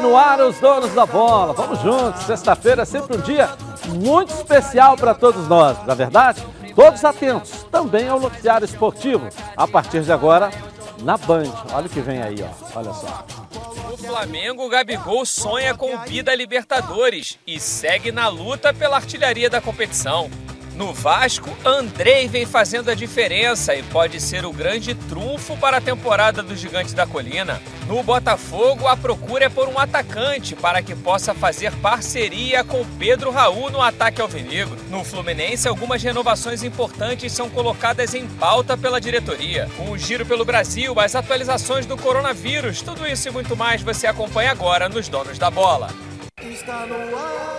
No 0.00 0.16
ar 0.16 0.40
os 0.40 0.58
donos 0.60 0.94
da 0.94 1.04
bola. 1.04 1.52
Vamos 1.52 1.80
juntos. 1.80 2.22
Sexta-feira 2.22 2.82
é 2.82 2.84
sempre 2.84 3.16
um 3.16 3.20
dia 3.20 3.50
muito 3.88 4.32
especial 4.32 4.96
para 4.96 5.14
todos 5.14 5.48
nós, 5.48 5.76
na 5.86 5.92
é 5.92 5.96
verdade? 5.96 6.46
Todos 6.74 7.04
atentos 7.04 7.66
também 7.70 8.08
ao 8.08 8.20
noticiário 8.20 8.64
esportivo. 8.64 9.28
A 9.56 9.66
partir 9.66 10.02
de 10.02 10.12
agora, 10.12 10.50
na 11.02 11.16
Band. 11.16 11.52
Olha 11.72 11.86
o 11.86 11.88
que 11.88 12.00
vem 12.00 12.22
aí, 12.22 12.36
ó. 12.42 12.78
Olha 12.78 12.92
só. 12.92 13.26
O 13.92 13.96
Flamengo, 13.96 14.68
Gabigol 14.68 15.26
sonha 15.26 15.74
com 15.74 15.94
o 15.94 15.98
Bida 15.98 16.34
Libertadores 16.34 17.38
e 17.46 17.58
segue 17.58 18.12
na 18.12 18.28
luta 18.28 18.72
pela 18.72 18.96
artilharia 18.96 19.50
da 19.50 19.60
competição. 19.60 20.30
No 20.78 20.92
Vasco, 20.92 21.50
Andrei 21.64 22.28
vem 22.28 22.46
fazendo 22.46 22.88
a 22.88 22.94
diferença 22.94 23.74
e 23.74 23.82
pode 23.82 24.20
ser 24.20 24.46
o 24.46 24.52
grande 24.52 24.94
trunfo 24.94 25.56
para 25.56 25.78
a 25.78 25.80
temporada 25.80 26.40
dos 26.40 26.60
Gigantes 26.60 26.94
da 26.94 27.04
Colina. 27.04 27.60
No 27.88 28.00
Botafogo, 28.04 28.86
a 28.86 28.96
procura 28.96 29.46
é 29.46 29.48
por 29.48 29.66
um 29.66 29.76
atacante 29.76 30.54
para 30.54 30.80
que 30.80 30.94
possa 30.94 31.34
fazer 31.34 31.72
parceria 31.78 32.62
com 32.62 32.86
Pedro 32.96 33.32
Raul 33.32 33.70
no 33.70 33.82
ataque 33.82 34.22
alvinegro. 34.22 34.78
No 34.88 35.02
Fluminense, 35.02 35.66
algumas 35.66 36.00
renovações 36.00 36.62
importantes 36.62 37.32
são 37.32 37.50
colocadas 37.50 38.14
em 38.14 38.28
pauta 38.28 38.76
pela 38.76 39.00
diretoria. 39.00 39.68
Um 39.80 39.98
giro 39.98 40.24
pelo 40.24 40.44
Brasil, 40.44 40.94
as 41.00 41.16
atualizações 41.16 41.86
do 41.86 41.96
coronavírus, 41.96 42.82
tudo 42.82 43.04
isso 43.04 43.26
e 43.26 43.32
muito 43.32 43.56
mais 43.56 43.82
você 43.82 44.06
acompanha 44.06 44.52
agora 44.52 44.88
nos 44.88 45.08
Donos 45.08 45.40
da 45.40 45.50
Bola. 45.50 45.88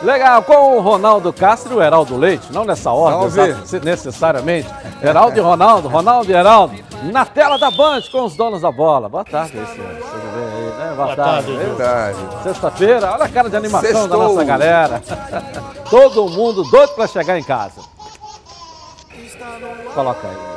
Legal, 0.02 0.42
com 0.44 0.78
o 0.78 0.80
Ronaldo 0.80 1.34
Castro 1.34 1.74
e 1.74 1.76
o 1.76 1.82
Heraldo 1.82 2.16
Leite, 2.16 2.52
não 2.54 2.64
nessa 2.64 2.92
ordem 2.92 3.56
necessariamente. 3.84 4.70
Heraldo 5.04 5.38
e 5.38 5.42
Ronaldo, 5.42 5.90
Ronaldo 5.90 6.32
e 6.32 6.34
Heraldo, 6.34 6.76
na 7.04 7.26
tela 7.26 7.58
da 7.58 7.70
Band 7.70 8.02
com 8.10 8.24
os 8.24 8.38
donos 8.38 8.62
da 8.62 8.72
bola. 8.72 9.10
Boa 9.10 9.26
tarde, 9.26 9.52
senhor. 9.52 9.68
Tudo 9.68 10.34
bem 10.34 10.44
aí, 10.46 10.74
né? 10.78 10.94
Boa, 10.96 11.06
Boa 11.08 11.16
tarde. 11.16 11.58
Tarde. 11.78 12.20
Sexta-feira, 12.44 13.12
olha 13.12 13.26
a 13.26 13.30
cara 13.30 13.50
de 13.50 13.58
animação 13.58 13.90
Sextou. 13.90 14.08
da 14.08 14.18
nossa 14.18 14.44
galera. 14.46 15.02
Todo 15.90 16.30
mundo 16.30 16.64
doido 16.64 16.94
para 16.96 17.08
chegar 17.08 17.38
em 17.38 17.44
casa. 17.44 17.82
Coloca 19.94 20.28
aí. 20.28 20.50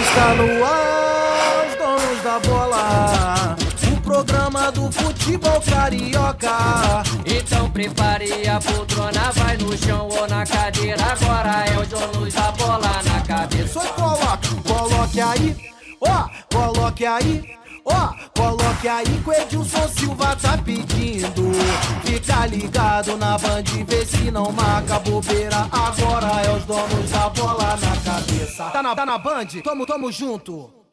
Está 0.00 0.34
no 0.34 0.64
ar, 0.64 1.66
os 1.66 1.74
donos 1.76 2.22
da 2.22 2.38
bola 2.48 3.43
programa 4.24 4.72
do 4.72 4.90
futebol 4.90 5.60
carioca. 5.60 7.02
Então 7.26 7.70
prepare 7.70 8.48
a 8.48 8.60
poltrona, 8.60 9.32
vai 9.32 9.56
no 9.56 9.76
chão 9.76 10.08
ou 10.08 10.26
na 10.26 10.44
cadeira. 10.46 11.02
Agora 11.04 11.64
é 11.66 11.78
o 11.78 11.86
John 11.86 12.28
da 12.30 12.52
bola 12.52 13.02
na 13.02 13.20
cabeça. 13.20 13.80
Só 13.80 13.92
coloque, 13.92 14.54
coloque 14.62 15.20
aí, 15.20 15.56
ó, 16.00 16.28
coloque 16.52 17.06
aí. 17.06 17.44
Ó, 17.86 17.92
oh, 17.92 18.40
coloque 18.40 18.88
aí 18.88 19.04
que 19.04 19.28
o 19.28 19.32
Edilson 19.34 19.88
Silva 19.88 20.34
tá 20.36 20.56
pedindo. 20.56 21.52
Fica 22.02 22.46
ligado 22.46 23.14
na 23.18 23.36
band, 23.36 23.62
vê 23.86 24.06
se 24.06 24.30
não 24.30 24.50
marca 24.52 24.98
bobeira. 25.00 25.68
Agora 25.70 26.40
é 26.46 26.56
os 26.56 26.64
donos 26.64 27.10
da 27.10 27.28
bola 27.28 27.76
na 27.76 27.96
cabeça. 28.10 28.70
Tá 28.70 28.82
na, 28.82 28.96
tá 28.96 29.04
na 29.04 29.18
band? 29.18 29.48
Tamo, 29.62 29.84
tamo 29.84 30.10
junto. 30.10 30.83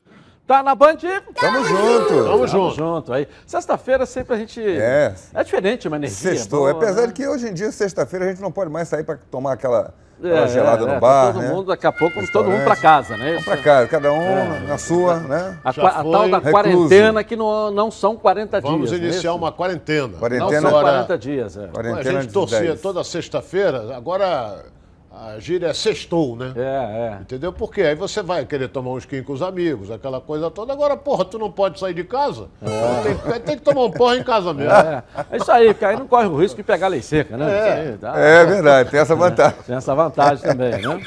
Tá 0.45 0.61
na 0.63 0.75
Band? 0.75 0.97
Tamo 1.35 1.63
junto. 1.63 2.25
Tamo 2.25 2.47
junto. 2.47 2.75
junto. 2.75 3.13
Aí, 3.13 3.27
sexta-feira 3.45 4.05
sempre 4.05 4.35
a 4.35 4.37
gente. 4.37 4.61
É. 4.61 5.13
É 5.33 5.43
diferente 5.43 5.87
uma 5.87 5.97
energia. 5.97 6.31
Sextou. 6.31 6.61
Boa, 6.61 6.71
Apesar 6.71 7.01
né? 7.01 7.07
de 7.07 7.13
que 7.13 7.27
hoje 7.27 7.47
em 7.47 7.53
dia, 7.53 7.71
sexta-feira, 7.71 8.25
a 8.25 8.29
gente 8.29 8.41
não 8.41 8.51
pode 8.51 8.69
mais 8.69 8.87
sair 8.87 9.03
para 9.03 9.17
tomar 9.29 9.53
aquela, 9.53 9.93
aquela 10.19 10.39
é, 10.41 10.47
gelada 10.47 10.83
é, 10.83 10.93
no 10.93 10.99
bar. 10.99 11.27
Tá 11.27 11.33
todo 11.33 11.41
né? 11.41 11.49
mundo, 11.49 11.67
daqui 11.67 11.87
a 11.87 11.91
pouco, 11.91 12.31
todo 12.31 12.49
mundo 12.49 12.63
para 12.63 12.75
casa, 12.75 13.15
né? 13.15 13.29
Vamos 13.29 13.45
para 13.45 13.57
casa, 13.57 13.87
cada 13.87 14.11
um 14.11 14.21
é. 14.21 14.59
na 14.67 14.77
sua, 14.77 15.19
né? 15.19 15.57
A, 15.63 15.69
a 15.69 15.73
tal 15.73 16.29
da 16.29 16.37
recluso. 16.37 16.51
quarentena 16.51 17.23
que 17.23 17.35
não, 17.35 17.71
não 17.71 17.91
são 17.91 18.17
40 18.17 18.59
Vamos 18.61 18.89
dias. 18.89 18.91
Vamos 18.91 19.13
iniciar 19.13 19.33
uma 19.33 19.51
quarentena. 19.51 20.17
Quarentena. 20.17 20.61
Não 20.61 20.69
são 20.69 20.81
40 20.81 21.17
dias, 21.17 21.57
é. 21.57 21.67
Quarentena 21.67 22.19
a 22.19 22.21
gente 22.23 22.33
torcia 22.33 22.75
toda 22.75 23.03
sexta-feira, 23.03 23.95
agora 23.95 24.65
a 25.13 25.37
gíria 25.39 25.67
é 25.67 25.73
sextou, 25.73 26.37
né? 26.37 26.53
É, 26.55 27.17
é. 27.17 27.21
Entendeu? 27.21 27.51
Porque 27.51 27.81
aí 27.81 27.95
você 27.95 28.23
vai 28.23 28.45
querer 28.45 28.69
tomar 28.69 28.91
um 28.91 28.97
skin 28.97 29.21
com 29.23 29.33
os 29.33 29.41
amigos, 29.41 29.91
aquela 29.91 30.21
coisa 30.21 30.49
toda. 30.49 30.71
Agora, 30.71 30.95
porra, 30.95 31.25
tu 31.25 31.37
não 31.37 31.51
pode 31.51 31.79
sair 31.79 31.93
de 31.93 32.05
casa? 32.05 32.47
É. 32.61 33.01
Tem, 33.13 33.41
tem, 33.41 33.57
que 33.57 33.63
tomar 33.63 33.83
um 33.83 33.91
porra 33.91 34.15
em 34.15 34.23
casa 34.23 34.53
mesmo. 34.53 34.71
É. 34.71 35.03
é 35.29 35.37
isso 35.37 35.51
aí, 35.51 35.73
porque 35.73 35.83
aí 35.83 35.97
não 35.97 36.07
corre 36.07 36.27
o 36.27 36.37
risco 36.37 36.55
de 36.55 36.63
pegar 36.63 36.87
lei 36.87 37.01
seca, 37.01 37.35
né? 37.35 37.51
É, 37.51 37.71
aí, 37.71 37.97
tá? 37.97 38.17
é 38.17 38.45
verdade, 38.45 38.89
tem 38.89 38.99
essa 39.01 39.15
vantagem. 39.15 39.57
tem 39.67 39.75
essa 39.75 39.93
vantagem 39.93 40.43
também, 40.43 40.71
né? 40.71 41.01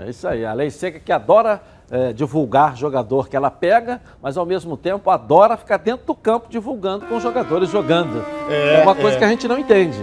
É 0.00 0.08
isso 0.08 0.26
aí, 0.26 0.46
a 0.46 0.54
lei 0.54 0.70
seca 0.70 0.98
que 0.98 1.12
adora 1.12 1.60
é, 1.90 2.10
divulgar 2.10 2.74
jogador 2.74 3.28
que 3.28 3.36
ela 3.36 3.50
pega, 3.50 4.00
mas 4.22 4.38
ao 4.38 4.46
mesmo 4.46 4.78
tempo 4.78 5.10
adora 5.10 5.58
ficar 5.58 5.76
dentro 5.76 6.06
do 6.06 6.14
campo 6.14 6.46
divulgando 6.48 7.04
com 7.04 7.16
os 7.16 7.22
jogadores 7.22 7.68
jogando. 7.68 8.24
É, 8.48 8.80
é 8.80 8.82
uma 8.82 8.94
coisa 8.94 9.16
é. 9.16 9.18
que 9.18 9.24
a 9.24 9.28
gente 9.28 9.46
não 9.46 9.58
entende. 9.58 9.98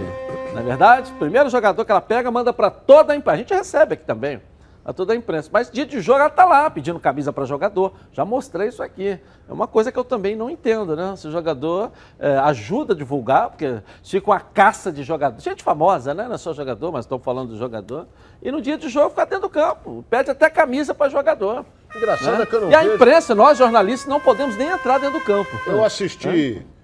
Não 0.52 0.60
é 0.60 0.64
verdade? 0.64 1.12
Primeiro 1.12 1.48
jogador 1.48 1.84
que 1.84 1.90
ela 1.90 2.00
pega, 2.00 2.30
manda 2.30 2.52
para 2.52 2.70
toda 2.70 3.12
a 3.12 3.16
imprensa. 3.16 3.34
A 3.34 3.38
gente 3.38 3.54
recebe 3.54 3.94
aqui 3.94 4.04
também, 4.04 4.40
a 4.84 4.92
toda 4.92 5.12
a 5.12 5.16
imprensa. 5.16 5.48
Mas 5.52 5.70
dia 5.70 5.86
de 5.86 6.00
jogo 6.00 6.18
ela 6.18 6.28
está 6.28 6.44
lá 6.44 6.68
pedindo 6.68 6.98
camisa 6.98 7.32
para 7.32 7.44
jogador. 7.44 7.92
Já 8.12 8.24
mostrei 8.24 8.68
isso 8.68 8.82
aqui. 8.82 9.18
É 9.48 9.52
uma 9.52 9.68
coisa 9.68 9.92
que 9.92 9.98
eu 9.98 10.02
também 10.04 10.34
não 10.34 10.50
entendo, 10.50 10.96
né? 10.96 11.14
Se 11.16 11.28
o 11.28 11.30
jogador 11.30 11.92
é, 12.18 12.36
ajuda 12.38 12.94
a 12.94 12.96
divulgar, 12.96 13.50
porque 13.50 13.80
fica 14.02 14.30
uma 14.30 14.40
caça 14.40 14.90
de 14.90 15.04
jogador. 15.04 15.40
Gente 15.40 15.62
famosa, 15.62 16.12
né? 16.14 16.26
Não 16.26 16.34
é 16.34 16.38
só 16.38 16.52
jogador, 16.52 16.90
mas 16.90 17.04
estou 17.04 17.18
falando 17.18 17.50
do 17.50 17.58
jogador. 17.58 18.06
E 18.42 18.50
no 18.50 18.60
dia 18.60 18.76
de 18.76 18.88
jogo 18.88 19.10
fica 19.10 19.26
dentro 19.26 19.42
do 19.42 19.50
campo. 19.50 20.04
Pede 20.10 20.30
até 20.30 20.50
camisa 20.50 20.92
para 20.94 21.08
jogador. 21.08 21.64
Engraçado 21.94 22.38
né? 22.38 22.42
é 22.42 22.46
que 22.46 22.54
eu 22.54 22.60
não 22.62 22.70
E 22.70 22.74
a 22.74 22.84
imprensa, 22.84 23.34
nós 23.36 23.56
jornalistas, 23.56 24.08
não 24.08 24.20
podemos 24.20 24.56
nem 24.56 24.68
entrar 24.68 24.98
dentro 24.98 25.20
do 25.20 25.24
campo. 25.24 25.50
Eu 25.66 25.84
assisti. 25.84 26.64
É? 26.66 26.79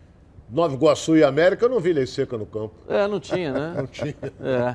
Nova 0.48 0.74
Iguaçu 0.74 1.16
e 1.16 1.24
América, 1.24 1.64
eu 1.64 1.68
não 1.68 1.80
vi 1.80 1.92
lei 1.92 2.06
seca 2.06 2.38
no 2.38 2.46
campo. 2.46 2.74
É, 2.88 3.06
não 3.08 3.18
tinha, 3.18 3.52
né? 3.52 3.74
não 3.76 3.86
tinha. 3.86 4.14
É. 4.40 4.74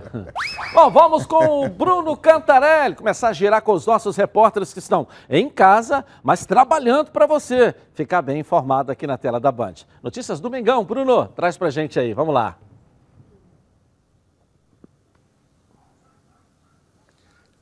Bom, 0.74 0.90
vamos 0.90 1.26
com 1.26 1.66
o 1.66 1.70
Bruno 1.70 2.16
Cantarelli, 2.18 2.96
começar 2.96 3.30
a 3.30 3.34
girar 3.34 3.62
com 3.62 3.72
os 3.74 3.86
nossos 3.86 4.16
repórteres 4.18 4.74
que 4.74 4.80
estão 4.80 5.08
em 5.30 5.50
casa, 5.50 6.06
mas 6.22 6.46
trabalhando 6.46 7.12
para 7.12 7.26
você 7.26 7.74
ficar 7.94 8.22
bem 8.22 8.40
informado 8.40 8.92
aqui 8.92 9.08
na 9.08 9.18
tela 9.18 9.40
da 9.40 9.52
Band. 9.52 9.76
Notícias 10.04 10.40
do 10.40 10.50
Mengão, 10.50 10.84
Bruno, 10.84 11.28
traz 11.28 11.58
pra 11.58 11.70
gente 11.70 12.00
aí, 12.00 12.14
vamos 12.14 12.34
lá. 12.34 12.58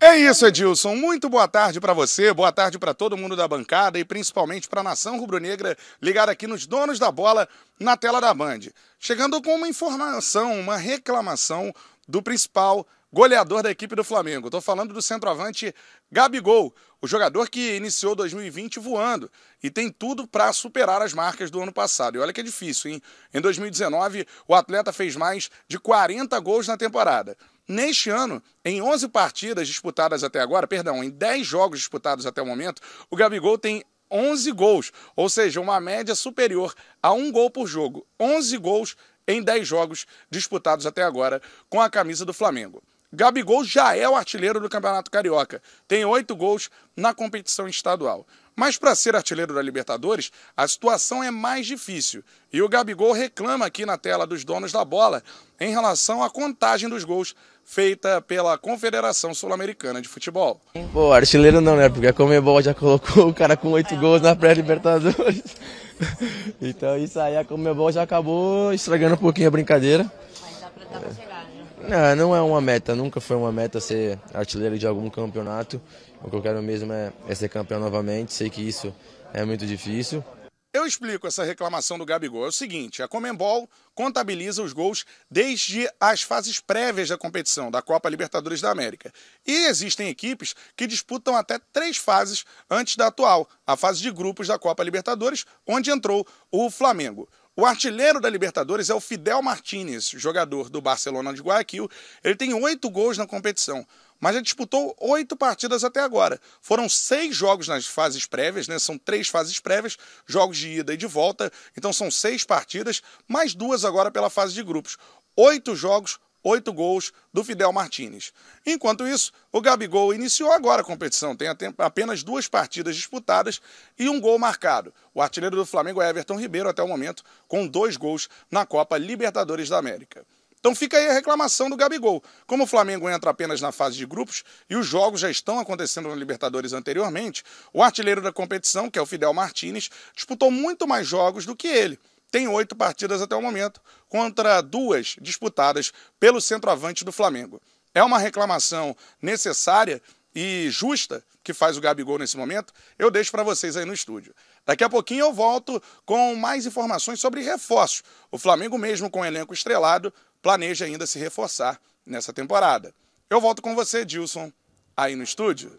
É 0.02 0.18
isso, 0.18 0.46
Edilson. 0.46 0.96
Muito 0.96 1.28
boa 1.28 1.46
tarde 1.46 1.82
para 1.82 1.92
você, 1.92 2.32
boa 2.34 2.54
tarde 2.54 2.80
para 2.80 2.94
todo 2.94 3.18
mundo 3.18 3.36
da 3.36 3.46
bancada 3.46 4.00
e 4.00 4.06
principalmente 4.06 4.70
para 4.70 4.80
a 4.80 4.84
nação 4.84 5.20
rubro-negra 5.20 5.78
ligada 6.02 6.32
aqui 6.32 6.48
nos 6.48 6.66
donos 6.66 6.98
da 6.98 7.12
bola 7.12 7.50
na 7.78 7.98
tela 7.98 8.22
da 8.22 8.34
Band. 8.34 8.60
Chegando 8.98 9.42
com 9.42 9.56
uma 9.56 9.68
informação, 9.68 10.58
uma 10.58 10.78
reclamação 10.78 11.74
do 12.08 12.24
principal 12.24 12.88
goleador 13.12 13.62
da 13.62 13.72
equipe 13.72 13.94
do 13.94 14.04
Flamengo. 14.04 14.48
Estou 14.48 14.62
falando 14.62 14.94
do 14.94 15.02
centroavante 15.02 15.76
Gabigol, 16.10 16.74
o 17.02 17.08
jogador 17.08 17.50
que 17.50 17.76
iniciou 17.76 18.16
2020 18.16 18.80
voando 18.80 19.30
e 19.62 19.70
tem 19.70 19.92
tudo 19.92 20.26
para 20.26 20.54
superar 20.54 21.02
as 21.02 21.14
marcas 21.14 21.52
do 21.52 21.62
ano 21.62 21.74
passado. 21.74 22.16
E 22.16 22.22
olha 22.22 22.32
que 22.32 22.40
é 22.40 22.44
difícil, 22.44 22.90
hein? 22.90 23.02
Em 23.34 23.42
2019, 23.42 24.26
o 24.48 24.56
atleta 24.56 24.94
fez 24.94 25.18
mais 25.18 25.50
de 25.68 25.78
40 25.78 26.40
gols 26.40 26.70
na 26.70 26.78
temporada. 26.78 27.36
Neste 27.70 28.10
ano, 28.10 28.42
em 28.66 28.82
11 28.82 29.10
partidas 29.10 29.68
disputadas 29.68 30.24
até 30.24 30.40
agora, 30.40 30.66
perdão, 30.66 31.04
em 31.04 31.10
10 31.12 31.46
jogos 31.46 31.78
disputados 31.78 32.26
até 32.26 32.42
o 32.42 32.46
momento, 32.46 32.82
o 33.12 33.16
Gabigol 33.16 33.60
tem 33.60 33.86
11 34.10 34.52
gols, 34.54 34.92
ou 35.16 35.30
seja, 35.30 35.62
uma 35.62 35.80
média 35.80 36.16
superior 36.16 36.74
a 37.00 37.14
um 37.14 37.32
gol 37.32 37.52
por 37.52 37.68
jogo. 37.68 38.08
11 38.20 38.58
gols 38.58 38.98
em 39.28 39.44
10 39.44 39.68
jogos 39.68 40.08
disputados 40.32 40.88
até 40.88 41.04
agora 41.04 41.40
com 41.70 41.80
a 41.80 41.92
camisa 41.92 42.26
do 42.26 42.34
Flamengo. 42.34 42.82
Gabigol 43.14 43.64
já 43.64 43.96
é 43.96 44.10
o 44.10 44.16
artilheiro 44.16 44.60
do 44.60 44.70
Campeonato 44.70 45.12
Carioca, 45.12 45.62
tem 45.88 46.04
8 46.04 46.36
gols 46.36 46.72
na 46.98 47.14
competição 47.14 47.68
estadual. 47.68 48.26
Mas 48.56 48.78
para 48.78 48.94
ser 48.94 49.16
artilheiro 49.16 49.54
da 49.54 49.62
Libertadores, 49.62 50.32
a 50.56 50.68
situação 50.68 51.24
é 51.24 51.32
mais 51.32 51.66
difícil. 51.66 52.24
E 52.52 52.62
o 52.62 52.68
Gabigol 52.68 53.14
reclama 53.14 53.66
aqui 53.66 53.86
na 53.86 53.98
tela 53.98 54.28
dos 54.28 54.44
donos 54.44 54.72
da 54.74 54.84
bola 54.84 55.24
em 55.60 55.72
relação 55.72 56.22
à 56.22 56.30
contagem 56.30 56.90
dos 56.90 57.04
gols 57.04 57.34
feita 57.70 58.20
pela 58.20 58.58
Confederação 58.58 59.32
Sul-Americana 59.32 60.02
de 60.02 60.08
Futebol. 60.08 60.60
Pô, 60.92 61.14
artilheiro 61.14 61.62
não, 61.62 61.76
né? 61.76 61.88
Porque 61.88 62.08
a 62.08 62.14
Comebol 62.14 62.60
já 62.64 62.74
colocou 62.74 63.28
o 63.30 63.34
cara 63.34 63.56
com 63.56 63.70
oito 63.70 63.96
gols 63.96 64.24
na 64.24 64.36
pré-Libertadores. 64.36 65.56
então 66.60 66.98
isso 66.98 67.20
aí, 67.20 67.38
a 67.38 67.46
Comebol 67.46 67.92
já 67.92 68.02
acabou 68.02 68.74
estragando 68.74 69.14
um 69.14 69.20
pouquinho 69.20 69.50
a 69.50 69.52
brincadeira. 69.52 70.12
Mas 70.42 70.60
dá 70.60 70.68
pra, 70.68 71.14
chegar, 71.14 71.46
já. 71.88 72.16
Não, 72.16 72.16
não 72.16 72.36
é 72.36 72.42
uma 72.42 72.60
meta, 72.60 72.96
nunca 72.96 73.22
foi 73.22 73.38
uma 73.38 73.52
meta 73.52 73.80
ser 73.80 74.18
artilheiro 74.34 74.80
de 74.80 74.88
algum 74.88 75.08
campeonato. 75.08 75.80
O 76.24 76.30
que 76.30 76.36
eu 76.36 76.42
quero 76.42 76.64
mesmo 76.64 76.92
é, 76.92 77.14
é 77.28 77.36
ser 77.36 77.50
campeão 77.50 77.80
novamente. 77.80 78.34
Sei 78.34 78.50
que 78.50 78.68
isso 78.68 78.92
é 79.32 79.46
muito 79.46 79.68
difícil. 79.68 80.24
Eu 80.72 80.86
explico 80.86 81.26
essa 81.26 81.44
reclamação 81.44 81.98
do 81.98 82.06
Gabigol. 82.06 82.46
É 82.46 82.50
o 82.50 82.52
seguinte: 82.52 83.02
a 83.02 83.08
Comembol 83.08 83.68
contabiliza 83.96 84.62
os 84.62 84.72
gols 84.72 85.04
desde 85.30 85.90
as 86.00 86.22
fases 86.22 86.60
prévias 86.60 87.10
da 87.10 87.18
competição, 87.18 87.72
da 87.72 87.82
Copa 87.82 88.08
Libertadores 88.08 88.62
da 88.62 88.70
América. 88.70 89.12
E 89.48 89.66
existem 89.66 90.10
equipes 90.10 90.54
que 90.78 90.86
disputam 90.86 91.36
até 91.36 91.60
três 91.74 91.98
fases 91.98 92.46
antes 92.70 92.96
da 92.96 93.08
atual, 93.08 93.50
a 93.66 93.76
fase 93.76 94.00
de 94.00 94.12
grupos 94.12 94.48
da 94.48 94.60
Copa 94.60 94.84
Libertadores, 94.84 95.44
onde 95.66 95.90
entrou 95.90 96.26
o 96.52 96.70
Flamengo. 96.70 97.28
O 97.56 97.66
artilheiro 97.66 98.22
da 98.22 98.30
Libertadores 98.30 98.90
é 98.90 98.94
o 98.94 99.02
Fidel 99.02 99.42
Martínez, 99.42 100.10
jogador 100.12 100.70
do 100.70 100.80
Barcelona 100.80 101.34
de 101.34 101.42
Guayaquil. 101.42 101.90
Ele 102.24 102.36
tem 102.36 102.54
oito 102.54 102.90
gols 102.90 103.18
na 103.18 103.28
competição, 103.28 103.86
mas 104.20 104.36
já 104.36 104.42
disputou 104.42 104.96
oito 105.00 105.36
partidas 105.36 105.84
até 105.84 106.02
agora. 106.02 106.40
Foram 106.62 106.90
seis 106.90 107.36
jogos 107.36 107.68
nas 107.68 107.86
fases 107.86 108.26
prévias, 108.26 108.68
né? 108.68 108.78
São 108.78 108.98
três 108.98 109.28
fases 109.28 109.60
prévias, 109.60 109.98
jogos 110.26 110.58
de 110.58 110.80
ida 110.80 110.94
e 110.94 110.98
de 110.98 111.08
volta. 111.08 111.52
Então 111.78 111.94
são 111.94 112.12
seis 112.12 112.44
partidas, 112.44 113.02
mais 113.28 113.56
duas 113.56 113.86
agora 113.86 114.12
pela 114.12 114.30
fase 114.30 114.54
de 114.54 114.64
grupos. 114.64 114.98
Oito 115.36 115.76
jogos, 115.76 116.20
oito 116.44 116.72
gols 116.74 117.12
do 117.34 117.44
Fidel 117.44 117.72
Martínez. 117.72 118.34
Enquanto 118.66 119.08
isso, 119.08 119.32
o 119.52 119.62
Gabigol 119.62 120.14
iniciou 120.14 120.52
agora 120.52 120.82
a 120.82 120.86
competição, 120.86 121.36
tem 121.36 121.48
apenas 121.78 122.24
duas 122.24 122.48
partidas 122.48 122.96
disputadas 122.96 123.62
e 123.98 124.10
um 124.10 124.20
gol 124.20 124.38
marcado. 124.40 124.94
O 125.14 125.22
artilheiro 125.22 125.56
do 125.56 125.66
Flamengo 125.66 126.02
é 126.02 126.10
Everton 126.10 126.40
Ribeiro, 126.40 126.70
até 126.70 126.82
o 126.82 126.88
momento, 126.88 127.24
com 127.48 127.68
dois 127.68 127.98
gols 127.98 128.30
na 128.50 128.66
Copa 128.66 128.98
Libertadores 128.98 129.70
da 129.70 129.78
América. 129.78 130.26
Então 130.60 130.76
fica 130.76 130.98
aí 130.98 131.08
a 131.08 131.14
reclamação 131.14 131.70
do 131.70 131.78
Gabigol. 131.78 132.24
Como 132.46 132.66
o 132.66 132.68
Flamengo 132.68 133.10
entra 133.10 133.32
apenas 133.32 133.62
na 133.62 133.72
fase 133.72 133.98
de 133.98 134.06
grupos 134.06 134.44
e 134.70 134.76
os 134.76 134.86
jogos 134.86 135.22
já 135.22 135.32
estão 135.32 135.60
acontecendo 135.60 136.10
na 136.10 136.16
Libertadores 136.16 136.74
anteriormente, 136.74 137.44
o 137.74 137.82
artilheiro 137.82 138.22
da 138.22 138.32
competição, 138.32 138.90
que 138.90 139.00
é 139.00 139.02
o 139.02 139.06
Fidel 139.06 139.34
Martínez, 139.34 139.90
disputou 140.14 140.52
muito 140.52 140.88
mais 140.88 141.08
jogos 141.08 141.46
do 141.46 141.56
que 141.56 141.68
ele 141.68 141.98
tem 142.32 142.48
oito 142.48 142.76
partidas 142.76 143.22
até 143.22 143.36
o 143.36 143.42
momento, 143.42 143.82
contra 144.08 144.62
duas 144.62 145.16
disputadas 145.20 145.92
pelo 146.20 146.40
centroavante 146.40 147.04
do 147.04 147.12
Flamengo. 147.12 147.62
É 147.94 148.04
uma 148.04 148.20
reclamação 148.20 148.96
necessária 149.22 150.02
e 150.36 150.68
justa 150.70 151.24
que 151.44 151.54
faz 151.54 151.78
o 151.78 151.82
Gabigol 151.82 152.20
nesse 152.20 152.38
momento, 152.38 152.72
eu 152.98 153.10
deixo 153.10 153.32
para 153.32 153.42
vocês 153.42 153.76
aí 153.76 153.84
no 153.84 153.94
estúdio. 153.94 154.36
Daqui 154.66 154.84
a 154.84 154.90
pouquinho 154.90 155.22
eu 155.22 155.34
volto 155.34 155.82
com 156.06 156.36
mais 156.36 156.68
informações 156.68 157.20
sobre 157.20 157.42
reforços. 157.42 158.04
O 158.30 158.38
Flamengo, 158.38 158.78
mesmo 158.78 159.10
com 159.10 159.22
o 159.22 159.26
elenco 159.26 159.54
estrelado, 159.54 160.14
planeja 160.42 160.86
ainda 160.86 161.06
se 161.06 161.20
reforçar 161.20 161.80
nessa 162.06 162.34
temporada. 162.34 162.94
Eu 163.30 163.40
volto 163.40 163.62
com 163.62 163.76
você, 163.76 164.04
Dilson, 164.04 164.52
aí 164.96 165.16
no 165.16 165.24
estúdio. 165.24 165.72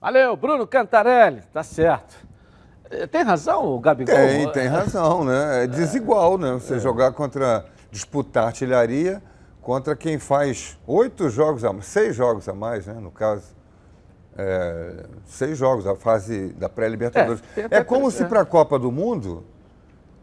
Valeu, 0.00 0.36
Bruno 0.36 0.66
Cantarelli, 0.66 1.42
tá 1.52 1.62
certo. 1.62 2.14
Eh, 2.90 3.06
tem 3.06 3.22
razão 3.22 3.66
o 3.66 3.80
Gabigol? 3.80 4.14
Tem, 4.14 4.52
tem 4.52 4.66
razão, 4.66 5.24
né? 5.24 5.64
É 5.64 5.66
desigual, 5.66 6.36
né? 6.38 6.52
Você 6.52 6.74
é. 6.74 6.78
jogar 6.78 7.12
contra, 7.12 7.64
disputar 7.90 8.46
artilharia 8.46 9.22
contra 9.62 9.96
quem 9.96 10.18
faz 10.18 10.78
oito 10.86 11.28
jogos 11.28 11.64
a 11.64 11.72
mais, 11.72 11.86
seis 11.86 12.14
jogos 12.14 12.48
a 12.48 12.54
mais, 12.54 12.86
né? 12.86 12.94
No 12.94 13.10
caso. 13.10 13.56
É, 14.38 15.06
seis 15.24 15.56
jogos, 15.56 15.86
a 15.86 15.96
fase 15.96 16.52
da 16.52 16.68
pré-libertadores. 16.68 17.42
É, 17.56 17.78
é, 17.78 17.84
como 17.84 18.10
se 18.10 18.22
para 18.26 18.42
a 18.42 18.44
Copa 18.44 18.78
do 18.78 18.92
Mundo 18.92 19.42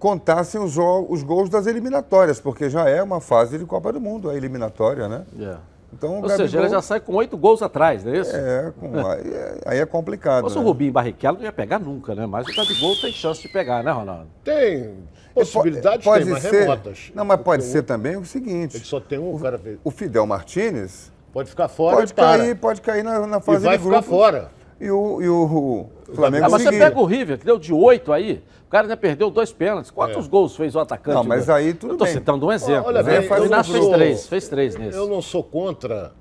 contassem 0.04 0.60
os, 0.60 0.76
os 0.78 1.24
gols 1.24 1.50
das 1.50 1.66
eliminatórias, 1.66 2.38
porque 2.38 2.70
já 2.70 2.90
é 2.90 3.02
uma 3.02 3.22
fase 3.22 3.58
de 3.58 3.64
Copa 3.64 3.94
do 3.94 4.02
Mundo, 4.02 4.30
a 4.30 4.36
eliminatória, 4.36 5.08
né? 5.08 5.24
Yeah. 5.34 5.62
Então, 5.94 6.16
Ou 6.16 6.22
Gabigol... 6.24 6.38
seja, 6.40 6.60
ele 6.60 6.68
já 6.68 6.82
sai 6.82 7.00
com 7.00 7.16
oito 7.16 7.38
gols 7.38 7.62
atrás, 7.62 8.04
não 8.04 8.12
é 8.12 8.18
isso? 8.18 8.36
É, 8.36 8.74
com... 8.78 9.00
aí, 9.08 9.34
é, 9.34 9.62
aí 9.66 9.80
é 9.80 9.86
complicado. 9.86 10.50
Se 10.50 10.58
né? 10.58 10.62
o 10.62 10.66
Rubinho 10.66 10.92
Barrichello 10.92 11.38
não 11.38 11.46
ia 11.46 11.54
pegar 11.54 11.80
nunca, 11.80 12.14
né? 12.14 12.26
Mas 12.26 12.46
o 12.50 12.54
Gabigol 12.54 13.00
tem 13.00 13.14
chance 13.14 13.42
de 13.42 13.48
pegar, 13.48 13.82
né, 13.82 13.92
Ronaldo? 13.92 14.28
Tem. 14.44 14.94
Possibilidades 15.34 16.04
pode 16.04 16.26
tem, 16.26 16.34
mas 16.34 16.44
ser... 16.44 16.52
remotas. 16.52 17.12
Não, 17.16 17.24
mas 17.24 17.40
pode 17.40 17.64
ser 17.64 17.84
também 17.84 18.18
o 18.18 18.26
seguinte. 18.26 18.76
Ele 18.76 18.84
só 18.84 19.00
tem 19.00 19.18
um 19.18 19.40
cara. 19.40 19.58
O 19.86 19.90
Fidel 19.90 20.28
Martinez. 20.28 21.14
Pode 21.32 21.50
ficar 21.50 21.70
fora 21.70 21.96
pode 21.96 22.14
cair, 22.14 22.56
Pode 22.58 22.82
cair 22.82 23.04
na, 23.04 23.26
na 23.26 23.40
fase 23.40 23.64
e 23.64 23.68
vai 23.68 23.78
de 23.78 23.84
ficar 23.86 24.02
fora. 24.02 24.52
E 24.82 24.92
o, 24.92 25.22
e 25.22 25.30
o, 25.30 25.46
o 25.46 25.90
Flamengo. 26.14 26.46
Ah, 26.46 26.50
mas 26.50 26.64
você 26.64 26.72
pega 26.72 27.00
o 27.00 27.06
River, 27.06 27.38
que 27.38 27.46
deu 27.46 27.60
de 27.60 27.74
oito 27.74 28.12
aí 28.12 28.42
cara 28.74 28.88
já 28.88 28.98
perdeu 28.98 29.30
dois 29.30 29.54
pênaltis. 29.54 29.92
Quantos 29.92 30.26
é. 30.26 30.30
gols 30.30 30.56
fez 30.56 30.76
o 30.76 30.80
atacante? 30.80 31.14
Não, 31.14 31.24
mas 31.24 31.48
aí 31.48 31.76
tudo 31.76 31.94
Eu 31.94 31.98
tô 31.98 32.06
bem. 32.06 32.14
citando 32.14 32.48
um 32.48 32.52
exemplo. 32.52 32.88
Olha, 32.88 33.04
bem, 33.04 33.20
o 33.20 33.46
Inácio 33.46 33.72
fez 33.72 33.88
três, 33.88 34.28
fez 34.28 34.48
três 34.48 34.76
nesse. 34.76 34.98
Eu 34.98 35.08
não 35.08 35.22
sou 35.22 35.44
contra, 35.44 36.12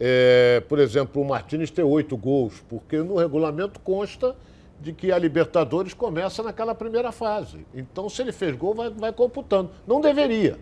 é, 0.00 0.60
por 0.68 0.80
exemplo, 0.80 1.22
o 1.22 1.24
Martins 1.24 1.70
ter 1.70 1.84
oito 1.84 2.16
gols, 2.16 2.64
porque 2.68 2.96
no 2.96 3.16
regulamento 3.16 3.78
consta 3.78 4.34
de 4.80 4.92
que 4.92 5.12
a 5.12 5.18
Libertadores 5.18 5.94
começa 5.94 6.42
naquela 6.42 6.74
primeira 6.74 7.12
fase. 7.12 7.64
Então, 7.72 8.08
se 8.08 8.22
ele 8.22 8.32
fez 8.32 8.56
gol, 8.56 8.74
vai, 8.74 8.90
vai 8.90 9.12
computando. 9.12 9.70
Não 9.86 10.00
deveria. 10.00 10.58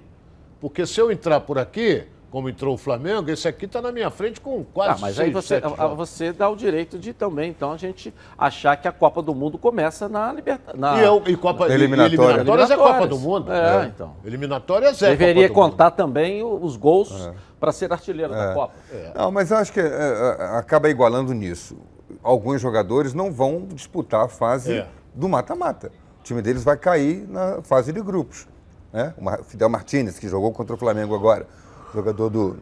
Porque 0.61 0.85
se 0.85 1.01
eu 1.01 1.11
entrar 1.11 1.41
por 1.41 1.59
aqui, 1.59 2.05
como 2.33 2.49
entrou 2.49 2.75
o 2.75 2.79
Flamengo, 2.79 3.31
esse 3.31 3.47
aqui 3.47 3.67
está 3.67 3.83
na 3.83 3.93
minha 3.93 4.11
frente 4.11 4.41
com 4.41 4.65
quase 4.65 4.93
ah, 4.93 4.99
mas 5.03 5.17
seis, 5.17 5.27
aí 5.29 5.31
você, 5.31 5.61
você 5.95 6.33
dá 6.33 6.49
o 6.49 6.57
direito 6.57 6.99
de 6.99 7.13
também, 7.13 7.51
então, 7.51 7.71
a 7.71 7.77
gente 7.77 8.13
achar 8.39 8.75
que 8.75 8.89
a 8.89 8.93
Copa 8.93 9.21
do 9.21 9.35
Mundo 9.35 9.59
começa 9.59 10.09
na 10.09 10.33
Libertadores. 10.33 11.27
E, 11.27 11.33
e, 11.33 11.37
Copa, 11.37 11.67
eliminatória. 11.71 12.37
eliminatórias 12.37 12.71
é 12.71 12.77
Copa 12.77 13.07
do 13.07 13.19
Mundo. 13.19 13.53
É, 13.53 13.85
é. 13.85 13.87
então. 13.87 14.17
Eliminatórias 14.25 15.03
é 15.03 15.11
Deveria 15.11 15.51
contar 15.51 15.91
mundo. 15.91 15.97
também 15.97 16.43
os 16.43 16.75
gols 16.75 17.13
é. 17.29 17.35
para 17.61 17.71
ser 17.71 17.93
artilheiro 17.93 18.33
da 18.33 18.51
é. 18.51 18.55
Copa. 18.55 18.73
É. 18.91 19.13
Não, 19.15 19.31
mas 19.31 19.51
eu 19.51 19.59
acho 19.59 19.71
que 19.71 19.81
é, 19.81 20.37
acaba 20.57 20.89
igualando 20.89 21.35
nisso. 21.35 21.77
Alguns 22.23 22.63
jogadores 22.63 23.13
não 23.13 23.31
vão 23.31 23.67
disputar 23.75 24.25
a 24.25 24.29
fase 24.29 24.87
do 25.15 25.29
mata-mata. 25.29 25.93
O 26.21 26.23
time 26.23 26.41
deles 26.41 26.65
vai 26.65 26.79
cair 26.79 27.29
na 27.29 27.61
fase 27.61 27.93
de 27.93 28.01
grupos. 28.01 28.49
Né? 28.91 29.13
O 29.19 29.45
Fidel 29.45 29.69
Martínez, 29.69 30.19
que 30.19 30.29
jogou 30.29 30.51
contra 30.51 30.75
o 30.75 30.79
Flamengo 30.79 31.15
agora 31.15 31.47
jogador 31.93 32.31
do, 32.31 32.57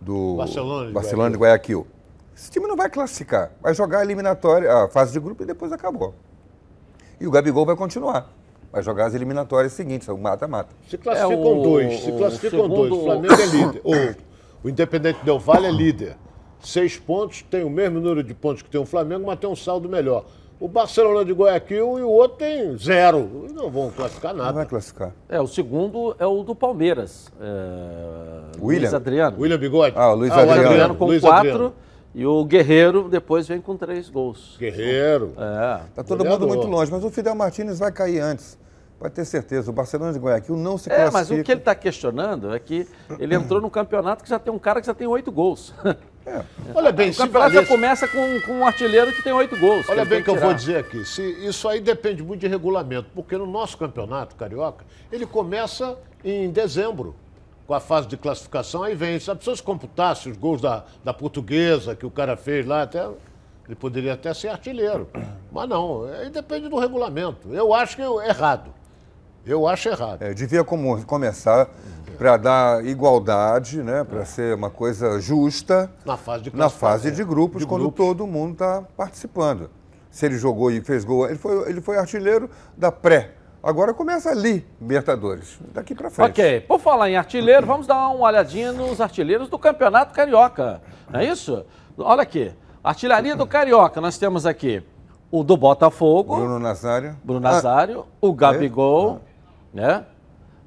do 0.00 0.36
Barcelona, 0.36 0.86
de, 0.88 0.92
Barcelona 0.92 1.30
de 1.30 1.36
Guayaquil. 1.36 1.86
Esse 2.34 2.50
time 2.50 2.66
não 2.66 2.76
vai 2.76 2.88
classificar, 2.88 3.52
vai 3.60 3.74
jogar 3.74 3.98
a 3.98 4.02
eliminatória, 4.02 4.72
a 4.72 4.88
fase 4.88 5.12
de 5.12 5.20
grupo 5.20 5.42
e 5.42 5.46
depois 5.46 5.72
acabou. 5.72 6.14
E 7.20 7.26
o 7.26 7.30
Gabigol 7.30 7.66
vai 7.66 7.76
continuar. 7.76 8.32
Vai 8.72 8.82
jogar 8.82 9.06
as 9.06 9.14
eliminatórias 9.14 9.72
seguintes, 9.72 10.08
o 10.08 10.16
mata-mata. 10.16 10.74
Se 10.88 10.96
classificam 10.96 11.44
é 11.44 11.52
o, 11.52 11.62
dois, 11.62 12.00
se 12.00 12.12
classificam 12.12 12.62
segundo... 12.62 12.74
dois. 12.76 12.92
O 12.92 13.04
Flamengo 13.04 13.34
é 13.34 13.46
líder. 13.46 13.80
O, 14.62 14.66
o 14.66 14.70
Independente 14.70 15.24
Del 15.24 15.38
Valle 15.38 15.66
é 15.66 15.72
líder. 15.72 16.16
Seis 16.60 16.98
pontos, 16.98 17.42
tem 17.42 17.64
o 17.64 17.70
mesmo 17.70 17.98
número 17.98 18.22
de 18.22 18.34
pontos 18.34 18.62
que 18.62 18.70
tem 18.70 18.80
o 18.80 18.84
Flamengo, 18.86 19.26
mas 19.26 19.38
tem 19.38 19.48
um 19.48 19.56
saldo 19.56 19.88
melhor. 19.88 20.26
O 20.60 20.68
Barcelona 20.68 21.24
de 21.24 21.32
Guayaquil 21.32 21.98
e 21.98 22.02
o 22.02 22.08
outro 22.10 22.36
tem 22.36 22.76
zero. 22.76 23.48
Não 23.54 23.70
vão 23.70 23.90
classificar 23.90 24.34
nada. 24.34 24.48
Não 24.48 24.56
vai 24.56 24.66
classificar. 24.66 25.10
É, 25.26 25.40
o 25.40 25.46
segundo 25.46 26.14
é 26.18 26.26
o 26.26 26.42
do 26.42 26.54
Palmeiras. 26.54 27.32
É... 27.40 28.60
William. 28.62 28.82
Luiz 28.82 28.94
Adriano. 28.94 29.40
William 29.40 29.58
Bigode. 29.58 29.94
Ah, 29.96 30.12
o 30.12 30.16
Luiz 30.16 30.30
ah, 30.30 30.40
Adriano. 30.40 30.62
O 30.62 30.66
Adriano 30.66 30.94
com 30.96 31.06
Luiz 31.06 31.22
quatro. 31.22 31.48
Adriano. 31.48 31.74
E 32.14 32.26
o 32.26 32.44
Guerreiro 32.44 33.08
depois 33.08 33.48
vem 33.48 33.58
com 33.58 33.74
três 33.74 34.10
gols. 34.10 34.56
Guerreiro. 34.58 35.32
É. 35.38 35.80
Tá 35.94 36.04
todo 36.04 36.26
mundo 36.26 36.46
muito 36.46 36.66
longe, 36.66 36.92
mas 36.92 37.02
o 37.02 37.08
Fidel 37.08 37.34
Martins 37.34 37.78
vai 37.78 37.90
cair 37.90 38.20
antes. 38.20 38.58
Pode 38.98 39.14
ter 39.14 39.24
certeza, 39.24 39.70
o 39.70 39.72
Barcelona 39.72 40.12
de 40.12 40.18
Guayaquil 40.18 40.56
não 40.56 40.76
se 40.76 40.90
classifica. 40.90 41.08
É, 41.08 41.10
mas 41.10 41.30
o 41.30 41.42
que 41.42 41.50
ele 41.50 41.60
está 41.60 41.74
questionando 41.74 42.54
é 42.54 42.58
que 42.58 42.86
ele 43.18 43.34
entrou 43.34 43.58
no 43.58 43.70
campeonato 43.70 44.22
que 44.22 44.28
já 44.28 44.38
tem 44.38 44.52
um 44.52 44.58
cara 44.58 44.78
que 44.78 44.86
já 44.86 44.92
tem 44.92 45.06
oito 45.06 45.32
gols. 45.32 45.72
É. 46.26 46.42
Olha 46.74 46.92
bem, 46.92 47.10
o 47.10 47.16
campeonato 47.16 47.54
já 47.54 47.66
começa 47.66 48.06
com, 48.06 48.40
com, 48.42 48.52
um 48.60 48.66
artilheiro 48.66 49.12
que 49.12 49.22
tem 49.22 49.32
oito 49.32 49.56
gols. 49.58 49.88
Olha 49.88 50.04
bem 50.04 50.20
o 50.20 50.24
que 50.24 50.30
eu 50.30 50.36
vou 50.36 50.52
dizer 50.52 50.76
aqui. 50.76 51.04
Se, 51.04 51.22
isso 51.46 51.68
aí 51.68 51.80
depende 51.80 52.22
muito 52.22 52.40
de 52.40 52.46
regulamento, 52.46 53.08
porque 53.14 53.36
no 53.36 53.46
nosso 53.46 53.76
campeonato 53.78 54.36
carioca, 54.36 54.84
ele 55.10 55.26
começa 55.26 55.96
em 56.22 56.50
dezembro, 56.50 57.14
com 57.66 57.74
a 57.74 57.80
fase 57.80 58.08
de 58.08 58.16
classificação, 58.16 58.82
aí 58.82 58.94
vem. 58.94 59.18
Se 59.18 59.30
a 59.30 59.36
pessoa 59.36 59.56
se 59.56 59.62
computasse 59.62 60.28
os 60.28 60.36
gols 60.36 60.60
da, 60.60 60.84
da 61.04 61.14
portuguesa 61.14 61.94
que 61.94 62.04
o 62.04 62.10
cara 62.10 62.36
fez 62.36 62.66
lá, 62.66 62.82
até, 62.82 63.08
ele 63.66 63.76
poderia 63.76 64.14
até 64.14 64.34
ser 64.34 64.48
artilheiro. 64.48 65.08
Mas 65.50 65.68
não, 65.68 66.04
aí 66.04 66.28
depende 66.28 66.68
do 66.68 66.78
regulamento. 66.78 67.54
Eu 67.54 67.72
acho 67.72 67.96
que 67.96 68.02
é 68.02 68.28
errado. 68.28 68.74
Eu 69.46 69.66
acho 69.66 69.88
errado. 69.88 70.22
É, 70.22 70.34
devia 70.34 70.62
como, 70.62 71.02
começar 71.04 71.68
para 72.20 72.36
dar 72.36 72.84
igualdade, 72.84 73.82
né, 73.82 74.04
para 74.04 74.26
ser 74.26 74.54
uma 74.54 74.68
coisa 74.68 75.18
justa 75.18 75.90
na 76.04 76.18
fase 76.18 76.42
de, 76.44 76.54
na 76.54 76.68
fase 76.68 77.10
de 77.10 77.24
grupos, 77.24 77.62
de 77.62 77.66
quando 77.66 77.84
grupos. 77.84 78.06
todo 78.06 78.26
mundo 78.26 78.52
está 78.52 78.82
participando. 78.94 79.70
Se 80.10 80.26
ele 80.26 80.36
jogou 80.36 80.70
e 80.70 80.82
fez 80.82 81.02
gol, 81.02 81.26
ele 81.26 81.38
foi, 81.38 81.70
ele 81.70 81.80
foi 81.80 81.96
artilheiro 81.96 82.50
da 82.76 82.92
pré. 82.92 83.30
Agora 83.62 83.94
começa 83.94 84.28
ali, 84.28 84.66
Libertadores, 84.78 85.58
daqui 85.72 85.94
para 85.94 86.10
frente. 86.10 86.28
Ok, 86.28 86.60
por 86.60 86.78
falar 86.78 87.08
em 87.08 87.16
artilheiro, 87.16 87.66
vamos 87.66 87.86
dar 87.86 88.10
uma 88.10 88.28
olhadinha 88.28 88.70
nos 88.70 89.00
artilheiros 89.00 89.48
do 89.48 89.58
Campeonato 89.58 90.12
Carioca, 90.12 90.82
não 91.08 91.20
é 91.20 91.24
isso? 91.24 91.64
Olha 91.96 92.20
aqui, 92.20 92.52
artilharia 92.84 93.34
do 93.34 93.46
Carioca, 93.46 93.98
nós 93.98 94.18
temos 94.18 94.44
aqui 94.44 94.82
o 95.30 95.42
do 95.42 95.56
Botafogo. 95.56 96.36
Bruno 96.36 96.58
Nazário. 96.58 97.16
Bruno 97.24 97.40
Nazário, 97.40 98.00
ah, 98.00 98.16
o 98.20 98.34
Gabigol, 98.34 99.22
é? 99.74 99.80
né? 99.80 100.04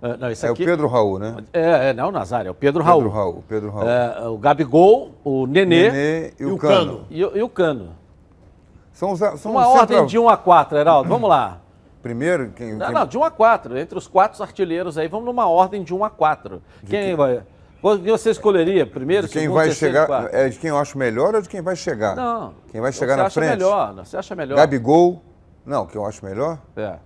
É, 0.03 0.17
não, 0.17 0.29
esse 0.29 0.45
aqui, 0.45 0.61
é 0.61 0.65
o 0.65 0.67
Pedro 0.67 0.87
Raul, 0.89 1.17
né? 1.17 1.37
É, 1.53 1.89
é 1.89 1.93
não 1.93 2.09
o 2.09 2.11
Nazário, 2.11 2.49
é 2.49 2.51
o 2.51 2.53
Pedro 2.53 2.83
Raul. 2.83 3.03
Pedro 3.03 3.15
Raul, 3.15 3.43
Pedro 3.47 3.71
Raul. 3.71 3.87
É, 3.89 4.27
o 4.27 4.37
Gabigol, 4.37 5.13
o 5.23 5.47
Nenê, 5.47 5.89
Nenê 5.89 6.33
e, 6.37 6.45
o, 6.45 6.57
Cano. 6.57 7.07
E, 7.09 7.21
e, 7.21 7.41
o 7.41 7.47
Cano. 7.47 7.95
São, 8.91 9.15
são 9.15 9.53
Uma 9.53 9.65
ordem 9.65 10.05
de 10.05 10.19
1 10.19 10.27
a 10.27 10.35
4, 10.35 10.77
Heraldo, 10.77 11.07
vamos 11.07 11.29
lá. 11.29 11.61
Primeiro, 12.03 12.51
quem, 12.51 12.73
Não, 12.73 12.91
não, 12.91 13.07
de 13.07 13.17
1 13.17 13.23
a 13.23 13.31
4. 13.31 13.77
Entre 13.77 13.97
os 13.97 14.05
quatro 14.05 14.43
artilheiros 14.43 14.97
aí, 14.97 15.07
vamos 15.07 15.25
numa 15.25 15.47
ordem 15.47 15.81
de 15.83 15.93
1 15.93 16.03
a 16.03 16.09
4. 16.09 16.61
De 16.83 16.89
quem 16.89 17.11
que... 17.11 17.15
vai... 17.15 17.41
Quem 17.81 18.11
você 18.11 18.31
escolheria? 18.31 18.85
Primeiro, 18.85 19.27
de 19.27 19.33
quem 19.33 19.43
segundo, 19.43 19.57
vai 19.57 19.71
chegar 19.71 20.33
É 20.33 20.47
de 20.47 20.57
quem 20.57 20.69
eu 20.69 20.77
acho 20.77 20.97
melhor 20.97 21.35
ou 21.35 21.41
de 21.41 21.49
quem 21.49 21.61
vai 21.61 21.75
chegar? 21.75 22.15
Não. 22.15 22.53
Quem 22.71 22.79
vai 22.79 22.93
chegar 22.93 23.17
na 23.17 23.29
frente? 23.29 23.45
Você 23.45 23.51
acha 23.51 23.57
melhor, 23.57 24.05
você 24.05 24.17
acha 24.17 24.35
melhor. 24.35 24.55
Gabigol, 24.55 25.21
não, 25.65 25.85
quem 25.85 25.99
eu 25.99 26.05
acho 26.05 26.25
melhor? 26.25 26.59
É. 26.75 26.97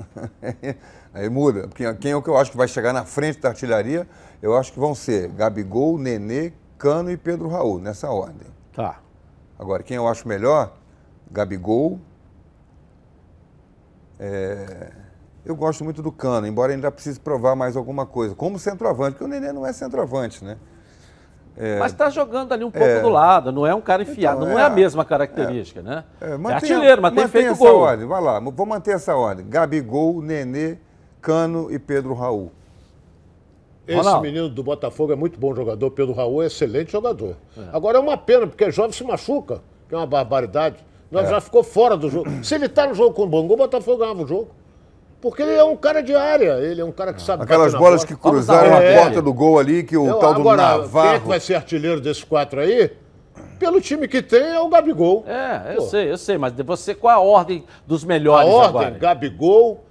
Aí 1.12 1.28
muda. 1.28 1.68
Quem, 1.74 1.94
quem 1.96 2.10
é 2.12 2.16
o 2.16 2.22
que 2.22 2.28
eu 2.28 2.36
acho 2.36 2.50
que 2.52 2.56
vai 2.56 2.68
chegar 2.68 2.92
na 2.92 3.04
frente 3.04 3.40
da 3.40 3.48
artilharia? 3.48 4.06
Eu 4.40 4.56
acho 4.56 4.72
que 4.72 4.78
vão 4.78 4.94
ser 4.94 5.28
Gabigol, 5.28 5.98
Nenê, 5.98 6.52
Cano 6.78 7.10
e 7.10 7.16
Pedro 7.16 7.48
Raul, 7.48 7.78
nessa 7.80 8.08
ordem. 8.10 8.46
Tá. 8.72 9.00
Agora, 9.58 9.82
quem 9.82 9.96
eu 9.96 10.06
acho 10.08 10.26
melhor? 10.28 10.72
Gabigol. 11.30 11.98
É, 14.18 14.92
Eu 15.44 15.56
gosto 15.56 15.82
muito 15.82 16.02
do 16.02 16.12
Cano, 16.12 16.46
embora 16.46 16.72
ainda 16.72 16.90
precise 16.92 17.18
provar 17.18 17.56
mais 17.56 17.74
alguma 17.76 18.04
coisa. 18.04 18.34
Como 18.34 18.58
centroavante, 18.58 19.12
porque 19.12 19.24
o 19.24 19.28
Nenê 19.28 19.52
não 19.52 19.66
é 19.66 19.72
centroavante, 19.72 20.44
né? 20.44 20.56
Mas 21.78 21.92
está 21.92 22.08
jogando 22.08 22.52
ali 22.52 22.64
um 22.64 22.70
pouco 22.70 22.86
É. 22.86 23.00
do 23.02 23.08
lado, 23.10 23.50
não 23.52 23.66
é 23.66 23.74
um 23.74 23.80
cara 23.82 24.02
enfiado, 24.02 24.38
Então, 24.42 24.50
não 24.52 24.58
é, 24.58 24.62
é 24.62 24.66
a 24.66 24.70
mesma 24.70 25.04
característica, 25.04 25.82
né? 25.82 26.04
É, 26.20 26.30
É, 26.32 26.36
mantenha- 26.38 26.54
artilheiro, 26.56 27.02
mas 27.02 27.12
tem 27.12 27.24
mantenha 27.24 27.28
feito 27.28 27.52
essa 27.52 27.70
gol. 27.72 27.80
ordem, 27.80 28.06
vai 28.06 28.20
lá, 28.22 28.38
vou 28.40 28.64
manter 28.64 28.92
essa 28.94 29.14
ordem. 29.16 29.46
Gabigol, 29.48 30.22
Nenê, 30.22 30.78
Cano 31.20 31.68
e 31.70 31.78
Pedro 31.78 32.14
Raul. 32.14 32.50
Esse 33.86 33.96
Ronaldo. 33.98 34.22
menino 34.22 34.48
do 34.48 34.62
Botafogo 34.62 35.12
é 35.12 35.16
muito 35.16 35.38
bom 35.38 35.54
jogador, 35.54 35.90
Pedro 35.90 36.12
Raul 36.14 36.42
é 36.42 36.46
excelente 36.46 36.92
jogador. 36.92 37.34
Agora 37.72 37.98
é 37.98 38.00
uma 38.00 38.16
pena, 38.16 38.46
porque 38.46 38.64
é 38.64 38.70
jovem 38.70 38.92
se 38.92 39.02
machuca, 39.02 39.60
que 39.88 39.94
é 39.94 39.98
uma 39.98 40.06
barbaridade. 40.06 40.76
Nós 41.10 41.26
É. 41.26 41.30
já 41.30 41.40
ficou 41.40 41.64
fora 41.64 41.96
do 41.96 42.08
jogo. 42.08 42.28
Se 42.44 42.54
ele 42.54 42.68
tá 42.68 42.86
no 42.86 42.94
jogo 42.94 43.12
com 43.14 43.24
o 43.24 43.26
Bangu, 43.26 43.54
o 43.54 43.56
Botafogo 43.56 43.98
ganhava 43.98 44.22
o 44.22 44.26
jogo. 44.26 44.48
Porque 45.20 45.42
ele 45.42 45.52
é 45.52 45.64
um 45.64 45.76
cara 45.76 46.02
de 46.02 46.14
área, 46.14 46.58
ele 46.60 46.80
é 46.80 46.84
um 46.84 46.92
cara 46.92 47.12
que 47.12 47.20
sabe 47.20 47.42
Aquelas 47.42 47.74
bolas 47.74 48.04
bola. 48.04 48.06
que 48.06 48.16
cruzaram 48.16 48.74
a 48.74 48.80
porta 49.02 49.20
do 49.20 49.34
gol 49.34 49.58
ali, 49.58 49.82
que 49.82 49.96
o 49.96 50.06
Eu- 50.06 50.18
tal 50.18 50.32
do 50.34 50.40
agora, 50.40 50.62
quem 50.62 50.72
é 50.74 50.78
Navarro... 50.78 51.20
que 51.20 51.28
vai 51.28 51.40
ser 51.40 51.54
artilheiro 51.56 52.00
desses 52.00 52.24
quatro 52.24 52.60
aí? 52.60 52.90
Pelo 53.58 53.80
time 53.82 54.08
que 54.08 54.22
tem 54.22 54.40
é 54.40 54.58
o 54.60 54.68
Gabigol. 54.68 55.24
É, 55.26 55.72
eu 55.74 55.82
Pô. 55.82 55.82
sei, 55.82 56.10
eu 56.10 56.16
sei, 56.16 56.38
mas 56.38 56.52
de 56.54 56.62
você, 56.62 56.94
qual 56.94 57.14
a 57.14 57.20
ordem 57.22 57.64
dos 57.86 58.04
A 58.04 58.06
melhores 58.06 58.48
ordem, 58.48 58.68
agora? 58.68 58.90
Gabigol, 58.98 59.84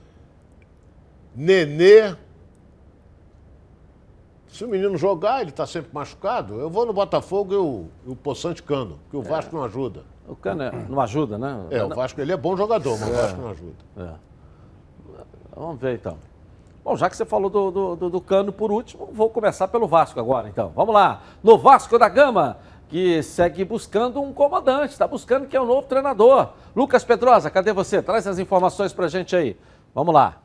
Nenê. 1.40 2.16
Se 4.50 4.66
o 4.66 4.68
menino 4.68 4.98
jogar, 4.98 5.42
ele 5.42 5.52
tá 5.52 5.66
sempre 5.66 5.90
machucado, 5.94 6.60
eu 6.60 6.70
vou 6.70 6.86
no 6.86 6.92
Botafogo 6.92 7.54
e 7.54 7.58
o, 7.58 7.86
e 8.06 8.12
o 8.12 8.16
Poçante 8.16 8.62
Cano, 8.62 9.00
que 9.10 9.16
o 9.16 9.22
Vasco 9.22 9.56
não 9.56 9.64
ajuda. 9.64 10.04
O 10.28 10.36
Cano 10.36 10.64
é- 10.64 10.72
não 10.90 11.00
ajuda, 11.00 11.38
né? 11.38 11.66
É, 11.70 11.82
o 11.84 11.88
Vasco 11.90 12.20
ele 12.20 12.34
é 12.34 12.38
bom 12.38 12.58
jogador, 12.58 13.00
mas 13.00 13.10
o 13.10 13.14
Vasco 13.14 13.42
não 13.42 13.50
ajuda. 13.52 13.76
É. 13.98 14.10
Vamos 15.56 15.80
ver 15.80 15.96
então. 15.96 16.18
Bom, 16.84 16.98
já 16.98 17.10
que 17.10 17.16
você 17.16 17.26
falou 17.26 17.50
do, 17.50 17.72
do, 17.72 17.96
do- 17.96 18.10
do 18.10 18.22
Cano 18.22 18.52
por 18.52 18.70
último, 18.72 19.08
vou 19.14 19.30
começar 19.30 19.68
pelo 19.70 19.88
Vasco 19.88 20.20
agora, 20.20 20.50
então. 20.50 20.74
Vamos 20.76 20.94
lá. 20.94 21.22
No 21.42 21.58
Vasco 21.58 21.98
da 21.98 22.10
Gama, 22.10 22.58
que 22.90 23.24
segue 23.24 23.64
buscando 23.64 24.20
um 24.22 24.34
comandante, 24.34 24.92
está 24.92 25.08
buscando 25.08 25.48
quem 25.48 25.58
é 25.58 25.62
o 25.62 25.66
novo 25.66 25.84
treinador. 25.88 26.50
Lucas 26.76 27.04
Pedrosa, 27.06 27.50
cadê 27.50 27.72
você? 27.72 28.02
Traz 28.02 28.28
as 28.28 28.40
informações 28.40 28.92
pra 28.92 29.08
gente 29.08 29.36
aí. 29.36 29.56
Vamos 29.96 30.14
lá. 30.14 30.38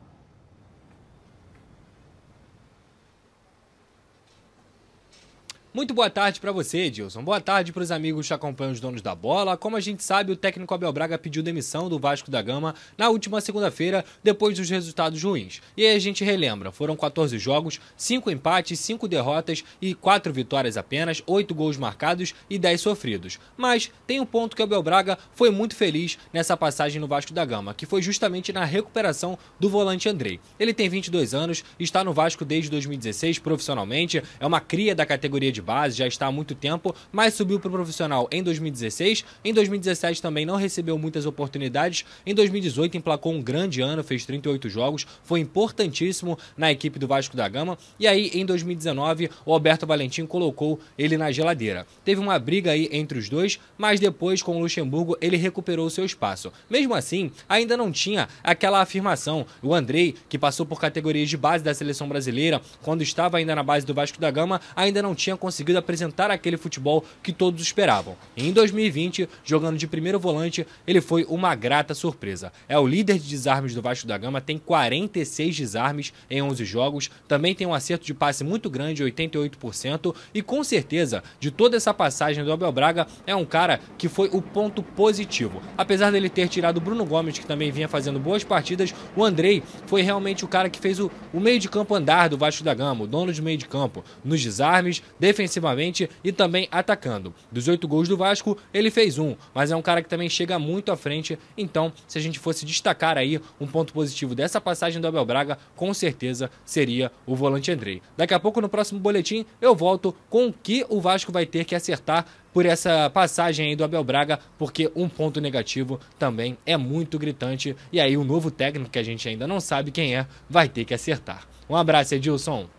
Muito 5.75 5.93
boa 5.93 6.09
tarde 6.09 6.39
para 6.39 6.53
você, 6.53 6.83
Edilson. 6.85 7.21
Boa 7.21 7.41
tarde 7.41 7.73
para 7.73 7.83
os 7.83 7.91
amigos 7.91 8.29
que 8.29 8.33
acompanham 8.33 8.71
os 8.71 8.79
donos 8.79 9.01
da 9.01 9.13
bola. 9.13 9.57
Como 9.57 9.75
a 9.75 9.81
gente 9.81 10.01
sabe, 10.05 10.31
o 10.31 10.35
técnico 10.37 10.73
Abel 10.73 10.93
Braga 10.93 11.17
pediu 11.17 11.43
demissão 11.43 11.89
do 11.89 11.99
Vasco 11.99 12.31
da 12.31 12.41
Gama 12.41 12.73
na 12.97 13.09
última 13.09 13.41
segunda-feira, 13.41 14.05
depois 14.23 14.55
dos 14.55 14.69
resultados 14.69 15.21
ruins. 15.21 15.61
E 15.75 15.85
aí 15.85 15.93
a 15.93 15.99
gente 15.99 16.23
relembra: 16.23 16.71
foram 16.71 16.95
14 16.95 17.37
jogos, 17.37 17.81
5 17.97 18.31
empates, 18.31 18.79
5 18.79 19.05
derrotas 19.05 19.65
e 19.81 19.93
4 19.93 20.31
vitórias 20.31 20.77
apenas, 20.77 21.21
8 21.27 21.53
gols 21.53 21.75
marcados 21.75 22.33
e 22.49 22.57
10 22.57 22.79
sofridos. 22.79 23.37
Mas 23.57 23.91
tem 24.07 24.21
um 24.21 24.25
ponto 24.25 24.55
que 24.55 24.61
o 24.61 24.65
Abel 24.65 24.81
Braga 24.81 25.19
foi 25.33 25.49
muito 25.49 25.75
feliz 25.75 26.17
nessa 26.31 26.55
passagem 26.55 27.01
no 27.01 27.07
Vasco 27.07 27.33
da 27.33 27.43
Gama, 27.43 27.73
que 27.73 27.85
foi 27.85 28.01
justamente 28.01 28.53
na 28.53 28.63
recuperação 28.63 29.37
do 29.59 29.67
volante 29.67 30.07
Andrei. 30.07 30.39
Ele 30.57 30.73
tem 30.73 30.87
22 30.87 31.33
anos, 31.33 31.65
está 31.77 32.01
no 32.01 32.13
Vasco 32.13 32.45
desde 32.45 32.69
2016 32.69 33.39
profissionalmente, 33.39 34.23
é 34.39 34.47
uma 34.47 34.61
cria 34.61 34.95
da 34.95 35.05
categoria 35.05 35.51
de 35.51 35.64
base, 35.65 35.97
já 35.97 36.07
está 36.07 36.27
há 36.27 36.31
muito 36.31 36.53
tempo, 36.53 36.95
mas 37.11 37.33
subiu 37.33 37.59
para 37.59 37.69
o 37.69 37.71
profissional 37.71 38.29
em 38.31 38.43
2016. 38.43 39.25
Em 39.43 39.53
2017 39.53 40.21
também 40.21 40.45
não 40.45 40.55
recebeu 40.55 40.97
muitas 40.97 41.25
oportunidades. 41.25 42.05
Em 42.25 42.33
2018 42.33 42.95
emplacou 42.95 43.33
um 43.33 43.41
grande 43.41 43.81
ano, 43.81 44.03
fez 44.03 44.25
38 44.25 44.69
jogos, 44.69 45.05
foi 45.23 45.39
importantíssimo 45.39 46.37
na 46.55 46.71
equipe 46.71 46.99
do 46.99 47.07
Vasco 47.07 47.35
da 47.35 47.49
Gama. 47.49 47.77
E 47.99 48.07
aí 48.07 48.29
em 48.33 48.45
2019 48.45 49.29
o 49.45 49.51
Alberto 49.51 49.87
Valentim 49.87 50.25
colocou 50.25 50.79
ele 50.97 51.17
na 51.17 51.31
geladeira. 51.31 51.87
Teve 52.05 52.21
uma 52.21 52.37
briga 52.37 52.71
aí 52.71 52.87
entre 52.91 53.17
os 53.17 53.27
dois, 53.27 53.59
mas 53.77 53.99
depois 53.99 54.41
com 54.41 54.55
o 54.55 54.59
Luxemburgo 54.59 55.17
ele 55.19 55.35
recuperou 55.35 55.89
seu 55.89 56.05
espaço. 56.05 56.53
Mesmo 56.69 56.93
assim, 56.93 57.31
ainda 57.49 57.75
não 57.75 57.91
tinha 57.91 58.29
aquela 58.43 58.81
afirmação. 58.81 59.45
O 59.61 59.73
Andrei, 59.73 60.15
que 60.29 60.37
passou 60.37 60.65
por 60.65 60.79
categorias 60.79 61.29
de 61.29 61.37
base 61.37 61.63
da 61.63 61.73
seleção 61.73 62.07
brasileira, 62.07 62.61
quando 62.81 63.01
estava 63.01 63.37
ainda 63.37 63.55
na 63.55 63.63
base 63.63 63.85
do 63.85 63.93
Vasco 63.93 64.19
da 64.19 64.29
Gama, 64.29 64.61
ainda 64.75 65.01
não 65.01 65.15
tinha 65.15 65.35
conseguido 65.35 65.54
apresentar 65.77 66.31
aquele 66.31 66.57
futebol 66.57 67.03
que 67.21 67.31
todos 67.31 67.61
esperavam. 67.61 68.15
E 68.35 68.47
em 68.47 68.51
2020, 68.51 69.29
jogando 69.43 69.77
de 69.77 69.87
primeiro 69.87 70.19
volante, 70.19 70.65
ele 70.87 71.01
foi 71.01 71.25
uma 71.25 71.55
grata 71.55 71.93
surpresa. 71.93 72.51
É 72.67 72.77
o 72.77 72.87
líder 72.87 73.19
de 73.19 73.29
desarmes 73.29 73.73
do 73.73 73.81
Vasco 73.81 74.07
da 74.07 74.17
Gama, 74.17 74.41
tem 74.41 74.57
46 74.57 75.55
desarmes 75.55 76.13
em 76.29 76.41
11 76.41 76.65
jogos, 76.65 77.11
também 77.27 77.55
tem 77.55 77.67
um 77.67 77.73
acerto 77.73 78.05
de 78.05 78.13
passe 78.13 78.43
muito 78.43 78.69
grande, 78.69 79.03
88%, 79.03 80.15
e 80.33 80.41
com 80.41 80.63
certeza, 80.63 81.23
de 81.39 81.51
toda 81.51 81.77
essa 81.77 81.93
passagem 81.93 82.43
do 82.43 82.51
Abel 82.51 82.71
Braga, 82.71 83.07
é 83.25 83.35
um 83.35 83.45
cara 83.45 83.79
que 83.97 84.09
foi 84.09 84.29
o 84.31 84.41
ponto 84.41 84.81
positivo. 84.81 85.61
Apesar 85.77 86.11
dele 86.11 86.29
ter 86.29 86.47
tirado 86.47 86.77
o 86.77 86.81
Bruno 86.81 87.05
Gomes, 87.05 87.37
que 87.37 87.45
também 87.45 87.71
vinha 87.71 87.87
fazendo 87.87 88.19
boas 88.19 88.43
partidas, 88.43 88.93
o 89.15 89.23
Andrei 89.23 89.63
foi 89.85 90.01
realmente 90.01 90.43
o 90.43 90.47
cara 90.47 90.69
que 90.69 90.79
fez 90.79 90.99
o, 90.99 91.11
o 91.33 91.39
meio 91.39 91.59
de 91.59 91.69
campo 91.69 91.95
andar 91.95 92.29
do 92.29 92.37
Vasco 92.37 92.63
da 92.63 92.73
Gama, 92.73 93.03
o 93.03 93.07
dono 93.07 93.31
de 93.33 93.41
meio 93.41 93.57
de 93.57 93.67
campo, 93.67 94.03
nos 94.23 94.41
desarmes, 94.41 95.01
defensivamente 95.45 96.09
e 96.23 96.31
também 96.31 96.67
atacando. 96.71 97.33
Dos 97.51 97.67
oito 97.67 97.87
gols 97.87 98.07
do 98.07 98.17
Vasco, 98.17 98.57
ele 98.73 98.89
fez 98.89 99.17
um, 99.17 99.35
mas 99.53 99.71
é 99.71 99.75
um 99.75 99.81
cara 99.81 100.01
que 100.01 100.09
também 100.09 100.27
chega 100.27 100.57
muito 100.57 100.91
à 100.91 100.97
frente. 100.97 101.37
Então, 101.57 101.93
se 102.07 102.17
a 102.17 102.21
gente 102.21 102.39
fosse 102.39 102.65
destacar 102.65 103.17
aí 103.17 103.39
um 103.59 103.67
ponto 103.67 103.93
positivo 103.93 104.35
dessa 104.35 104.59
passagem 104.59 104.99
do 104.99 105.07
Abel 105.07 105.25
Braga, 105.25 105.57
com 105.75 105.93
certeza 105.93 106.49
seria 106.65 107.11
o 107.25 107.35
volante 107.35 107.71
Andrei. 107.71 108.01
Daqui 108.17 108.33
a 108.33 108.39
pouco, 108.39 108.59
no 108.59 108.69
próximo 108.69 108.99
boletim, 108.99 109.45
eu 109.61 109.75
volto 109.75 110.15
com 110.29 110.47
o 110.47 110.53
que 110.53 110.85
o 110.89 110.99
Vasco 110.99 111.31
vai 111.31 111.45
ter 111.45 111.63
que 111.63 111.75
acertar 111.75 112.25
por 112.53 112.65
essa 112.65 113.09
passagem 113.09 113.67
aí 113.67 113.75
do 113.75 113.83
Abel 113.83 114.03
Braga, 114.03 114.39
porque 114.57 114.89
um 114.95 115.09
ponto 115.09 115.41
negativo 115.41 115.99
também 116.17 116.57
é 116.65 116.77
muito 116.77 117.19
gritante. 117.19 117.75
E 117.91 117.99
aí, 117.99 118.15
o 118.15 118.23
novo 118.23 118.49
técnico, 118.49 118.89
que 118.89 118.99
a 118.99 119.03
gente 119.03 119.27
ainda 119.27 119.45
não 119.45 119.59
sabe 119.59 119.91
quem 119.91 120.15
é, 120.15 120.25
vai 120.49 120.69
ter 120.69 120.85
que 120.85 120.93
acertar. 120.93 121.45
Um 121.69 121.75
abraço, 121.75 122.15
Edilson. 122.15 122.69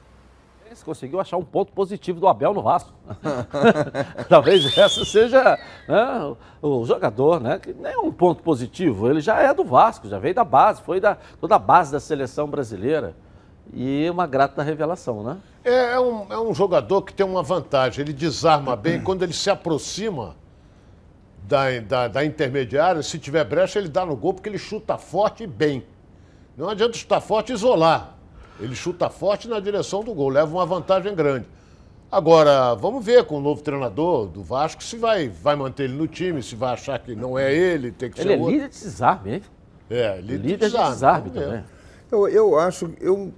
Você 0.70 0.84
conseguiu 0.84 1.20
achar 1.20 1.36
um 1.36 1.44
ponto 1.44 1.72
positivo 1.72 2.18
do 2.20 2.26
Abel 2.26 2.52
no 2.52 2.62
Vasco. 2.62 2.92
Talvez 4.28 4.64
essa 4.76 5.04
seja 5.04 5.58
né, 5.88 6.36
o, 6.60 6.80
o 6.80 6.84
jogador, 6.84 7.40
né? 7.40 7.58
Que 7.58 7.72
nem 7.72 7.92
é 7.92 7.98
um 7.98 8.12
ponto 8.12 8.42
positivo. 8.42 9.08
Ele 9.08 9.20
já 9.20 9.40
é 9.40 9.54
do 9.54 9.64
Vasco, 9.64 10.08
já 10.08 10.18
veio 10.18 10.34
da 10.34 10.44
base, 10.44 10.82
foi 10.82 11.00
da, 11.00 11.16
toda 11.40 11.56
a 11.56 11.58
base 11.58 11.92
da 11.92 12.00
seleção 12.00 12.48
brasileira. 12.48 13.14
E 13.72 14.08
uma 14.10 14.26
grata 14.26 14.62
revelação, 14.62 15.22
né? 15.22 15.38
É, 15.64 15.94
é 15.94 16.00
um, 16.00 16.32
é 16.32 16.38
um 16.38 16.54
jogador 16.54 17.02
que 17.02 17.12
tem 17.12 17.26
uma 17.26 17.42
vantagem, 17.42 18.02
ele 18.02 18.12
desarma 18.12 18.76
bem 18.76 19.00
quando 19.02 19.22
ele 19.22 19.32
se 19.32 19.50
aproxima 19.50 20.36
da, 21.42 21.78
da, 21.80 22.08
da 22.08 22.24
intermediária, 22.24 23.02
se 23.02 23.18
tiver 23.18 23.44
brecha, 23.44 23.78
ele 23.78 23.88
dá 23.88 24.04
no 24.04 24.16
gol 24.16 24.34
porque 24.34 24.48
ele 24.48 24.58
chuta 24.58 24.98
forte 24.98 25.44
e 25.44 25.46
bem. 25.46 25.84
Não 26.56 26.68
adianta 26.68 26.96
chutar 26.96 27.20
forte 27.20 27.50
e 27.50 27.54
isolar. 27.54 28.15
Ele 28.60 28.74
chuta 28.74 29.10
forte 29.10 29.48
na 29.48 29.60
direção 29.60 30.02
do 30.02 30.14
gol, 30.14 30.28
leva 30.30 30.50
uma 30.52 30.64
vantagem 30.66 31.14
grande. 31.14 31.46
Agora, 32.10 32.74
vamos 32.74 33.04
ver 33.04 33.24
com 33.24 33.36
o 33.36 33.40
novo 33.40 33.60
treinador 33.62 34.26
do 34.26 34.42
Vasco 34.42 34.82
se 34.82 34.96
vai, 34.96 35.28
vai 35.28 35.56
manter 35.56 35.84
ele 35.84 35.94
no 35.94 36.06
time, 36.06 36.42
se 36.42 36.54
vai 36.54 36.72
achar 36.72 36.98
que 37.00 37.14
não 37.14 37.38
é 37.38 37.52
ele, 37.52 37.90
tem 37.90 38.10
que 38.10 38.20
Ele 38.20 38.28
ser 38.28 38.34
é 38.34 38.36
outro. 38.38 38.52
líder 38.54 38.68
de 38.68 38.78
desarme, 38.78 39.34
hein? 39.34 39.42
É, 39.90 40.16
líder, 40.20 40.32
Líder 40.36 40.48
de 40.48 40.56
desarme, 40.66 40.90
desarme 40.94 41.30
vamos 41.30 41.34
ver. 41.38 41.46
também. 41.46 41.64
Eu, 42.10 42.28
eu 42.28 42.58
acho, 42.58 42.90
eu, 43.00 43.32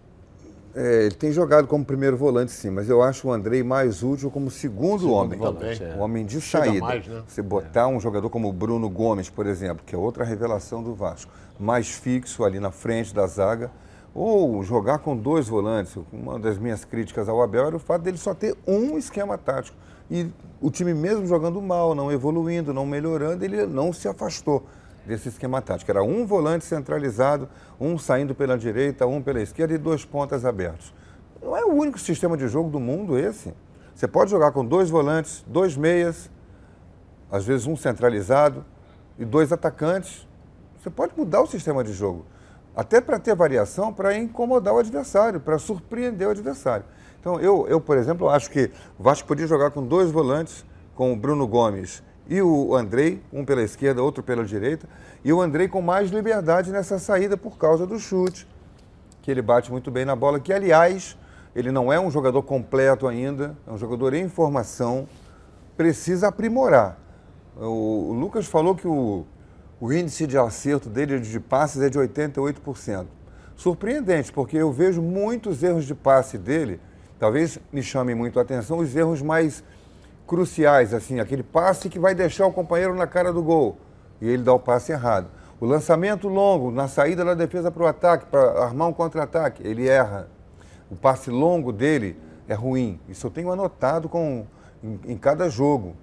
é, 0.75 1.07
ele 1.07 1.15
tem 1.15 1.33
jogado 1.33 1.67
como 1.67 1.83
primeiro 1.85 2.17
volante, 2.17 2.53
sim, 2.53 2.69
mas 2.71 2.89
eu 2.91 3.03
acho 3.03 3.29
o 3.29 3.33
Andrei 3.33 3.63
mais 3.63 4.03
útil 4.03 4.31
como 4.31 4.51
segundo, 4.51 5.11
homem. 5.11 5.39
volante, 5.39 5.83
Um 5.97 6.01
homem 6.01 6.27
de 6.27 6.39
saída. 6.41 6.81
mais, 6.81 7.07
né? 7.07 7.23
Você 7.27 7.41
botar 7.43 7.89
um 7.89 7.99
jogador 7.99 8.29
como 8.29 8.49
o 8.49 8.53
Bruno 8.53 8.89
Gomes, 8.91 9.31
por 9.31 9.47
exemplo, 9.47 9.83
que 9.85 9.95
é 9.95 9.99
outra 9.99 10.25
revelação 10.25 10.83
do 10.83 10.95
Vasco, 10.95 11.33
mais 11.59 11.89
fixo 11.91 12.45
ali 12.45 12.61
na 12.61 12.71
frente 12.71 13.15
da 13.15 13.27
zaga, 13.27 13.71
ou 14.15 14.63
jogar 14.63 14.99
com 14.99 15.17
dois 15.17 15.49
volantes. 15.49 15.97
Uma 16.13 16.39
das 16.39 16.59
minhas 16.59 16.85
críticas 16.85 17.29
ao 17.29 17.43
Abel 17.43 17.67
era 17.67 17.77
o 17.77 17.81
fato 17.81 18.03
dele 18.03 18.17
só 18.17 18.35
ter 18.35 18.57
um 18.67 18.99
esquema 18.99 19.37
tático. 19.37 19.77
E 20.11 20.31
o 20.61 20.71
time 20.71 20.95
mesmo 20.95 21.27
jogando 21.27 21.61
mal, 21.61 21.95
não 21.95 22.11
evoluindo, 22.11 22.73
não 22.73 22.87
melhorando, 22.87 23.45
ele 23.45 23.67
não 23.67 23.93
se 23.93 24.09
afastou 24.09 24.65
desse 25.07 25.29
esquema 25.29 25.61
tático. 25.63 25.91
Era 25.91 26.03
um 26.03 26.27
volante 26.27 26.65
centralizado, 26.65 27.49
um 27.81 27.99
saindo 27.99 28.35
pela 28.35 28.59
direita, 28.59 29.07
um 29.07 29.23
pela 29.23 29.41
esquerda 29.41 29.75
e 29.75 29.79
dois 29.79 30.05
pontas 30.05 30.45
abertos. 30.45 30.93
Não 31.43 31.57
é 31.57 31.65
o 31.65 31.73
único 31.73 31.99
sistema 31.99 32.37
de 32.37 32.49
jogo 32.49 32.71
do 32.71 32.81
mundo 32.81 33.19
esse. 33.19 33.55
Você 33.95 34.07
pode 34.07 34.31
jogar 34.31 34.53
com 34.53 34.65
dois 34.65 34.91
volantes, 34.91 35.45
dois 35.47 35.77
meias, 35.77 36.31
às 37.31 37.45
vezes 37.45 37.67
um 37.67 37.77
centralizado 37.77 38.65
e 39.19 39.25
dois 39.25 39.53
atacantes. 39.53 40.27
Você 40.79 40.91
pode 40.91 41.13
mudar 41.17 41.43
o 41.43 41.47
sistema 41.47 41.83
de 41.83 41.93
jogo. 41.93 42.25
Até 42.79 43.01
para 43.01 43.19
ter 43.19 43.35
variação, 43.35 43.93
para 43.93 44.17
incomodar 44.17 44.73
o 44.73 44.79
adversário, 44.79 45.41
para 45.41 45.59
surpreender 45.59 46.29
o 46.29 46.31
adversário. 46.31 46.85
Então, 47.19 47.41
eu, 47.41 47.67
eu, 47.67 47.81
por 47.81 47.99
exemplo, 47.99 48.29
acho 48.29 48.49
que 48.49 48.71
o 48.97 49.03
Vasco 49.03 49.27
podia 49.27 49.49
jogar 49.49 49.73
com 49.73 49.85
dois 49.85 50.13
volantes, 50.13 50.65
com 50.95 51.13
o 51.13 51.17
Bruno 51.17 51.45
Gomes 51.45 52.05
e 52.29 52.41
o 52.41 52.77
Andrei, 52.77 53.21
um 53.33 53.45
pela 53.45 53.65
esquerda, 53.65 54.01
outro 54.01 54.23
pela 54.23 54.45
direita, 54.45 54.89
e 55.25 55.33
o 55.33 55.41
Andrei 55.41 55.67
com 55.67 55.83
mais 55.83 56.11
liberdade 56.11 56.71
nessa 56.71 57.01
saída 57.01 57.37
por 57.37 57.59
causa 57.59 57.85
do 57.85 57.99
chute, 57.99 58.47
que 59.23 59.31
ele 59.33 59.43
bate 59.43 59.73
muito 59.73 59.91
bem 59.91 60.05
na 60.05 60.15
bola, 60.15 60.39
que, 60.39 60.53
aliás, 60.53 61.19
ele 61.57 61.73
não 61.73 61.93
é 61.93 61.99
um 61.99 62.13
jogador 62.13 62.45
completo 62.45 63.09
ainda, 63.09 63.57
é 63.67 63.73
um 63.73 63.77
jogador 63.77 64.15
em 64.15 64.29
formação, 64.29 65.09
precisa 65.77 66.29
aprimorar. 66.29 66.97
O, 67.57 68.11
o 68.11 68.13
Lucas 68.13 68.47
falou 68.47 68.77
que 68.77 68.87
o, 68.87 69.27
o 69.81 69.93
índice 69.93 70.27
de 70.27 70.37
acerto 70.37 70.89
dele 70.89 71.21
de 71.21 71.41
passes 71.41 71.81
é 71.83 71.89
de 71.89 71.99
88%. 71.99 73.07
Surpreendente, 73.57 74.33
porque 74.33 74.57
eu 74.57 74.73
vejo 74.73 75.03
muitos 75.03 75.63
erros 75.63 75.85
de 75.85 75.95
passe 75.95 76.39
dele, 76.39 76.81
talvez 77.19 77.59
me 77.73 77.83
chamem 77.83 78.15
muito 78.15 78.39
a 78.39 78.43
atenção, 78.43 78.79
os 78.79 78.95
erros 78.95 79.21
mais 79.23 79.65
cruciais, 80.27 80.93
assim, 80.93 81.21
aquele 81.21 81.43
passe 81.43 81.89
que 81.89 81.99
vai 81.99 82.15
deixar 82.15 82.47
o 82.47 82.53
companheiro 82.53 82.95
na 82.95 83.07
cara 83.07 83.33
do 83.33 83.43
gol 83.43 83.79
e 84.21 84.29
ele 84.29 84.43
dá 84.43 84.53
o 84.53 84.59
passe 84.59 84.93
errado. 84.93 85.29
O 85.61 85.67
lançamento 85.67 86.29
longo, 86.29 86.71
na 86.71 86.87
saída 86.87 87.25
da 87.25 87.35
defesa 87.35 87.71
para 87.71 87.83
o 87.83 87.87
ataque, 87.87 88.27
para 88.27 88.63
armar 88.63 88.89
um 88.89 88.93
contra-ataque, 88.93 89.67
ele 89.67 89.89
erra. 89.89 90.29
O 90.91 90.97
passe 90.97 91.31
longo 91.31 91.73
dele 91.73 92.17
é 92.47 92.55
ruim. 92.55 93.01
Isso 93.09 93.27
eu 93.27 93.31
tenho 93.31 93.51
anotado 93.51 94.09
com, 94.09 94.47
em, 94.83 95.01
em 95.07 95.17
cada 95.17 95.49
jogo. 95.49 95.97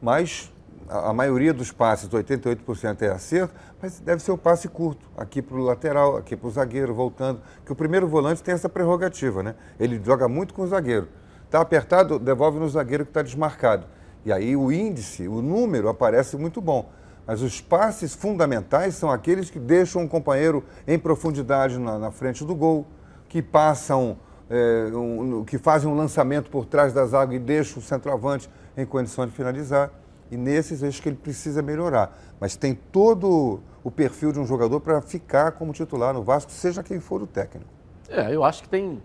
Mas 0.00 0.50
a, 0.88 1.12
maioria 1.12 1.52
dos 1.52 1.72
passes, 1.72 2.08
88% 2.08 3.02
é 3.02 3.08
acerto, 3.08 3.54
mas 3.80 4.00
deve 4.00 4.22
ser 4.22 4.32
o 4.32 4.38
passe 4.38 4.68
curto, 4.68 5.06
aqui 5.16 5.40
para 5.40 5.56
o 5.56 5.62
lateral, 5.62 6.16
aqui 6.16 6.36
para 6.36 6.48
o 6.48 6.50
zagueiro, 6.50 6.94
voltando. 6.94 7.40
Que 7.64 7.72
o 7.72 7.74
primeiro 7.74 8.06
volante 8.06 8.42
tem 8.42 8.54
essa 8.54 8.68
prerrogativa, 8.68 9.42
né? 9.42 9.54
Ele 9.78 10.00
joga 10.04 10.28
muito 10.28 10.54
com 10.54 10.62
o 10.62 10.66
zagueiro. 10.66 11.08
Está 11.44 11.60
apertado, 11.60 12.18
devolve 12.18 12.58
no 12.58 12.68
zagueiro 12.68 13.04
que 13.04 13.10
está 13.10 13.22
desmarcado. 13.22 13.86
E 14.24 14.32
aí 14.32 14.56
o 14.56 14.72
índice, 14.72 15.28
o 15.28 15.40
número 15.42 15.88
aparece 15.88 16.36
muito 16.36 16.60
bom. 16.60 16.90
Mas 17.26 17.40
os 17.40 17.60
passes 17.60 18.14
fundamentais 18.14 18.94
são 18.94 19.10
aqueles 19.10 19.50
que 19.50 19.58
deixam 19.58 20.04
o 20.04 20.08
companheiro 20.08 20.64
em 20.86 20.98
profundidade 20.98 21.78
na, 21.78 21.98
na 21.98 22.10
frente 22.10 22.44
do 22.44 22.54
gol, 22.54 22.86
que 23.28 23.42
passam, 23.42 24.18
é, 24.50 24.90
um, 24.94 25.44
que 25.44 25.56
fazem 25.56 25.88
um 25.88 25.96
lançamento 25.96 26.50
por 26.50 26.66
trás 26.66 26.92
da 26.92 27.06
zaga 27.06 27.34
e 27.34 27.38
deixam 27.38 27.78
o 27.78 27.82
centroavante 27.82 28.50
em 28.76 28.84
condição 28.84 29.26
de 29.26 29.32
finalizar. 29.32 29.90
E 30.30 30.36
nesses 30.36 30.82
acho 30.82 31.02
que 31.02 31.08
ele 31.08 31.16
precisa 31.16 31.62
melhorar. 31.62 32.18
Mas 32.40 32.56
tem 32.56 32.74
todo 32.74 33.60
o 33.82 33.90
perfil 33.90 34.32
de 34.32 34.40
um 34.40 34.46
jogador 34.46 34.80
para 34.80 35.00
ficar 35.00 35.52
como 35.52 35.72
titular 35.72 36.14
no 36.14 36.22
Vasco, 36.22 36.50
seja 36.50 36.82
quem 36.82 36.98
for 37.00 37.22
o 37.22 37.26
técnico. 37.26 37.70
É, 38.08 38.34
eu 38.34 38.42
acho 38.42 38.62
que 38.62 38.68
tem. 38.68 39.02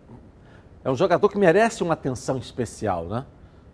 É 0.83 0.89
um 0.89 0.95
jogador 0.95 1.27
que 1.29 1.38
merece 1.38 1.83
uma 1.83 1.93
atenção 1.93 2.38
especial, 2.38 3.05
né? 3.05 3.25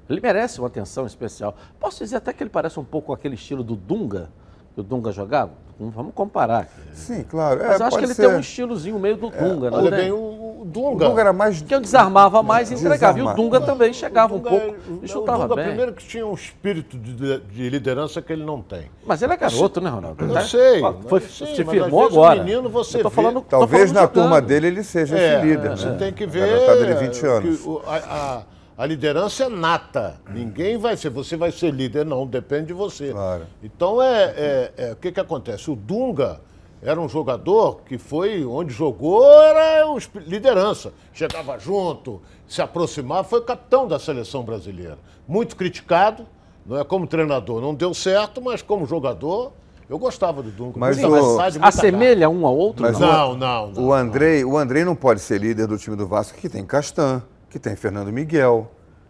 Ele 0.10 0.20
merece 0.22 0.60
uma 0.60 0.68
atenção 0.68 1.06
especial. 1.06 1.56
Posso 1.80 2.04
dizer 2.04 2.18
até 2.18 2.34
que 2.34 2.44
ele 2.44 2.50
parece 2.50 2.80
um 2.80 2.84
pouco 2.84 3.14
aquele 3.14 3.36
estilo 3.36 3.64
do 3.64 3.76
Dunga, 3.76 4.30
que 4.74 4.82
o 4.82 4.84
Dunga 4.84 5.12
jogava? 5.12 5.52
Vamos 5.80 6.14
comparar. 6.14 6.70
Sim, 6.94 7.24
claro. 7.24 7.60
Mas 7.62 7.80
é, 7.80 7.84
eu 7.84 7.88
acho 7.88 7.98
que 7.98 8.04
ele 8.06 8.14
ser. 8.14 8.28
tem 8.28 8.36
um 8.36 8.40
estilozinho 8.40 9.00
meio 9.00 9.18
do 9.18 9.30
Dunga, 9.30 9.72
não 9.72 9.80
Olha 9.80 9.90
tem? 9.90 10.00
bem, 10.00 10.12
o, 10.12 10.45
o 10.58 10.62
O 10.62 10.66
Dunga. 10.66 11.08
Dunga 11.10 11.22
era 11.22 11.34
mais. 11.34 11.62
Que 11.62 11.76
eu 11.76 11.80
desarmava 11.82 12.42
mais 12.44 12.72
e 12.72 12.76
entregava. 12.76 13.18
E 13.20 13.22
o. 13.22 13.34
Dunga 13.34 13.60
também 13.62 13.92
chegava 13.94 14.34
um 14.36 14.38
Dunga 14.40 14.50
pouco 14.50 14.66
é- 14.66 14.76
e 15.02 15.06
o 15.06 15.08
chutava 15.08 15.44
Dunga, 15.48 15.56
bem. 15.56 15.66
primeiro 15.66 15.94
que 15.94 16.06
tinha 16.06 16.26
um 16.26 16.34
espírito 16.34 16.98
de, 16.98 17.40
de 17.40 17.70
liderança 17.70 18.22
que 18.22 18.34
ele 18.34 18.44
não 18.46 18.62
tem. 18.62 18.90
Mas 19.06 19.22
ele 19.22 19.34
é 19.34 19.38
garoto, 19.38 19.80
né, 19.82 19.90
Ronaldo? 19.90 20.24
Eu 20.26 20.34
Tá? 20.34 20.42
sei, 20.42 20.82
Foi, 21.08 21.20
sim, 21.22 21.46
se 21.56 21.64
mas 21.64 21.70
firmou 21.70 22.02
às 22.02 22.08
vezes 22.10 22.18
o 22.18 22.24
agora. 22.24 22.44
menino 22.44 22.70
você 22.70 22.98
eu 22.98 23.04
tô 23.04 23.10
vê- 23.10 23.16
falando, 23.16 23.36
tô 23.42 23.42
Talvez 23.42 23.92
falando 23.92 24.02
na 24.02 24.08
turma 24.08 24.42
dele 24.42 24.68
ele 24.68 24.84
seja 24.84 25.18
É, 25.18 25.36
esse 25.38 25.46
líder. 25.46 25.70
Você 25.72 25.86
né? 25.90 25.96
tem 25.98 26.14
que 26.14 26.24
A 26.24 26.28
ver. 26.28 26.48
garotado 26.50 26.80
dele 26.80 26.94
20 26.96 27.20
que 27.20 27.26
anos. 27.26 27.66
o- 27.66 27.82
a, 27.86 27.96
a- 27.98 28.44
a 28.78 28.86
liderança 28.86 29.46
é 29.46 29.50
nata. 29.50 30.16
Ninguém 30.30 30.78
vai 30.78 30.98
ser. 30.98 31.10
Você 31.10 31.38
vai 31.38 31.52
ser 31.52 31.72
líder, 31.72 32.06
não, 32.06 32.28
depende 32.28 32.68
de 32.68 32.74
você. 32.74 33.12
Claro. 33.12 33.44
Então 33.64 34.02
é, 34.02 34.24
é- 34.36 34.72
é- 34.78 34.92
o 34.92 34.96
que, 34.98 35.12
que 35.12 35.20
acontece? 35.20 35.72
O 35.72 35.76
Dunga 35.76 36.42
era 36.86 37.02
um 37.02 37.10
jogador 37.10 37.82
que 37.86 37.98
foi 37.98 38.46
onde 38.46 38.74
jogou, 38.74 39.24
era 39.42 39.88
o 39.90 39.98
esp- 39.98 40.18
liderança. 40.28 40.94
Chegava 41.12 41.58
junto, 41.58 42.22
se 42.48 42.62
aproximava, 42.62 43.24
foi 43.24 43.42
capitão 43.42 43.88
da 43.88 43.98
seleção 43.98 44.44
brasileira. 44.44 44.98
Muito 45.28 45.56
criticado, 45.56 46.26
não 46.66 46.78
é 46.80 46.84
como 46.84 47.08
treinador, 47.08 47.60
não 47.60 47.74
deu 47.74 47.94
certo, 47.94 48.42
mas 48.42 48.62
como 48.62 48.86
jogador, 48.86 49.52
eu 49.90 49.98
gostava 49.98 50.44
do 50.44 50.52
Dunga. 50.52 50.74
Mas 50.78 51.04
o- 51.04 51.10
muita 51.10 51.68
Assemelha 51.68 52.30
um 52.30 52.46
ao 52.46 52.56
outro? 52.56 52.84
Mas 52.84 53.00
não? 53.00 53.08
Não, 53.08 53.38
não, 53.38 53.72
não. 53.72 53.84
O 53.86 53.94
Andrei, 53.94 54.46
o 54.46 54.58
Andrei 54.58 54.86
não 54.86 54.96
pode 54.96 55.20
ser 55.22 55.40
líder 55.40 55.68
do 55.68 55.78
time 55.78 55.96
do 55.96 56.06
Vasco, 56.08 56.38
que 56.38 56.48
tem 56.50 56.64
Castan, 56.66 57.24
que 57.50 57.58
tem 57.58 57.76
Fernando 57.76 58.12
Miguel, 58.12 58.70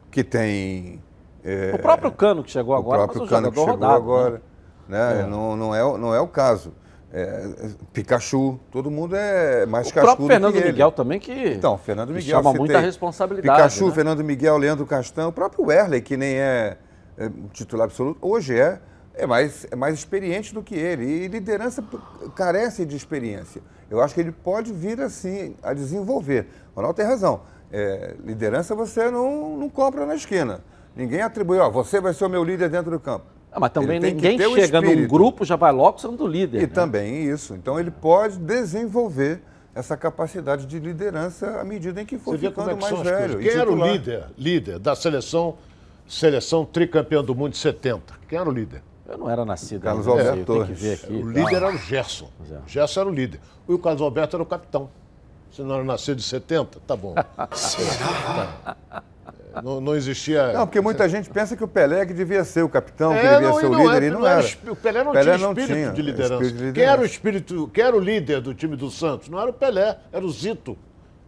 que 0.09 0.23
tem. 0.23 1.01
é, 1.43 1.73
O 1.75 1.79
próprio 1.79 2.11
Cano 2.11 2.43
que 2.43 2.51
chegou 2.51 2.73
o 2.73 2.77
agora, 2.77 2.99
próprio 2.99 3.21
mas 3.21 3.29
um 3.29 3.33
Cano 3.35 3.51
que 3.51 3.57
chegou 3.59 3.73
rodado. 3.73 3.93
agora. 3.93 4.41
né? 4.87 5.15
Né? 5.15 5.27
Não, 5.27 5.55
não, 5.57 5.73
é, 5.75 5.83
o- 5.83 5.97
não 5.97 6.13
é 6.13 6.19
o 6.21 6.27
caso. 6.27 6.71
É, 7.17 7.69
Pikachu, 7.93 8.59
todo 8.69 8.91
mundo 8.91 9.15
é 9.15 9.65
mais 9.65 9.87
O 9.87 9.93
cascudo 9.93 10.17
próprio 10.17 10.27
Fernando. 10.27 10.55
Miguel 10.55 10.91
também 10.91 11.17
que, 11.17 11.31
Então, 11.31 11.77
Fernando 11.77 12.09
Miguel. 12.09 12.35
chama 12.35 12.53
muita 12.53 12.77
responsabilidade. 12.77 13.57
Pikachu, 13.57 13.87
né? 13.87 13.93
Fernando 13.93 14.21
Miguel, 14.21 14.57
Leandro 14.57 14.85
Castan, 14.85 15.29
o 15.29 15.31
próprio 15.31 15.63
Werley, 15.67 16.01
que 16.01 16.17
nem 16.17 16.35
é, 16.35 16.77
é 17.17 17.29
titular 17.53 17.85
absoluto, 17.85 18.17
hoje 18.21 18.59
é, 18.59 18.81
é 19.13 19.25
mais, 19.25 19.65
é 19.71 19.77
mais 19.77 19.93
experiente 19.95 20.53
do 20.53 20.61
que 20.61 20.75
ele. 20.75 21.05
E 21.05 21.27
liderança 21.29 21.81
carece 22.35 22.85
de 22.85 22.97
experiência. 22.97 23.61
Eu 23.89 24.01
acho 24.01 24.13
que 24.13 24.19
ele 24.19 24.33
pode 24.33 24.73
vir 24.73 24.99
assim 24.99 25.55
a 25.63 25.73
desenvolver. 25.73 26.49
O 26.73 26.75
Ronaldo 26.75 26.97
tem 26.97 27.05
razão. 27.05 27.43
É, 27.71 28.13
liderança 28.25 28.75
você 28.75 29.09
não, 29.09 29.55
não 29.55 29.69
compra 29.69 30.05
na 30.05 30.15
esquina. 30.15 30.59
Ninguém 30.93 31.21
atribui, 31.21 31.59
ó, 31.59 31.69
você 31.69 32.01
vai 32.01 32.13
ser 32.13 32.25
o 32.25 32.29
meu 32.29 32.43
líder 32.43 32.67
dentro 32.67 32.91
do 32.91 32.99
campo. 32.99 33.34
Ah, 33.55 33.59
mas 33.59 33.71
também 33.71 34.01
tem 34.01 34.13
ninguém 34.13 34.45
o 34.45 34.53
chega 34.53 34.81
num 34.81 35.07
grupo 35.07 35.45
já 35.45 35.55
vai 35.55 35.71
logo 35.71 35.97
sendo 35.97 36.27
líder. 36.27 36.57
E 36.57 36.61
né? 36.63 36.67
também 36.67 37.23
isso. 37.23 37.55
Então 37.55 37.79
ele 37.79 37.89
pode 37.89 38.37
desenvolver 38.37 39.41
essa 39.73 39.95
capacidade 39.95 40.65
de 40.65 40.77
liderança 40.77 41.61
à 41.61 41.63
medida 41.63 42.01
em 42.01 42.05
que 42.05 42.17
for 42.17 42.37
Você 42.37 42.49
ficando 42.49 42.55
como 42.55 42.71
é 42.71 42.75
que 42.75 42.93
mais 42.93 43.07
velho. 43.07 43.39
Quem 43.39 43.51
era 43.51 43.71
o 43.71 43.91
líder, 43.91 44.25
líder 44.37 44.77
da 44.77 44.93
seleção, 44.93 45.55
seleção 46.05 46.65
tricampeã 46.65 47.23
do 47.23 47.33
mundo 47.33 47.53
de 47.53 47.57
70? 47.57 48.13
Quem 48.27 48.37
era 48.37 48.49
o 48.49 48.51
líder? 48.51 48.83
Eu 49.07 49.17
não 49.17 49.29
era 49.29 49.45
nascido 49.45 49.83
Carlos 49.83 50.05
ainda, 50.05 50.21
Alberto 50.21 50.51
sei, 50.51 50.61
eu 50.61 50.65
tenho 50.65 50.75
que 50.75 50.81
ver 50.81 50.93
aqui. 50.95 51.13
O 51.13 51.21
tal. 51.21 51.29
líder 51.29 51.55
era 51.55 51.69
o 51.69 51.77
Gerson. 51.77 52.29
é. 52.51 52.57
Gerson 52.67 52.99
era 52.99 53.09
o 53.09 53.13
líder. 53.13 53.39
E 53.69 53.73
o 53.73 53.79
Carlos 53.79 54.01
Alberto 54.01 54.35
era 54.35 54.43
o 54.43 54.45
capitão. 54.45 54.89
Você 55.49 55.61
não 55.61 55.75
era 55.75 55.83
nascido 55.85 56.17
de 56.17 56.23
70? 56.23 56.79
Tá 56.85 56.95
bom. 56.97 57.15
Será? 57.55 59.01
Não, 59.63 59.79
não 59.81 59.95
existia. 59.95 60.53
Não, 60.53 60.65
porque 60.67 60.81
muita 60.81 61.07
gente 61.07 61.29
pensa 61.29 61.55
que 61.55 61.63
o 61.63 61.67
Pelé 61.67 62.05
que 62.05 62.13
devia 62.13 62.43
ser 62.43 62.63
o 62.63 62.69
capitão, 62.69 63.11
que 63.13 63.19
É, 63.19 63.33
devia 63.33 63.49
não, 63.49 63.59
ser 63.59 63.65
o 63.67 63.73
líder, 63.73 64.03
é, 64.03 64.07
e 64.07 64.09
não, 64.11 64.19
não 64.21 64.27
era 64.27 64.39
era. 64.47 64.71
O 64.71 64.75
Pelé 64.75 65.03
não 65.03 65.11
Pelé 65.11 65.35
tinha 65.37 65.47
espírito, 65.49 65.73
tinha 65.75 65.91
de 65.91 66.01
liderança. 66.01 66.43
espírito 66.43 66.65
de 66.65 66.71
Quem 66.73 66.83
era 66.83 66.91
o 66.91 66.95
liderança. 66.95 67.05
espírito, 67.13 67.67
quem 67.73 67.83
era 67.83 67.95
o 67.95 67.99
líder 67.99 68.41
do 68.41 68.53
time 68.53 68.75
do 68.75 68.89
Santos? 68.89 69.29
Não 69.29 69.39
era 69.39 69.49
o 69.49 69.53
Pelé, 69.53 69.97
era 70.11 70.25
o 70.25 70.29
Zito, 70.31 70.77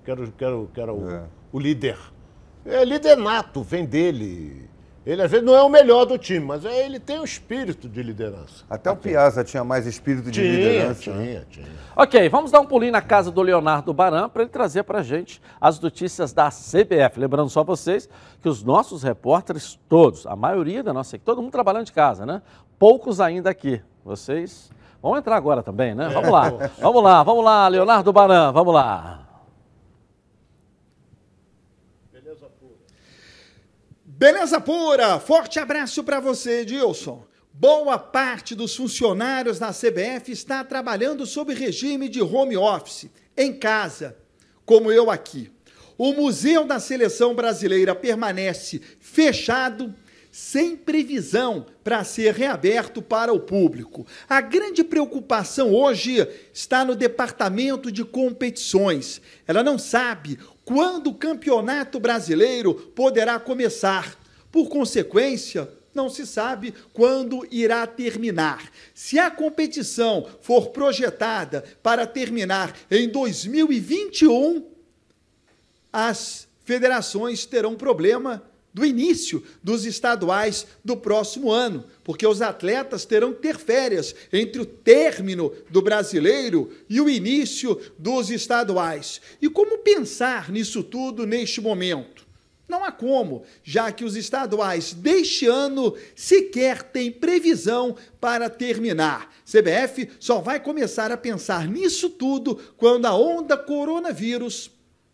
que 0.04 0.12
era, 0.12 0.26
que 0.28 0.44
era, 0.44 0.58
o- 0.58 0.68
que 0.74 0.82
era 0.82 0.94
o, 0.94 1.10
É. 1.10 1.22
o 1.52 1.60
líder. 1.60 1.98
É 2.66 2.84
líder 2.84 3.16
nato, 3.18 3.64
vem 3.64 3.86
dele. 3.86 4.70
Ele 5.10 5.22
às 5.22 5.32
vezes 5.32 5.46
não 5.46 5.56
é 5.56 5.62
o 5.64 5.70
melhor 5.70 6.04
do 6.04 6.18
time, 6.18 6.46
mas 6.46 6.66
é- 6.66 6.86
ele 6.86 7.00
tem 7.00 7.18
o 7.18 7.24
espírito 7.24 7.88
de 7.88 8.04
liderança. 8.04 8.66
Até 8.70 8.92
o 8.92 8.96
Piazza 8.98 9.42
tinha 9.42 9.64
mais 9.64 9.88
espírito 9.88 10.30
de 10.30 10.42
Tinha, 10.42 10.52
liderança. 10.52 11.14
né? 11.14 11.24
tinha, 11.26 11.46
tinha. 11.50 11.68
Ok, 11.96 12.28
vamos 12.28 12.52
dar 12.52 12.60
um 12.60 12.66
pulinho 12.66 12.92
na 12.92 13.02
casa 13.02 13.32
do 13.32 13.42
Leonardo 13.42 13.94
Baran 13.94 14.28
para 14.28 14.42
ele 14.42 14.52
trazer 14.52 14.84
para 14.84 15.00
a 15.00 15.04
gente 15.04 15.42
as 15.62 15.80
notícias 15.80 16.34
da 16.34 16.50
CBF. 16.52 17.18
Lembrando 17.22 17.50
só 17.50 17.64
vocês 17.64 18.10
que 18.42 18.50
os 18.50 18.62
nossos 18.64 19.02
repórteres, 19.02 19.80
todos, 19.88 20.28
a 20.28 20.36
maioria 20.36 20.84
da 20.84 20.92
nossa 20.92 21.16
equipe, 21.16 21.26
todo 21.26 21.42
mundo 21.42 21.54
trabalhando 21.54 21.86
de 21.86 21.94
casa, 21.94 22.26
né? 22.26 22.42
Poucos 22.78 23.22
ainda 23.22 23.50
aqui. 23.50 23.82
Vocês 24.04 24.70
vão 25.02 25.16
entrar 25.16 25.38
agora 25.38 25.64
também, 25.64 25.96
né? 25.96 26.10
Vamos 26.10 26.30
lá, 26.30 26.50
vamos 26.82 27.02
lá, 27.02 27.24
vamos 27.24 27.46
lá, 27.46 27.68
Leonardo 27.70 28.12
Baran, 28.12 28.52
vamos 28.52 28.74
lá. 28.74 29.27
Beleza 34.20 34.60
pura! 34.60 35.20
Forte 35.20 35.60
abraço 35.60 36.04
para 36.04 36.20
você, 36.20 36.62
Edilson. 36.62 37.24
Boa 37.54 38.00
parte 38.00 38.56
dos 38.56 38.76
funcionários 38.76 39.60
da 39.60 39.68
CBF 39.72 40.32
está 40.32 40.64
trabalhando 40.64 41.24
sob 41.24 41.54
regime 41.54 42.10
de 42.10 42.20
home 42.20 42.58
office, 42.58 43.12
em 43.38 43.54
casa, 43.54 44.18
como 44.66 44.92
eu 44.92 45.12
aqui. 45.12 45.52
O 45.96 46.14
Museu 46.14 46.66
da 46.66 46.80
Seleção 46.80 47.36
Brasileira 47.36 47.94
permanece 47.94 48.82
fechado, 49.00 49.94
sem 50.32 50.76
previsão 50.76 51.68
para 51.84 52.04
ser 52.04 52.34
reaberto 52.34 53.04
para 53.04 53.32
o 53.32 53.40
público. 53.40 54.04
A 54.28 54.42
grande 54.42 54.84
preocupação 54.84 55.72
hoje 55.72 56.28
está 56.52 56.84
no 56.84 56.96
departamento 56.96 57.92
de 57.92 58.04
competições. 58.04 59.22
Ela 59.48 59.62
não 59.62 59.78
sabe 59.78 60.40
quando 60.68 61.12
o 61.12 61.16
Campeonato 61.16 61.98
Brasileiro 61.98 62.74
poderá 62.74 63.40
começar. 63.40 64.20
Por 64.52 64.68
consequência, 64.68 65.72
não 65.94 66.10
se 66.10 66.28
sabe 66.28 66.74
quando 66.92 67.48
irá 67.50 67.88
terminar. 67.88 68.70
Se 68.94 69.18
a 69.18 69.32
competição 69.32 70.28
for 70.42 70.72
projetada 70.72 71.64
para 71.82 72.06
terminar 72.06 72.78
em 72.92 73.08
2021, 73.08 74.68
as 75.92 76.50
federações 76.66 77.46
terão 77.46 77.74
problema 77.74 78.44
do 78.78 78.86
início 78.86 79.44
dos 79.64 79.86
estaduais 79.86 80.68
do 80.86 80.96
próximo 80.96 81.52
ano, 81.52 81.84
porque 82.04 82.28
os 82.28 82.44
atletas 82.44 83.06
terão 83.06 83.34
que 83.34 83.42
ter 83.42 83.58
férias 83.58 84.14
entre 84.32 84.62
o 84.62 84.66
término 84.68 85.52
do 85.72 85.82
brasileiro 85.82 86.70
e 86.88 87.02
o 87.02 87.10
início 87.10 87.82
dos 87.98 88.30
estaduais. 88.30 89.20
E 89.42 89.50
como 89.50 89.80
pensar 89.80 90.52
nisso 90.52 90.84
tudo 90.84 91.26
neste 91.26 91.60
momento? 91.60 92.28
Não 92.68 92.84
há 92.84 92.92
como, 92.92 93.46
já 93.64 93.92
que 93.92 94.06
os 94.06 94.16
estaduais 94.16 94.94
deste 94.94 95.48
ano 95.48 95.96
sequer 96.16 96.84
têm 96.84 97.12
previsão 97.12 97.96
para 98.22 98.48
terminar. 98.48 99.34
CBF 99.44 100.08
só 100.20 100.40
vai 100.40 100.60
começar 100.60 101.12
a 101.12 101.18
pensar 101.18 101.68
nisso 101.68 102.12
tudo 102.12 102.60
quando 102.78 103.08
a 103.08 103.16
onda 103.16 103.58
coronavírus 103.58 104.70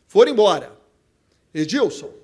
for 0.05 0.27
embora. 0.27 0.77
Edilson. 1.53 2.22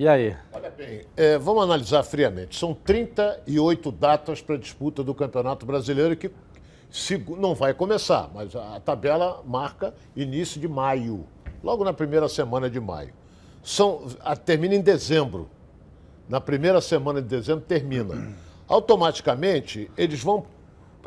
E 0.00 0.08
aí? 0.08 0.34
Olha 0.50 0.70
bem, 0.70 1.02
é, 1.14 1.36
vamos 1.36 1.62
analisar 1.62 2.02
friamente. 2.02 2.56
São 2.56 2.72
38 2.72 3.92
datas 3.92 4.40
para 4.40 4.56
disputa 4.56 5.04
do 5.04 5.14
Campeonato 5.14 5.66
Brasileiro 5.66 6.16
que 6.16 6.30
não 7.36 7.54
vai 7.54 7.74
começar, 7.74 8.30
mas 8.32 8.56
a 8.56 8.80
tabela 8.80 9.42
marca 9.44 9.92
início 10.16 10.58
de 10.58 10.66
maio, 10.66 11.26
logo 11.62 11.84
na 11.84 11.92
primeira 11.92 12.30
semana 12.30 12.70
de 12.70 12.80
maio. 12.80 13.12
São, 13.62 14.06
a, 14.20 14.34
termina 14.34 14.74
em 14.74 14.80
dezembro. 14.80 15.50
Na 16.30 16.40
primeira 16.40 16.80
semana 16.80 17.20
de 17.20 17.28
dezembro 17.28 17.66
termina. 17.68 18.34
Automaticamente, 18.66 19.90
eles 19.98 20.22
vão 20.22 20.46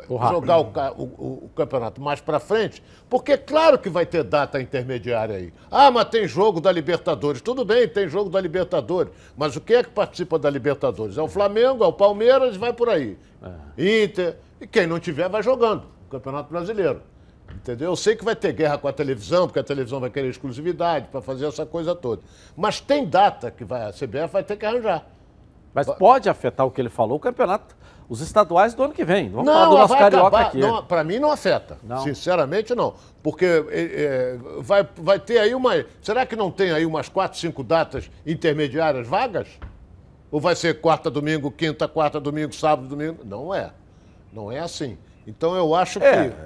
jogar 0.08 0.58
o, 0.58 1.02
o, 1.02 1.44
o, 1.44 1.50
campeonato 1.54 2.00
mais 2.00 2.20
para 2.20 2.38
frente, 2.38 2.82
porque 3.08 3.32
é 3.32 3.36
claro 3.36 3.78
que 3.78 3.88
vai 3.88 4.04
ter 4.04 4.22
data 4.22 4.60
intermediária 4.60 5.36
aí. 5.36 5.52
Ah, 5.70 5.90
mas 5.90 6.08
tem 6.08 6.26
jogo 6.26 6.60
da 6.60 6.70
Libertadores. 6.70 7.40
Tudo 7.40 7.64
bem, 7.64 7.88
tem 7.88 8.08
jogo 8.08 8.30
da 8.30 8.40
Libertadores. 8.40 9.12
Mas 9.36 9.56
o 9.56 9.60
que 9.60 9.74
é 9.74 9.82
que 9.82 9.90
participa 9.90 10.38
da 10.38 10.50
Libertadores? 10.50 11.16
É 11.16 11.22
o 11.22 11.28
Flamengo, 11.28 11.84
é 11.84 11.86
o 11.86 11.92
Palmeiras 11.92 12.56
e 12.56 12.58
vai 12.58 12.72
por 12.72 12.88
aí. 12.88 13.16
É. 13.76 14.04
Inter. 14.04 14.36
E 14.60 14.66
quem 14.66 14.86
não 14.86 14.98
tiver 14.98 15.28
vai 15.28 15.42
jogando 15.42 15.84
o 16.06 16.10
Campeonato 16.10 16.50
Brasileiro. 16.50 17.00
Entendeu? 17.54 17.90
Eu 17.90 17.96
sei 17.96 18.16
que 18.16 18.24
vai 18.24 18.34
ter 18.34 18.52
guerra 18.52 18.78
com 18.78 18.88
a 18.88 18.92
televisão, 18.92 19.46
porque 19.46 19.58
a 19.58 19.64
televisão 19.64 20.00
vai 20.00 20.10
querer 20.10 20.28
exclusividade 20.28 21.08
para 21.08 21.20
fazer 21.20 21.46
essa 21.46 21.64
coisa 21.64 21.94
toda. 21.94 22.22
Mas 22.56 22.80
tem 22.80 23.06
data 23.06 23.50
que 23.50 23.64
vai, 23.64 23.82
a 23.82 23.92
CBF 23.92 24.32
vai 24.32 24.42
ter 24.42 24.56
que 24.56 24.66
arranjar. 24.66 25.06
Mas 25.72 25.86
pode 25.86 26.28
afetar 26.28 26.64
o 26.66 26.70
que 26.70 26.80
ele 26.80 26.88
falou, 26.88 27.16
o 27.16 27.20
campeonato 27.20 27.76
os 28.08 28.20
estaduais 28.20 28.74
do 28.74 28.82
ano 28.82 28.92
que 28.92 29.04
vem. 29.04 29.30
Vamos 29.30 29.46
não, 29.46 29.54
falar 29.54 29.68
do 29.68 29.78
nosso 29.78 29.96
carioca 29.96 30.26
acabar, 30.26 30.46
aqui. 30.46 30.86
Para 30.88 31.04
mim 31.04 31.18
não 31.18 31.30
afeta. 31.30 31.78
Não. 31.82 32.02
Sinceramente, 32.02 32.74
não. 32.74 32.94
Porque 33.22 33.44
é, 33.44 33.62
é, 33.70 34.38
vai, 34.60 34.86
vai 34.96 35.18
ter 35.18 35.38
aí 35.38 35.54
uma. 35.54 35.84
Será 36.02 36.26
que 36.26 36.36
não 36.36 36.50
tem 36.50 36.70
aí 36.72 36.84
umas 36.84 37.08
quatro, 37.08 37.38
cinco 37.38 37.62
datas 37.62 38.10
intermediárias 38.26 39.06
vagas? 39.06 39.48
Ou 40.30 40.40
vai 40.40 40.56
ser 40.56 40.80
quarta, 40.80 41.10
domingo, 41.10 41.50
quinta, 41.50 41.86
quarta, 41.86 42.20
domingo, 42.20 42.52
sábado, 42.54 42.88
domingo? 42.88 43.20
Não 43.24 43.54
é. 43.54 43.70
Não 44.32 44.50
é 44.50 44.58
assim. 44.58 44.98
Então 45.26 45.54
eu 45.54 45.74
acho 45.74 46.02
é. 46.02 46.28
que. 46.28 46.36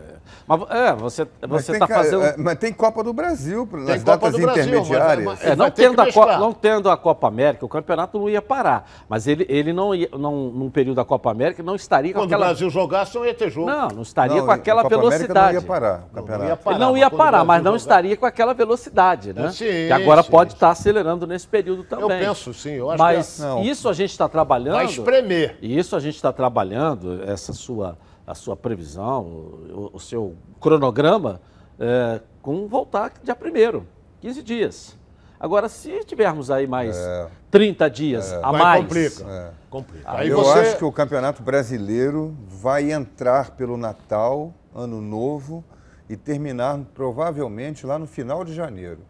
Mas 0.47 0.61
é, 0.71 0.95
você 0.95 1.73
está 1.73 1.87
fazendo. 1.87 2.23
É, 2.23 2.37
mas 2.37 2.59
tem 2.59 2.73
Copa 2.73 3.03
do 3.03 3.13
Brasil 3.13 3.69
nas 3.73 4.03
datas 4.03 4.33
do 4.33 4.41
Brasil, 4.41 4.63
intermediárias. 4.63 5.25
Mas, 5.25 5.39
mas, 5.41 5.51
é, 5.51 5.57
não, 5.57 5.71
tendo 5.71 6.01
a 6.01 6.13
Copa, 6.13 6.39
não 6.39 6.53
tendo 6.53 6.91
a 6.91 6.97
Copa 6.97 7.29
América, 7.29 7.65
o 7.65 7.69
campeonato 7.69 8.19
não 8.19 8.29
ia 8.29 8.41
parar. 8.41 8.89
Mas 9.09 9.27
ele, 9.27 9.47
ele 9.49 9.73
não 9.73 9.95
ia, 9.95 10.09
não, 10.13 10.51
num 10.51 10.71
período 10.71 10.97
da 10.97 11.05
Copa 11.05 11.31
América, 11.31 11.63
não 11.63 11.75
estaria 11.75 12.13
com 12.13 12.21
Quando 12.21 12.33
aquela. 12.33 12.47
Quando 12.47 12.51
o 12.51 12.55
Brasil 12.55 12.71
jogasse, 12.71 13.15
não 13.15 13.27
ia 13.27 13.35
ter 13.35 13.51
jogo. 13.51 13.69
Não, 13.69 13.89
não 13.89 14.03
estaria 14.03 14.37
não, 14.37 14.47
com 14.47 14.51
aquela 14.51 14.83
Copa 14.83 14.97
velocidade. 14.97 15.39
América 15.39 15.53
não 15.53 15.61
ia 15.61 15.67
parar 15.67 16.05
o 16.11 16.15
campeonato. 16.15 16.43
Não 16.43 16.49
ia 16.49 16.57
parar, 16.57 16.77
ele 16.77 16.85
não 16.85 16.97
ia 16.97 17.11
parar, 17.11 17.45
mas 17.45 17.63
não 17.63 17.77
estaria 17.77 18.17
com 18.17 18.27
aquela 18.27 18.55
velocidade, 18.55 19.33
né? 19.33 19.51
Sim, 19.51 19.65
que 19.65 19.93
agora 19.93 20.23
sim, 20.23 20.31
pode 20.31 20.51
sim. 20.51 20.57
estar 20.57 20.71
acelerando 20.71 21.27
nesse 21.27 21.47
período 21.47 21.85
também. 21.85 22.21
Eu 22.21 22.29
penso, 22.29 22.55
sim. 22.55 22.73
Eu 22.73 22.91
acho 22.91 22.99
mas 22.99 23.37
que 23.37 23.45
é... 23.45 23.71
isso 23.71 23.89
a 23.89 23.93
gente 23.93 24.11
está 24.11 24.29
trabalhando. 24.29 24.75
Vai 24.75 24.87
espremer. 24.87 25.59
Isso 25.61 25.97
a 25.97 26.01
gente 26.01 26.17
está 26.17 26.33
trabalhando, 26.33 27.23
essa 27.25 27.53
sua 27.53 27.97
a 28.29 28.35
sua 28.35 28.55
previsão, 28.55 29.23
o, 29.25 29.91
o 29.95 29.99
seu 29.99 30.37
cronograma, 30.61 31.41
é, 31.81 32.21
com 32.43 32.69
voltar 32.69 33.13
dia 33.23 33.35
primeiro, 33.35 33.87
15 34.21 34.43
dias. 34.43 34.99
Agora, 35.41 35.69
se 35.69 36.05
tivermos 36.05 36.51
aí 36.51 36.67
mais 36.67 36.97
é, 36.97 37.29
30 37.51 37.89
dias 37.89 38.33
é, 38.33 38.41
a 38.43 38.53
mais. 38.53 38.83
Complica. 38.83 39.25
É. 39.25 39.51
complica. 39.71 40.11
Aí 40.11 40.29
Eu 40.29 40.39
você... 40.39 40.59
acho 40.59 40.77
que 40.77 40.85
o 40.85 40.93
Campeonato 40.93 41.43
Brasileiro 41.43 42.37
vai 42.47 42.93
entrar 42.93 43.53
pelo 43.53 43.77
Natal, 43.79 44.53
Ano 44.75 45.01
Novo, 45.01 45.65
e 46.09 46.17
terminar 46.17 46.79
provavelmente 46.95 47.87
lá 47.87 47.99
no 47.99 48.07
final 48.07 48.45
de 48.45 48.53
janeiro. 48.53 49.01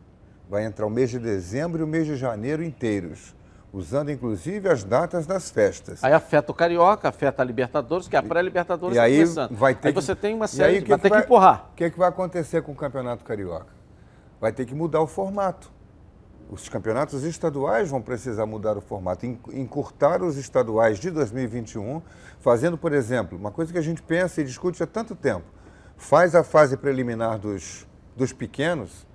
Vai 0.48 0.64
entrar 0.64 0.86
o 0.86 0.90
mês 0.90 1.10
de 1.10 1.18
dezembro 1.18 1.80
e 1.80 1.84
o 1.84 1.86
mês 1.88 2.06
de 2.06 2.16
janeiro 2.16 2.62
inteiros 2.62 3.34
usando 3.72 4.10
inclusive 4.10 4.68
as 4.68 4.84
datas 4.84 5.26
das 5.26 5.50
festas. 5.50 6.02
Aí 6.02 6.12
afeta 6.12 6.52
o 6.52 6.54
Carioca, 6.54 7.08
afeta 7.08 7.42
a 7.42 7.44
Libertadores, 7.44 8.08
que 8.08 8.16
é 8.16 8.18
a 8.18 8.22
pré-Libertadores 8.22 8.96
e 8.96 9.00
aí 9.00 9.24
vai 9.50 9.74
ter 9.74 9.88
aí 9.88 9.94
que... 9.94 10.00
você 10.00 10.14
tem 10.14 10.34
uma 10.34 10.48
série, 10.48 10.76
aí, 10.76 10.82
de... 10.82 10.88
vai 10.88 10.98
ter 10.98 11.08
que, 11.08 11.14
vai... 11.14 11.24
empurrar. 11.24 11.68
O 11.72 11.74
que, 11.74 11.84
é 11.84 11.90
que 11.90 11.98
vai 11.98 12.08
acontecer 12.08 12.62
com 12.62 12.72
o 12.72 12.74
Campeonato 12.74 13.24
Carioca? 13.24 13.78
Vai 14.40 14.52
ter 14.52 14.64
que 14.64 14.74
mudar 14.74 15.00
o 15.00 15.06
formato. 15.06 15.70
Os 16.50 16.66
campeonatos 16.66 17.24
estaduais 17.24 17.90
vão 17.90 18.00
precisar 18.00 18.46
mudar 18.46 18.78
o 18.78 18.80
formato, 18.80 19.26
encurtar 19.26 20.22
os 20.22 20.38
estaduais 20.38 20.98
de 20.98 21.10
2021, 21.10 22.00
fazendo, 22.40 22.78
por 22.78 22.94
exemplo, 22.94 23.36
uma 23.36 23.50
coisa 23.50 23.70
que 23.70 23.78
a 23.78 23.82
gente 23.82 24.00
pensa 24.00 24.40
e 24.40 24.44
discute 24.44 24.82
há 24.82 24.86
tanto 24.86 25.14
tempo. 25.14 25.44
Faz 25.98 26.34
a 26.34 26.42
fase 26.42 26.74
preliminar 26.76 27.38
dos, 27.38 27.86
dos 28.16 28.32
pequenos, 28.32 29.06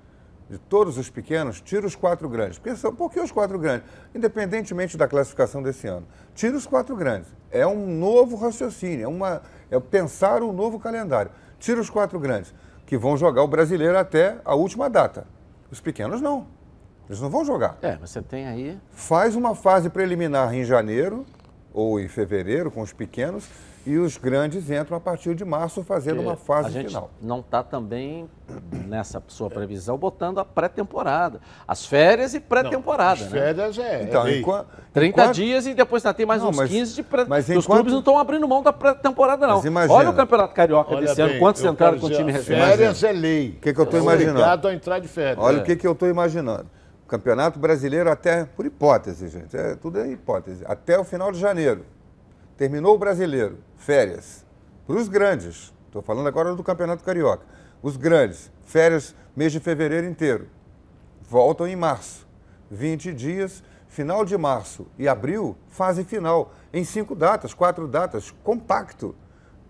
de 0.50 0.58
todos 0.58 0.98
os 0.98 1.10
pequenos, 1.10 1.62
tira 1.62 1.86
os 1.86 1.96
quatro 1.96 2.28
grandes. 2.30 2.60
Porque 2.60 2.76
são, 2.76 2.94
por 2.94 3.12
que 3.12 3.20
os 3.20 3.32
quatro 3.32 3.58
grandes? 3.58 3.88
Independentemente 4.14 4.98
da 4.98 5.08
classificação 5.08 5.64
desse 5.64 5.88
ano. 5.88 6.06
Tira 6.36 6.56
os 6.56 6.66
quatro 6.66 6.96
grandes. 6.96 7.30
É 7.50 7.66
um 7.66 7.88
novo 7.98 8.36
raciocínio, 8.36 9.06
é, 9.06 9.08
uma, 9.08 9.42
é 9.70 9.80
pensar 9.80 10.44
um 10.44 10.52
novo 10.52 10.80
calendário. 10.80 11.32
Tira 11.60 11.80
os 11.80 11.90
quatro 11.90 12.20
grandes, 12.20 12.54
que 12.86 12.98
vão 12.98 13.16
jogar 13.16 13.44
o 13.44 13.48
brasileiro 13.48 13.98
até 13.98 14.38
a 14.44 14.56
última 14.56 14.90
data. 14.90 15.26
Os 15.72 15.80
pequenos 15.80 16.22
não. 16.22 16.48
Eles 17.08 17.20
não 17.20 17.30
vão 17.30 17.44
jogar. 17.44 17.78
É, 17.82 17.96
você 17.98 18.22
tem 18.22 18.48
aí. 18.48 18.80
Faz 18.92 19.36
uma 19.36 19.56
fase 19.56 19.90
preliminar 19.90 20.54
em 20.54 20.64
janeiro 20.64 21.26
ou 21.74 22.00
em 22.00 22.08
fevereiro 22.08 22.72
com 22.72 22.82
os 22.82 22.94
pequenos 22.94 23.48
e 23.86 23.98
os 23.98 24.18
grandes 24.18 24.70
entram 24.70 24.96
a 24.96 25.00
partir 25.00 25.36
de 25.36 25.44
março 25.44 25.84
fazendo 25.84 26.22
uma 26.22 26.36
fase 26.36 26.68
a 26.68 26.72
gente 26.72 26.88
final. 26.88 27.12
Não 27.22 27.40
está 27.40 27.62
também 27.62 28.30
nessa 28.88 29.22
sua 29.28 29.50
previsão 29.50 29.98
botando 29.98 30.40
a 30.40 30.46
pré-temporada, 30.46 31.42
as 31.68 31.86
férias 31.86 32.34
e 32.34 32.40
pré-temporada. 32.40 33.14
As 33.14 33.32
né? 33.32 33.40
férias 33.40 33.78
é. 33.78 34.04
Então, 34.04 34.26
é 34.26 34.38
enquanto, 34.38 34.68
30 34.94 35.08
enquanto... 35.08 35.36
dias 35.36 35.68
e 35.68 35.74
depois 35.74 36.06
ainda 36.06 36.14
tem 36.14 36.26
mais 36.26 36.42
não, 36.42 36.50
uns 36.50 36.58
mas, 36.58 36.70
15 36.70 36.96
de 36.96 37.04
pré 37.04 37.26
mas 37.28 37.50
enquanto... 37.50 37.60
Os 37.60 37.66
clubes 37.66 37.92
não 37.92 38.00
estão 38.00 38.18
abrindo 38.18 38.48
mão 38.48 38.64
da 38.64 38.72
pré-temporada, 38.72 39.46
não. 39.46 39.66
Imagina, 39.66 39.94
Olha 39.94 40.10
o 40.10 40.14
Campeonato 40.14 40.54
Carioca 40.54 40.96
desse 40.98 41.16
bem, 41.16 41.26
ano, 41.26 41.40
quantos 41.40 41.64
entraram 41.64 42.00
com 42.00 42.08
o 42.08 42.10
time 42.10 42.32
reserva? 42.32 42.66
Férias 42.66 43.04
é 43.04 43.12
lei. 43.12 43.50
O 43.50 43.62
que, 43.62 43.74
que 43.74 43.80
eu 43.80 43.84
estou 43.84 44.00
imaginando? 44.00 44.40
Obrigado 44.40 44.68
a 44.68 44.74
entrar 44.74 45.00
de 45.00 45.08
férias. 45.08 45.38
Olha 45.40 45.58
é. 45.58 45.62
o 45.62 45.64
que, 45.64 45.76
que 45.76 45.88
eu 45.88 45.92
estou 45.94 46.08
imaginando. 46.08 46.66
Campeonato 47.08 47.60
Brasileiro 47.60 48.10
até, 48.10 48.46
por 48.46 48.66
hipótese, 48.66 49.28
gente, 49.28 49.56
é, 49.56 49.76
tudo 49.76 50.00
é 50.00 50.08
hipótese, 50.10 50.64
até 50.66 50.98
o 50.98 51.04
final 51.04 51.32
de 51.32 51.40
janeiro. 51.40 51.86
Terminou 52.58 52.96
o 52.96 52.98
Brasileiro, 52.98 53.60
férias 53.84 54.46
para 54.88 54.96
os 54.96 55.08
grandes, 55.08 55.74
estou 55.86 56.02
falando 56.02 56.28
agora 56.28 56.56
do 56.56 56.64
Campeonato 56.64 57.04
Carioca. 57.04 57.46
Os 57.82 57.98
grandes, 57.98 58.52
férias 58.64 59.14
mês 59.36 59.52
de 59.52 59.60
fevereiro 59.60 60.08
inteiro. 60.08 60.48
Voltam 61.22 61.68
em 61.68 61.76
março. 61.76 62.28
20 62.72 63.14
dias, 63.14 63.64
final 63.88 64.26
de 64.26 64.38
março 64.38 64.88
e 64.98 65.08
abril, 65.08 65.56
fase 65.68 66.04
final. 66.04 66.54
Em 66.74 66.84
cinco 66.84 67.14
datas, 67.14 67.54
quatro 67.54 67.88
datas, 67.88 68.32
compacto. 68.44 69.16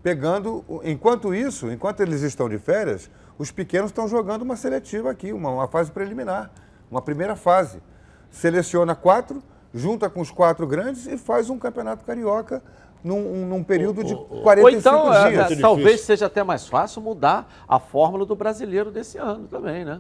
Pegando, 0.02 0.63
enquanto 0.84 1.34
isso, 1.34 1.71
enquanto 1.71 2.02
eles 2.02 2.21
estão 2.21 2.47
de 2.47 2.58
férias, 2.58 3.10
os 3.38 3.52
pequenos 3.52 3.89
estão 3.89 4.08
jogando 4.08 4.43
uma 4.43 4.56
seletiva 4.56 5.10
aqui, 5.10 5.34
uma, 5.34 5.49
uma 5.49 5.67
fase 5.67 5.91
preliminar, 5.91 6.52
uma 6.89 7.02
primeira 7.02 7.36
fase. 7.36 7.82
Seleciona 8.30 8.95
quatro, 8.95 9.41
junta 9.73 10.10
com 10.10 10.21
os 10.21 10.30
quatro 10.30 10.67
grandes 10.67 11.08
e 11.08 11.17
faz 11.17 11.49
um 11.49 11.58
campeonato 11.58 12.06
carioca 12.06 12.62
num, 13.03 13.45
num 13.45 13.63
período 13.63 14.03
de 14.03 14.15
45 14.15 14.61
Ou 14.61 14.69
então, 14.69 15.13
é, 15.13 15.29
dias. 15.29 15.51
É, 15.51 15.55
talvez 15.57 16.01
seja 16.01 16.27
até 16.27 16.43
mais 16.43 16.67
fácil 16.67 17.01
mudar 17.01 17.51
a 17.67 17.79
fórmula 17.79 18.25
do 18.25 18.35
brasileiro 18.35 18.89
desse 18.89 19.17
ano 19.17 19.47
também, 19.47 19.83
né? 19.83 19.99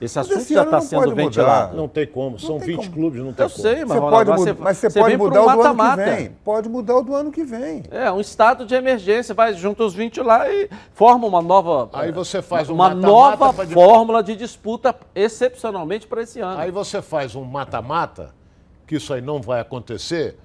Esse 0.00 0.18
assunto 0.18 0.52
já 0.52 0.64
está 0.64 0.80
sendo 0.80 1.14
ventilado. 1.14 1.68
Mudar. 1.68 1.76
Não 1.76 1.88
tem 1.88 2.06
como, 2.06 2.38
são 2.38 2.58
tem 2.58 2.68
20 2.68 2.76
como. 2.76 2.92
clubes, 2.92 3.22
não 3.22 3.32
tem 3.32 3.46
Eu 3.46 3.50
como. 3.50 3.62
sei, 3.62 3.84
mas, 3.84 3.88
você 3.88 4.00
pode 4.00 4.30
mudar, 4.30 4.36
você, 4.36 4.52
mas 4.52 4.76
você, 4.76 4.90
você 4.90 5.00
pode 5.00 5.16
mudar 5.16 5.40
um 5.40 5.44
o 5.44 5.54
do 5.54 5.62
ano 5.62 5.76
que 5.76 5.96
vem. 5.96 6.30
Pode 6.44 6.68
mudar 6.68 6.96
o 6.96 7.02
do 7.02 7.14
ano 7.14 7.32
que 7.32 7.44
vem. 7.44 7.82
É, 7.90 8.10
um 8.10 8.20
estado 8.20 8.66
de 8.66 8.74
emergência, 8.74 9.34
vai 9.34 9.54
junto 9.54 9.84
os 9.84 9.94
20 9.94 10.20
lá 10.20 10.50
e 10.50 10.68
forma 10.92 11.26
uma 11.26 11.40
nova. 11.40 11.88
Aí 11.92 12.10
você 12.10 12.42
faz 12.42 12.68
um 12.68 12.74
uma 12.74 12.90
mata 12.90 12.96
-mata 12.96 13.06
nova 13.06 13.52
fórmula 13.52 14.22
de 14.22 14.34
disputa 14.34 14.94
excepcionalmente 15.14 16.08
para 16.08 16.22
esse 16.22 16.40
ano. 16.40 16.58
Aí 16.58 16.72
você 16.72 17.00
faz 17.00 17.36
um 17.36 17.44
mata-mata, 17.44 18.34
que 18.86 18.96
isso 18.96 19.14
aí 19.14 19.20
não 19.20 19.40
vai 19.40 19.60
acontecer 19.60 20.36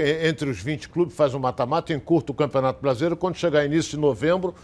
entre 0.00 0.48
os 0.50 0.60
20 0.60 0.88
clubes, 0.88 1.14
faz 1.16 1.34
um 1.34 1.38
mata-mata, 1.38 1.92
encurta 1.92 2.32
o 2.32 2.34
Campeonato 2.34 2.80
Brasileiro. 2.80 3.16
Quando 3.16 3.36
chegar 3.36 3.64
início 3.64 3.92
de 3.92 3.98
novembro, 3.98 4.54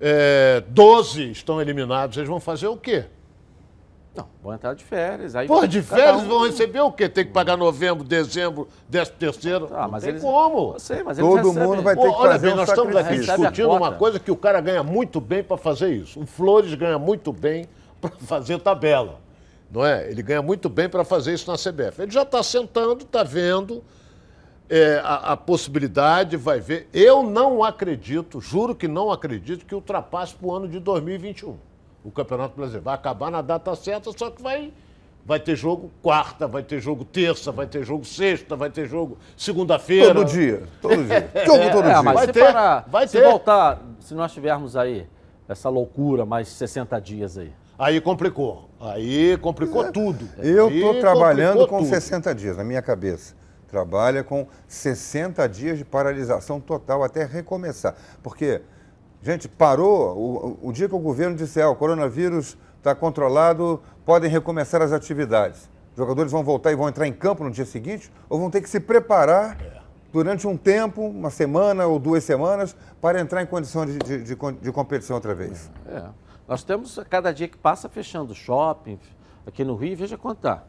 é, 0.00 0.62
12 0.68 1.30
estão 1.30 1.60
eliminados. 1.60 2.16
Eles 2.16 2.28
vão 2.28 2.40
fazer 2.40 2.66
o 2.68 2.76
quê? 2.76 3.04
Não, 4.16 4.28
vão 4.42 4.54
entrar 4.54 4.74
de 4.74 4.84
férias. 4.84 5.34
Aí 5.34 5.48
Pô, 5.48 5.66
de 5.66 5.82
férias 5.82 6.22
um- 6.22 6.28
vão 6.28 6.46
receber 6.46 6.80
o 6.80 6.92
quê? 6.92 7.08
Tem 7.08 7.24
que 7.24 7.32
pagar 7.32 7.56
novembro, 7.56 8.04
dezembro, 8.04 8.68
décimo 8.88 9.16
terceiro? 9.18 9.68
Ah, 9.72 9.82
Não 9.82 9.90
mas 9.90 10.02
tem 10.04 10.10
eles- 10.10 10.22
como. 10.22 10.78
Sei, 10.78 11.02
mas 11.02 11.18
eles 11.18 11.28
Todo 11.28 11.48
recebem- 11.48 11.68
mundo 11.68 11.82
vai 11.82 11.96
ter 11.96 12.00
Pô, 12.02 12.14
que 12.14 12.20
olha 12.20 12.30
fazer 12.32 12.46
bem, 12.46 12.52
um 12.54 12.56
nós 12.56 12.68
estamos 12.68 12.94
aqui 12.96 13.18
discutindo 13.18 13.70
uma 13.70 13.92
coisa 13.92 14.20
que 14.20 14.30
o 14.30 14.36
cara 14.36 14.60
ganha 14.60 14.84
muito 14.84 15.20
bem 15.20 15.42
para 15.42 15.56
fazer 15.56 15.88
isso. 15.90 16.20
O 16.20 16.26
Flores 16.26 16.72
ganha 16.74 16.96
muito 16.98 17.32
bem 17.32 17.66
para 18.00 18.10
fazer 18.20 18.60
tabela. 18.60 19.18
Não 19.68 19.84
é? 19.84 20.08
Ele 20.08 20.22
ganha 20.22 20.40
muito 20.42 20.68
bem 20.68 20.88
para 20.88 21.02
fazer 21.04 21.34
isso 21.34 21.50
na 21.50 21.56
CBF. 21.58 22.00
Ele 22.02 22.12
já 22.12 22.22
está 22.22 22.40
sentando, 22.40 23.02
está 23.02 23.24
vendo 23.24 23.82
é, 24.68 25.00
a, 25.04 25.32
a 25.32 25.36
possibilidade, 25.36 26.36
vai 26.36 26.60
ver. 26.60 26.88
Eu 26.92 27.22
não 27.22 27.62
acredito, 27.62 28.40
juro 28.40 28.74
que 28.74 28.88
não 28.88 29.10
acredito, 29.10 29.64
que 29.66 29.74
ultrapasse 29.74 30.34
para 30.34 30.46
o 30.46 30.52
ano 30.54 30.68
de 30.68 30.78
2021 30.80 31.56
o 32.04 32.10
Campeonato 32.10 32.54
Brasileiro. 32.56 32.84
Vai 32.84 32.94
acabar 32.94 33.30
na 33.30 33.40
data 33.42 33.74
certa, 33.74 34.10
só 34.16 34.30
que 34.30 34.42
vai, 34.42 34.72
vai 35.24 35.40
ter 35.40 35.56
jogo 35.56 35.90
quarta, 36.02 36.46
vai 36.46 36.62
ter 36.62 36.80
jogo 36.80 37.04
terça, 37.04 37.50
vai 37.50 37.66
ter 37.66 37.82
jogo 37.84 38.04
sexta, 38.04 38.54
vai 38.56 38.68
ter 38.70 38.86
jogo 38.86 39.16
segunda-feira. 39.36 40.14
Todo 40.14 40.26
dia, 40.26 40.62
todo 40.82 41.04
dia. 41.04 41.30
Jogo 41.46 41.70
todo 41.72 41.88
É, 41.88 41.92
dia. 41.92 42.02
mas 42.02 42.14
Vai 42.14 42.26
se 42.26 42.32
ter, 42.32 42.44
parar, 42.44 42.84
vai 42.88 43.06
se 43.08 43.18
ter. 43.18 43.24
voltar, 43.24 43.82
se 44.00 44.14
nós 44.14 44.32
tivermos 44.32 44.76
aí 44.76 45.06
essa 45.48 45.68
loucura, 45.68 46.24
mais 46.26 46.48
60 46.48 46.98
dias 47.00 47.36
aí. 47.38 47.52
Aí 47.78 48.00
complicou. 48.00 48.70
Aí 48.80 49.36
complicou 49.38 49.90
tudo. 49.90 50.28
Eu 50.38 50.70
estou 50.70 51.00
trabalhando 51.00 51.66
com 51.66 51.78
tudo. 51.78 51.88
60 51.88 52.34
dias, 52.34 52.56
na 52.56 52.62
minha 52.64 52.80
cabeça. 52.82 53.34
Trabalha 53.78 54.22
com 54.22 54.46
60 54.68 55.48
dias 55.48 55.76
de 55.78 55.84
paralisação 55.84 56.60
total 56.60 57.02
até 57.02 57.24
recomeçar. 57.24 57.96
Porque, 58.22 58.62
gente, 59.20 59.48
parou. 59.48 60.16
O, 60.16 60.68
o 60.68 60.72
dia 60.72 60.88
que 60.88 60.94
o 60.94 60.98
governo 61.00 61.34
disser, 61.34 61.64
ah, 61.64 61.70
o 61.70 61.74
coronavírus 61.74 62.56
está 62.78 62.94
controlado, 62.94 63.82
podem 64.06 64.30
recomeçar 64.30 64.80
as 64.80 64.92
atividades. 64.92 65.68
Os 65.90 65.96
jogadores 65.96 66.30
vão 66.30 66.44
voltar 66.44 66.70
e 66.70 66.76
vão 66.76 66.88
entrar 66.88 67.08
em 67.08 67.12
campo 67.12 67.42
no 67.42 67.50
dia 67.50 67.64
seguinte 67.66 68.12
ou 68.28 68.38
vão 68.38 68.48
ter 68.48 68.60
que 68.60 68.70
se 68.70 68.78
preparar 68.78 69.58
durante 70.12 70.46
um 70.46 70.56
tempo, 70.56 71.02
uma 71.08 71.30
semana 71.30 71.84
ou 71.88 71.98
duas 71.98 72.22
semanas, 72.22 72.76
para 73.02 73.20
entrar 73.20 73.42
em 73.42 73.46
condição 73.46 73.84
de, 73.84 73.98
de- 73.98 74.22
de 74.22 74.36
de 74.62 74.70
competição 74.72 75.16
outra 75.16 75.34
vez. 75.34 75.68
É. 75.88 76.04
Nós 76.46 76.62
temos, 76.62 76.96
a 76.96 77.04
cada 77.04 77.32
dia 77.34 77.48
que 77.48 77.58
passa, 77.58 77.88
fechando 77.88 78.32
shopping, 78.36 79.00
aqui 79.44 79.64
no 79.64 79.74
Rio, 79.74 79.96
veja 79.96 80.16
quanto 80.16 80.42
tá. 80.42 80.62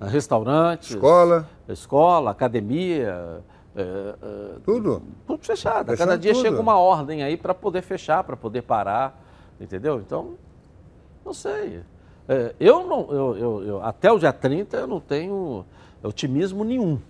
Restaurantes, 0.00 0.90
Escola, 0.90 1.48
escola, 1.68 2.30
academia, 2.30 3.42
é, 3.74 3.82
é, 3.82 4.54
tudo. 4.64 5.02
tudo 5.26 5.44
fechado. 5.44 5.86
Fechando 5.90 5.98
cada 5.98 6.18
dia 6.18 6.32
tudo. 6.32 6.42
chega 6.42 6.60
uma 6.60 6.78
ordem 6.78 7.22
aí 7.22 7.36
para 7.36 7.52
poder 7.54 7.82
fechar, 7.82 8.22
para 8.24 8.36
poder 8.36 8.62
parar, 8.62 9.20
entendeu? 9.60 9.98
Então, 9.98 10.34
não 11.24 11.34
sei. 11.34 11.80
É, 12.28 12.54
eu 12.60 12.86
não, 12.86 13.10
eu, 13.10 13.36
eu- 13.36 13.62
eu- 13.64 13.82
até 13.84 14.12
o 14.12 14.18
dia 14.18 14.32
30 14.32 14.76
eu 14.76 14.86
não 14.86 15.00
tenho 15.00 15.64
otimismo 16.02 16.62
nenhum. 16.64 17.00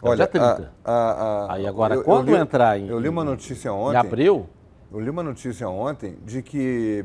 Até 0.00 0.10
o 0.10 0.16
dia 0.16 0.26
30. 0.28 0.72
a- 0.84 0.92
a- 0.92 1.12
a- 1.12 1.52
Aí 1.54 1.66
agora, 1.66 1.96
eu- 1.96 2.04
quando 2.04 2.30
li- 2.30 2.36
entrar 2.38 2.78
em, 2.78 2.88
Eu 2.88 2.98
li 3.00 3.08
uma 3.08 3.24
notícia 3.24 3.68
em 3.68 3.72
ontem. 3.72 3.96
abril, 3.98 4.46
Eu 4.90 5.00
li 5.00 5.10
uma 5.10 5.22
notícia 5.22 5.68
ontem 5.68 6.16
de 6.24 6.40
que 6.40 7.04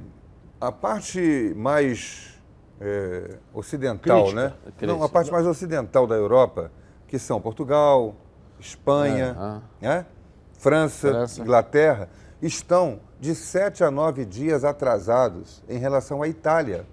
a 0.62 0.72
parte 0.72 1.54
mais 1.58 2.33
é, 2.80 3.38
ocidental, 3.54 4.24
Crítica. 4.24 4.42
né? 4.42 4.54
Crítica. 4.64 4.88
Não, 4.88 5.04
a 5.04 5.10
parte 5.10 5.32
mais 5.32 5.46
ocidental 5.46 6.06
da 6.08 6.16
Europa, 6.16 6.72
que 7.08 7.20
são 7.20 7.40
Portugal, 7.40 8.16
Espanha, 8.60 9.36
ah. 9.38 9.62
né? 9.82 10.06
França, 10.54 11.10
França. 11.10 11.42
Inglaterra, 11.42 12.10
estão 12.42 13.00
de 13.20 13.36
7 13.36 13.84
a 13.84 13.92
9 13.92 14.26
dias 14.26 14.64
atrasados 14.64 15.64
em 15.68 15.78
relação 15.78 16.22
à 16.22 16.28
Itália, 16.28 16.86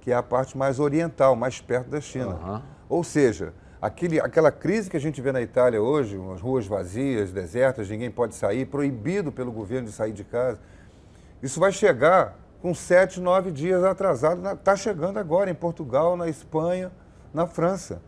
que 0.00 0.10
é 0.10 0.14
a 0.14 0.22
parte 0.22 0.56
mais 0.56 0.80
oriental, 0.80 1.36
mais 1.36 1.60
perto 1.60 1.90
da 1.90 2.00
China. 2.00 2.32
Aham. 2.32 2.62
Ou 2.88 3.04
seja, 3.04 3.52
aquele, 3.80 4.20
aquela 4.20 4.50
crise 4.50 4.90
que 4.90 4.96
a 4.96 5.00
gente 5.00 5.20
vê 5.20 5.30
na 5.32 5.40
Itália 5.40 5.80
hoje, 5.80 6.18
as 6.34 6.40
ruas 6.40 6.66
vazias, 6.66 7.32
desertas, 7.32 7.88
ninguém 7.88 8.10
pode 8.10 8.34
sair, 8.34 8.66
proibido 8.66 9.30
pelo 9.30 9.52
governo 9.52 9.86
de 9.86 9.92
sair 9.92 10.12
de 10.12 10.24
casa, 10.24 10.60
isso 11.42 11.60
vai 11.60 11.72
chegar 11.72 12.36
com 12.60 12.74
sete, 12.74 13.20
nove 13.20 13.50
dias 13.50 13.82
atrasado. 13.84 14.46
Está 14.52 14.76
chegando 14.76 15.18
agora 15.18 15.50
em 15.50 15.54
Portugal, 15.54 16.16
na 16.16 16.28
Espanha, 16.28 16.90
na 17.32 17.46
França. 17.46 18.02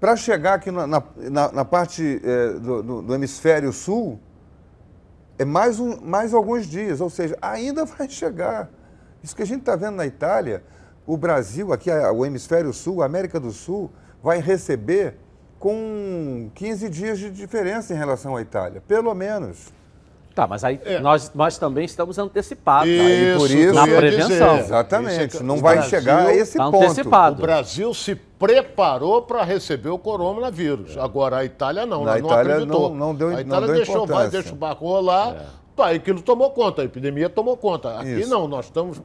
Para 0.00 0.16
chegar 0.16 0.54
aqui 0.54 0.70
na, 0.70 0.86
na- 0.86 1.52
na- 1.52 1.64
parte 1.64 2.20
eh, 2.24 2.54
do, 2.58 2.82
do- 2.82 3.02
do 3.02 3.14
hemisfério 3.14 3.72
sul, 3.72 4.18
é 5.38 5.44
mais, 5.44 5.78
um, 5.78 6.00
mais 6.00 6.34
alguns 6.34 6.66
dias, 6.66 7.00
ou 7.00 7.08
seja, 7.08 7.36
ainda 7.40 7.84
vai 7.86 8.08
chegar. 8.08 8.68
Isso 9.22 9.36
que 9.36 9.42
a 9.42 9.46
gente 9.46 9.60
está 9.60 9.76
vendo 9.76 9.94
na 9.96 10.04
Itália, 10.06 10.64
o 11.06 11.16
Brasil, 11.16 11.72
aqui 11.72 11.90
a- 11.90 12.10
o 12.12 12.26
hemisfério 12.26 12.72
sul, 12.72 13.02
a 13.02 13.06
América 13.06 13.38
do 13.38 13.52
Sul, 13.52 13.90
vai 14.22 14.40
receber 14.40 15.16
com 15.60 16.50
15 16.56 16.88
dias 16.88 17.18
de 17.20 17.30
diferença 17.30 17.94
em 17.94 17.96
relação 17.96 18.34
à 18.36 18.42
Itália, 18.42 18.80
pelo 18.88 19.14
menos. 19.14 19.72
Tá, 20.34 20.46
mas 20.46 20.64
aí 20.64 20.80
nós, 21.02 21.30
nós 21.34 21.58
também 21.58 21.84
estamos 21.84 22.18
antecipados. 22.18 22.88
Isso, 22.88 23.02
aí, 23.02 23.34
por 23.36 23.50
isso- 23.50 23.74
na 23.74 23.84
prevenção. 23.86 24.28
dizer. 24.56 24.60
Exatamente, 24.64 25.26
Isso 25.28 25.36
é 25.38 25.42
não 25.42 25.58
vai 25.58 25.74
Brasil- 25.76 25.90
chegar 26.00 26.26
a 26.26 26.34
esse 26.34 26.56
tá 26.56 26.70
ponto. 26.70 26.84
antecipado. 26.84 27.38
O 27.38 27.42
Brasil 27.42 27.92
se 27.94 28.14
preparou 28.14 29.22
para 29.22 29.44
receber 29.44 29.90
o 29.90 29.98
coronavírus. 29.98 30.96
Agora 30.96 31.36
a 31.38 31.44
Itália 31.44 31.84
não, 31.84 32.04
Na 32.04 32.12
ela 32.12 32.20
não 32.20 32.28
Itália 32.30 32.52
acreditou. 32.54 32.88
não- 32.90 32.96
não 32.96 33.14
deu- 33.14 33.28
a 33.28 33.32
não 33.32 33.40
Itália 33.40 33.66
deu 33.66 33.76
deixou, 33.76 34.06
vai, 34.06 34.28
deixa 34.30 34.52
o 34.52 34.56
barco 34.56 34.86
rolar. 34.86 35.36
Pá, 35.76 35.90
aquilo 35.90 36.20
tomou 36.22 36.50
conta, 36.50 36.82
a 36.82 36.84
epidemia 36.84 37.28
tomou 37.28 37.56
conta. 37.56 37.98
Aqui 37.98 38.20
Isso. 38.20 38.30
não, 38.30 38.46
nós 38.48 38.66
estamos 38.66 39.00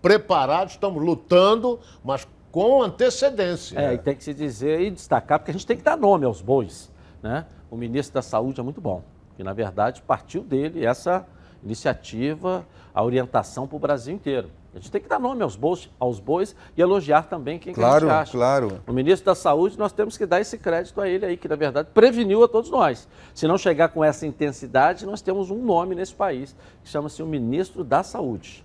preparados, 0.00 0.74
estamos 0.74 1.02
lutando, 1.02 1.78
mas 2.04 2.26
com 2.50 2.82
antecedência. 2.82 3.78
É, 3.78 3.94
e 3.94 3.98
tem 3.98 4.14
que 4.14 4.24
se 4.24 4.32
dizer 4.32 4.80
e 4.80 4.90
destacar, 4.90 5.38
porque 5.38 5.50
a 5.50 5.54
gente 5.54 5.66
tem 5.66 5.76
que 5.76 5.82
dar 5.82 5.96
nome 5.96 6.24
aos 6.24 6.40
bois. 6.40 6.90
Né? 7.22 7.44
O 7.70 7.76
ministro 7.76 8.14
da 8.14 8.22
Saúde 8.22 8.60
é 8.60 8.62
muito 8.62 8.80
bom, 8.80 9.02
que 9.38 9.44
na 9.44 9.52
verdade 9.52 10.02
partiu 10.02 10.42
dele 10.42 10.84
essa 10.84 11.24
iniciativa, 11.62 12.66
a 12.92 13.04
orientação 13.04 13.68
para 13.68 13.76
o 13.76 13.78
Brasil 13.78 14.12
inteiro. 14.12 14.50
A 14.74 14.78
gente 14.78 14.90
tem 14.90 15.00
que 15.00 15.08
dar 15.08 15.20
nome 15.20 15.44
aos 15.44 15.54
bois, 15.54 15.88
aos 15.98 16.18
bois 16.18 16.56
e 16.76 16.82
elogiar 16.82 17.22
também 17.28 17.56
quem 17.56 17.72
que 17.72 17.78
a 17.78 17.84
Claro, 17.84 18.10
acha. 18.10 18.32
claro. 18.32 18.80
O 18.84 18.92
ministro 18.92 19.26
da 19.26 19.36
Saúde, 19.36 19.78
nós 19.78 19.92
temos 19.92 20.18
que 20.18 20.26
dar 20.26 20.40
esse 20.40 20.58
crédito 20.58 21.00
a 21.00 21.08
ele 21.08 21.24
aí, 21.24 21.36
que 21.36 21.46
na 21.46 21.54
verdade 21.54 21.88
preveniu 21.94 22.42
a 22.42 22.48
todos 22.48 22.68
nós. 22.68 23.08
Se 23.32 23.46
não 23.46 23.56
chegar 23.56 23.90
com 23.90 24.02
essa 24.02 24.26
intensidade, 24.26 25.06
nós 25.06 25.22
temos 25.22 25.52
um 25.52 25.64
nome 25.64 25.94
nesse 25.94 26.14
país, 26.14 26.56
que 26.82 26.88
chama-se 26.90 27.22
o 27.22 27.26
ministro 27.26 27.84
da 27.84 28.02
Saúde. 28.02 28.64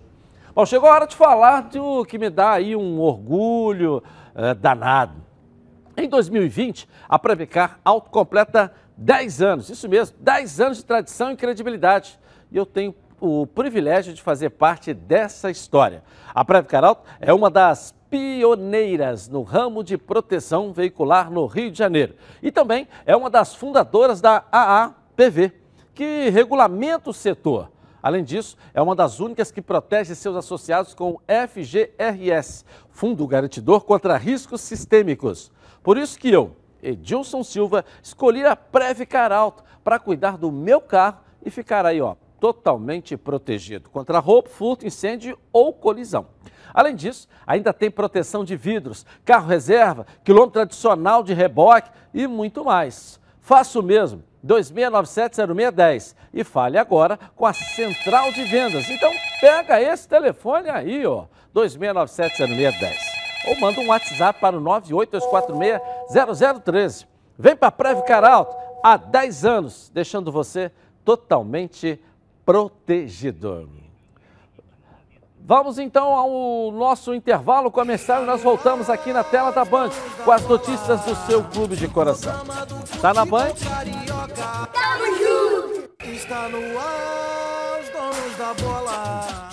Bom, 0.55 0.65
chegou 0.65 0.89
a 0.89 0.93
hora 0.95 1.05
de 1.05 1.15
falar 1.15 1.61
do 1.69 2.03
que 2.03 2.17
me 2.17 2.31
dá 2.31 2.53
aí 2.53 2.75
um 2.75 2.99
orgulho 2.99 4.01
eh, 4.33 4.55
danado. 4.55 5.21
Em 5.95 6.09
2020, 6.09 6.89
a 7.07 7.19
Previcar 7.19 7.79
Auto 7.85 8.09
completa 8.09 8.73
10 8.97 9.41
anos, 9.41 9.69
isso 9.69 9.87
mesmo, 9.89 10.15
10 10.19 10.61
anos 10.61 10.77
de 10.77 10.85
tradição 10.85 11.31
e 11.31 11.35
credibilidade. 11.35 12.19
E 12.51 12.57
eu 12.57 12.65
tenho 12.65 12.93
o 13.19 13.47
privilégio 13.47 14.13
de 14.13 14.21
fazer 14.21 14.49
parte 14.49 14.93
dessa 14.93 15.49
história. 15.49 16.03
A 16.33 16.43
Previcar 16.43 16.83
Auto 16.83 17.03
é 17.19 17.33
uma 17.33 17.49
das 17.49 17.95
pioneiras 18.09 19.27
no 19.27 19.41
ramo 19.41 19.83
de 19.83 19.97
proteção 19.97 20.71
veicular 20.71 21.31
no 21.31 21.45
Rio 21.45 21.71
de 21.71 21.77
Janeiro. 21.77 22.15
E 22.41 22.51
também 22.51 22.87
é 23.05 23.15
uma 23.15 23.29
das 23.29 23.55
fundadoras 23.55 24.21
da 24.21 24.43
AAPV, 24.51 25.51
que 25.95 26.29
regulamenta 26.29 27.09
o 27.09 27.13
setor. 27.13 27.71
Além 28.03 28.23
disso, 28.23 28.57
é 28.73 28.81
uma 28.81 28.95
das 28.95 29.21
únicas 29.21 29.49
que 29.49 29.61
protege 29.61 30.13
seus 30.13 30.35
associados 30.35 30.93
com 30.93 31.11
o 31.11 31.21
FGRS, 31.47 32.65
Fundo 32.89 33.25
Garantidor 33.25 33.81
contra 33.85 34.17
Riscos 34.17 34.59
Sistêmicos. 34.59 35.49
Por 35.81 35.97
isso 35.97 36.19
que 36.19 36.29
eu, 36.29 36.55
Edilson 36.83 37.43
Silva, 37.43 37.85
escolhi 38.01 38.45
a 38.45 38.55
Previcar 38.55 39.31
Alto 39.31 39.63
para 39.83 39.97
cuidar 39.97 40.37
do 40.37 40.51
meu 40.51 40.81
carro 40.81 41.19
e 41.43 41.49
ficar 41.49 41.85
aí, 41.85 42.01
ó, 42.01 42.15
totalmente 42.39 43.15
protegido 43.15 43.89
contra 43.89 44.19
roubo, 44.19 44.49
furto, 44.49 44.85
incêndio 44.85 45.39
ou 45.51 45.71
colisão. 45.71 46.27
Além 46.73 46.95
disso, 46.95 47.27
ainda 47.47 47.71
tem 47.71 47.89
proteção 47.89 48.43
de 48.43 48.55
vidros, 48.55 49.05
carro 49.23 49.47
reserva, 49.47 50.05
quilômetro 50.23 50.61
adicional 50.61 51.23
de 51.23 51.33
reboque 51.33 51.89
e 52.13 52.27
muito 52.27 52.65
mais. 52.65 53.19
Faça 53.39 53.79
o 53.79 53.83
mesmo. 53.83 54.23
2697-0610 54.45 56.15
e 56.33 56.43
fale 56.43 56.77
agora 56.77 57.17
com 57.33 57.45
a 57.45 57.53
Central 57.53 58.31
de 58.33 58.43
Vendas. 58.43 58.89
Então 58.89 59.11
pega 59.39 59.81
esse 59.81 60.05
telefone 60.07 60.69
aí, 60.69 61.05
ó, 61.05 61.25
2697-0610 61.55 63.12
ou 63.47 63.59
manda 63.59 63.79
um 63.79 63.87
WhatsApp 63.87 64.39
para 64.39 64.55
o 64.57 64.61
98246-0013. 64.61 67.07
Vem 67.37 67.55
para 67.55 67.69
a 67.69 67.71
Previcar 67.71 68.23
Alto 68.23 68.55
há 68.83 68.97
10 68.97 69.45
anos, 69.45 69.89
deixando 69.93 70.31
você 70.31 70.71
totalmente 71.03 71.99
protegido. 72.45 73.67
Vamos 75.45 75.77
então 75.77 76.15
ao 76.15 76.71
nosso 76.71 77.13
intervalo 77.13 77.69
comercial 77.69 78.23
e 78.23 78.25
nós 78.25 78.41
voltamos 78.41 78.89
aqui 78.89 79.11
na 79.11 79.25
tela 79.25 79.51
da 79.51 79.65
Band 79.65 79.89
com 80.23 80.31
as 80.31 80.41
notícias 80.47 81.01
do 81.01 81.13
seu 81.27 81.43
clube 81.43 81.75
de 81.75 81.89
coração. 81.89 82.33
Tá 83.01 83.13
na 83.13 83.25
Band? 83.25 83.51
Tamo 84.71 85.17
junto! 85.17 85.89
Está 86.05 86.47
no 86.47 86.79
ar, 86.79 87.81
os 87.81 87.89
donos 87.89 88.37
da 88.37 88.53
bola. 88.53 89.52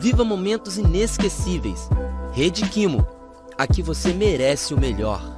Viva 0.00 0.24
momentos 0.24 0.78
inesquecíveis. 0.78 1.88
Rede 2.32 2.68
Quimo. 2.68 3.06
Aqui 3.56 3.82
você 3.82 4.12
merece 4.12 4.72
o 4.72 4.80
melhor. 4.80 5.37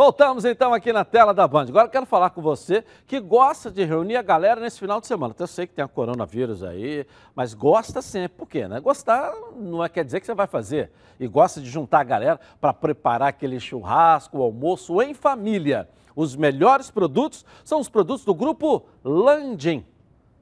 Voltamos 0.00 0.46
então 0.46 0.72
aqui 0.72 0.94
na 0.94 1.04
tela 1.04 1.34
da 1.34 1.46
Band. 1.46 1.64
Agora 1.64 1.86
quero 1.86 2.06
falar 2.06 2.30
com 2.30 2.40
você 2.40 2.82
que 3.06 3.20
gosta 3.20 3.70
de 3.70 3.84
reunir 3.84 4.16
a 4.16 4.22
galera 4.22 4.58
nesse 4.58 4.80
final 4.80 4.98
de 4.98 5.06
semana. 5.06 5.34
Então, 5.34 5.44
eu 5.44 5.48
sei 5.48 5.66
que 5.66 5.74
tem 5.74 5.84
a 5.84 5.88
coronavírus 5.88 6.62
aí, 6.62 7.04
mas 7.34 7.52
gosta 7.52 8.00
sempre. 8.00 8.38
Por 8.38 8.48
quê? 8.48 8.66
Né? 8.66 8.80
Gostar 8.80 9.30
não 9.54 9.84
é, 9.84 9.90
quer 9.90 10.02
dizer 10.02 10.20
que 10.20 10.24
você 10.24 10.32
vai 10.32 10.46
fazer. 10.46 10.90
E 11.20 11.28
gosta 11.28 11.60
de 11.60 11.68
juntar 11.68 12.00
a 12.00 12.04
galera 12.04 12.40
para 12.58 12.72
preparar 12.72 13.28
aquele 13.28 13.60
churrasco, 13.60 14.38
o 14.38 14.42
almoço 14.42 15.02
em 15.02 15.12
família. 15.12 15.86
Os 16.16 16.34
melhores 16.34 16.90
produtos 16.90 17.44
são 17.62 17.78
os 17.78 17.90
produtos 17.90 18.24
do 18.24 18.34
grupo 18.34 18.86
Landim. 19.04 19.84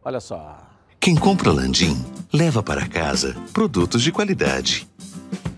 Olha 0.04 0.20
só. 0.20 0.56
Quem 1.00 1.16
compra 1.16 1.50
Landim 1.50 1.96
leva 2.32 2.62
para 2.62 2.88
casa 2.88 3.34
produtos 3.52 4.04
de 4.04 4.12
qualidade. 4.12 4.86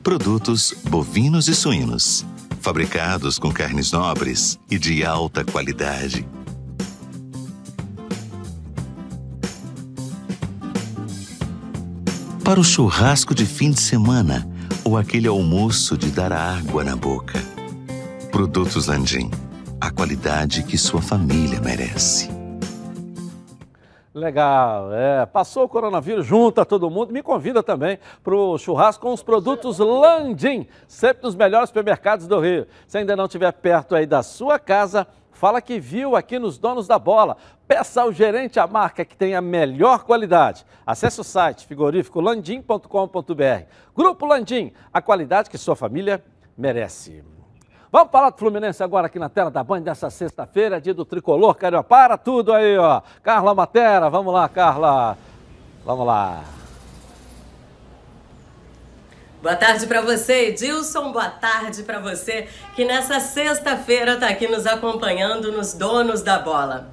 Produtos 0.03 0.73
bovinos 0.89 1.49
e 1.49 1.55
suínos 1.55 2.25
fabricados 2.61 3.39
com 3.39 3.51
carnes 3.51 3.93
nobres 3.93 4.59
e 4.71 4.79
de 4.79 5.05
alta 5.05 5.45
qualidade. 5.45 6.27
Para 12.45 12.59
o 12.59 12.65
churrasco 12.65 13.35
de 13.35 13.47
fim 13.47 13.71
de 13.71 13.81
semana 13.81 14.49
ou 14.85 14.97
aquele 14.97 15.29
almoço 15.29 15.97
de 15.97 16.11
dar 16.11 16.33
água 16.33 16.83
na 16.83 16.97
boca. 16.97 17.39
Produtos 18.33 18.87
Landim, 18.87 19.31
a 19.81 19.91
qualidade 19.91 20.63
que 20.65 20.77
sua 20.77 21.01
família 21.01 21.61
merece. 21.61 22.40
Legal, 24.13 24.93
é. 24.93 25.25
Passou 25.25 25.65
o 25.65 25.69
coronavírus, 25.69 26.27
junta 26.27 26.65
todo 26.65 26.91
mundo, 26.91 27.13
me 27.13 27.23
convida 27.23 27.63
também 27.63 27.97
para 28.25 28.35
o 28.35 28.59
churrasco 28.59 29.07
com 29.07 29.13
os 29.13 29.23
produtos 29.23 29.79
Landim, 29.79 30.67
sempre 30.89 31.23
nos 31.23 31.37
melhores 31.37 31.69
supermercados 31.69 32.27
do 32.27 32.41
Rio. 32.41 32.67
Se 32.89 32.99
ainda 32.99 33.15
não 33.15 33.27
estiver 33.27 33.53
perto 33.53 33.95
aí 33.95 34.07
da 34.07 34.25
sua 34.25 34.59
casa, 34.59 35.07
fala 35.31 35.63
que 35.63 35.79
viu 35.79 36.17
aqui 36.17 36.41
nos 36.41 36.59
Donos 36.59 36.89
da 36.89 36.99
Bola. 36.99 37.37
Peça 37.69 38.03
ao 38.03 38.13
gerente 38.13 38.59
a 38.59 38.67
marca 38.67 39.05
que 39.05 39.17
tem 39.17 39.37
a 39.37 39.41
melhor 39.41 40.03
qualidade. 40.03 40.67
Acesse 40.85 41.21
o 41.21 41.25
site 41.25 41.65
frigoríficolandim.com.br. 41.67 43.65
Grupo 43.95 44.27
Landim, 44.27 44.73
a 44.93 45.01
qualidade 45.01 45.49
que 45.49 45.57
sua 45.57 45.77
família 45.77 46.21
merece. 46.59 47.23
Vamos 47.93 48.13
falar 48.13 48.31
do 48.31 48.39
Fluminense 48.39 48.81
agora 48.85 49.09
aqui 49.09 49.19
na 49.19 49.29
tela 49.29 49.51
da 49.51 49.65
Band 49.65 49.81
dessa 49.81 50.09
sexta-feira, 50.11 50.81
dia 50.81 50.95
do 50.95 51.05
tricolor, 51.05 51.57
Carioca. 51.57 51.89
Para 51.89 52.17
tudo 52.17 52.53
aí, 52.53 52.79
ó. 52.79 53.03
Carla 53.21 53.53
Matera, 53.53 54.09
vamos 54.09 54.33
lá, 54.33 54.49
Carla. 54.49 55.19
Vamos 55.85 56.07
lá. 56.07 56.45
Boa 59.43 59.57
tarde 59.57 59.89
para 59.89 60.03
você, 60.03 60.51
Edilson. 60.51 61.11
Boa 61.11 61.31
tarde 61.31 61.83
para 61.83 61.99
você 61.99 62.47
que 62.77 62.85
nessa 62.85 63.19
sexta-feira 63.19 64.15
está 64.15 64.29
aqui 64.29 64.47
nos 64.47 64.69
acompanhando 64.69 65.51
nos 65.51 65.73
Donos 65.73 66.23
da 66.23 66.39
Bola. 66.39 66.91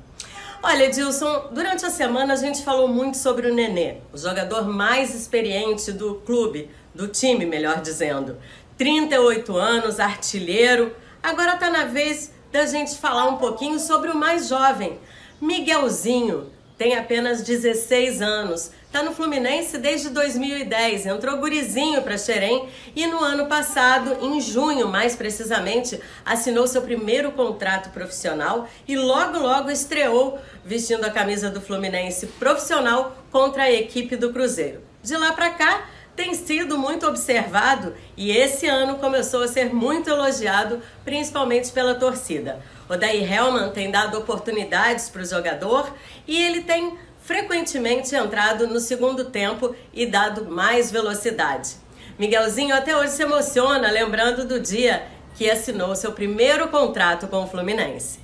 Olha, 0.64 0.86
Edilson, 0.86 1.50
durante 1.52 1.86
a 1.86 1.91
semana 1.91 2.34
a 2.34 2.38
gente 2.38 2.64
falou 2.64 2.88
muito 2.88 3.18
sobre 3.18 3.48
o 3.48 3.54
Nenê, 3.54 3.98
o 4.12 4.18
jogador 4.18 4.68
mais 4.68 5.14
experiente 5.14 5.91
do 5.91 6.16
clube, 6.26 6.72
do 6.95 7.08
time, 7.08 7.45
melhor 7.45 7.82
dizendo. 7.82 8.38
38 8.78 9.57
anos, 9.57 9.99
artilheiro. 9.99 10.95
Agora 11.21 11.55
está 11.55 11.69
na 11.69 11.86
vez 11.86 12.32
da 12.51 12.65
gente 12.65 12.97
falar 12.97 13.25
um 13.25 13.38
pouquinho 13.38 13.80
sobre 13.80 14.09
o 14.09 14.15
mais 14.15 14.47
jovem, 14.47 14.99
Miguelzinho 15.41 16.51
tem 16.78 16.95
apenas 16.95 17.41
16 17.41 18.21
anos. 18.21 18.71
Está 18.86 19.01
no 19.01 19.11
Fluminense 19.11 19.80
desde 19.80 20.09
2010. 20.09 21.07
Entrou 21.07 21.38
gurizinho 21.38 22.03
para 22.03 22.17
Xerém 22.17 22.69
e 22.95 23.07
no 23.07 23.19
ano 23.19 23.47
passado, 23.47 24.17
em 24.21 24.39
junho 24.39 24.88
mais 24.88 25.15
precisamente, 25.15 25.99
assinou 26.23 26.67
seu 26.67 26.84
primeiro 26.84 27.32
contrato 27.32 27.89
profissional 27.89 28.69
e 28.88 28.95
logo 28.95 29.39
logo 29.39 29.71
estreou 29.71 30.39
vestindo 30.63 31.03
a 31.03 31.09
camisa 31.09 31.49
do 31.49 31.59
Fluminense 31.59 32.28
profissional 32.28 33.17
contra 33.32 33.63
a 33.63 33.71
equipe 33.71 34.15
do 34.15 34.32
Cruzeiro. 34.32 34.82
De 35.01 35.17
lá 35.17 35.34
para 35.34 35.49
cá, 35.51 35.89
tem 36.18 36.34
sido 36.34 36.80
muito 36.80 37.05
observado 37.05 37.93
e 38.18 38.32
esse 38.32 38.65
ano 38.65 38.95
começou 38.95 39.43
a 39.43 39.47
ser 39.47 39.72
muito 39.74 40.09
elogiado, 40.09 40.82
principalmente 41.05 41.72
pela 41.72 41.93
torcida. 41.93 42.59
O 42.89 42.97
Daí 42.97 43.24
Helman 43.24 43.70
tem 43.70 43.91
dado 43.91 44.18
oportunidades 44.18 45.09
para 45.09 45.22
o 45.22 45.26
jogador 45.26 45.93
e 46.28 46.41
ele 46.41 46.61
tem 46.61 46.97
frequentemente 47.22 48.15
entrado 48.15 48.65
no 48.68 48.80
segundo 48.80 49.26
tempo 49.26 49.76
e 49.93 50.07
dado 50.07 50.49
mais 50.49 50.91
velocidade. 50.91 51.76
Miguelzinho 52.18 52.76
até 52.76 52.97
hoje 52.97 53.11
se 53.11 53.22
emociona 53.22 53.91
lembrando 53.91 54.43
do 54.43 54.59
dia 54.59 55.03
que 55.36 55.47
assinou 55.47 55.95
seu 55.95 56.13
primeiro 56.13 56.68
contrato 56.70 57.28
com 57.28 57.43
o 57.43 57.47
Fluminense. 57.47 58.20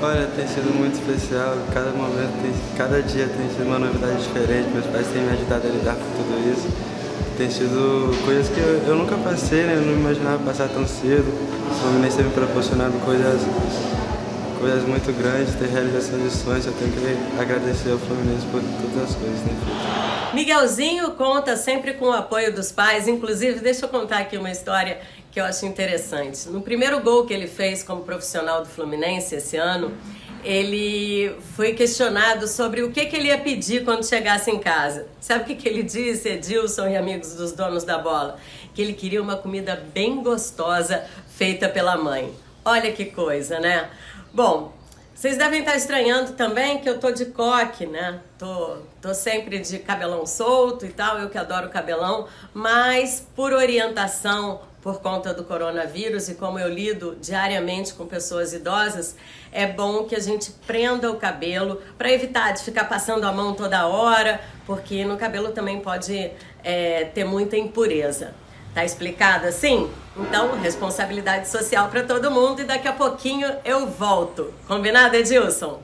Olha, 0.00 0.26
tem 0.34 0.46
sido 0.48 0.72
muito 0.72 0.94
especial. 0.94 1.56
Cada 1.74 1.90
momento, 1.90 2.32
cada 2.74 3.02
dia 3.02 3.28
tem 3.28 3.50
sido 3.50 3.66
uma 3.66 3.78
novidade 3.78 4.22
diferente. 4.22 4.70
Meus 4.70 4.86
pais 4.86 5.06
têm 5.08 5.22
me 5.22 5.32
ajudado 5.32 5.66
a 5.66 5.70
lidar 5.70 5.94
com 5.94 6.22
tudo 6.22 6.50
isso. 6.50 6.93
Tem 7.36 7.50
sido 7.50 8.14
coisas 8.24 8.48
que 8.48 8.60
eu, 8.60 8.82
eu 8.86 8.94
nunca 8.94 9.16
passei, 9.16 9.64
né? 9.64 9.74
Eu 9.74 9.82
não 9.82 9.94
imaginava 9.94 10.38
passar 10.44 10.68
tão 10.68 10.86
cedo. 10.86 11.26
O 11.70 11.74
Fluminense 11.74 12.16
tem 12.16 12.26
me 12.26 12.32
proporcionado 12.32 12.92
coisas 13.04 13.40
coisas 14.60 14.84
muito 14.84 15.12
grandes, 15.12 15.54
ter 15.56 15.66
realização 15.66 16.18
de 16.18 16.30
sonhos. 16.30 16.64
Eu 16.64 16.72
tenho 16.72 16.90
que 16.90 17.40
agradecer 17.40 17.90
ao 17.90 17.98
Fluminense 17.98 18.46
por 18.46 18.62
todas 18.62 19.10
as 19.10 19.16
coisas, 19.16 19.40
né? 19.40 19.52
Miguelzinho 20.32 21.10
conta 21.12 21.56
sempre 21.56 21.92
com 21.94 22.06
o 22.06 22.12
apoio 22.12 22.54
dos 22.54 22.72
pais. 22.72 23.06
Inclusive, 23.06 23.60
deixa 23.60 23.84
eu 23.84 23.88
contar 23.88 24.18
aqui 24.18 24.38
uma 24.38 24.50
história 24.50 25.00
que 25.30 25.38
eu 25.38 25.44
acho 25.44 25.66
interessante. 25.66 26.48
No 26.48 26.62
primeiro 26.62 27.00
gol 27.00 27.26
que 27.26 27.34
ele 27.34 27.46
fez 27.46 27.82
como 27.82 28.02
profissional 28.02 28.62
do 28.62 28.68
Fluminense 28.68 29.34
esse 29.34 29.56
ano, 29.56 29.92
ele 30.44 31.34
foi 31.56 31.72
questionado 31.72 32.46
sobre 32.46 32.82
o 32.82 32.92
que, 32.92 33.06
que 33.06 33.16
ele 33.16 33.28
ia 33.28 33.38
pedir 33.38 33.84
quando 33.84 34.06
chegasse 34.06 34.50
em 34.50 34.58
casa. 34.58 35.06
Sabe 35.20 35.44
o 35.44 35.46
que, 35.46 35.54
que 35.54 35.68
ele 35.68 35.82
disse, 35.82 36.28
Edilson 36.28 36.88
e 36.88 36.96
amigos 36.96 37.34
dos 37.34 37.52
donos 37.52 37.84
da 37.84 37.98
bola? 37.98 38.38
Que 38.74 38.82
ele 38.82 38.92
queria 38.92 39.22
uma 39.22 39.36
comida 39.36 39.82
bem 39.94 40.22
gostosa 40.22 41.04
feita 41.36 41.68
pela 41.68 41.96
mãe. 41.96 42.32
Olha 42.64 42.92
que 42.92 43.06
coisa, 43.06 43.58
né? 43.58 43.90
Bom, 44.32 44.72
vocês 45.14 45.38
devem 45.38 45.60
estar 45.60 45.76
estranhando 45.76 46.32
também 46.32 46.80
que 46.80 46.88
eu 46.88 46.98
tô 46.98 47.10
de 47.10 47.26
coque, 47.26 47.86
né? 47.86 48.20
Tô, 48.38 48.78
tô 49.00 49.14
sempre 49.14 49.58
de 49.58 49.78
cabelão 49.78 50.26
solto 50.26 50.84
e 50.84 50.90
tal, 50.90 51.18
eu 51.18 51.30
que 51.30 51.38
adoro 51.38 51.70
cabelão, 51.70 52.26
mas 52.52 53.26
por 53.34 53.52
orientação, 53.52 54.60
por 54.84 55.00
conta 55.00 55.32
do 55.32 55.44
coronavírus 55.44 56.28
e 56.28 56.34
como 56.34 56.58
eu 56.58 56.68
lido 56.68 57.16
diariamente 57.18 57.94
com 57.94 58.04
pessoas 58.06 58.52
idosas, 58.52 59.16
é 59.50 59.66
bom 59.66 60.04
que 60.04 60.14
a 60.14 60.20
gente 60.20 60.52
prenda 60.66 61.10
o 61.10 61.16
cabelo 61.16 61.80
para 61.96 62.12
evitar 62.12 62.52
de 62.52 62.62
ficar 62.62 62.84
passando 62.84 63.24
a 63.24 63.32
mão 63.32 63.54
toda 63.54 63.86
hora, 63.86 64.42
porque 64.66 65.02
no 65.02 65.16
cabelo 65.16 65.52
também 65.52 65.80
pode 65.80 66.30
é, 66.62 67.04
ter 67.14 67.24
muita 67.24 67.56
impureza. 67.56 68.34
Tá 68.74 68.84
explicado 68.84 69.46
assim? 69.46 69.90
Então, 70.18 70.60
responsabilidade 70.60 71.48
social 71.48 71.88
para 71.88 72.02
todo 72.02 72.30
mundo 72.30 72.60
e 72.60 72.64
daqui 72.64 72.86
a 72.86 72.92
pouquinho 72.92 73.50
eu 73.64 73.86
volto. 73.86 74.52
Combinado, 74.68 75.16
Edilson? 75.16 75.80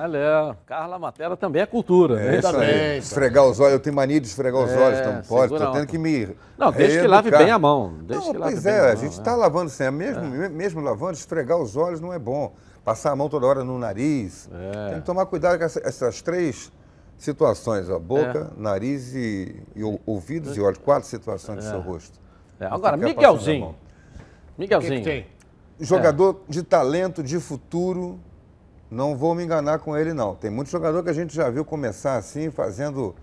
Olha, 0.00 0.56
Carla 0.64 0.98
Matera 0.98 1.36
também 1.36 1.62
é 1.62 1.66
cultura. 1.66 2.20
É, 2.20 2.30
né? 2.32 2.38
isso 2.38 2.56
aí. 2.56 2.98
Esfregar 2.98 3.44
os 3.46 3.58
olhos, 3.58 3.72
eu 3.72 3.80
tenho 3.80 3.96
mania 3.96 4.20
de 4.20 4.26
esfregar 4.28 4.62
os 4.62 4.70
É, 4.70 4.78
olhos, 4.78 4.98
então 5.00 5.22
pode, 5.28 5.56
tô 5.56 5.72
tendo 5.72 5.86
que 5.86 5.98
me. 5.98 6.36
Não, 6.56 6.70
desde 6.70 7.00
que 7.00 7.06
lave 7.06 7.30
bem 7.30 7.50
a 7.50 7.58
mão, 7.58 7.92
Não, 8.06 8.20
que 8.32 8.38
lave 8.38 8.52
pois 8.52 8.62
bem 8.62 8.72
é, 8.74 8.80
a 8.80 8.84
a 8.92 8.94
gente 8.94 9.14
né? 9.14 9.18
está 9.18 9.34
lavando 9.34 9.66
assim, 9.66 9.90
mesmo, 9.90 10.22
mesmo 10.50 10.80
lavando, 10.80 11.14
esfregar 11.14 11.58
os 11.58 11.76
olhos 11.76 12.00
não 12.00 12.12
é 12.12 12.18
bom. 12.18 12.52
Passar 12.84 13.10
a 13.12 13.16
mão 13.16 13.28
toda 13.28 13.44
hora 13.46 13.64
no 13.64 13.78
nariz. 13.78 14.48
É. 14.52 14.90
Tem 14.90 15.00
que 15.00 15.06
tomar 15.06 15.26
cuidado 15.26 15.58
com 15.58 15.64
essa- 15.64 15.80
essas 15.84 16.22
três 16.22 16.70
situações: 17.18 17.90
a 17.90 17.98
boca, 17.98 18.52
nariz 18.56 19.14
e, 19.14 19.62
e 19.74 19.82
ouvidos 20.06 20.56
e 20.56 20.60
olhos. 20.60 20.78
Quatro 20.78 21.08
situações 21.08 21.58
do 21.58 21.66
É. 21.66 21.70
seu 21.70 21.80
rosto. 21.80 22.18
É, 22.60 22.66
agora, 22.66 22.96
Miguelzinho. 22.96 23.74
Miguelzinho. 24.56 25.02
tem? 25.04 25.26
Jogador 25.80 26.40
de 26.48 26.62
talento, 26.62 27.22
de 27.22 27.38
futuro, 27.38 28.18
não 28.90 29.16
vou 29.16 29.34
me 29.34 29.44
enganar 29.44 29.78
com 29.80 29.96
ele, 29.96 30.12
não. 30.12 30.34
Tem 30.34 30.50
muito 30.50 30.70
jogador 30.70 31.02
que 31.02 31.10
a 31.10 31.14
gente 31.14 31.34
já 31.34 31.48
viu 31.50 31.64
começar 31.64 32.16
assim, 32.16 32.50
fazendo. 32.50 33.14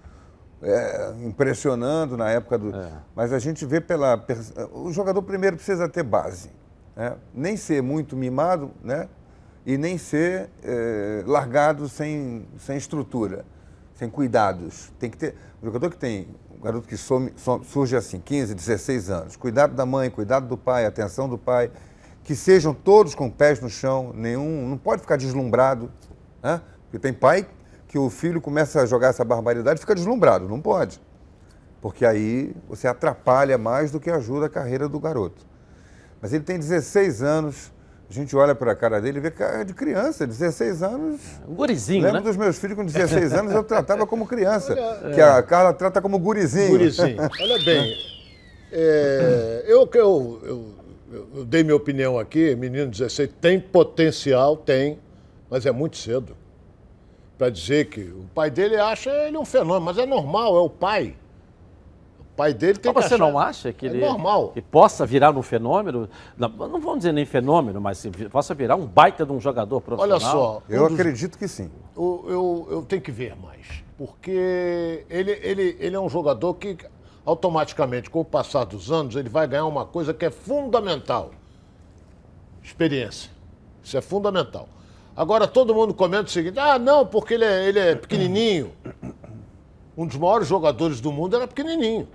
é, 0.61 1.13
impressionando 1.24 2.16
na 2.18 2.30
época 2.30 2.57
do. 2.57 2.72
Mas 3.16 3.32
a 3.34 3.39
gente 3.39 3.66
vê 3.66 3.80
pela. 3.82 4.24
O 4.74 4.91
jogador 4.91 5.22
primeiro 5.22 5.55
precisa 5.57 5.88
ter 5.89 6.03
base. 6.03 6.49
né? 6.95 7.16
Nem 7.34 7.57
ser 7.57 7.82
muito 7.84 8.16
mimado, 8.16 8.72
né? 8.84 9.07
E 9.66 9.78
nem 9.78 9.97
ser 9.97 10.49
é, 10.63 11.24
largado 11.26 11.89
sem, 11.89 12.47
sem 12.59 12.78
estrutura, 12.78 13.43
sem 13.95 14.09
cuidados. 14.09 14.91
Tem 14.99 15.09
que 15.09 15.18
ter. 15.18 15.36
O 15.61 15.66
jogador 15.66 15.89
que 15.89 15.97
tem. 15.97 16.28
O 16.57 16.63
garoto 16.63 16.88
que 16.88 16.95
some- 16.97 17.34
som- 17.36 17.61
surge 17.63 17.95
assim, 17.95 18.20
15, 18.20 18.55
16 18.55 19.09
anos. 19.09 19.36
Cuidado 19.36 19.76
da 19.76 19.86
mãe, 19.86 20.09
cuidado 20.09 20.47
do 20.47 20.57
pai, 20.57 20.86
atenção 20.86 21.28
do 21.28 21.38
pai. 21.38 21.70
Que 22.26 22.36
sejam 22.36 22.73
todos 22.73 23.15
com 23.15 23.30
pés 23.30 23.61
no 23.61 23.69
chão, 23.69 24.11
nenhum. 24.13 24.67
Não 24.67 24.78
pode 24.78 25.01
ficar 25.01 25.15
deslumbrado. 25.15 25.89
Né? 26.43 26.59
Porque 26.84 26.99
tem 26.99 27.13
pai 27.13 27.47
que 27.88 27.97
o 27.97 28.09
filho 28.09 28.41
começa 28.41 28.82
a 28.82 28.86
jogar 28.86 29.07
essa 29.07 29.23
barbaridade 29.23 29.80
e 29.80 29.82
fica 29.82 29.95
deslumbrado. 29.95 30.49
Não 30.49 30.59
pode. 30.59 30.99
Porque 31.82 32.05
aí 32.05 32.53
você 32.67 32.88
atrapalha 32.88 33.57
mais 33.57 33.91
do 33.91 33.99
que 33.99 34.09
ajuda 34.09 34.47
a 34.47 34.49
carreira 34.49 34.89
do 34.89 34.99
garoto. 34.99 35.45
Mas 36.19 36.34
ele 36.34 36.43
tem 36.43 36.57
16 36.57 37.21
anos. 37.21 37.71
A 38.09 38.13
gente 38.13 38.36
olha 38.36 38.55
para 38.55 38.71
a 38.71 38.76
cara 38.76 38.99
dele 38.99 39.19
e 39.19 39.21
vê 39.21 39.32
que 39.32 39.43
é 39.43 39.63
de 39.63 39.73
criança, 39.73 40.26
16 40.28 40.84
anos. 40.84 41.21
Um 41.47 41.53
gurizinho, 41.55 42.03
Lembro 42.03 42.19
né? 42.19 42.26
dos 42.26 42.38
meus 42.38 42.57
filhos 42.57 42.76
com 42.76 42.86
16 42.86 43.34
anos, 43.34 43.53
eu 43.53 43.63
tratava 43.63 44.05
como 44.05 44.28
criança. 44.28 44.73
Olha, 44.73 45.13
que 45.13 45.21
a 45.21 45.41
Carla 45.41 45.73
trata 45.73 46.01
como 46.01 46.19
gurizinho. 46.19 46.69
Gurizinho. 46.69 47.17
Olha 47.39 47.63
bem, 47.63 47.95
é, 48.71 49.63
eu, 49.67 49.88
que 49.88 49.97
eu, 49.97 50.41
eu, 50.43 50.74
eu- 51.11 51.27
eu 51.35 51.45
dei 51.45 51.63
minha 51.63 51.75
opinião 51.75 52.17
aqui, 52.19 52.55
menino 52.55 52.89
16, 52.89 53.29
tem 53.39 53.59
potencial, 53.59 54.55
tem, 54.57 54.99
mas 55.49 55.65
é 55.65 55.71
muito 55.71 55.97
cedo. 55.97 56.35
Para 57.37 57.49
dizer 57.49 57.85
que 57.89 58.01
o 58.01 58.25
pai 58.33 58.49
dele 58.49 58.77
acha 58.77 59.09
ele 59.27 59.37
um 59.37 59.43
fenômeno, 59.45 59.81
mas 59.85 59.97
é 59.97 60.05
normal, 60.05 60.55
é 60.55 60.59
o 60.61 60.69
pai. 60.69 61.15
O 62.19 62.35
pai 62.35 62.53
dele 62.53 62.77
tem 62.79 62.91
Mas 62.93 63.03
que 63.05 63.09
você 63.09 63.15
achar- 63.15 63.25
não 63.31 63.39
acha 63.39 63.71
que 63.73 63.85
é 63.85 63.89
ele 63.89 63.99
normal. 64.05 64.49
que 64.49 64.61
possa 64.61 65.05
virar 65.05 65.31
um 65.37 65.41
fenômeno? 65.41 66.09
Não, 66.37 66.49
não 66.49 66.79
vamos 66.81 66.97
dizer 66.99 67.13
nem 67.13 67.25
fenômeno, 67.25 67.79
mas 67.79 68.05
possa 68.31 68.53
virar 68.53 68.75
um 68.75 68.85
baita 68.85 69.25
de 69.25 69.31
um 69.31 69.39
jogador 69.39 69.79
profissional? 69.81 70.17
Olha 70.17 70.25
só. 70.31 70.61
Eu 70.69 70.83
um 70.83 70.87
dos- 70.89 70.99
acredito 70.99 71.37
que 71.37 71.47
sim. 71.47 71.69
Eu, 71.95 72.25
eu, 72.27 72.67
eu 72.71 72.81
tenho 72.83 73.01
que 73.01 73.11
ver 73.11 73.35
mais. 73.37 73.83
Porque 73.97 75.05
ele, 75.09 75.31
ele, 75.41 75.77
ele 75.79 75.95
é 75.95 75.99
um 75.99 76.09
jogador 76.09 76.53
que, 76.55 76.77
automaticamente, 77.26 78.09
com 78.09 78.21
o 78.21 78.26
passar 78.26 78.63
dos 78.65 78.91
anos, 78.91 79.15
ele 79.15 79.30
vai 79.30 79.47
ganhar 79.47 79.65
uma 79.65 79.86
coisa 79.86 80.13
que 80.13 80.26
é 80.26 80.30
fundamental: 80.32 81.32
experiência. 82.63 83.32
Isso 83.84 83.97
é 83.97 84.01
fundamental. 84.01 84.67
Agora, 85.15 85.47
todo 85.47 85.73
mundo 85.73 85.93
comenta 85.93 86.26
o 86.26 86.30
seguinte: 86.30 86.59
ah, 86.59 86.78
não, 86.78 87.05
porque 87.05 87.34
ele 87.36 87.45
é, 87.45 87.67
ele 87.67 87.80
é 87.80 87.95
pequenininho. 87.95 88.71
Um 89.97 90.05
dos 90.05 90.17
maiores 90.17 90.47
jogadores 90.47 90.99
do 90.99 91.11
mundo 91.11 91.36
era 91.36 91.47
pequenininho. 91.47 92.07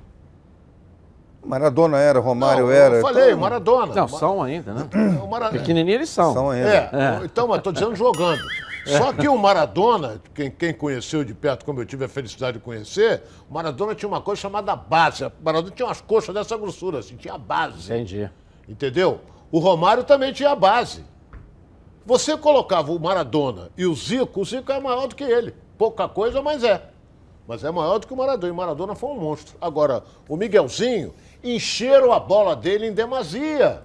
Maradona 1.43 1.97
era, 1.99 2.19
Romário 2.21 2.67
Não, 2.67 2.71
era. 2.73 2.97
Eu 2.97 3.01
falei, 3.01 3.29
então- 3.29 3.41
Maradona. 3.41 3.95
Não, 3.95 4.09
são 4.09 4.43
ainda, 4.43 4.75
né? 4.75 4.89
O 5.23 5.27
Mara- 5.27 5.49
Pequenininho 5.49 5.95
eles 5.95 6.11
são. 6.11 6.35
São 6.35 6.51
ainda. 6.51 6.69
É, 6.69 7.25
então, 7.25 7.49
mas 7.49 7.59
estou 7.59 7.73
dizendo 7.73 7.97
jogando. 7.97 8.43
Só 8.87 9.13
que 9.13 9.29
o 9.29 9.37
Maradona, 9.37 10.21
quem, 10.35 10.51
quem 10.51 10.73
conheceu 10.73 11.25
de 11.25 11.35
perto, 11.35 11.65
como 11.65 11.81
eu 11.81 11.87
tive 11.87 12.05
a 12.05 12.09
felicidade 12.09 12.59
de 12.59 12.65
conhecer, 12.65 13.23
o 13.49 13.55
Maradona 13.55 13.95
tinha 13.95 14.09
uma 14.09 14.21
coisa 14.21 14.41
chamada 14.41 14.75
base. 14.75 15.25
O 15.25 15.33
Maradona 15.43 15.75
tinha 15.75 15.87
umas 15.87 16.01
coxas 16.01 16.35
dessa 16.35 16.57
grossura, 16.57 16.99
assim, 16.99 17.17
tinha 17.17 17.37
base. 17.37 17.93
Entendi. 17.93 18.31
Entendeu? 18.69 19.21
O 19.53 19.59
Romário 19.59 20.05
também 20.05 20.33
tinha 20.33 20.55
base. 20.55 21.05
Você 22.07 22.37
colocava 22.37 22.93
o 22.93 22.99
Maradona 22.99 23.71
e 23.77 23.87
o 23.87 23.95
Zico, 23.95 24.41
o 24.41 24.45
Zico 24.45 24.73
é 24.73 24.81
maior 24.81 25.07
do 25.07 25.15
que 25.15 25.25
ele. 25.25 25.55
Pouca 25.77 26.09
coisa, 26.09 26.41
mas 26.41 26.65
é. 26.65 26.83
Mas 27.47 27.65
é 27.65 27.71
maior 27.71 27.99
do 27.99 28.07
que 28.07 28.13
o 28.13 28.17
Maradona. 28.17 28.49
E 28.49 28.51
o 28.53 28.57
Maradona 28.57 28.95
foi 28.95 29.11
um 29.11 29.19
monstro. 29.19 29.57
Agora, 29.61 30.05
o 30.29 30.37
Miguelzinho, 30.37 31.13
encheram 31.43 32.13
a 32.13 32.21
bola 32.21 32.55
dele 32.55 32.87
em 32.87 32.93
demasia. 32.93 33.83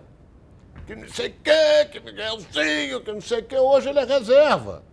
Que 0.85 0.95
não 0.95 1.07
sei 1.09 1.27
o 1.29 1.33
quê, 1.43 1.85
que 1.91 1.99
Miguelzinho, 1.99 3.01
que 3.01 3.11
não 3.11 3.21
sei 3.21 3.39
o 3.39 3.43
quê. 3.43 3.57
Hoje 3.57 3.89
ele 3.89 3.99
é 3.99 4.05
reserva. 4.05 4.83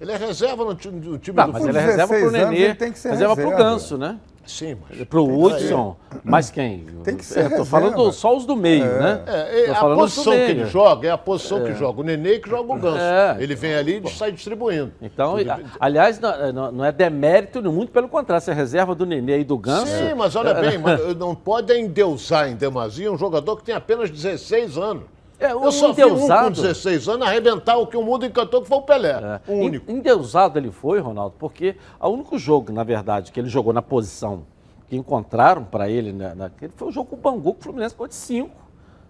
Ele 0.00 0.12
é 0.12 0.16
reserva 0.16 0.64
no 0.64 0.74
time, 0.74 1.00
no 1.06 1.18
time 1.18 1.36
Não, 1.36 1.46
do 1.46 1.52
mas 1.52 1.66
ele 1.66 1.78
é 1.78 1.80
reserva 1.80 2.08
pro 2.08 2.16
16 2.16 2.34
anos, 2.34 2.50
Nenê, 2.50 2.64
ele 2.64 2.74
tem 2.74 2.92
que 2.92 2.98
ser 2.98 3.10
reserva 3.10 3.34
pro 3.34 3.48
reserva. 3.48 3.70
Ganso, 3.70 3.98
né? 3.98 4.18
Sim, 4.46 4.76
mas. 4.88 5.04
Pro 5.08 5.26
tem 5.26 5.34
que 5.34 5.42
Hudson, 5.42 5.96
mas 6.22 6.50
quem? 6.50 6.86
Tem 7.02 7.16
que 7.16 7.24
ser 7.24 7.50
Eu 7.50 7.56
tô 7.56 7.64
falando 7.64 8.12
só 8.12 8.36
os 8.36 8.46
do 8.46 8.54
meio, 8.54 8.84
né? 8.84 9.22
É, 9.26 9.64
é, 9.64 9.70
a 9.70 9.80
posição 9.80 10.32
que 10.32 10.38
ele 10.38 10.66
joga 10.66 11.08
é 11.08 11.10
a 11.10 11.18
posição 11.18 11.64
que 11.64 11.70
É. 11.70 11.74
joga 11.74 12.00
o 12.00 12.04
Nenê 12.04 12.38
que 12.38 12.48
joga 12.48 12.72
o 12.72 12.78
Ganso. 12.78 12.98
É. 12.98 13.36
Ele 13.40 13.54
vem 13.56 13.74
ali 13.74 14.00
e 14.04 14.10
sai 14.10 14.30
distribuindo. 14.30 14.92
Então, 15.02 15.34
aliás, 15.80 16.20
não, 16.20 16.70
não- 16.72 16.84
é 16.84 16.92
demérito, 16.92 17.60
muito 17.72 17.90
pelo 17.90 18.08
contrário, 18.08 18.44
se 18.44 18.50
é 18.50 18.54
reserva 18.54 18.94
do 18.94 19.04
Nenê 19.04 19.40
e 19.40 19.44
do 19.44 19.58
Ganso. 19.58 19.86
Sim, 19.86 20.14
mas 20.16 20.36
olha 20.36 20.50
é, 20.50 20.60
bem, 20.60 20.78
não 21.18 21.34
pode 21.34 21.76
endeusar 21.76 22.48
em 22.48 22.54
demasia 22.54 23.10
um 23.10 23.18
jogador 23.18 23.56
que 23.56 23.64
tem 23.64 23.74
apenas 23.74 24.10
16 24.10 24.78
anos. 24.78 25.15
É, 25.38 25.52
Eu 25.52 25.70
só 25.70 25.92
vi 25.92 26.04
um 26.04 26.08
com 26.10 26.14
endeusado- 26.14 26.62
16 26.62 27.08
anos 27.08 27.26
arrebentar 27.26 27.76
o 27.76 27.86
que 27.86 27.96
o 27.96 28.02
mundo 28.02 28.24
encantou, 28.24 28.62
que 28.62 28.68
foi 28.68 28.78
o 28.78 28.82
Pelé. 28.82 29.40
O 29.46 29.52
único. 29.52 29.90
En- 29.90 29.96
Endeusado 29.96 30.58
ele 30.58 30.70
foi, 30.70 30.98
Ronaldo, 30.98 31.34
porque 31.38 31.76
o 32.00 32.08
único 32.08 32.38
jogo, 32.38 32.72
na 32.72 32.82
verdade, 32.84 33.30
que 33.32 33.38
ele 33.38 33.48
jogou 33.48 33.72
na 33.72 33.82
posição 33.82 34.44
que 34.88 34.96
encontraram 34.96 35.64
para 35.64 35.88
ele, 35.90 36.12
na, 36.12 36.34
naquele, 36.34 36.72
foi 36.76 36.88
o 36.88 36.92
jogo 36.92 37.10
com 37.10 37.16
o 37.16 37.18
Bangu, 37.18 37.52
que 37.54 37.60
o 37.60 37.62
Fluminense 37.64 37.94
ficou 37.94 38.06
de 38.08 38.14
5. 38.14 38.50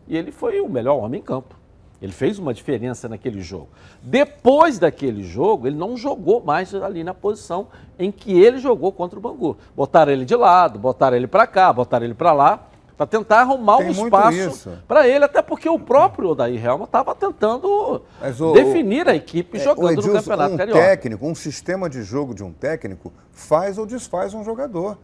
E 0.08 0.16
ele 0.16 0.32
foi 0.32 0.60
o 0.60 0.68
melhor 0.68 0.96
homem 0.98 1.20
em 1.20 1.22
campo. 1.22 1.54
Ele 2.02 2.12
fez 2.12 2.38
uma 2.38 2.52
diferença 2.52 3.08
naquele 3.08 3.40
jogo. 3.40 3.68
Depois 4.02 4.78
daquele 4.78 5.22
jogo, 5.22 5.66
ele 5.66 5.76
não 5.76 5.96
jogou 5.96 6.42
mais 6.42 6.74
ali 6.74 7.02
na 7.02 7.14
posição 7.14 7.68
em 7.98 8.10
que 8.12 8.32
ele 8.38 8.58
jogou 8.58 8.92
contra 8.92 9.18
o 9.18 9.22
Bangu. 9.22 9.56
Botaram 9.74 10.12
ele 10.12 10.24
de 10.24 10.34
lado, 10.36 10.78
botaram 10.78 11.16
ele 11.16 11.26
para 11.26 11.46
cá, 11.46 11.72
botaram 11.72 12.04
ele 12.04 12.14
para 12.14 12.32
lá, 12.32 12.66
para 12.96 13.06
tentar 13.06 13.40
arrumar 13.40 13.78
Tem 13.78 13.88
um 13.88 13.90
espaço 13.90 14.72
para 14.88 15.06
ele, 15.06 15.24
até 15.24 15.42
porque 15.42 15.68
o 15.68 15.78
próprio 15.78 16.30
Odair 16.30 16.64
Helma 16.64 16.84
estava 16.86 17.14
tentando 17.14 17.68
o- 17.68 18.52
definir 18.54 19.06
a 19.08 19.14
equipe 19.14 19.58
É, 19.58 19.60
jogando 19.60 19.84
o 19.84 19.92
no 19.92 19.92
Edilson, 20.00 20.12
Campeonato 20.18 20.54
um 20.54 20.56
Carioca. 20.56 20.80
técnico, 20.80 21.26
um 21.26 21.34
sistema 21.34 21.90
de 21.90 22.02
jogo 22.02 22.34
de 22.34 22.42
um 22.42 22.52
técnico 22.52 23.12
faz 23.32 23.76
ou 23.76 23.84
desfaz 23.84 24.32
um 24.32 24.42
jogador. 24.42 24.96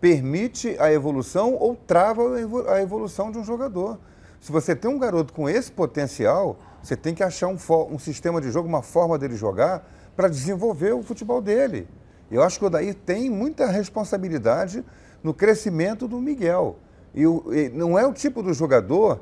Permite 0.00 0.76
a 0.78 0.92
evolução 0.92 1.54
ou 1.54 1.74
trava 1.74 2.22
a 2.36 2.40
evo- 2.40 2.68
a 2.68 2.80
evolução 2.82 3.30
de 3.30 3.38
um 3.38 3.44
jogador. 3.44 3.98
Se 4.40 4.52
você 4.52 4.74
tem 4.76 4.90
um 4.90 4.98
garoto 4.98 5.32
com 5.32 5.48
esse 5.48 5.72
potencial, 5.72 6.56
você 6.82 6.94
tem 6.96 7.14
que 7.14 7.22
achar 7.22 7.48
um, 7.48 7.56
um 7.90 7.98
sistema 7.98 8.40
de 8.40 8.50
jogo, 8.50 8.68
uma 8.68 8.82
forma 8.82 9.18
dele 9.18 9.36
jogar 9.36 9.86
para 10.14 10.28
desenvolver 10.28 10.92
o 10.94 11.02
futebol 11.02 11.40
dele. 11.42 11.88
Eu 12.30 12.42
acho 12.42 12.58
que 12.58 12.64
o 12.64 12.68
Odair 12.68 12.94
tem 12.94 13.28
muita 13.30 13.66
responsabilidade 13.66 14.84
no 15.22 15.32
crescimento 15.34 16.06
do 16.08 16.18
Miguel. 16.20 16.76
E, 17.16 17.26
o- 17.26 17.44
e 17.52 17.68
não 17.70 17.98
é 17.98 18.06
o 18.06 18.12
tipo 18.12 18.42
do 18.42 18.52
jogador 18.52 19.20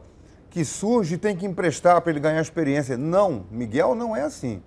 que 0.51 0.64
surge 0.64 1.14
e 1.14 1.18
tem 1.18 1.34
que 1.36 1.47
emprestar 1.47 2.01
para 2.01 2.11
ele 2.11 2.20
ganhar 2.20 2.40
experiência. 2.40 2.97
Não, 2.99 3.45
Miguel 3.51 3.95
não 3.95 4.14
é 4.16 4.22
assim. 4.22 4.61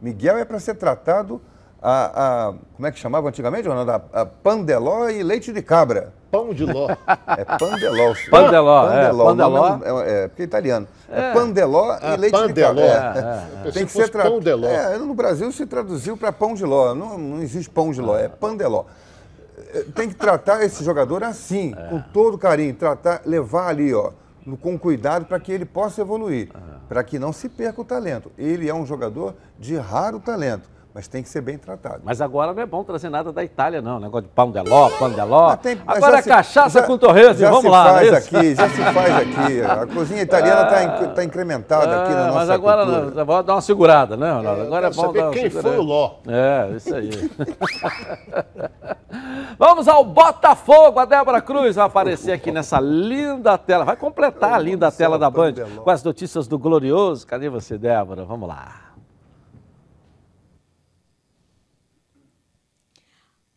Miguel 0.00 0.36
é 0.38 0.44
para 0.44 0.58
ser 0.58 0.74
tratado 0.74 1.40
a, 1.80 2.48
a- 2.48 2.54
Como 2.76 2.86
é 2.86 2.90
que 2.92 2.98
chamava 2.98 3.28
antigamente, 3.28 3.66
Ronaldo? 3.68 3.90
A, 3.92 4.22
a 4.22 4.26
pandeló 4.26 5.08
e 5.08 5.22
leite 5.22 5.52
de 5.52 5.62
cabra. 5.62 6.12
Pão 6.30 6.52
de 6.54 6.64
ló. 6.64 6.88
É 7.36 7.44
pandeló. 7.44 8.14
senhor. 8.14 8.30
Pandeló, 8.30 8.90
é, 8.90 8.94
pandeló. 9.10 9.30
O 9.30 9.34
nome 9.34 9.60
pandeló. 9.84 10.02
É, 10.02 10.24
é, 10.24 10.28
porque 10.28 10.42
é 10.42 10.44
italiano. 10.44 10.88
É, 11.10 11.20
É. 11.20 11.32
pandeló 11.34 11.98
Ah, 12.00 12.14
e 12.14 12.16
leite 12.16 12.34
de 12.34 12.40
pandeló. 12.46 12.68
cabra. 12.68 13.20
É, 13.20 13.62
É, 13.62 13.64
é, 13.64 13.68
é. 13.68 13.70
Tem 13.72 13.84
que 13.86 13.92
ser 13.92 14.08
tratado. 14.08 14.40
de. 14.40 14.50
É, 14.66 14.96
no 14.98 15.14
Brasil 15.14 15.50
se 15.52 15.66
traduziu 15.66 16.16
para 16.16 16.32
pão 16.32 16.54
de 16.54 16.64
ló. 16.64 16.94
Não, 16.94 17.18
não 17.18 17.42
existe 17.42 17.68
pão 17.70 17.90
de 17.90 18.00
ló, 18.00 18.16
é 18.16 18.28
pandeló. 18.28 18.84
É, 19.72 19.80
Tem 19.94 20.08
que 20.08 20.14
tratar 20.14 20.62
esse 20.62 20.84
jogador 20.84 21.24
assim, 21.24 21.74
com 21.88 22.00
todo 22.12 22.36
carinho, 22.38 22.74
tratar, 22.74 23.22
levar 23.24 23.68
ali, 23.68 23.92
ó, 23.94 24.12
com 24.60 24.78
cuidado 24.78 25.24
para 25.24 25.40
que 25.40 25.52
ele 25.52 25.64
possa 25.64 26.00
evoluir, 26.00 26.50
para 26.88 27.02
que 27.02 27.18
não 27.18 27.32
se 27.32 27.48
perca 27.48 27.80
o 27.80 27.84
talento. 27.84 28.30
Ele 28.36 28.68
é 28.68 28.74
um 28.74 28.84
jogador 28.84 29.34
de 29.58 29.76
raro 29.76 30.20
talento, 30.20 30.68
mas 30.94 31.08
tem 31.08 31.22
que 31.22 31.28
ser 31.28 31.40
bem 31.40 31.56
tratado. 31.58 32.00
Mas 32.04 32.20
agora 32.20 32.52
não 32.52 32.62
é 32.62 32.66
bom 32.66 32.84
trazer 32.84 33.08
nada 33.08 33.32
da 33.32 33.42
Itália, 33.42 33.80
não. 33.80 33.98
Negócio 33.98 34.28
de 34.28 34.34
pão 34.34 34.50
de 34.50 34.60
ló, 34.60 34.90
pão 34.98 35.10
de 35.10 35.20
ló. 35.22 35.56
Tem- 35.56 35.80
Agora 35.86 36.18
é 36.18 36.22
se- 36.22 36.28
cachaça 36.28 36.80
já- 36.80 36.86
com 36.86 36.98
torresmo, 36.98 37.48
vamos 37.48 37.70
lá. 37.70 37.94
faz 37.94 38.12
é 38.12 38.18
isso? 38.18 38.36
aqui, 38.36 38.54
já 38.54 38.68
se 38.68 38.82
faz 38.92 39.16
aqui. 39.16 39.62
A 39.62 39.86
cozinha 39.86 40.22
italiana 40.22 40.62
está 41.06 41.24
incrementada 41.24 42.02
aqui 42.02 42.12
na 42.12 42.22
Ah, 42.22 42.26
nossa 42.26 42.38
Mas 42.38 42.50
agora 42.50 42.84
cultura. 42.84 43.10
não, 43.14 43.24
vamos 43.24 43.46
dar 43.46 43.54
uma 43.54 43.60
segurada, 43.62 44.16
né, 44.16 44.32
Ronaldo? 44.32 44.62
Agora 44.62 44.86
é 44.86 44.90
bom 44.90 45.02
saber 45.02 45.22
dar 45.22 45.30
quem 45.30 45.42
segurada. 45.50 45.68
foi 45.68 45.78
o 45.78 45.82
Ló. 45.82 46.10
É, 46.28 46.70
isso 46.76 46.94
aí. 46.94 47.10
Vamos 49.58 49.86
ao 49.88 50.04
Botafogo. 50.04 50.98
A 50.98 51.04
Débora 51.04 51.40
Cruz 51.40 51.76
vai 51.76 51.86
aparecer 51.86 52.32
aqui 52.32 52.50
nessa 52.50 52.80
linda 52.80 53.56
tela. 53.58 53.84
Vai 53.84 53.96
completar 53.96 54.54
a 54.54 54.58
linda 54.58 54.90
tela 54.90 55.18
da 55.18 55.30
Band 55.30 55.54
com 55.84 55.90
as 55.90 56.02
notícias 56.02 56.46
do 56.48 56.58
Glorioso. 56.58 57.26
Cadê 57.26 57.48
você, 57.48 57.78
Débora? 57.78 58.24
Vamos 58.24 58.48
lá. 58.48 58.91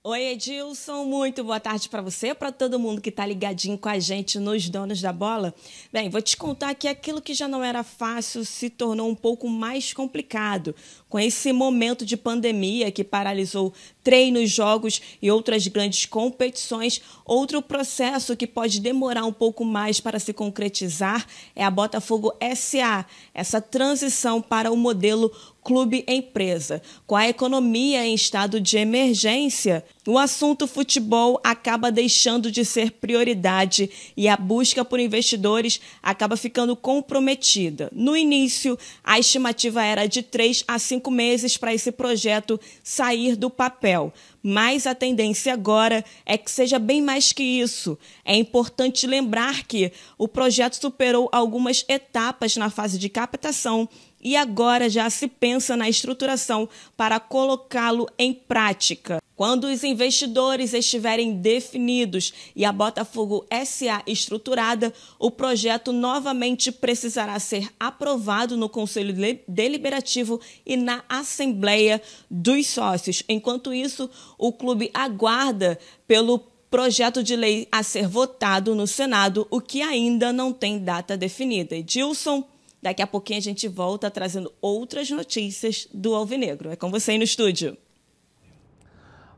Oi, 0.08 0.22
Edilson, 0.34 1.04
muito 1.04 1.44
boa 1.44 1.60
tarde 1.60 1.90
para 1.90 2.00
você, 2.00 2.32
para 2.36 2.52
todo 2.52 2.78
mundo 2.78 3.02
que 3.02 3.10
está 3.10 3.26
ligadinho 3.26 3.76
com 3.76 3.90
a 3.90 3.98
gente 3.98 4.38
nos 4.38 4.70
Donos 4.70 5.02
da 5.02 5.12
Bola. 5.12 5.52
Bem, 5.92 6.12
vou 6.12 6.22
te 6.22 6.38
contar 6.38 6.76
que 6.76 6.88
aquilo 6.88 7.20
que 7.20 7.34
já 7.34 7.48
não 7.48 7.64
era 7.64 7.82
fácil 7.82 8.46
se 8.46 8.70
tornou 8.70 9.10
um 9.10 9.16
pouco 9.16 9.50
mais 9.50 9.94
complicado. 9.94 10.76
Com 11.10 11.18
esse 11.18 11.52
momento 11.52 12.06
de 12.06 12.16
pandemia 12.16 12.92
que 12.92 13.04
paralisou 13.04 13.74
treinos, 14.04 14.52
jogos 14.52 15.02
e 15.20 15.32
outras 15.32 15.66
grandes 15.66 16.06
competições, 16.06 17.02
outro 17.26 17.60
processo 17.60 18.38
que 18.38 18.46
pode 18.46 18.80
demorar 18.80 19.26
um 19.26 19.34
pouco 19.34 19.66
mais 19.66 20.00
para 20.00 20.20
se 20.20 20.34
concretizar 20.34 21.26
é 21.56 21.64
a 21.64 21.72
Botafogo 21.72 22.32
SA, 22.56 23.08
essa 23.34 23.60
transição 23.60 24.40
para 24.40 24.72
o 24.72 24.78
modelo 24.78 25.32
clube-empresa. 25.66 26.80
Com 27.08 27.16
a 27.16 27.28
economia 27.28 28.06
em 28.06 28.14
estado 28.14 28.62
de 28.62 28.78
emergência, 28.78 29.84
o 30.08 30.20
assunto 30.20 30.68
futebol 30.68 31.42
acaba 31.44 31.92
deixando 31.92 32.52
de 32.52 32.64
ser 32.64 32.92
prioridade 32.92 33.90
e 34.16 34.28
a 34.28 34.38
busca 34.38 34.86
por 34.86 35.00
investidores 35.00 35.82
acaba 36.04 36.38
ficando 36.38 36.76
comprometida. 36.76 37.90
No 37.92 38.16
início, 38.16 38.78
a 39.04 39.18
estimativa 39.18 39.84
era 39.84 40.06
de 40.06 40.22
três 40.22 40.64
a 40.68 40.78
cinco 40.78 41.10
meses 41.10 41.58
para 41.58 41.74
esse 41.74 41.92
projeto 41.92 42.60
sair 42.84 43.36
do 43.36 43.50
papel. 43.50 44.14
Mas 44.44 44.86
a 44.86 44.94
tendência 44.94 45.52
agora 45.52 46.06
é 46.24 46.38
que 46.38 46.52
seja 46.52 46.78
bem 46.78 47.02
mais 47.02 47.34
que 47.34 47.42
isso. 47.42 47.98
É 48.24 48.36
importante 48.36 49.08
lembrar 49.08 49.64
que 49.64 49.92
o 50.20 50.28
projeto 50.28 50.76
superou 50.76 51.28
algumas 51.32 51.84
etapas 51.90 52.56
na 52.56 52.70
fase 52.70 53.00
de 53.00 53.10
captação 53.10 53.90
e 54.26 54.36
agora 54.36 54.90
já 54.90 55.08
se 55.08 55.28
pensa 55.28 55.78
na 55.78 55.88
estruturação 55.88 56.68
para 56.98 57.20
colocá-lo 57.20 58.10
em 58.18 58.34
prática. 58.34 59.22
Quando 59.36 59.66
os 59.66 59.84
investidores 59.84 60.74
estiverem 60.74 61.34
definidos 61.36 62.34
e 62.56 62.66
a 62.66 62.72
Botafogo 62.72 63.46
SA 63.64 64.02
estruturada, 64.08 64.92
o 65.20 65.30
projeto 65.30 65.92
novamente 65.92 66.72
precisará 66.72 67.38
ser 67.38 67.70
aprovado 67.80 68.58
no 68.58 68.68
Conselho 68.68 69.14
Deliberativo 69.48 70.42
e 70.66 70.76
na 70.76 71.04
Assembleia 71.08 72.02
dos 72.32 72.66
Sócios. 72.66 73.22
Enquanto 73.30 73.72
isso, 73.72 74.10
o 74.40 74.52
clube 74.52 74.90
aguarda 74.92 75.78
pelo 76.08 76.40
projeto 76.72 77.22
de 77.22 77.36
lei 77.36 77.68
a 77.72 77.84
ser 77.84 78.08
votado 78.08 78.74
no 78.74 78.88
Senado, 78.88 79.46
o 79.52 79.62
que 79.62 79.84
ainda 79.84 80.34
não 80.34 80.52
tem 80.52 80.80
data 80.80 81.16
definida. 81.16 81.76
Edilson, 81.76 82.44
daqui 82.86 83.02
a 83.02 83.08
pouquinho 83.08 83.40
a 83.40 83.42
gente 83.42 83.68
volta 83.68 84.12
trazendo 84.12 84.54
outras 84.62 85.10
notícias 85.10 85.88
do 85.92 86.14
Alvinegro. 86.14 86.70
É 86.70 86.76
com 86.76 86.92
você 86.92 87.12
aí 87.12 87.18
no 87.18 87.24
estúdio. 87.24 87.76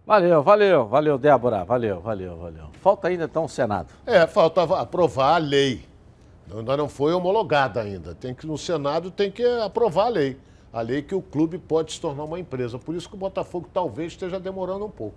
Valeu, 0.05 0.43
valeu, 0.43 0.85
valeu, 0.85 1.17
Débora. 1.17 1.63
Valeu, 1.63 2.01
valeu, 2.01 2.37
valeu. 2.37 2.65
Falta 2.81 3.07
ainda 3.07 3.23
então 3.23 3.45
o 3.45 3.49
Senado. 3.49 3.87
É, 4.05 4.27
faltava 4.27 4.81
aprovar 4.81 5.35
a 5.35 5.37
lei. 5.37 5.85
Ainda 6.53 6.75
não 6.75 6.89
foi 6.89 7.13
homologada 7.13 7.81
ainda. 7.81 8.13
Tem 8.13 8.33
que 8.33 8.45
no 8.45 8.57
Senado 8.57 9.09
tem 9.11 9.31
que 9.31 9.43
aprovar 9.61 10.07
a 10.07 10.09
lei. 10.09 10.37
A 10.73 10.81
lei 10.81 11.01
que 11.01 11.15
o 11.15 11.21
clube 11.21 11.57
pode 11.57 11.93
se 11.93 12.01
tornar 12.01 12.25
uma 12.25 12.39
empresa. 12.39 12.77
Por 12.77 12.95
isso 12.95 13.07
que 13.07 13.15
o 13.15 13.17
Botafogo 13.17 13.69
talvez 13.73 14.11
esteja 14.13 14.39
demorando 14.39 14.85
um 14.85 14.89
pouco. 14.89 15.15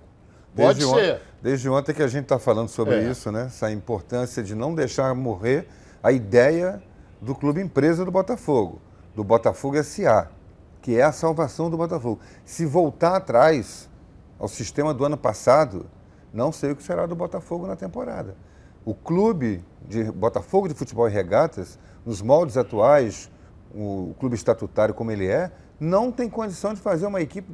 Pode 0.55 0.79
Desde 0.79 0.85
ser. 0.85 1.15
Ontem, 1.15 1.21
desde 1.43 1.69
ontem 1.69 1.95
que 1.95 2.03
a 2.03 2.09
gente 2.09 2.25
está 2.25 2.39
falando 2.39 2.69
sobre 2.69 2.95
É. 2.95 3.11
isso, 3.11 3.31
né? 3.33 3.47
Essa 3.47 3.71
importância 3.73 4.41
de 4.43 4.55
não 4.55 4.73
deixar 4.75 5.15
morrer 5.17 5.67
a 6.03 6.11
ideia 6.13 6.81
do 7.21 7.35
clube 7.35 7.61
empresa 7.61 8.05
do 8.05 8.11
Botafogo, 8.11 8.81
do 9.15 9.23
Botafogo 9.23 9.83
SA, 9.83 10.31
que 10.81 10.97
é 10.97 11.03
a 11.03 11.13
salvação 11.13 11.69
do 11.69 11.77
Botafogo. 11.77 12.21
Se 12.45 12.65
voltar 12.65 13.17
atrás 13.17 13.89
ao 14.39 14.49
sistema 14.49 14.95
do 14.95 15.05
ano 15.05 15.17
passado, 15.17 15.87
não 16.33 16.51
sei 16.51 16.73
o 16.73 16.77
que 16.77 16.83
será 16.83 17.07
do 17.07 17.15
Botafogo 17.15 17.67
na 17.67 17.77
temporada. 17.77 18.37
O 18.85 18.95
clube 18.95 19.63
de 19.87 20.05
Botafogo 20.05 20.69
de 20.69 20.75
Futebol 20.75 21.09
e 21.09 21.13
Regatas, 21.13 21.79
nos 22.07 22.23
moldes 22.23 22.57
atuais, 22.57 23.31
o 23.75 24.15
clube 24.19 24.35
estatutário 24.35 24.95
como 24.95 25.11
ele 25.11 25.27
é, 25.27 25.53
não 25.79 26.11
tem 26.11 26.29
condição 26.29 26.73
de 26.73 26.81
fazer 26.81 27.07
uma 27.07 27.21
equipe 27.21 27.53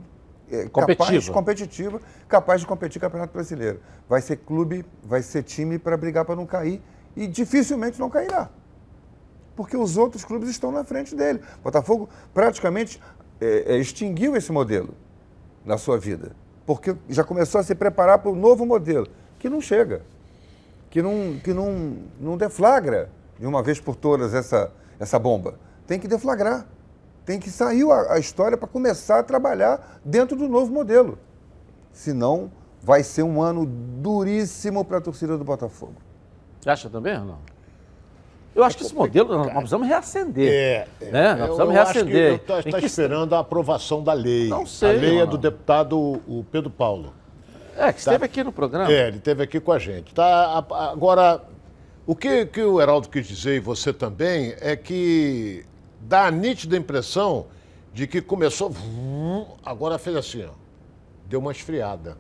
é, 0.51 0.69
capaz, 0.69 1.29
Competitiva. 1.29 2.01
capaz 2.29 2.61
de 2.61 2.67
competir 2.67 2.99
no 2.99 3.01
Campeonato 3.01 3.33
Brasileiro. 3.33 3.81
Vai 4.09 4.21
ser 4.21 4.37
clube, 4.37 4.85
vai 5.03 5.21
ser 5.21 5.43
time 5.43 5.79
para 5.79 5.97
brigar 5.97 6.25
para 6.25 6.37
não 6.37 6.47
cair 6.47 6.81
e 7.17 7.27
dificilmente 7.27 7.99
não 7.99 8.09
cairá. 8.09 8.49
Porque 9.57 9.77
os 9.77 9.97
outros 9.97 10.25
clubes 10.25 10.51
estão 10.51 10.71
na 10.71 10.85
frente 10.85 11.17
dele. 11.17 11.41
Botafogo 11.65 12.09
praticamente 12.33 13.01
é, 13.41 13.75
é, 13.75 13.77
extinguiu 13.79 14.37
esse 14.37 14.53
modelo 14.53 14.95
na 15.65 15.77
sua 15.79 15.99
vida, 15.99 16.33
porque 16.65 16.95
já 17.09 17.25
começou 17.25 17.61
a 17.61 17.65
se 17.65 17.75
preparar 17.75 18.19
para 18.19 18.31
o 18.31 18.37
novo 18.37 18.65
modelo, 18.65 19.09
que 19.39 19.49
não 19.49 19.61
chega, 19.61 20.03
que 20.91 21.03
não, 21.03 21.41
que 21.43 21.53
não, 21.53 21.97
não 22.21 22.37
deflagra 22.37 23.11
de 23.39 23.47
uma 23.47 23.63
vez 23.63 23.81
por 23.81 23.97
todas 23.97 24.35
essa, 24.35 24.71
essa 25.01 25.19
bomba. 25.19 25.59
Tem 25.87 25.99
que 25.99 26.07
deflagrar. 26.07 26.67
Tem 27.25 27.41
que 27.41 27.51
sair 27.51 27.91
a, 27.91 28.15
a 28.15 28.19
história 28.19 28.57
para 28.57 28.69
começar 28.69 29.19
a 29.19 29.23
trabalhar 29.23 30.01
dentro 30.05 30.37
do 30.37 30.47
novo 30.47 30.73
modelo. 30.73 31.19
Senão, 31.93 32.53
vai 32.81 33.03
ser 33.03 33.25
um 33.25 33.43
ano 33.43 33.67
duríssimo 33.67 34.85
para 34.85 34.99
a 34.99 35.01
torcida 35.01 35.37
do 35.37 35.43
Botafogo. 35.43 35.95
Você 36.61 36.71
acha 36.71 36.89
também, 36.89 37.19
não? 37.19 37.39
Eu 38.57 38.65
acho 38.65 38.79
que 38.79 38.85
esse 38.85 38.95
modelo 38.95 39.37
nós 39.37 39.53
precisamos 39.53 39.87
reacender. 39.87 40.51
É, 40.51 40.89
é. 41.03 41.11
Né? 41.11 41.35
Nós 41.35 41.41
precisamos 41.41 41.59
eu 41.59 41.71
reacender. 41.73 42.39
Que 42.39 42.53
está 42.53 42.71
tá 42.71 42.79
esperando 42.79 43.35
a 43.35 43.41
aprovação 43.41 44.03
da 44.03 44.15
lei. 44.15 44.49
Não 44.49 44.65
sei, 44.65 44.89
A 44.89 44.93
lei 44.93 45.11
é 45.11 45.19
mano. 45.19 45.33
do 45.33 45.39
deputado 45.39 45.99
o 46.27 46.43
Pedro 46.51 46.71
Paulo. 46.71 47.13
É, 47.77 47.93
que 47.93 47.99
esteve 47.99 48.25
aqui 48.25 48.43
no 48.43 48.51
programa. 48.51 48.91
É, 48.91 49.09
ele 49.09 49.19
esteve 49.19 49.43
aqui 49.43 49.61
com 49.61 49.73
a 49.73 49.79
gente. 49.79 50.15
Tá, 50.15 50.65
agora, 50.71 51.43
o 52.07 52.17
que, 52.17 52.47
que 52.47 52.63
o 52.63 52.81
Heraldo 52.81 53.11
quis 53.11 53.27
dizer, 53.27 53.57
e 53.57 53.61
você 53.61 53.93
também, 53.93 54.55
é 54.59 54.75
que 54.75 55.63
dá 56.01 56.25
a 56.25 56.31
nítida 56.31 56.79
impressão 56.79 57.49
de 57.93 58.07
que 58.07 58.23
começou, 58.23 58.73
agora 59.63 59.99
fez 59.99 60.17
assim, 60.17 60.45
ó, 60.45 60.53
deu 61.27 61.41
uma 61.41 61.53
esfriada. 61.53 62.17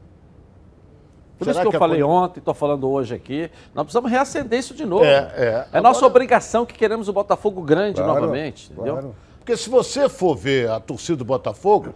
Por 1.39 1.45
Será 1.45 1.53
isso 1.53 1.61
que 1.61 1.67
eu 1.67 1.71
que 1.71 1.77
a 1.77 1.81
falei 1.81 2.01
coisa- 2.03 2.15
ontem, 2.15 2.39
estou 2.39 2.55
falando 2.55 2.89
hoje 2.91 3.15
aqui. 3.15 3.51
Nós 3.75 3.85
precisamos 3.85 4.11
reacender 4.11 4.59
isso 4.59 4.75
de 4.75 4.87
novo. 4.87 5.05
É, 5.05 5.67
é. 5.73 5.81
nossa 5.81 5.99
Agora- 5.99 6.07
obrigação 6.07 6.65
que 6.65 6.75
queremos 6.75 7.09
o 7.09 7.13
Botafogo 7.13 7.61
grande 7.61 8.01
Claro, 8.01 8.15
novamente, 8.21 8.73
entendeu? 8.73 9.15
Porque 9.39 9.57
se 9.57 9.69
você 9.71 10.09
for 10.09 10.35
ver 10.35 10.71
a 10.71 10.81
torcida 10.81 11.19
do 11.19 11.25
Botafogo, 11.25 11.95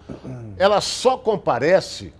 ela 0.59 0.81
só 0.81 1.17
comparece 1.17 2.13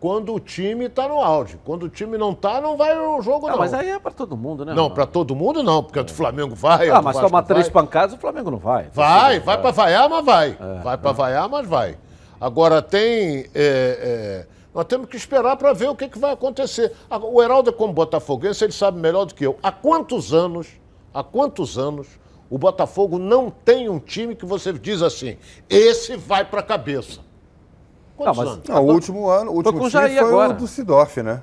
quando 0.00 0.34
o 0.34 0.40
time 0.40 0.86
está 0.86 1.06
no 1.06 1.20
auge. 1.20 1.58
Quando 1.64 1.84
o 1.84 1.88
time 1.88 2.18
não 2.18 2.32
está, 2.32 2.60
não 2.60 2.76
vai 2.76 2.98
o 2.98 3.22
jogo, 3.22 3.46
Ah, 3.46 3.52
não. 3.52 3.58
mas 3.58 3.72
aí 3.72 3.90
é 3.90 3.98
para 3.98 4.10
todo 4.10 4.36
mundo, 4.36 4.64
né? 4.64 4.74
Não, 4.74 4.90
para 4.90 5.06
todo 5.06 5.34
mundo 5.34 5.62
não, 5.62 5.82
porque 5.82 6.00
o 6.00 6.08
Flamengo 6.08 6.54
vai. 6.54 6.88
Ah, 6.90 7.00
mas 7.00 7.16
tomar 7.18 7.42
três 7.42 7.66
vai. 7.68 7.72
pancadas, 7.72 8.14
o 8.16 8.18
Flamengo 8.18 8.50
não 8.50 8.58
vai. 8.58 8.88
Vai, 8.92 9.38
vai 9.38 9.58
para 9.60 9.70
vaiar, 9.70 10.08
mas 10.08 10.24
vai. 10.24 10.58
É. 10.60 10.82
Vai 10.82 10.98
para 10.98 11.12
vaiar, 11.12 11.48
mas 11.48 11.66
vai. 11.68 11.96
Agora 12.40 12.82
tem. 12.82 13.46
é, 13.54 13.54
é, 13.54 14.46
nós 14.74 14.84
temos 14.86 15.08
que 15.08 15.16
esperar 15.16 15.56
para 15.56 15.72
ver 15.72 15.88
o 15.88 15.94
que, 15.94 16.08
que 16.08 16.18
vai 16.18 16.32
acontecer. 16.32 16.92
O 17.22 17.40
Heraldo, 17.40 17.72
como 17.72 17.92
botafoguense, 17.92 18.64
ele 18.64 18.72
sabe 18.72 18.98
melhor 18.98 19.24
do 19.24 19.34
que 19.34 19.46
eu. 19.46 19.56
Há 19.62 19.70
quantos 19.70 20.34
anos, 20.34 20.66
há 21.12 21.22
quantos 21.22 21.78
anos, 21.78 22.08
o 22.50 22.58
Botafogo 22.58 23.18
não 23.18 23.50
tem 23.50 23.88
um 23.88 24.00
time 24.00 24.34
que 24.34 24.44
você 24.44 24.72
diz 24.72 25.00
assim, 25.00 25.36
esse 25.70 26.16
vai 26.16 26.44
para 26.44 26.60
a 26.60 26.62
cabeça? 26.62 27.20
Quantos 28.16 28.36
Não, 28.36 28.44
mas- 28.44 28.54
anos? 28.54 28.68
Não, 28.68 28.84
o 28.84 28.92
último 28.92 29.28
ano, 29.28 29.50
o 29.52 29.54
último 29.54 29.78
com 29.78 29.84
o 29.86 29.90
time 29.90 30.08
foi 30.08 30.18
agora. 30.18 30.52
o 30.52 30.56
do 30.56 30.66
Sidorf, 30.66 31.22
né? 31.22 31.42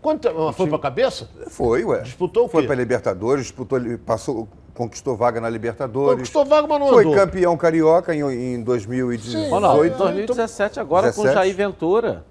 Quanto, 0.00 0.28
foi 0.52 0.66
para 0.66 0.76
a 0.76 0.80
cabeça? 0.80 1.28
Foi, 1.48 1.82
ué. 1.84 2.00
Disputou 2.02 2.44
o 2.44 2.48
Foi 2.48 2.66
para 2.66 2.74
Libertadores, 2.74 3.44
disputou, 3.44 3.78
passou, 4.04 4.46
conquistou 4.74 5.16
vaga 5.16 5.40
na 5.40 5.48
Libertadores. 5.48 6.16
Conquistou 6.16 6.44
vaga, 6.44 6.66
mas 6.66 6.78
não 6.78 6.88
Foi 6.88 7.04
andou. 7.04 7.14
campeão 7.14 7.56
carioca 7.56 8.14
em, 8.14 8.20
em 8.54 8.62
2018. 8.62 9.48
Ronaldo, 9.50 9.84
em 9.86 9.90
2017 9.90 10.78
agora 10.78 11.10
com 11.12 11.20
o 11.22 11.24
17. 11.24 11.34
Jair 11.34 11.54
Ventura. 11.56 12.24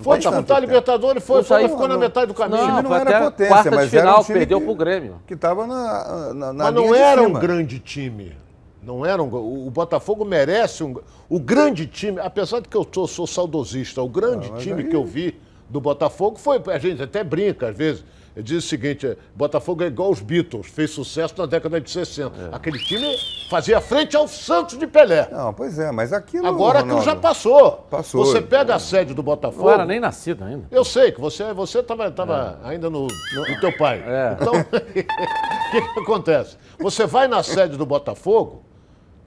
Foi 0.00 0.18
disputar 0.18 0.56
a 0.56 0.60
Libertadores, 0.60 1.24
foi, 1.24 1.40
O 1.40 1.44
foi, 1.44 1.68
ficou 1.68 1.88
na 1.88 1.98
metade 1.98 2.26
do 2.28 2.34
caminho. 2.34 2.66
Não, 2.66 2.82
não 2.82 2.90
foi 2.90 3.00
era 3.00 3.10
até 3.10 3.20
potência, 3.24 3.48
quarta 3.52 3.70
de 3.70 3.76
mas 3.76 3.94
era 3.94 4.02
final, 4.02 4.20
um 4.20 4.24
time 4.24 4.38
perdeu 4.38 4.58
que- 4.60 4.64
pro 4.66 4.74
Grêmio. 4.74 5.14
Que 5.26 5.34
estava 5.34 5.66
na, 5.66 6.32
na, 6.34 6.52
na 6.52 6.64
Mas 6.64 6.74
não 6.74 6.94
era 6.94 7.22
um 7.22 7.32
grande 7.32 7.78
time. 7.80 8.36
Não 8.82 9.04
era 9.06 9.22
um, 9.22 9.28
o 9.32 9.66
o 9.66 9.70
Botafogo 9.70 10.24
merece 10.24 10.82
um. 10.84 10.96
O 11.28 11.38
grande 11.40 11.86
time, 11.86 12.18
apesar 12.20 12.60
de 12.60 12.68
que 12.68 12.76
eu 12.76 12.86
sou, 12.92 13.06
sou 13.06 13.26
saudosista, 13.26 14.02
o 14.02 14.08
grande 14.08 14.50
Ah, 14.54 14.58
time 14.58 14.82
aí- 14.82 14.88
que 14.88 14.96
eu 14.96 15.04
vi 15.04 15.40
do 15.68 15.80
Botafogo 15.80 16.36
foi. 16.38 16.60
A 16.66 16.78
gente 16.78 17.02
até 17.02 17.22
brinca 17.24 17.68
às 17.68 17.76
vezes. 17.76 18.04
Diz 18.36 18.64
o 18.64 18.68
seguinte: 18.68 19.06
é, 19.06 19.16
Botafogo 19.34 19.82
é 19.82 19.86
igual 19.88 20.10
os 20.10 20.20
Beatles, 20.20 20.66
fez 20.66 20.90
sucesso 20.90 21.34
na 21.36 21.44
década 21.44 21.80
de 21.80 21.90
60. 21.90 22.34
É. 22.34 22.56
Aquele 22.56 22.78
time 22.78 23.06
fazia 23.50 23.80
frente 23.80 24.16
ao 24.16 24.26
Santos 24.26 24.78
de 24.78 24.86
Pelé. 24.86 25.28
Não, 25.30 25.52
pois 25.52 25.78
é, 25.78 25.92
mas 25.92 26.12
aquilo. 26.12 26.46
Agora 26.46 26.78
aquilo 26.78 26.98
Ronaldo, 26.98 27.10
já 27.10 27.16
passou. 27.16 27.72
Passou. 27.90 28.24
Você 28.24 28.40
pega 28.40 28.74
a 28.74 28.78
sede 28.78 29.12
do 29.12 29.22
Botafogo. 29.22 29.64
Não 29.64 29.70
era 29.70 29.84
nem 29.84 30.00
nascido 30.00 30.44
ainda. 30.44 30.66
Eu 30.70 30.84
sei 30.84 31.12
que 31.12 31.20
você 31.20 31.52
você 31.52 31.80
estava 31.80 32.10
tava 32.10 32.58
ainda 32.64 32.88
no, 32.88 33.02
no 33.02 33.60
teu 33.60 33.76
pai. 33.76 34.02
É. 34.06 34.36
Então, 34.40 34.54
o 34.60 35.70
que, 35.70 35.94
que 35.94 36.00
acontece? 36.00 36.56
Você 36.78 37.06
vai 37.06 37.28
na 37.28 37.42
sede 37.42 37.76
do 37.76 37.84
Botafogo, 37.84 38.64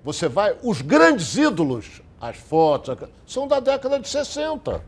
você 0.04 0.28
vai. 0.28 0.56
Os 0.64 0.82
grandes 0.82 1.38
ídolos, 1.38 2.02
as 2.20 2.38
fotos, 2.38 2.98
são 3.28 3.48
da 3.48 3.60
década 3.60 4.00
de 4.00 4.08
60. 4.08 4.82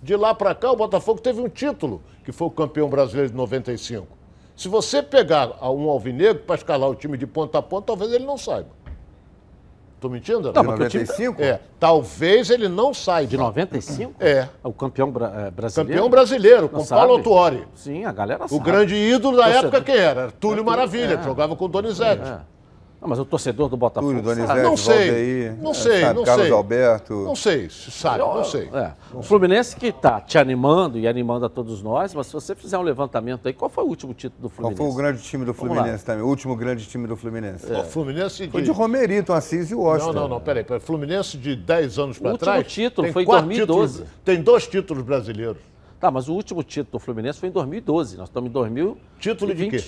De 0.00 0.14
lá 0.14 0.34
para 0.34 0.54
cá, 0.54 0.70
o 0.70 0.76
Botafogo 0.76 1.20
teve 1.20 1.40
um 1.40 1.48
título, 1.48 2.02
que 2.24 2.32
foi 2.32 2.46
o 2.48 2.50
campeão 2.50 2.88
brasileiro 2.88 3.30
de 3.30 3.36
95. 3.36 4.06
Se 4.56 4.68
você 4.68 5.02
pegar 5.02 5.52
a 5.60 5.70
um 5.70 5.88
alvinegro 5.90 6.42
para 6.44 6.54
escalar 6.56 6.88
o 6.88 6.94
time 6.94 7.18
de 7.18 7.26
ponta 7.26 7.58
a 7.58 7.62
ponta, 7.62 7.88
talvez 7.88 8.12
ele 8.12 8.24
não 8.24 8.38
saiba. 8.38 8.68
Estou 9.96 10.10
mentindo? 10.10 10.52
Não, 10.52 10.64
porque 10.64 10.82
o 10.82 10.88
time- 10.88 11.04
95? 11.04 11.42
É, 11.42 11.60
talvez 11.80 12.50
ele 12.50 12.68
não 12.68 12.92
saiba. 12.92 13.26
De 13.28 13.36
95? 13.38 14.14
É. 14.20 14.48
O 14.62 14.72
campeão 14.72 15.10
bra- 15.10 15.32
eh, 15.46 15.50
brasileiro? 15.50 15.92
Campeão 15.92 16.10
brasileiro, 16.10 16.68
com 16.68 16.78
Não 16.78 16.86
Paulo? 16.86 17.12
Autuori. 17.14 17.66
Sim, 17.74 18.04
a 18.04 18.12
galera 18.12 18.44
O 18.44 18.48
sabe. 18.48 18.62
grande 18.64 18.94
ídolo 18.94 19.36
da 19.38 19.48
época 19.48 19.80
quem 19.80 19.96
era? 19.96 20.30
Túlio 20.30 20.64
Maravilha, 20.64 21.14
é. 21.14 21.16
que 21.16 21.24
jogava 21.24 21.56
com 21.56 21.64
o 21.64 21.68
Donizete. 21.68 22.22
É. 22.28 22.38
Não, 23.04 23.10
mas 23.10 23.18
o 23.18 23.24
torcedor 23.26 23.68
do 23.68 23.76
Botafogo. 23.76 24.14
Túlio. 24.14 24.22
Donizete, 24.24 24.62
não 24.62 24.76
sei, 24.78 24.96
Valdeir, 25.10 25.56
não 25.60 25.70
é, 25.72 25.74
sei, 25.74 26.00
sabe, 26.00 26.14
não 26.14 26.24
Carlos 26.24 26.46
sei. 26.46 26.54
Alberto. 26.54 27.14
Não 27.14 27.36
sei, 27.36 27.68
se 27.68 27.90
sabe, 27.90 28.18
não 28.20 28.44
sei. 28.44 28.70
É. 28.72 28.92
O 29.12 29.22
Fluminense 29.22 29.76
que 29.76 29.88
está 29.88 30.22
te 30.22 30.38
animando 30.38 30.98
e 30.98 31.06
animando 31.06 31.44
a 31.44 31.50
todos 31.50 31.82
nós, 31.82 32.14
mas 32.14 32.28
se 32.28 32.32
você 32.32 32.54
fizer 32.54 32.78
um 32.78 32.82
levantamento 32.82 33.46
aí, 33.46 33.52
qual 33.52 33.68
foi 33.68 33.84
o 33.84 33.88
último 33.88 34.14
título 34.14 34.40
do 34.40 34.48
Qual 34.48 34.56
Fluminense? 34.72 34.78
foi 34.82 34.90
o 34.90 34.94
grande 34.94 35.22
time 35.22 35.44
do 35.44 35.52
Fluminense 35.52 36.02
também? 36.02 36.22
O 36.24 36.28
último 36.28 36.56
grande 36.56 36.86
time 36.86 37.06
do 37.06 37.14
Fluminense. 37.14 37.70
O 37.70 37.84
Fluminense 37.84 38.48
Foi 38.48 38.62
de... 38.62 38.68
de 38.68 38.72
Romerito, 38.72 39.34
Assis 39.34 39.70
e 39.70 39.74
Washington. 39.74 40.12
Não, 40.14 40.22
não, 40.22 40.28
não, 40.28 40.40
peraí, 40.40 40.64
peraí. 40.64 40.80
Fluminense 40.80 41.36
de 41.36 41.54
10 41.56 41.98
anos 41.98 42.18
para 42.18 42.32
último 42.32 42.38
trás. 42.52 42.66
título 42.66 43.04
tem 43.04 43.12
foi 43.12 43.22
em 43.24 43.26
quatro 43.26 43.46
2012. 43.48 43.92
títulos- 43.92 44.12
tem 44.24 44.42
dois 44.42 44.66
títulos 44.66 45.02
brasileiros. 45.04 45.60
Tá, 46.00 46.10
mas 46.10 46.26
o 46.26 46.32
último 46.32 46.62
título 46.62 46.92
do 46.92 46.98
Fluminense 46.98 47.38
foi 47.38 47.50
em 47.50 47.52
2012. 47.52 48.16
Nós 48.16 48.28
estamos 48.30 48.48
em 48.48 48.52
2020. 48.52 48.98
Título 49.20 49.54
de 49.54 49.68
quê? 49.68 49.84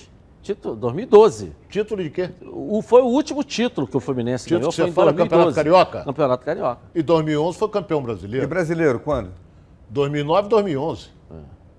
Título 0.46 0.76
2012. 0.76 1.52
Título 1.68 2.02
de 2.04 2.08
quê? 2.10 2.30
O, 2.40 2.80
foi 2.80 3.02
o 3.02 3.06
último 3.06 3.42
título 3.42 3.84
que 3.84 3.96
o 3.96 4.00
Fluminense 4.00 4.44
Título 4.44 4.60
ganhou 4.60 4.70
que 4.70 4.76
foi 4.76 4.84
você 4.84 4.90
em 4.90 4.94
fala, 4.94 5.12
2012. 5.12 5.54
Campeonato 5.56 5.56
Carioca? 5.56 6.04
Campeonato 6.04 6.44
Carioca. 6.44 6.80
E 6.94 7.02
2011 7.02 7.58
foi 7.58 7.68
campeão 7.68 7.98
E 7.98 8.02
brasileiro. 8.04 8.46
brasileiro, 8.46 9.00
quando? 9.00 9.32
2009 9.90 10.48
2011. 10.48 11.08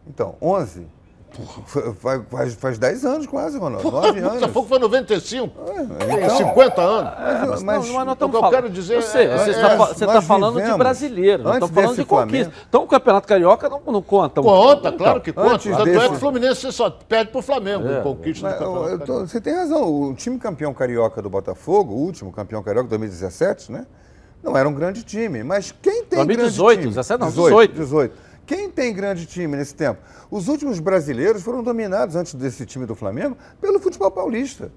Então, 0.05 0.35
11. 0.41 0.85
F- 1.29 1.93
Faz, 1.99 2.21
faz, 2.31 2.53
faz 2.55 2.77
10 2.79 3.05
anos 3.05 3.27
quase, 3.27 3.57
Ronaldo. 3.59 3.91
9 3.91 4.19
O 4.21 4.23
anos. 4.25 4.39
Botafogo 4.39 4.67
foi 4.67 4.79
95. 4.79 5.53
Tem 5.65 6.23
então. 6.23 6.37
50 6.37 6.81
anos. 6.81 7.11
Mas, 7.13 7.63
mas- 7.63 7.87
não, 7.87 7.93
mas 7.95 8.05
nós 8.07 8.13
o 8.13 8.17
que 8.17 8.23
eu 8.23 8.31
falando. 8.31 8.51
quero 8.51 8.69
dizer 8.69 8.95
eu 8.95 9.01
sei, 9.01 9.25
é- 9.25 9.37
você 9.37 9.49
é- 9.49 9.53
está 9.53 9.75
nós 9.77 10.15
tá 10.15 10.21
falando 10.21 10.61
de 10.61 10.73
brasileiro, 10.77 11.43
antes 11.47 11.53
estamos 11.55 11.75
falando 11.75 11.89
de 11.91 11.95
desse 11.97 12.07
conquista. 12.07 12.45
Flamengo. 12.45 12.65
Então 12.69 12.83
o 12.83 12.87
Campeonato 12.87 13.27
Carioca 13.27 13.69
não, 13.69 13.81
não 13.85 14.01
conta. 14.01 14.41
Conta, 14.41 14.87
Então, 14.87 14.97
claro 14.97 15.21
que 15.21 15.31
conta. 15.33 15.53
antes 15.53 15.71
Tanto 15.77 15.81
é 15.89 15.91
desse- 15.93 16.09
que 16.09 16.15
o 16.15 16.19
Fluminense 16.19 16.71
só 16.71 16.89
perde 16.89 17.31
pro 17.31 17.41
Flamengo 17.41 17.87
É. 17.87 18.01
conquista 18.01 18.47
Mas, 18.49 18.57
do 18.57 18.63
eu- 18.63 18.67
campeonato. 18.73 18.93
eu 18.93 18.99
tô- 18.99 19.05
Carioca. 19.05 19.27
você 19.27 19.41
tem 19.41 19.53
razão. 19.53 19.83
O 20.09 20.13
time 20.15 20.39
campeão 20.39 20.73
carioca 20.73 21.21
do 21.21 21.29
Botafogo, 21.29 21.93
o 21.93 21.97
último 21.97 22.31
campeão 22.31 22.63
carioca, 22.63 22.89
2017, 22.89 23.71
né? 23.71 23.85
Não 24.41 24.55
era 24.57 24.67
um 24.67 24.73
grande 24.73 25.03
time. 25.03 25.43
Mas 25.43 25.71
quem 25.81 26.03
tem 26.05 26.17
2018, 26.25 26.65
grande 26.67 26.81
time? 26.81 26.89
17 26.95 27.19
não, 27.19 27.27
18. 27.29 27.49
18. 27.73 27.73
18. 27.75 28.26
Quem 28.47 28.69
tem 28.69 28.93
grande 28.93 29.25
time 29.25 29.57
nesse 29.57 29.75
tempo? 29.75 29.99
Os 30.31 30.47
últimos 30.47 30.79
brasileiros 30.79 31.43
foram 31.43 31.61
dominados 31.61 32.15
antes 32.15 32.33
desse 32.33 32.65
time 32.65 32.85
do 32.85 32.95
Flamengo 32.95 33.37
pelo 33.59 33.77
futebol 33.77 34.09
paulista. 34.09 34.71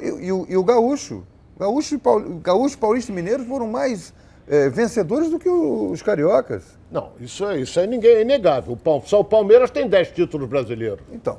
E, 0.00 0.06
e 0.06 0.32
o, 0.32 0.46
e 0.48 0.56
o 0.56 0.64
gaúcho. 0.64 1.24
Gaúcho, 1.60 1.98
Paul- 1.98 2.40
gaúcho, 2.42 2.78
paulista 2.78 3.12
e 3.12 3.14
mineiro 3.14 3.44
foram 3.44 3.68
mais 3.68 4.14
eh, 4.48 4.70
vencedores 4.70 5.28
do 5.30 5.38
que 5.38 5.48
os 5.48 6.00
cariocas. 6.00 6.64
Não, 6.90 7.10
isso 7.20 7.44
é, 7.46 7.60
isso 7.60 7.78
é 7.78 7.86
ninguém 7.86 8.16
é 8.16 8.22
inegável. 8.22 8.72
O 8.72 8.76
Pal- 8.78 9.02
só 9.04 9.20
o 9.20 9.24
Palmeiras 9.24 9.70
tem 9.70 9.86
10 9.86 10.08
títulos 10.12 10.48
brasileiros. 10.48 11.04
Então. 11.12 11.38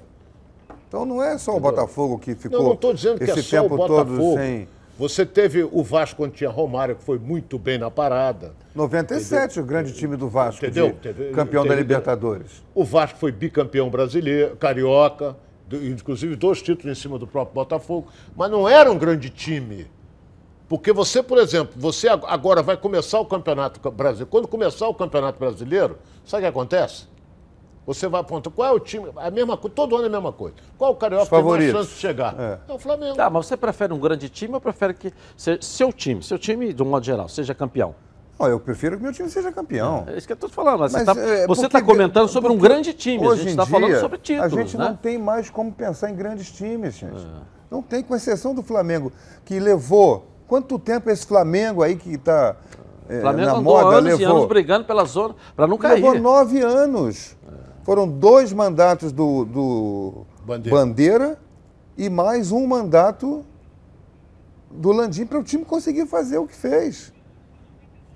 Então 0.88 1.06
não 1.06 1.22
é 1.22 1.38
só 1.40 1.58
o 1.58 1.60
Botafogo 1.60 2.20
que 2.20 2.36
ficou 2.36 2.60
Não, 2.62 2.80
não 2.82 2.94
dizendo 2.94 3.18
que 3.18 3.24
esse 3.26 3.56
é 3.56 3.62
tempo 3.62 3.76
todo 3.88 4.36
sem. 4.38 4.68
Você 4.98 5.26
teve 5.26 5.62
o 5.64 5.84
Vasco 5.84 6.16
quando 6.18 6.32
tinha 6.32 6.50
Romário, 6.50 6.96
que 6.96 7.04
foi 7.04 7.20
muito 7.20 7.60
bem 7.60 7.78
na 7.78 7.92
parada. 7.92 8.54
97, 8.74 9.60
o 9.60 9.64
grande 9.66 9.92
time 9.94 10.16
do 10.16 10.30
Vasco, 10.30 10.66
Entendeu? 10.66 10.88
de- 10.94 10.94
Teve- 11.00 11.32
campeão 11.32 11.64
da 11.64 11.70
teve- 11.70 11.82
Libertadores. 11.82 12.64
O 12.74 12.84
Vasco 12.86 13.20
foi 13.20 13.32
bicampeão 13.32 13.90
brasileiro, 13.90 14.56
carioca, 14.56 15.36
inclusive 15.70 16.36
dois 16.38 16.62
títulos 16.62 16.98
em 16.98 17.02
cima 17.02 17.20
do 17.20 17.28
próprio 17.28 17.54
Botafogo. 17.56 18.08
Mas 18.38 18.50
não 18.50 18.70
era 18.70 18.90
um 18.90 18.98
grande 18.98 19.30
time. 19.30 19.88
Porque 20.70 20.94
você, 20.94 21.22
por 21.22 21.38
exemplo, 21.40 21.74
você 21.76 22.08
ag- 22.08 22.24
agora 22.28 22.64
vai 22.64 22.78
começar 22.78 23.20
o 23.20 23.26
Campeonato 23.26 23.92
Brasileiro. 23.92 24.32
Quando 24.32 24.48
começar 24.48 24.88
o 24.88 24.94
Campeonato 24.96 25.38
Brasileiro, 25.38 25.98
sabe 26.26 26.42
o 26.42 26.46
que 26.46 26.50
acontece? 26.50 27.06
Você 27.86 28.08
vai 28.08 28.22
apontar 28.22 28.52
qual 28.52 28.68
é 28.68 28.72
o 28.72 28.80
time. 28.80 29.10
A 29.16 29.30
mesma 29.30 29.56
coisa, 29.56 29.76
todo 29.76 29.96
ano 29.96 30.06
é 30.06 30.08
a 30.08 30.12
mesma 30.12 30.32
coisa. 30.32 30.56
Qual 30.78 30.92
o 30.94 30.96
carioca 30.96 31.28
tem 31.30 31.44
mais 31.44 31.72
chance 31.72 31.90
de 31.92 31.96
chegar? 32.00 32.36
É. 32.40 32.58
É, 32.68 32.74
o 32.74 32.80
Flamengo. 32.80 33.16
Tá, 33.16 33.30
mas 33.30 33.46
você 33.46 33.56
prefere 33.56 33.94
um 33.94 34.00
grande 34.00 34.28
time 34.28 34.54
ou 34.56 34.62
prefere 34.62 34.94
que 34.96 35.14
se- 35.38 35.60
seu 35.62 35.94
time, 35.94 36.24
seu 36.24 36.40
time, 36.40 36.74
de 36.74 36.82
um 36.82 36.88
modo 36.88 37.06
geral, 37.06 37.30
seja 37.30 37.54
campeão? 37.54 37.94
Não, 38.40 38.48
eu 38.48 38.60
prefiro 38.60 38.98
que 38.98 39.04
meu 39.04 39.14
time 39.14 39.30
seja 39.30 39.52
campeão. 39.52 40.04
É 40.08 40.18
isso 40.18 40.26
que 40.28 40.34
eu 40.34 40.36
estou 40.36 40.50
te 40.50 40.56
falando. 40.56 40.80
Você 40.80 40.98
Mas, 40.98 41.08
está 41.08 41.22
é, 41.22 41.48
você 41.48 41.70
tá 41.70 41.82
comentando 41.82 42.28
sobre 42.28 42.52
um 42.52 42.58
grande 42.58 42.92
time. 42.94 43.24
A 43.24 43.30
hoje 43.30 43.44
gente 43.44 43.48
em 43.50 43.52
está 43.52 43.66
falando 43.66 44.00
sobre 44.00 44.18
títulos, 44.18 44.52
A 44.54 44.56
gente 44.58 44.78
né? 44.78 44.86
não 44.90 44.96
tem 44.96 45.18
mais 45.18 45.50
como 45.50 45.72
pensar 45.72 46.10
em 46.10 46.16
grandes 46.16 46.52
times, 46.52 46.96
gente. 46.96 47.16
É. 47.24 47.56
Não 47.72 47.82
tem, 47.82 48.04
com 48.04 48.16
exceção 48.16 48.54
do 48.56 48.62
Flamengo, 48.64 49.12
que 49.46 49.60
levou. 49.60 50.26
Quanto 50.48 50.78
tempo 50.78 51.10
esse 51.10 51.26
Flamengo 51.26 51.82
aí 51.82 51.96
que 51.96 52.16
está 52.16 52.56
O 53.10 53.22
Flamengo 53.22 53.46
na 53.46 53.52
andou 53.58 53.64
moda 53.64 53.96
anos 53.98 54.14
e 54.14 54.18
levou? 54.18 54.36
anos 54.38 54.48
brigando 54.50 54.86
pela 54.86 55.06
zona 55.06 55.36
para 55.56 55.66
não 55.68 55.78
cair. 55.78 55.96
Levou 56.04 56.20
nove 56.20 56.60
anos. 56.62 57.36
Foram 57.86 58.08
dois 58.08 58.52
mandatos 58.52 59.12
do, 59.12 59.46
do 59.46 60.26
Bandeira. 60.44 60.76
Bandeira. 60.78 61.40
e 61.98 62.10
mais 62.10 62.52
um 62.52 62.66
mandato 62.68 63.46
do 64.70 64.92
Landim 64.92 65.26
para 65.26 65.40
o 65.40 65.44
time 65.44 65.64
conseguir 65.64 66.06
fazer 66.08 66.38
o 66.40 66.48
que 66.48 66.56
fez. 66.56 67.14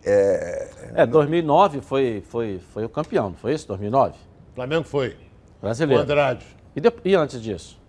É, 0.03 0.69
É, 0.95 1.05
2009 1.05 1.81
foi, 1.81 2.23
foi, 2.27 2.59
foi 2.73 2.83
o 2.83 2.89
campeão, 2.89 3.29
não 3.29 3.35
foi 3.37 3.53
isso? 3.53 3.67
2009? 3.67 4.15
Flamengo 4.55 4.83
foi. 4.83 5.15
Brasileiro. 5.61 6.01
O 6.01 6.03
Andrade. 6.03 6.45
E, 6.75 6.81
de- 6.81 6.93
e 7.05 7.15
antes 7.15 7.39
disso? 7.41 7.79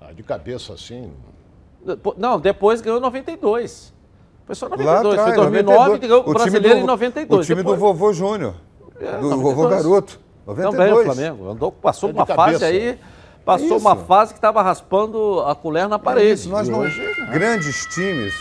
Ah, 0.00 0.12
de 0.12 0.22
cabeça 0.24 0.72
assim. 0.74 1.12
Não, 2.18 2.40
depois 2.40 2.80
ganhou 2.80 2.98
92. 3.00 3.92
Foi 4.44 4.54
só 4.56 4.66
Lá 4.66 4.76
92. 4.76 4.98
atrás, 5.18 5.28
foi 5.28 5.36
2009 5.36 5.78
e 5.78 5.78
92. 5.78 6.00
ganhou 6.00 6.20
o 6.20 6.24
time 6.24 6.34
brasileiro 6.34 6.78
do- 6.78 6.82
em 6.82 6.86
92. 6.86 7.40
O 7.40 7.46
time 7.46 7.56
Depois- 7.62 7.78
do 7.78 7.80
vovô 7.80 8.12
Júnior. 8.12 8.54
É, 9.00 9.16
do 9.18 9.30
92. 9.30 9.42
vovô 9.42 9.68
Garoto. 9.68 10.20
92. 10.46 10.76
Também 10.76 10.92
o 10.92 11.04
Flamengo. 11.14 11.48
Andou, 11.50 11.72
passou 11.72 12.10
É 12.10 12.12
uma 12.12 12.26
fase 12.26 12.58
cabeça. 12.58 12.66
aí, 12.66 12.98
passou 13.44 13.66
Isso. 13.76 13.76
uma 13.78 13.96
fase 13.96 14.32
que 14.32 14.38
estava 14.38 14.62
raspando 14.62 15.40
a 15.40 15.54
colher 15.54 15.88
na 15.88 15.96
É 15.96 15.98
parede. 15.98 16.32
isso, 16.32 16.48
nós 16.48 16.68
não. 16.68 16.80
hoje, 16.80 17.00
Grandes 17.30 17.86
times, 17.86 18.34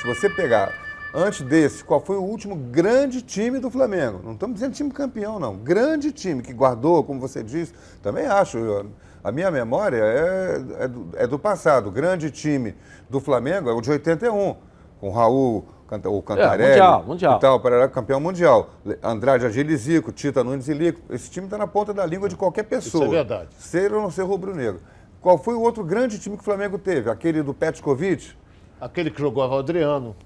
se 0.00 0.06
você 0.06 0.28
pegar 0.28 0.72
antes 1.14 1.42
desse, 1.42 1.82
qual 1.84 2.00
foi 2.00 2.16
o 2.16 2.22
último 2.22 2.54
grande 2.54 3.20
time 3.22 3.58
do 3.58 3.70
Flamengo? 3.70 4.20
Não 4.24 4.32
estamos 4.32 4.54
dizendo 4.54 4.74
time 4.74 4.90
campeão, 4.90 5.38
não. 5.40 5.56
Grande 5.56 6.12
time 6.12 6.42
que 6.42 6.52
guardou, 6.52 7.02
como 7.02 7.18
você 7.20 7.42
disse, 7.42 7.72
também 8.02 8.26
acho. 8.26 8.58
eu- 8.58 8.86
a 9.22 9.30
minha 9.30 9.50
memória 9.50 9.98
é, 9.98 10.62
é, 10.84 10.88
do, 10.88 11.08
é 11.14 11.26
do 11.26 11.38
passado. 11.38 11.88
O 11.88 11.92
grande 11.92 12.30
time 12.30 12.74
do 13.10 13.20
Flamengo 13.20 13.68
é 13.68 13.72
o 13.74 13.80
de 13.82 13.90
81, 13.90 14.56
com 14.98 15.08
o 15.08 15.12
Raul, 15.12 15.66
o 16.04 16.22
Cantarelli. 16.22 16.62
É, 16.62 16.68
mundial, 16.70 17.04
mundial. 17.04 17.36
E 17.36 17.40
tal, 17.40 17.60
Parará, 17.60 17.88
campeão 17.88 18.20
mundial. 18.20 18.70
Andrade 19.02 19.46
Agile 19.46 19.72
e 19.72 19.76
Zico, 19.76 20.12
Tita 20.12 20.44
Nunes 20.44 20.68
e 20.68 20.74
Lico. 20.74 21.00
Esse 21.10 21.30
time 21.30 21.46
está 21.46 21.56
na 21.58 21.66
ponta 21.66 21.92
da 21.92 22.04
língua 22.06 22.28
de 22.28 22.36
qualquer 22.36 22.64
pessoa. 22.64 23.04
Isso 23.04 23.12
é 23.14 23.16
verdade. 23.16 23.48
Ser 23.58 23.92
ou 23.92 24.02
não 24.02 24.10
ser 24.10 24.22
rubro-negro. 24.22 24.80
Qual 25.20 25.36
foi 25.36 25.54
o 25.54 25.60
outro 25.60 25.84
grande 25.84 26.18
time 26.18 26.36
que 26.36 26.42
o 26.42 26.44
Flamengo 26.44 26.78
teve? 26.78 27.10
Aquele 27.10 27.42
do 27.42 27.52
Petkovic? 27.52 28.32
Aquele 28.80 29.10
que 29.10 29.20
jogou 29.20 29.46
o 29.46 29.58
Adriano. 29.58 30.16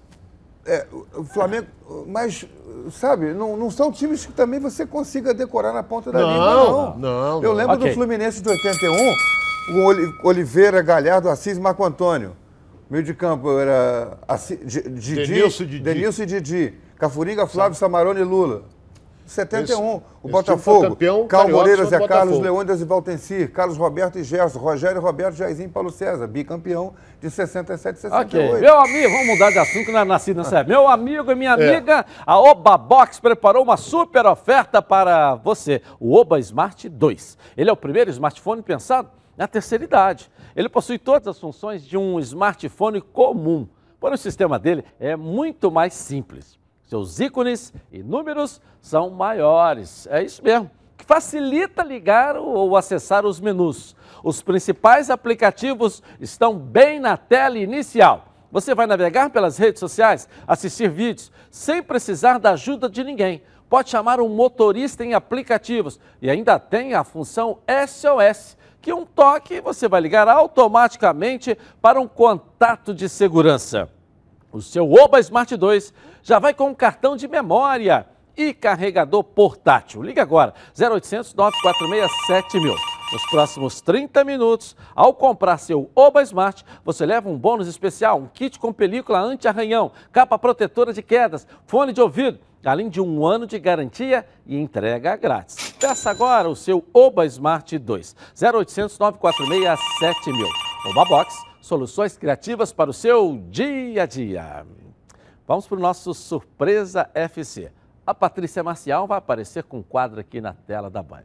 É, 0.66 0.86
o 1.14 1.24
Flamengo, 1.24 1.66
mas, 2.06 2.46
sabe, 2.92 3.34
não, 3.34 3.54
não 3.56 3.70
são 3.70 3.92
times 3.92 4.24
que 4.24 4.32
também 4.32 4.58
você 4.58 4.86
consiga 4.86 5.34
decorar 5.34 5.72
na 5.74 5.82
ponta 5.82 6.10
da 6.10 6.20
Não, 6.20 6.28
língua, 6.32 6.54
não. 6.54 6.96
não, 6.98 7.42
Eu 7.42 7.50
não. 7.50 7.52
lembro 7.52 7.74
Ok. 7.76 7.88
do 7.90 7.94
Fluminense 7.94 8.40
de 8.40 8.48
81, 8.48 9.74
o 9.74 9.84
Oli- 9.84 10.14
Oliveira, 10.22 10.80
Galhardo, 10.80 11.28
Assis 11.28 11.58
e 11.58 11.60
Marco 11.60 11.84
Antônio. 11.84 12.34
Meio 12.91 13.03
de 13.03 13.14
campo 13.14 13.59
era 13.59 14.18
Assis, 14.28 14.59
Di- 14.64 14.82
Didi, 14.89 15.14
Denilson 15.26 15.62
e 15.62 15.66
Didi. 15.66 15.82
Denilson 15.82 16.22
e 16.22 16.26
Didi. 16.26 16.74
Cafuriga, 16.99 17.47
Flávio, 17.47 17.76
Samarone 17.76 18.20
e 18.20 18.24
Lula. 18.24 18.62
71, 19.26 19.95
Esse- 19.97 20.03
o 20.22 20.28
Botafogo. 20.28 20.82
campeão 20.91 21.26
Cal 21.26 21.49
Moreira, 21.49 21.87
Zé 21.87 22.07
Carlos. 22.07 22.39
Leônidas 22.41 22.82
e 22.82 22.85
Valtencir, 22.85 23.51
Carlos 23.53 23.78
Roberto 23.78 24.18
e 24.18 24.22
Gerson, 24.22 24.59
Rogério 24.59 25.01
Roberto, 25.01 25.35
Jairzinho 25.35 25.68
e 25.68 25.72
Paulo 25.72 25.91
César, 25.91 26.26
bicampeão 26.26 26.93
de 27.22 27.30
67 27.30 27.97
e 27.97 28.01
68. 28.03 28.26
Ok, 28.53 28.61
meu 28.61 28.78
amigo, 28.78 29.09
vamos 29.11 29.26
mudar 29.28 29.51
de 29.51 29.59
assunto 29.59 29.87
que 29.87 29.93
não 29.93 30.01
é 30.01 30.05
nascido 30.05 30.37
nessa 30.37 30.59
época. 30.59 30.74
Meu 30.76 30.87
amigo 30.87 31.32
e 31.32 31.35
minha 31.35 31.53
É. 31.53 31.55
amiga, 31.74 32.05
a 32.26 32.39
Oba 32.39 32.76
Box 32.76 33.18
preparou 33.18 33.62
uma 33.62 33.78
super 33.78 34.26
oferta 34.26 34.82
para 34.82 35.37
você. 35.37 35.80
O 35.99 36.14
Oba 36.14 36.39
Smart 36.39 36.87
2. 36.87 37.39
Ele 37.57 37.70
é 37.70 37.72
o 37.72 37.76
primeiro 37.76 38.11
smartphone 38.11 38.61
pensado 38.61 39.09
na 39.39 39.49
terceira 39.49 39.85
idade. 39.85 40.30
Ele 40.55 40.68
possui 40.68 40.98
todas 40.98 41.28
as 41.28 41.38
funções 41.38 41.84
de 41.84 41.96
um 41.96 42.18
smartphone 42.20 43.00
comum, 43.00 43.68
porém 43.98 44.14
o 44.14 44.18
sistema 44.18 44.59
dele 44.59 44.84
é 45.00 45.16
muito 45.16 45.70
mais 45.70 45.94
simples. 45.94 46.59
Seus 46.86 47.18
ícones 47.18 47.72
e 47.90 48.02
números 48.02 48.61
são 48.80 49.11
maiores. 49.11 50.07
É 50.09 50.22
isso 50.22 50.42
mesmo. 50.44 50.70
Que 50.96 51.05
facilita 51.05 51.82
ligar 51.82 52.36
ou 52.36 52.76
acessar 52.76 53.26
os 53.26 53.40
menus. 53.40 53.96
Os 54.22 54.42
principais 54.42 55.11
aplicativos 55.11 56.02
estão 56.20 56.57
bem 56.57 57.00
na 57.00 57.16
tela 57.16 57.59
inicial. 57.59 58.28
Você 58.52 58.72
vai 58.74 58.86
navegar 58.86 59.30
pelas 59.30 59.59
redes 59.59 59.80
sociais, 59.80 60.28
assistir 60.46 60.88
vídeos, 60.88 61.32
sem 61.50 61.82
precisar 61.82 62.38
da 62.38 62.52
ajuda 62.52 62.88
de 62.88 63.02
ninguém. 63.02 63.42
Pode 63.68 63.90
chamar 63.90 64.20
um 64.20 64.28
motorista 64.28 65.05
em 65.05 65.14
aplicativos 65.14 65.98
e 66.22 66.30
ainda 66.30 66.61
tem 66.61 66.94
a 66.94 67.02
função 67.02 67.59
SOS, 67.88 68.57
que 68.85 68.93
um 68.93 69.07
toque 69.07 69.62
você 69.62 69.89
vai 69.89 69.99
ligar 69.99 70.28
automaticamente 70.28 71.57
para 71.80 71.99
um 71.99 72.07
contato 72.07 72.93
de 72.93 73.09
segurança. 73.09 73.89
O 74.53 74.61
seu 74.61 74.93
Oba 74.93 75.18
Smart 75.20 75.57
2 75.57 75.95
já 76.22 76.39
vai 76.39 76.53
com 76.53 76.68
um 76.68 76.74
cartão 76.74 77.16
de 77.16 77.26
memória 77.26 78.07
e 78.37 78.53
carregador 78.53 79.24
portátil. 79.24 80.03
Liga 80.03 80.20
agora, 80.20 80.53
0800 80.78 81.32
946 81.32 82.11
7000. 82.26 82.93
Nos 83.14 83.24
próximos 83.26 83.80
30 83.80 84.24
minutos, 84.24 84.74
ao 84.92 85.14
comprar 85.14 85.58
seu 85.58 85.88
Oba 85.94 86.20
Smart, 86.24 86.64
você 86.84 87.06
leva 87.06 87.28
um 87.28 87.38
bônus 87.38 87.68
especial, 87.68 88.18
um 88.18 88.26
kit 88.26 88.58
com 88.58 88.72
película 88.72 89.20
anti-arranhão, 89.20 89.92
capa 90.10 90.36
protetora 90.36 90.92
de 90.92 91.00
quedas, 91.00 91.46
fone 91.64 91.92
de 91.92 92.00
ouvido, 92.00 92.40
além 92.64 92.88
de 92.88 93.00
um 93.00 93.24
ano 93.24 93.46
de 93.46 93.56
garantia 93.56 94.26
e 94.44 94.58
entrega 94.58 95.14
grátis. 95.14 95.70
Peça 95.78 96.10
agora 96.10 96.48
o 96.48 96.56
seu 96.56 96.84
Oba 96.92 97.24
Smart 97.26 97.78
2, 97.78 98.16
0800 98.36 98.98
946 98.98 99.78
7000. 100.00 100.48
Oba 100.90 101.04
Box, 101.04 101.36
soluções 101.60 102.18
criativas 102.18 102.72
para 102.72 102.90
o 102.90 102.92
seu 102.92 103.40
dia 103.48 104.02
a 104.02 104.06
dia. 104.06 104.66
Vamos 105.46 105.68
para 105.68 105.78
o 105.78 105.80
nosso 105.80 106.12
Surpresa 106.14 107.08
FC. 107.14 107.70
A 108.04 108.12
Patrícia 108.12 108.64
Marcial 108.64 109.06
vai 109.06 109.18
aparecer 109.18 109.62
com 109.62 109.78
um 109.78 109.82
quadro 109.84 110.18
aqui 110.18 110.40
na 110.40 110.52
tela 110.52 110.90
da 110.90 111.00
Band. 111.00 111.22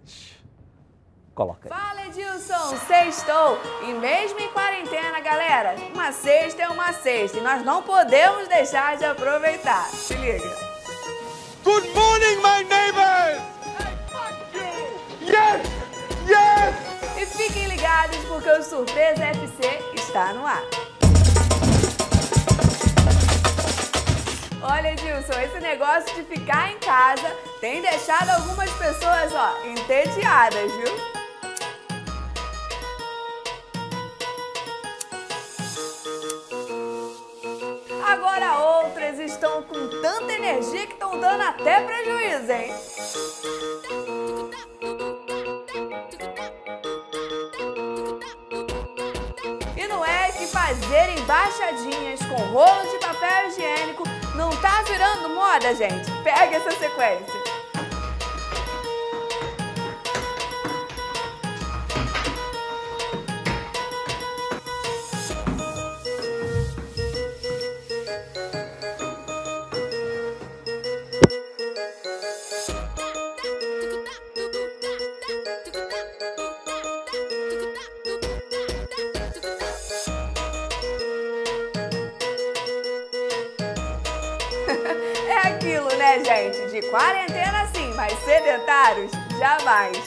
Coloca 1.39 1.69
aí. 1.69 1.69
Fala 1.69 2.05
Edilson, 2.05 2.77
sextou! 2.85 3.57
E 3.83 3.93
mesmo 3.93 4.41
em 4.41 4.49
quarentena, 4.49 5.21
galera, 5.21 5.73
uma 5.93 6.11
sexta 6.11 6.63
é 6.63 6.67
uma 6.67 6.91
sexta 6.91 7.37
e 7.37 7.41
nós 7.41 7.63
não 7.63 7.81
podemos 7.81 8.45
deixar 8.49 8.97
de 8.97 9.05
aproveitar. 9.05 9.85
Se 9.85 10.15
liga! 10.15 10.53
Good 11.63 11.87
morning, 11.91 12.41
my 12.41 12.65
neighbors! 12.65 13.41
Yes! 15.21 15.61
Yes! 16.27 17.21
E 17.21 17.25
fiquem 17.25 17.67
ligados 17.67 18.17
porque 18.25 18.49
o 18.49 18.61
Surpresa 18.61 19.23
FC 19.23 19.79
está 19.95 20.33
no 20.33 20.45
ar. 20.45 20.63
Olha, 24.61 24.91
Edilson, 24.91 25.39
esse 25.39 25.59
negócio 25.61 26.13
de 26.15 26.23
ficar 26.23 26.73
em 26.73 26.79
casa 26.79 27.33
tem 27.61 27.81
deixado 27.81 28.29
algumas 28.31 28.69
pessoas, 28.71 29.33
ó, 29.33 29.65
entediadas, 29.65 30.69
viu? 30.73 31.18
Agora 38.20 38.59
outras 38.59 39.17
estão 39.17 39.63
com 39.63 39.88
tanta 40.01 40.34
energia 40.34 40.86
que 40.86 40.91
estão 40.91 41.17
dando 41.17 41.41
até 41.41 41.80
prejuízo, 41.80 42.51
hein? 42.51 42.76
E 49.78 49.88
não 49.88 50.03
é 50.03 50.34
que 50.34 50.47
fazer 50.47 51.17
embaixadinhas 51.17 52.20
com 52.24 52.36
rolo 52.51 52.91
de 52.91 52.97
papel 52.97 53.47
higiênico 53.47 54.03
não 54.36 54.49
tá 54.57 54.82
virando 54.82 55.30
moda, 55.30 55.74
gente? 55.74 56.11
Pega 56.22 56.57
essa 56.57 56.72
sequência. 56.72 57.38
mais. 89.70 89.97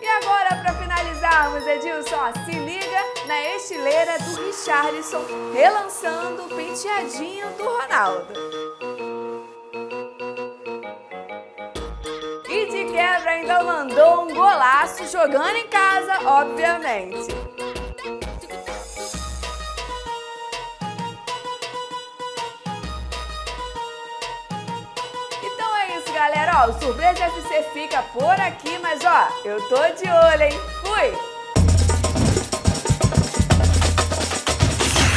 E 0.00 0.08
agora, 0.08 0.56
para 0.56 0.74
finalizarmos, 0.74 1.64
Edilson, 1.64 2.16
ó, 2.16 2.32
se 2.44 2.50
liga 2.50 2.98
na 3.28 3.40
estileira 3.54 4.18
do 4.18 4.46
Richarlison, 4.46 5.24
relançando 5.54 6.42
o 6.42 6.48
penteadinho 6.48 7.46
do 7.50 7.62
Ronaldo. 7.62 8.32
E 12.48 12.66
de 12.66 12.92
quebra 12.92 13.30
ainda 13.30 13.62
mandou 13.62 14.24
um 14.24 14.34
golaço 14.34 15.06
jogando 15.06 15.54
em 15.54 15.68
casa, 15.68 16.18
obviamente. 16.26 17.41
Ó, 26.62 26.68
o 26.68 26.72
Surpresa 26.80 27.24
FC 27.24 27.62
fica 27.72 28.02
por 28.12 28.40
aqui, 28.40 28.78
mas 28.78 29.00
ó, 29.04 29.28
eu 29.44 29.60
tô 29.68 29.76
de 29.76 30.08
olho, 30.08 30.42
hein? 30.42 30.52
Fui! 30.80 31.12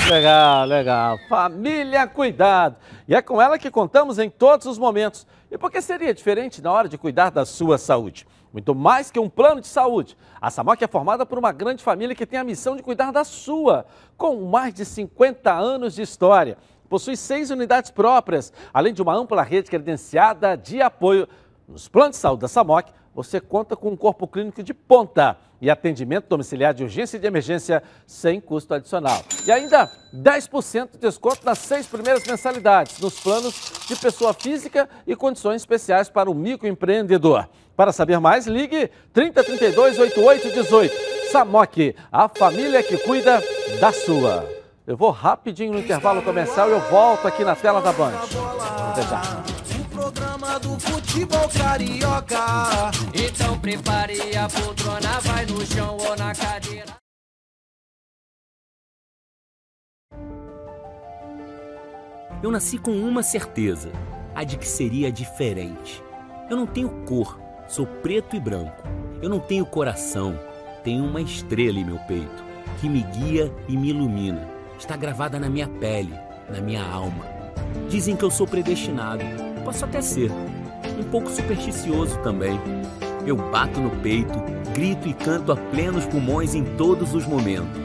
Legal, 0.10 0.66
legal. 0.66 1.20
Família 1.30 2.08
Cuidado. 2.08 2.78
E 3.08 3.14
é 3.14 3.22
com 3.22 3.40
ela 3.40 3.60
que 3.60 3.70
contamos 3.70 4.18
em 4.18 4.28
todos 4.28 4.66
os 4.66 4.80
momentos. 4.80 5.28
E 5.52 5.58
por 5.58 5.70
que 5.70 5.82
seria 5.82 6.16
diferente 6.16 6.64
na 6.64 6.72
hora 6.72 6.90
de 6.90 6.98
cuidar 6.98 7.30
da 7.30 7.46
sua 7.46 7.78
saúde? 7.78 8.26
Muito 8.52 8.74
mais 8.74 9.12
que 9.12 9.20
um 9.20 9.30
plano 9.30 9.62
de 9.62 9.68
saúde. 9.68 10.18
A 10.42 10.50
Samoc 10.50 10.82
é 10.82 10.88
formada 10.88 11.26
por 11.26 11.38
uma 11.38 11.52
grande 11.52 11.84
família 11.84 12.16
que 12.16 12.26
tem 12.26 12.40
a 12.40 12.44
missão 12.44 12.76
de 12.76 12.82
cuidar 12.82 13.12
da 13.12 13.24
sua, 13.24 13.86
com 14.18 14.46
mais 14.46 14.74
de 14.74 14.84
50 14.84 15.54
anos 15.54 15.94
de 15.94 16.02
história. 16.02 16.58
Possui 16.90 17.16
seis 17.16 17.50
unidades 17.50 17.92
próprias, 17.92 18.54
além 18.74 18.94
de 18.94 19.02
uma 19.02 19.16
ampla 19.16 19.42
rede 19.42 19.70
credenciada 19.70 20.56
de 20.56 20.82
apoio. 20.82 21.28
Nos 21.68 21.88
planos 21.88 22.16
de 22.16 22.22
saúde 22.22 22.42
da 22.42 22.48
Samoc, 22.48 22.90
você 23.16 23.40
conta 23.40 23.76
com 23.76 23.90
um 23.90 23.96
corpo 23.96 24.28
clínico 24.28 24.62
de 24.62 24.74
ponta 24.74 25.38
e 25.62 25.70
atendimento 25.70 26.28
domiciliar 26.28 26.74
de 26.74 26.84
urgência 26.84 27.16
e 27.18 27.20
de 27.20 27.26
emergência 27.26 27.82
sem 28.06 28.42
custo 28.42 28.74
adicional. 28.74 29.24
E 29.48 29.52
ainda 29.52 29.90
10% 30.14 30.92
de 30.92 30.98
desconto 30.98 31.46
nas 31.46 31.60
seis 31.60 31.88
primeiras 31.88 32.26
mensalidades 32.28 33.00
nos 33.00 33.20
planos 33.20 33.72
de 33.88 33.96
pessoa 33.96 34.34
física 34.34 34.90
e 35.08 35.16
condições 35.16 35.62
especiais 35.62 36.10
para 36.10 36.30
o 36.30 36.36
microempreendedor. 36.36 37.48
Para 37.76 37.92
saber 37.92 38.20
mais, 38.20 38.48
ligue 38.48 38.90
3032 39.14 39.98
8818. 39.98 41.16
Samok, 41.32 41.96
a 42.12 42.30
família 42.30 42.84
que 42.84 42.98
cuida 42.98 43.42
da 43.80 43.92
sua. 43.92 44.55
Eu 44.88 44.96
vou 44.96 45.10
rapidinho 45.12 45.74
no 45.74 45.80
intervalo 45.80 46.22
comercial 46.22 46.70
e 46.70 46.72
eu 46.72 46.80
volto 46.90 47.28
aqui 47.28 47.44
na 47.44 47.56
tela 47.56 47.82
da 47.82 47.92
Band. 47.92 48.14
Até 48.92 49.02
já 49.02 49.44
programa 49.96 50.60
do 50.60 50.78
futebol 50.78 51.50
carioca. 51.50 52.92
Então 53.14 53.58
prepare 53.60 54.36
a 54.36 54.48
poltrona, 54.50 55.20
vai 55.22 55.46
no 55.46 55.66
chão 55.66 55.98
ou 55.98 56.16
na 56.18 56.36
cadeira. 56.36 56.96
Eu 62.44 62.52
nasci 62.52 62.78
com 62.78 62.92
uma 62.92 63.24
certeza, 63.24 63.92
a 64.36 64.44
de 64.44 64.58
que 64.58 64.68
seria 64.68 65.12
diferente. 65.12 66.04
Eu 66.50 66.58
não 66.58 66.68
tenho 66.68 66.90
cor, 67.06 67.40
sou 67.68 67.88
preto 67.88 68.36
e 68.36 68.40
branco. 68.40 68.84
Eu 69.22 69.30
não 69.30 69.40
tenho 69.40 69.66
coração, 69.66 70.38
tenho 70.84 71.06
uma 71.06 71.22
estrela 71.22 71.80
em 71.80 71.86
meu 71.86 71.98
peito, 72.00 72.44
que 72.80 72.88
me 72.88 73.02
guia 73.02 73.52
e 73.68 73.76
me 73.76 73.90
ilumina. 73.90 74.55
Está 74.78 74.96
gravada 74.96 75.40
na 75.40 75.50
minha 75.50 75.68
pele, 75.68 76.14
na 76.50 76.62
minha 76.62 76.84
alma. 76.84 77.26
Dizem 77.90 78.16
que 78.16 78.24
eu 78.24 78.32
sou 78.32 78.48
predestinado 78.48 79.24
Posso 79.66 79.84
até 79.84 80.00
ser. 80.00 80.32
Um 81.00 81.04
pouco 81.10 81.28
supersticioso 81.32 82.20
também. 82.20 82.60
Eu 83.26 83.36
bato 83.36 83.80
no 83.80 83.90
peito, 84.02 84.32
grito 84.76 85.10
e 85.10 85.14
canto 85.14 85.52
a 85.52 85.58
plenos 85.58 86.06
pulmões 86.06 86.54
em 86.54 86.64
todos 86.78 87.16
os 87.16 87.26
momentos. 87.26 87.82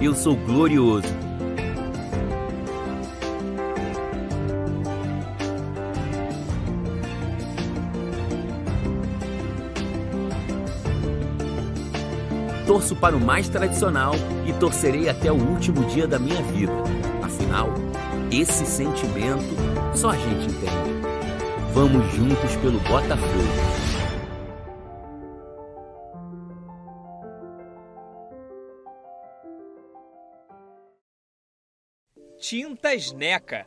Eu 0.00 0.14
sou 0.14 0.34
glorioso. 0.34 1.21
Torço 12.72 12.96
para 12.96 13.14
o 13.14 13.20
mais 13.20 13.50
tradicional 13.50 14.14
e 14.46 14.52
torcerei 14.54 15.06
até 15.06 15.30
o 15.30 15.34
último 15.34 15.84
dia 15.88 16.08
da 16.08 16.18
minha 16.18 16.42
vida. 16.42 16.72
Afinal, 17.22 17.68
esse 18.30 18.64
sentimento 18.64 19.44
só 19.94 20.08
a 20.08 20.16
gente 20.16 20.46
entende. 20.46 20.72
Vamos 21.74 22.10
juntos 22.14 22.56
pelo 22.62 22.80
Botafogo. 22.80 23.28
Tintas 32.40 33.12
Neca. 33.12 33.66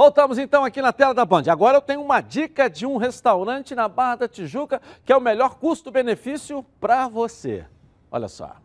Voltamos 0.00 0.38
então 0.38 0.64
aqui 0.64 0.80
na 0.80 0.94
tela 0.94 1.12
da 1.12 1.26
Band. 1.26 1.42
Agora 1.48 1.76
eu 1.76 1.82
tenho 1.82 2.00
uma 2.00 2.22
dica 2.22 2.70
de 2.70 2.86
um 2.86 2.96
restaurante 2.96 3.74
na 3.74 3.86
Barra 3.86 4.14
da 4.16 4.28
Tijuca 4.28 4.80
que 5.04 5.12
é 5.12 5.16
o 5.16 5.20
melhor 5.20 5.56
custo-benefício 5.56 6.64
para 6.80 7.06
você. 7.06 7.66
Olha 8.10 8.26
só. 8.26 8.56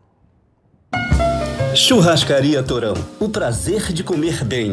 Churrascaria 1.74 2.62
Torão. 2.62 2.94
O 3.20 3.28
prazer 3.28 3.92
de 3.92 4.02
comer 4.02 4.42
bem. 4.46 4.72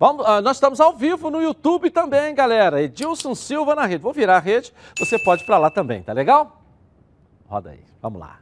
Vamos, 0.00 0.26
uh, 0.26 0.40
nós 0.40 0.56
estamos 0.56 0.80
ao 0.80 0.94
vivo 0.94 1.28
no 1.28 1.42
YouTube 1.42 1.90
também, 1.90 2.34
galera. 2.34 2.80
Edilson 2.80 3.34
Silva 3.34 3.74
na 3.74 3.84
rede. 3.84 4.02
Vou 4.02 4.14
virar 4.14 4.38
a 4.38 4.40
rede, 4.40 4.72
você 4.98 5.18
pode 5.18 5.42
ir 5.42 5.44
para 5.44 5.58
lá 5.58 5.68
também, 5.68 6.02
tá 6.02 6.14
legal? 6.14 6.62
Roda 7.46 7.68
aí, 7.68 7.84
vamos 8.00 8.18
lá. 8.18 8.38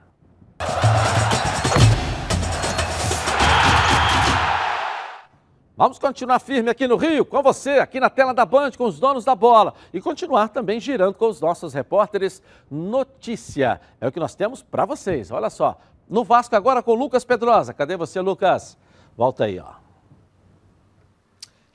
Vamos 5.77 5.99
continuar 5.99 6.39
firme 6.39 6.71
aqui 6.71 6.87
no 6.87 6.95
Rio, 6.95 7.25
com 7.25 7.43
você, 7.43 7.81
aqui 7.81 7.99
na 7.99 8.09
tela 8.09 8.33
da 8.33 8.47
Band, 8.47 8.71
com 8.79 8.85
os 8.85 9.01
donos 9.01 9.25
da 9.25 9.35
bola. 9.35 9.75
E 9.93 10.01
continuar 10.01 10.51
também 10.51 10.79
girando 10.79 11.15
com 11.15 11.27
os 11.27 11.41
nossos 11.41 11.75
repórteres. 11.75 12.41
Notícia 12.71 13.81
é 14.01 14.07
o 14.07 14.13
que 14.13 14.21
nós 14.21 14.37
temos 14.37 14.63
para 14.63 14.85
vocês. 14.85 15.33
Olha 15.33 15.51
só, 15.51 15.77
no 16.09 16.23
Vasco 16.23 16.55
agora 16.55 16.85
com 16.85 16.93
o 16.93 16.95
Lucas 16.95 17.25
Pedrosa. 17.25 17.75
Cadê 17.75 17.97
você, 17.97 18.21
Lucas? 18.21 18.79
Volta 19.17 19.45
aí, 19.45 19.59
ó. 19.59 19.78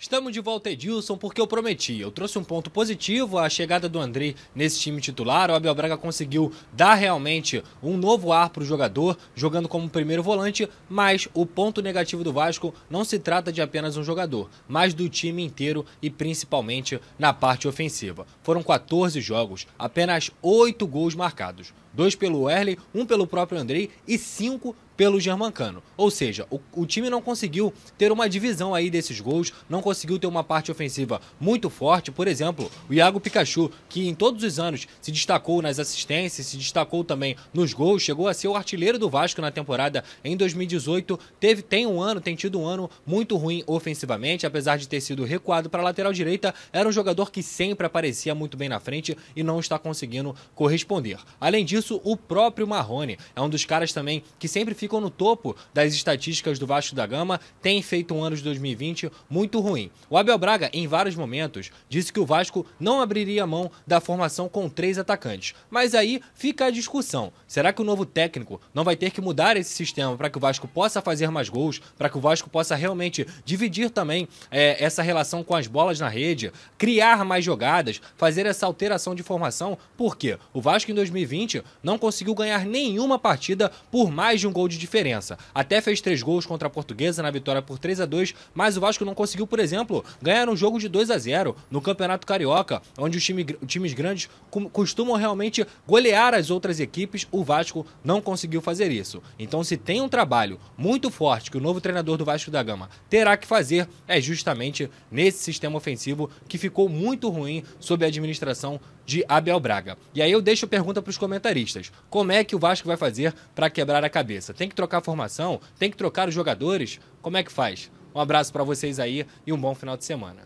Estamos 0.04 0.34
de 0.34 0.42
volta, 0.42 0.70
Edilson, 0.70 1.16
porque 1.18 1.40
eu 1.40 1.48
prometi. 1.48 1.98
Eu 1.98 2.12
trouxe 2.12 2.38
um 2.38 2.44
ponto 2.44 2.70
positivo, 2.70 3.40
a 3.40 3.50
chegada 3.50 3.88
do 3.88 4.02
André 4.02 4.36
nesse 4.54 4.78
time 4.78 5.00
titular. 5.00 5.50
O 5.50 5.54
Abel 5.54 5.74
Braga 5.74 5.96
conseguiu 5.96 6.52
dar 6.74 6.96
realmente 6.96 7.64
um 7.82 7.96
novo 7.96 8.34
ar 8.34 8.50
para 8.50 8.64
o 8.64 8.66
jogador, 8.66 9.18
jogando 9.34 9.70
como 9.70 9.90
primeiro 9.90 10.22
volante. 10.22 10.68
Mas 10.90 11.30
o 11.34 11.46
ponto 11.46 11.82
negativo 11.82 12.22
do 12.22 12.34
Vasco 12.34 12.74
não 12.90 13.06
se 13.06 13.18
trata 13.18 13.50
de 13.50 13.62
apenas 13.62 13.96
um 13.96 14.04
jogador, 14.04 14.50
mas 14.68 14.94
do 14.94 15.08
time 15.08 15.42
inteiro 15.42 15.86
e 16.02 16.10
principalmente 16.10 17.00
na 17.18 17.32
parte 17.32 17.66
ofensiva. 17.66 18.28
Foram 18.42 18.62
14 18.62 19.22
jogos, 19.22 19.66
apenas 19.80 20.30
8 20.42 20.86
gols 20.86 21.16
marcados. 21.16 21.74
Dois 21.94 22.14
pelo 22.14 22.50
Erley, 22.50 22.78
um 22.94 23.06
pelo 23.06 23.26
próprio 23.26 23.58
Andrei 23.58 23.90
e 24.06 24.18
cinco 24.18 24.76
pelo 24.96 25.20
Germancano. 25.20 25.82
Ou 25.98 26.10
seja, 26.12 26.46
o, 26.50 26.60
o, 26.74 26.86
time 26.86 27.10
não 27.10 27.22
conseguiu 27.22 27.74
ter 27.98 28.12
uma 28.12 28.30
divisão 28.30 28.74
aí 28.74 28.90
desses 28.90 29.20
gols, 29.20 29.54
não 29.70 29.82
conseguiu 29.82 30.20
ter 30.20 30.28
uma 30.28 30.44
parte 30.44 30.72
ofensiva 30.72 31.22
muito 31.40 31.70
forte. 31.70 32.12
Por 32.12 32.28
exemplo, 32.28 32.72
o 32.90 32.94
Iago 32.94 33.20
Pikachu, 33.20 33.72
que 33.90 34.08
em 34.08 34.14
todos 34.14 34.44
os 34.44 34.60
anos 34.60 34.88
se 35.02 35.12
destacou 35.12 35.62
nas 35.62 35.80
assistências, 35.80 36.48
se 36.48 36.58
destacou 36.58 37.04
também 37.04 37.36
nos 37.54 37.74
gols, 37.74 38.02
chegou 38.02 38.28
a 38.28 38.34
ser 38.34 38.48
o 38.48 38.56
artilheiro 38.56 39.00
do 39.00 39.10
Vasco 39.10 39.42
na 39.42 39.52
temporada 39.52 40.04
em 40.24 40.38
2018. 40.38 41.20
Teve, 41.40 41.62
tem 41.62 41.86
um 41.86 42.02
ano, 42.02 42.22
tem 42.22 42.36
tido 42.36 42.60
um 42.60 42.66
ano 42.66 42.90
muito 43.06 43.36
ruim 43.36 43.64
ofensivamente, 43.68 44.46
apesar 44.46 44.78
de 44.78 44.88
ter 44.88 45.02
sido 45.02 45.24
recuado 45.24 45.70
para 45.70 45.82
a 45.82 45.86
lateral 45.86 46.14
direita, 46.14 46.54
era 46.72 46.88
um 46.88 46.92
jogador 46.92 47.32
que 47.32 47.42
sempre 47.42 47.86
aparecia 47.86 48.36
muito 48.36 48.58
bem 48.58 48.70
na 48.70 48.80
frente 48.80 49.18
e 49.36 49.44
não 49.44 49.60
está 49.60 49.80
conseguindo 49.80 50.36
corresponder. 50.56 51.18
Além 51.40 51.66
disso, 51.66 52.02
o 52.04 52.16
próprio 52.16 52.68
Marrone 52.68 53.18
é 53.36 53.42
um 53.42 53.50
dos 53.50 53.66
caras 53.66 53.92
também 53.94 54.24
que 54.40 54.48
sempre 54.48 54.74
ficam 54.84 55.00
no 55.00 55.10
topo 55.10 55.56
das 55.74 55.94
estatísticas 55.94 56.60
do 56.60 56.68
Vasco 56.68 56.94
da 56.94 57.08
Gama, 57.08 57.40
tem 57.62 57.82
feito 57.82 58.14
um 58.14 58.22
ano 58.22 58.36
de 58.36 58.44
2020 58.44 59.10
muito 59.30 59.62
ruim. 59.62 59.90
O 60.10 60.18
Abel 60.18 60.38
Braga, 60.38 60.70
em 60.74 60.88
vários 60.88 61.16
momentos, 61.16 61.72
disse 61.88 62.12
que 62.12 62.20
o 62.20 62.26
Vasco 62.26 62.66
não 62.78 63.00
abriria 63.00 63.48
mão 63.48 63.72
da 63.88 64.02
formação 64.02 64.50
com 64.50 64.68
três 64.68 65.00
atacantes. 65.00 65.56
Mas 65.70 65.96
aí 65.96 66.22
fica 66.36 66.66
a 66.66 66.70
discussão: 66.70 67.32
será 67.48 67.72
que 67.72 67.82
o 67.82 67.86
novo 67.86 68.06
técnico 68.06 68.60
não 68.74 68.84
vai 68.84 68.98
ter 68.98 69.12
que 69.12 69.22
mudar 69.22 69.56
esse 69.56 69.74
sistema 69.74 70.18
para 70.18 70.30
que 70.30 70.38
o 70.38 70.42
Vasco 70.42 70.68
possa 70.68 71.02
fazer 71.02 71.30
mais 71.32 71.48
gols, 71.48 71.80
para 71.98 72.10
que 72.10 72.18
o 72.18 72.22
Vasco 72.22 72.50
possa 72.50 72.76
realmente 72.76 73.26
dividir 73.46 73.90
também 73.90 74.28
é, 74.52 74.84
essa 74.84 75.02
relação 75.02 75.46
com 75.46 75.56
as 75.56 75.66
bolas 75.66 75.98
na 76.02 76.10
rede, 76.10 76.52
criar 76.78 77.24
mais 77.24 77.46
jogadas, 77.46 78.02
fazer 78.18 78.46
essa 78.46 78.66
alteração 78.66 79.16
de 79.16 79.24
formação? 79.24 79.78
Porque 79.96 80.38
o 80.52 80.60
Vasco 80.60 80.92
em 80.92 80.94
2020 80.94 81.64
não 81.82 81.98
conseguiu 81.98 82.36
ganhar 82.36 82.66
nenhuma 82.66 83.18
partida 83.18 83.72
por 83.90 84.12
mais 84.12 84.42
de 84.42 84.48
um 84.48 84.52
gol 84.52 84.68
de 84.68 84.73
diferença. 84.78 85.38
Até 85.54 85.82
fez 85.82 86.02
três 86.02 86.22
gols 86.22 86.46
contra 86.46 86.68
a 86.68 86.72
Portuguesa 86.72 87.24
na 87.24 87.32
vitória 87.32 87.62
por 87.62 87.78
3 87.78 88.02
a 88.02 88.06
2 88.06 88.34
mas 88.54 88.78
o 88.78 88.82
Vasco 88.82 89.06
não 89.06 89.16
conseguiu, 89.16 89.48
por 89.48 89.60
exemplo, 89.60 90.04
ganhar 90.22 90.50
um 90.50 90.56
jogo 90.56 90.80
de 90.80 90.88
2 90.88 91.10
a 91.12 91.18
0 91.18 91.56
no 91.70 91.82
Campeonato 91.82 92.28
Carioca, 92.28 92.82
onde 92.98 93.18
os 93.18 93.24
time, 93.24 93.44
times 93.44 93.94
grandes 93.94 94.30
costumam 94.72 95.16
realmente 95.16 95.66
golear 95.88 96.34
as 96.34 96.50
outras 96.50 96.80
equipes. 96.80 97.28
O 97.32 97.44
Vasco 97.44 97.86
não 98.04 98.22
conseguiu 98.22 98.62
fazer 98.62 98.92
isso. 98.92 99.22
Então, 99.38 99.64
se 99.64 99.78
tem 99.78 100.02
um 100.02 100.10
trabalho 100.10 100.60
muito 100.78 101.10
forte 101.10 101.52
que 101.52 101.58
o 101.58 101.62
novo 101.62 101.82
treinador 101.82 102.18
do 102.18 102.26
Vasco 102.26 102.52
da 102.52 102.64
Gama 102.64 102.90
terá 103.10 103.36
que 103.38 103.48
fazer, 103.48 103.88
é 104.08 104.20
justamente 104.22 104.90
nesse 105.12 105.44
sistema 105.44 105.78
ofensivo 105.78 106.30
que 106.48 106.58
ficou 106.58 106.88
muito 106.88 107.30
ruim 107.30 107.64
sob 107.80 108.06
a 108.06 108.08
administração 108.08 108.80
de 109.06 109.24
Abel 109.28 109.60
Braga. 109.60 109.98
E 110.14 110.22
aí 110.22 110.32
eu 110.32 110.42
deixo 110.42 110.66
a 110.66 110.68
pergunta 110.68 111.02
para 111.02 111.10
os 111.10 111.18
comentaristas: 111.18 111.92
como 112.10 112.32
é 112.32 112.44
que 112.44 112.56
o 112.56 112.60
Vasco 112.60 112.88
vai 112.88 112.98
fazer 112.98 113.34
para 113.54 113.70
quebrar 113.70 114.04
a 114.04 114.10
cabeça? 114.10 114.54
Tem 114.54 114.63
que 114.70 114.76
trocar 114.76 114.98
a 115.00 115.02
formação? 115.02 115.60
Tem 115.78 115.90
que 115.90 115.98
trocar 115.98 116.28
os 116.28 116.34
jogadores? 116.34 117.00
Como 117.22 117.38
é 117.38 117.44
que 117.44 117.52
faz? 117.52 117.92
Um 118.14 118.20
abraço 118.20 118.52
para 118.54 118.64
vocês 118.64 119.00
aí 119.00 119.26
e 119.46 119.52
um 119.54 119.58
bom 119.58 119.74
final 119.74 119.98
de 119.98 120.06
semana. 120.06 120.42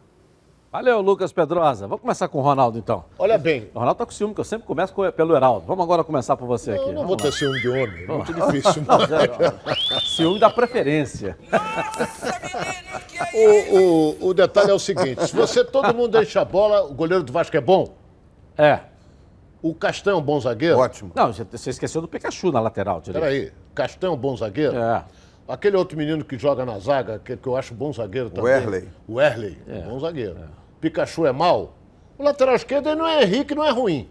Valeu, 0.72 1.00
Lucas 1.02 1.32
Pedrosa. 1.32 1.88
Vamos 1.88 2.02
começar 2.02 2.28
com 2.28 2.40
o 2.40 2.42
Ronaldo, 2.42 2.78
então. 2.78 3.06
Olha 3.18 3.38
bem. 3.38 3.70
O 3.74 3.80
Ronaldo 3.80 3.98
tá 4.00 4.06
com 4.06 4.12
ciúme, 4.12 4.34
que 4.34 4.42
eu 4.42 4.46
sempre 4.46 4.68
começo 4.68 4.94
com, 4.94 5.10
pelo 5.12 5.36
Heraldo. 5.36 5.66
Vamos 5.66 5.84
agora 5.84 6.04
começar 6.04 6.36
por 6.36 6.46
você 6.46 6.72
não, 6.72 6.78
aqui. 6.80 6.90
Eu 6.90 6.94
não 6.94 7.02
Vamos 7.04 7.08
vou 7.08 7.18
lá. 7.18 7.24
ter 7.24 7.38
ciúme 7.38 7.62
de 7.62 7.70
homem, 7.70 8.04
é 8.04 8.08
muito 8.08 8.32
Não. 8.34 8.52
difícil. 8.52 8.84
Não, 8.86 9.06
zero. 9.08 9.34
ciúme 10.06 10.40
da 10.40 10.50
preferência. 10.50 11.38
o, 13.34 13.78
o, 13.78 14.28
o 14.30 14.34
detalhe 14.34 14.70
é 14.72 14.74
o 14.74 14.80
seguinte: 14.80 15.26
se 15.26 15.36
você 15.36 15.64
todo 15.64 15.94
mundo 15.94 16.10
deixa 16.10 16.42
a 16.42 16.46
bola, 16.46 16.84
o 16.84 16.94
goleiro 16.94 17.24
do 17.24 17.32
Vasco 17.32 17.56
é 17.56 17.62
bom? 17.62 17.96
É. 18.58 18.82
O 19.62 19.74
Castan 19.74 20.12
é 20.12 20.16
um 20.16 20.22
bom 20.22 20.40
zagueiro? 20.40 20.78
Ótimo. 20.78 21.12
Não, 21.16 21.34
você 21.34 21.70
esqueceu 21.72 22.02
do 22.02 22.08
Pikachu 22.08 22.52
na 22.52 22.60
lateral 22.60 23.02
direita. 23.02 23.26
Peraí, 23.28 23.52
Castan 23.74 24.08
é 24.08 24.10
um 24.12 24.18
bom 24.18 24.36
zagueiro? 24.38 24.78
É. 24.78 25.04
Aquele 25.48 25.78
outro 25.78 25.98
menino 25.98 26.24
que 26.26 26.38
joga 26.38 26.66
na 26.66 26.78
zaga, 26.78 27.20
que, 27.20 27.36
que 27.38 27.48
eu 27.48 27.56
acho 27.56 27.74
bom 27.74 27.92
zagueiro 27.92 28.30
também. 28.30 28.52
Erley. 28.52 28.90
O 29.08 29.20
Erley, 29.20 29.58
É. 29.68 29.82
bom 29.82 30.00
zagueiro. 30.00 30.38
Pikachu 30.82 31.26
é 31.26 31.32
mau? 31.32 31.74
O 32.18 32.24
lateral 32.24 32.56
esquerdo 32.56 32.88
ele 32.90 32.96
não 33.00 33.08
é 33.08 33.24
Henrique, 33.24 33.56
não 33.56 33.64
é 33.64 33.72
ruim. 33.72 34.08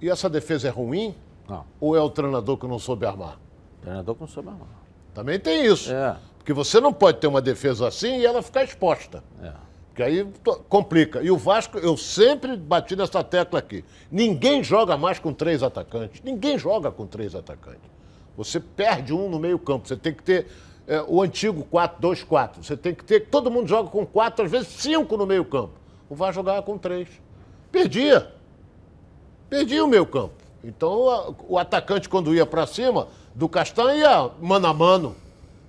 E 0.00 0.10
essa 0.10 0.28
defesa 0.28 0.68
é 0.68 0.70
ruim? 0.70 1.14
Não. 1.48 1.64
Ou 1.80 1.96
é 1.96 2.00
o 2.00 2.10
treinador 2.10 2.56
que 2.58 2.66
não 2.66 2.78
soube 2.78 3.06
armar? 3.06 3.38
O 3.78 3.82
treinador 3.82 4.14
que 4.14 4.20
não 4.20 4.28
soube 4.28 4.48
armar. 4.50 4.68
Também 5.14 5.38
tem 5.40 5.64
isso. 5.64 5.92
É. 5.92 6.16
Porque 6.38 6.52
você 6.52 6.80
não 6.80 6.92
pode 6.92 7.18
ter 7.18 7.26
uma 7.26 7.40
defesa 7.40 7.88
assim 7.88 8.18
e 8.18 8.26
ela 8.26 8.42
ficar 8.42 8.64
exposta. 8.64 9.24
É. 9.42 9.52
Porque 9.96 10.02
aí 10.02 10.28
complica. 10.68 11.22
E 11.22 11.30
o 11.30 11.38
Vasco, 11.38 11.78
eu 11.78 11.96
sempre 11.96 12.54
bati 12.54 12.94
nessa 12.94 13.24
tecla 13.24 13.60
aqui. 13.60 13.82
Ninguém 14.12 14.62
joga 14.62 14.94
mais 14.94 15.18
com 15.18 15.32
três 15.32 15.62
atacantes. 15.62 16.20
Ninguém 16.22 16.58
joga 16.58 16.90
com 16.90 17.06
três 17.06 17.34
atacantes. 17.34 17.80
Você 18.36 18.60
perde 18.60 19.14
um 19.14 19.30
no 19.30 19.38
meio-campo. 19.38 19.88
Você 19.88 19.96
tem 19.96 20.12
que 20.12 20.22
ter 20.22 20.48
é, 20.86 21.02
o 21.08 21.22
antigo 21.22 21.66
4-2-4. 21.72 22.56
Você 22.62 22.76
tem 22.76 22.94
que 22.94 23.02
ter. 23.04 23.20
Todo 23.30 23.50
mundo 23.50 23.66
joga 23.68 23.88
com 23.88 24.04
quatro, 24.04 24.44
às 24.44 24.50
vezes 24.50 24.68
cinco 24.68 25.16
no 25.16 25.24
meio-campo. 25.26 25.72
O 26.10 26.14
Vasco 26.14 26.34
jogava 26.34 26.60
com 26.62 26.76
três. 26.76 27.08
Perdia. 27.72 28.30
Perdia 29.48 29.82
o 29.82 29.88
meio-campo. 29.88 30.34
Então 30.62 31.08
a- 31.08 31.32
o 31.48 31.58
atacante, 31.58 32.06
quando 32.06 32.34
ia 32.34 32.44
para 32.44 32.66
cima, 32.66 33.08
do 33.34 33.48
Castanho 33.48 33.98
ia 34.00 34.30
mano 34.42 34.66
a 34.66 34.74
mano. 34.74 35.16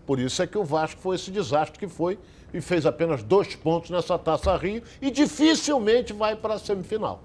Por 0.05 0.19
isso 0.19 0.43
é 0.43 0.47
que 0.47 0.57
o 0.57 0.65
Vasco 0.65 0.99
foi 0.99 1.15
esse 1.15 1.31
desastre 1.31 1.79
que 1.79 1.87
foi 1.87 2.19
e 2.53 2.61
fez 2.61 2.85
apenas 2.85 3.23
dois 3.23 3.55
pontos 3.55 3.89
nessa 3.89 4.17
Taça 4.17 4.55
Rio 4.55 4.81
e 5.01 5.11
dificilmente 5.11 6.13
vai 6.13 6.35
para 6.35 6.55
a 6.55 6.59
semifinal. 6.59 7.21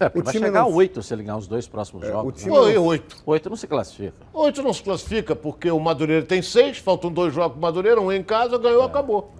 É, 0.00 0.06
O 0.06 0.22
vai 0.22 0.32
time 0.32 0.46
chegar 0.46 0.60
a 0.60 0.62
não- 0.64 0.74
oito 0.74 1.02
se 1.02 1.12
ele 1.14 1.22
ganhar 1.22 1.36
os 1.36 1.46
dois 1.46 1.66
próximos 1.68 2.06
jogos. 2.06 2.28
o 2.28 2.32
time 2.32 2.50
né? 2.52 2.56
Foi 2.58 2.78
oito. 2.78 3.16
Oito 3.26 3.48
não 3.50 3.56
se 3.56 3.66
classifica. 3.66 4.14
Oito 4.32 4.62
não 4.62 4.72
se 4.72 4.82
classifica 4.82 5.36
porque 5.36 5.70
o 5.70 5.78
Madureira 5.78 6.24
tem 6.24 6.42
seis, 6.42 6.78
faltam 6.78 7.12
dois 7.12 7.32
jogos 7.34 7.52
para 7.52 7.58
o 7.58 7.62
Madureira, 7.62 8.00
um 8.00 8.10
em 8.10 8.22
casa, 8.22 8.56
ganhou, 8.58 8.82
acabou. 8.82 9.32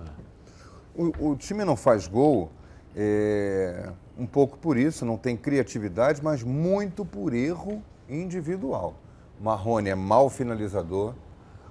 O, 0.94 1.30
o 1.30 1.36
time 1.36 1.64
não 1.64 1.74
faz 1.76 2.06
gol 2.06 2.50
é, 2.94 3.88
um 4.18 4.26
pouco 4.26 4.58
por 4.58 4.76
isso, 4.76 5.04
não 5.04 5.16
tem 5.16 5.36
criatividade, 5.36 6.22
mas 6.22 6.42
muito 6.42 7.04
por 7.04 7.32
erro 7.34 7.82
individual. 8.08 8.94
Marrone 9.40 9.88
é 9.88 9.94
mau 9.94 10.28
finalizador. 10.28 11.14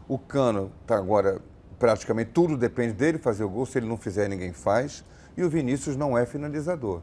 O 0.08 0.18
Cano 0.18 0.72
está 0.82 0.97
agora, 0.97 1.39
praticamente 1.82 2.29
tudo 2.29 2.55
depende 2.55 2.93
dele 2.93 3.17
fazer 3.17 3.43
o 3.43 3.49
gol. 3.49 3.65
Se 3.65 3.79
ele 3.79 3.88
não 3.88 3.97
fizer, 3.97 4.29
ninguém 4.29 4.53
faz. 4.53 5.03
E 5.36 5.43
o 5.43 5.49
Vinícius 5.49 5.97
não 5.97 6.15
é 6.15 6.27
finalizador. 6.27 7.01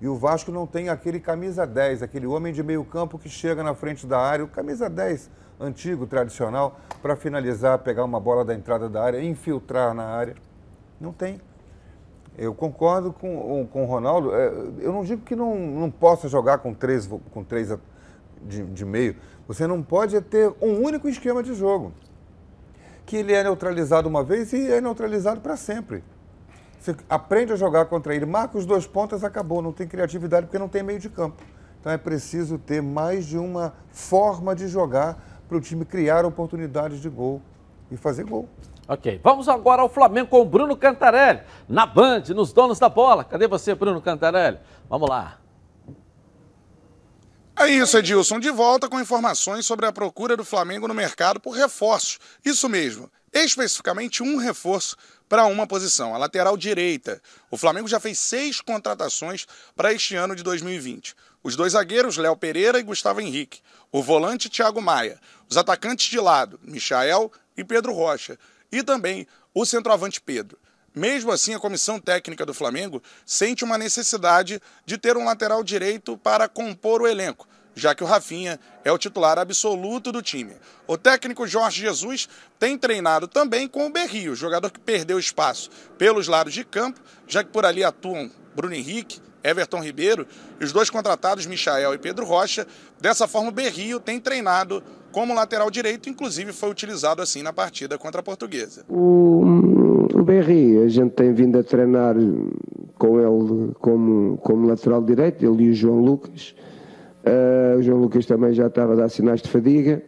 E 0.00 0.08
o 0.08 0.16
Vasco 0.16 0.50
não 0.50 0.66
tem 0.66 0.88
aquele 0.88 1.20
camisa 1.20 1.66
10, 1.66 2.02
aquele 2.02 2.26
homem 2.26 2.50
de 2.50 2.62
meio 2.62 2.82
campo 2.84 3.18
que 3.18 3.28
chega 3.28 3.62
na 3.62 3.74
frente 3.74 4.06
da 4.06 4.18
área, 4.18 4.42
o 4.42 4.48
camisa 4.48 4.88
10 4.88 5.30
antigo, 5.60 6.06
tradicional, 6.06 6.80
para 7.02 7.14
finalizar, 7.16 7.78
pegar 7.80 8.02
uma 8.02 8.18
bola 8.18 8.44
da 8.46 8.54
entrada 8.54 8.88
da 8.88 9.04
área, 9.04 9.22
infiltrar 9.22 9.92
na 9.92 10.04
área. 10.04 10.34
Não 10.98 11.12
tem. 11.12 11.38
Eu 12.36 12.54
concordo 12.54 13.12
com, 13.12 13.68
com 13.70 13.84
o 13.84 13.86
Ronaldo. 13.86 14.34
É, 14.34 14.46
Eu 14.78 14.92
não 14.92 15.04
digo 15.04 15.20
que 15.20 15.36
não, 15.36 15.54
não 15.54 15.90
possa 15.90 16.28
jogar 16.28 16.58
com 16.58 16.72
três, 16.72 17.06
com 17.06 17.44
três 17.44 17.68
de, 18.42 18.64
de 18.64 18.84
meio. 18.86 19.16
Você 19.46 19.66
não 19.66 19.82
pode 19.82 20.18
ter 20.22 20.50
um 20.62 20.82
único 20.82 21.08
esquema 21.08 21.42
de 21.42 21.52
jogo. 21.52 21.92
Que 23.06 23.16
ele 23.16 23.32
é 23.32 23.42
neutralizado 23.42 24.08
uma 24.08 24.22
vez 24.22 24.52
e 24.52 24.70
é 24.70 24.80
neutralizado 24.80 25.40
para 25.40 25.56
sempre. 25.56 26.02
Você 26.80 26.94
aprende 27.08 27.52
a 27.52 27.56
jogar 27.56 27.86
contra 27.86 28.14
ele, 28.14 28.26
marca 28.26 28.58
os 28.58 28.66
dois 28.66 28.86
pontas, 28.86 29.24
acabou. 29.24 29.62
Não 29.62 29.72
tem 29.72 29.86
criatividade 29.86 30.46
porque 30.46 30.58
não 30.58 30.68
tem 30.68 30.82
meio 30.82 30.98
de 30.98 31.08
campo. 31.08 31.42
Então 31.80 31.92
é 31.92 31.98
preciso 31.98 32.58
ter 32.58 32.82
mais 32.82 33.26
de 33.26 33.38
uma 33.38 33.74
forma 33.90 34.54
de 34.54 34.68
jogar 34.68 35.18
para 35.48 35.56
o 35.56 35.60
time 35.60 35.84
criar 35.84 36.24
oportunidades 36.24 37.00
de 37.00 37.08
gol 37.08 37.42
e 37.90 37.96
fazer 37.96 38.24
gol. 38.24 38.48
Ok, 38.86 39.20
vamos 39.22 39.48
agora 39.48 39.80
ao 39.80 39.88
Flamengo 39.88 40.28
com 40.28 40.40
o 40.40 40.44
Bruno 40.44 40.76
Cantarelli, 40.76 41.40
na 41.66 41.86
Band, 41.86 42.24
nos 42.34 42.52
donos 42.52 42.78
da 42.78 42.88
bola. 42.88 43.24
Cadê 43.24 43.48
você, 43.48 43.74
Bruno 43.74 44.00
Cantarelli? 44.00 44.58
Vamos 44.88 45.08
lá. 45.08 45.38
É 47.64 47.68
isso, 47.70 47.96
Edilson. 47.96 48.38
De 48.38 48.50
volta 48.50 48.90
com 48.90 49.00
informações 49.00 49.64
sobre 49.64 49.86
a 49.86 49.92
procura 49.92 50.36
do 50.36 50.44
Flamengo 50.44 50.86
no 50.86 50.92
mercado 50.92 51.40
por 51.40 51.52
reforços. 51.52 52.18
Isso 52.44 52.68
mesmo. 52.68 53.10
especificamente 53.32 54.22
um 54.22 54.36
reforço 54.36 54.98
para 55.30 55.46
uma 55.46 55.66
posição, 55.66 56.14
a 56.14 56.18
lateral 56.18 56.58
direita. 56.58 57.22
O 57.50 57.56
Flamengo 57.56 57.88
já 57.88 57.98
fez 57.98 58.18
seis 58.18 58.60
contratações 58.60 59.46
para 59.74 59.94
este 59.94 60.14
ano 60.14 60.36
de 60.36 60.42
2020. 60.42 61.16
Os 61.42 61.56
dois 61.56 61.72
zagueiros, 61.72 62.18
Léo 62.18 62.36
Pereira 62.36 62.78
e 62.78 62.82
Gustavo 62.82 63.22
Henrique. 63.22 63.62
O 63.90 64.02
volante, 64.02 64.50
Thiago 64.50 64.82
Maia. 64.82 65.18
Os 65.48 65.56
atacantes 65.56 66.10
de 66.10 66.20
lado, 66.20 66.60
Michael 66.62 67.32
e 67.56 67.64
Pedro 67.64 67.94
Rocha. 67.94 68.38
E 68.70 68.82
também 68.82 69.26
o 69.54 69.64
centroavante 69.64 70.20
Pedro. 70.20 70.58
Mesmo 70.94 71.32
assim, 71.32 71.54
a 71.54 71.58
comissão 71.58 71.98
técnica 71.98 72.44
do 72.44 72.52
Flamengo 72.52 73.02
sente 73.24 73.64
uma 73.64 73.78
necessidade 73.78 74.60
de 74.84 74.98
ter 74.98 75.16
um 75.16 75.24
lateral 75.24 75.64
direito 75.64 76.16
para 76.18 76.46
compor 76.46 77.02
o 77.02 77.08
elenco, 77.08 77.48
já 77.74 77.94
que 77.94 78.04
o 78.04 78.06
Rafinha 78.06 78.58
é 78.84 78.92
o 78.92 78.98
titular 78.98 79.38
absoluto 79.38 80.12
do 80.12 80.22
time. 80.22 80.52
O 80.86 80.96
técnico 80.96 81.46
Jorge 81.46 81.80
Jesus 81.80 82.28
tem 82.58 82.78
treinado 82.78 83.26
também 83.26 83.66
com 83.66 83.86
o 83.86 83.90
Berrio, 83.90 84.34
jogador 84.34 84.70
que 84.70 84.80
perdeu 84.80 85.18
espaço 85.18 85.70
pelos 85.98 86.28
lados 86.28 86.52
de 86.52 86.64
campo, 86.64 87.00
já 87.26 87.42
que 87.42 87.50
por 87.50 87.64
ali 87.64 87.82
atuam 87.82 88.30
Bruno 88.54 88.74
Henrique, 88.74 89.20
Everton 89.42 89.82
Ribeiro 89.82 90.26
e 90.60 90.64
os 90.64 90.72
dois 90.72 90.88
contratados, 90.88 91.44
Michael 91.44 91.94
e 91.94 91.98
Pedro 91.98 92.24
Rocha. 92.24 92.66
Dessa 93.00 93.28
forma, 93.28 93.50
o 93.50 93.52
Berrio 93.52 94.00
tem 94.00 94.18
treinado 94.18 94.82
como 95.12 95.34
lateral 95.34 95.70
direito, 95.70 96.08
inclusive 96.08 96.52
foi 96.52 96.70
utilizado 96.70 97.22
assim 97.22 97.42
na 97.42 97.52
partida 97.52 97.98
contra 97.98 98.20
a 98.20 98.24
Portuguesa. 98.24 98.84
O, 98.88 99.44
o 100.14 100.24
Berri, 100.24 100.78
a 100.78 100.88
gente 100.88 101.12
tem 101.12 101.32
vindo 101.32 101.58
a 101.58 101.62
treinar 101.62 102.16
com 102.98 103.20
ele 103.20 103.72
como, 103.74 104.36
como 104.38 104.66
lateral 104.66 105.02
direito, 105.02 105.44
ele 105.44 105.64
e 105.64 105.70
o 105.70 105.74
João 105.74 106.00
Lucas. 106.00 106.54
Uh, 107.24 107.78
o 107.78 107.82
João 107.82 107.98
Lucas 107.98 108.26
também 108.26 108.52
já 108.52 108.66
estava 108.66 108.92
a 108.92 108.96
dar 108.96 109.08
sinais 109.08 109.40
de 109.40 109.48
fadiga. 109.48 110.02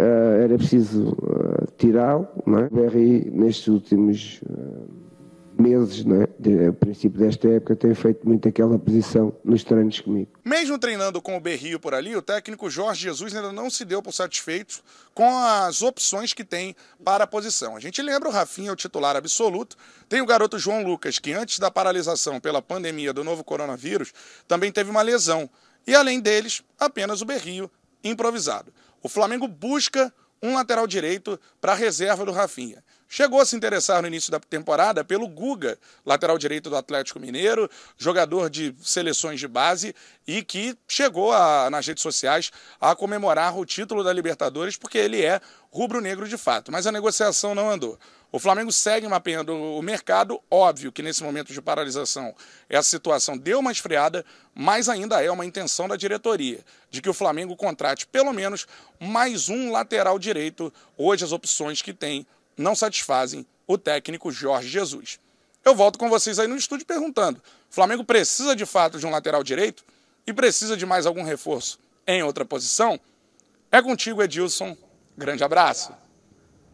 Uh, 0.00 0.42
era 0.42 0.56
preciso 0.56 1.10
uh, 1.10 1.66
tirá-lo. 1.76 2.28
É? 2.46 2.66
O 2.66 2.70
Berri, 2.70 3.28
nestes 3.30 3.66
últimos 3.68 4.40
meses, 5.58 6.04
é? 6.06 6.28
De, 6.38 6.66
a 6.66 6.72
princípio 6.72 7.18
desta 7.18 7.48
época, 7.48 7.76
tem 7.76 7.94
feito 7.94 8.26
muito 8.26 8.48
aquela 8.48 8.78
posição 8.78 9.34
nos 9.44 9.62
treinos 9.64 10.00
comigo. 10.00 10.30
Mesmo 10.44 10.78
treinando 10.78 11.20
com 11.20 11.36
o 11.36 11.40
Berrio 11.40 11.78
por 11.78 11.94
ali, 11.94 12.16
o 12.16 12.22
técnico 12.22 12.70
Jorge 12.70 13.02
Jesus 13.02 13.34
ainda 13.34 13.52
não 13.52 13.68
se 13.68 13.84
deu 13.84 14.02
por 14.02 14.12
satisfeito 14.12 14.82
com 15.14 15.28
as 15.28 15.82
opções 15.82 16.32
que 16.32 16.44
tem 16.44 16.74
para 17.04 17.24
a 17.24 17.26
posição. 17.26 17.76
A 17.76 17.80
gente 17.80 18.00
lembra 18.00 18.28
o 18.28 18.32
Rafinha, 18.32 18.72
o 18.72 18.76
titular 18.76 19.16
absoluto, 19.16 19.76
tem 20.08 20.20
o 20.20 20.26
garoto 20.26 20.58
João 20.58 20.82
Lucas, 20.82 21.18
que 21.18 21.32
antes 21.32 21.58
da 21.58 21.70
paralisação 21.70 22.40
pela 22.40 22.62
pandemia 22.62 23.12
do 23.12 23.22
novo 23.22 23.44
coronavírus, 23.44 24.12
também 24.48 24.72
teve 24.72 24.90
uma 24.90 25.02
lesão. 25.02 25.48
E 25.86 25.94
além 25.94 26.20
deles, 26.20 26.62
apenas 26.78 27.20
o 27.20 27.24
Berrio 27.24 27.70
improvisado. 28.04 28.72
O 29.02 29.08
Flamengo 29.08 29.48
busca 29.48 30.12
um 30.42 30.54
lateral 30.54 30.86
direito 30.86 31.38
para 31.60 31.72
a 31.72 31.76
reserva 31.76 32.24
do 32.24 32.32
Rafinha. 32.32 32.82
Chegou 33.08 33.40
a 33.40 33.44
se 33.44 33.54
interessar 33.54 34.00
no 34.00 34.08
início 34.08 34.32
da 34.32 34.40
temporada 34.40 35.04
pelo 35.04 35.28
Guga, 35.28 35.78
lateral 36.04 36.38
direito 36.38 36.70
do 36.70 36.76
Atlético 36.76 37.20
Mineiro, 37.20 37.68
jogador 37.96 38.48
de 38.48 38.74
seleções 38.80 39.38
de 39.38 39.46
base 39.46 39.94
e 40.26 40.42
que 40.42 40.76
chegou 40.88 41.30
a, 41.30 41.68
nas 41.68 41.86
redes 41.86 42.02
sociais 42.02 42.50
a 42.80 42.96
comemorar 42.96 43.56
o 43.56 43.66
título 43.66 44.02
da 44.02 44.12
Libertadores 44.12 44.78
porque 44.78 44.96
ele 44.96 45.22
é 45.22 45.40
rubro-negro 45.70 46.26
de 46.26 46.38
fato. 46.38 46.72
Mas 46.72 46.86
a 46.86 46.92
negociação 46.92 47.54
não 47.54 47.70
andou. 47.70 47.98
O 48.32 48.38
Flamengo 48.38 48.72
segue 48.72 49.06
mapeando 49.06 49.54
o 49.54 49.82
mercado. 49.82 50.40
Óbvio 50.50 50.90
que 50.90 51.02
nesse 51.02 51.22
momento 51.22 51.52
de 51.52 51.60
paralisação 51.60 52.34
essa 52.66 52.88
situação 52.88 53.36
deu 53.36 53.58
uma 53.58 53.70
esfriada, 53.70 54.24
mas 54.54 54.88
ainda 54.88 55.22
é 55.22 55.30
uma 55.30 55.44
intenção 55.44 55.86
da 55.86 55.96
diretoria 55.96 56.60
de 56.90 57.02
que 57.02 57.10
o 57.10 57.14
Flamengo 57.14 57.54
contrate 57.54 58.06
pelo 58.06 58.32
menos 58.32 58.66
mais 58.98 59.50
um 59.50 59.70
lateral 59.70 60.18
direito. 60.18 60.72
Hoje 60.96 61.24
as 61.24 61.32
opções 61.32 61.82
que 61.82 61.92
tem 61.92 62.26
não 62.56 62.74
satisfazem 62.74 63.46
o 63.66 63.76
técnico 63.76 64.32
Jorge 64.32 64.68
Jesus. 64.68 65.20
Eu 65.62 65.74
volto 65.74 65.98
com 65.98 66.08
vocês 66.08 66.38
aí 66.38 66.48
no 66.48 66.56
estúdio 66.56 66.86
perguntando: 66.86 67.38
o 67.70 67.74
Flamengo 67.74 68.02
precisa 68.02 68.56
de 68.56 68.64
fato 68.64 68.98
de 68.98 69.06
um 69.06 69.10
lateral 69.10 69.44
direito 69.44 69.84
e 70.26 70.32
precisa 70.32 70.74
de 70.74 70.86
mais 70.86 71.04
algum 71.04 71.22
reforço 71.22 71.78
em 72.06 72.22
outra 72.22 72.46
posição? 72.46 72.98
É 73.70 73.82
contigo, 73.82 74.22
Edilson. 74.22 74.74
Grande 75.18 75.44
abraço. 75.44 75.92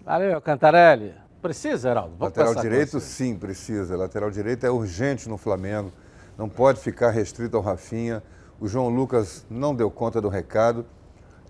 Valeu, 0.05 0.41
Cantarelli. 0.41 1.28
Precisa, 1.41 1.91
Heraldo? 1.91 2.15
Vamos 2.19 2.37
lateral 2.37 2.55
direito, 2.63 3.01
sim, 3.01 3.37
precisa. 3.37 3.97
Lateral 3.97 4.31
direito 4.31 4.65
é 4.67 4.71
urgente 4.71 5.29
no 5.29 5.39
Flamengo. 5.39 5.93
Não 6.37 6.49
pode 6.49 6.81
ficar 6.81 7.11
restrito 7.11 7.57
ao 7.57 7.63
Rafinha. 7.63 8.23
O 8.61 8.67
João 8.67 8.89
Lucas 8.89 9.47
não 9.49 9.75
deu 9.75 9.91
conta 9.91 10.21
do 10.21 10.29
recado. 10.29 10.85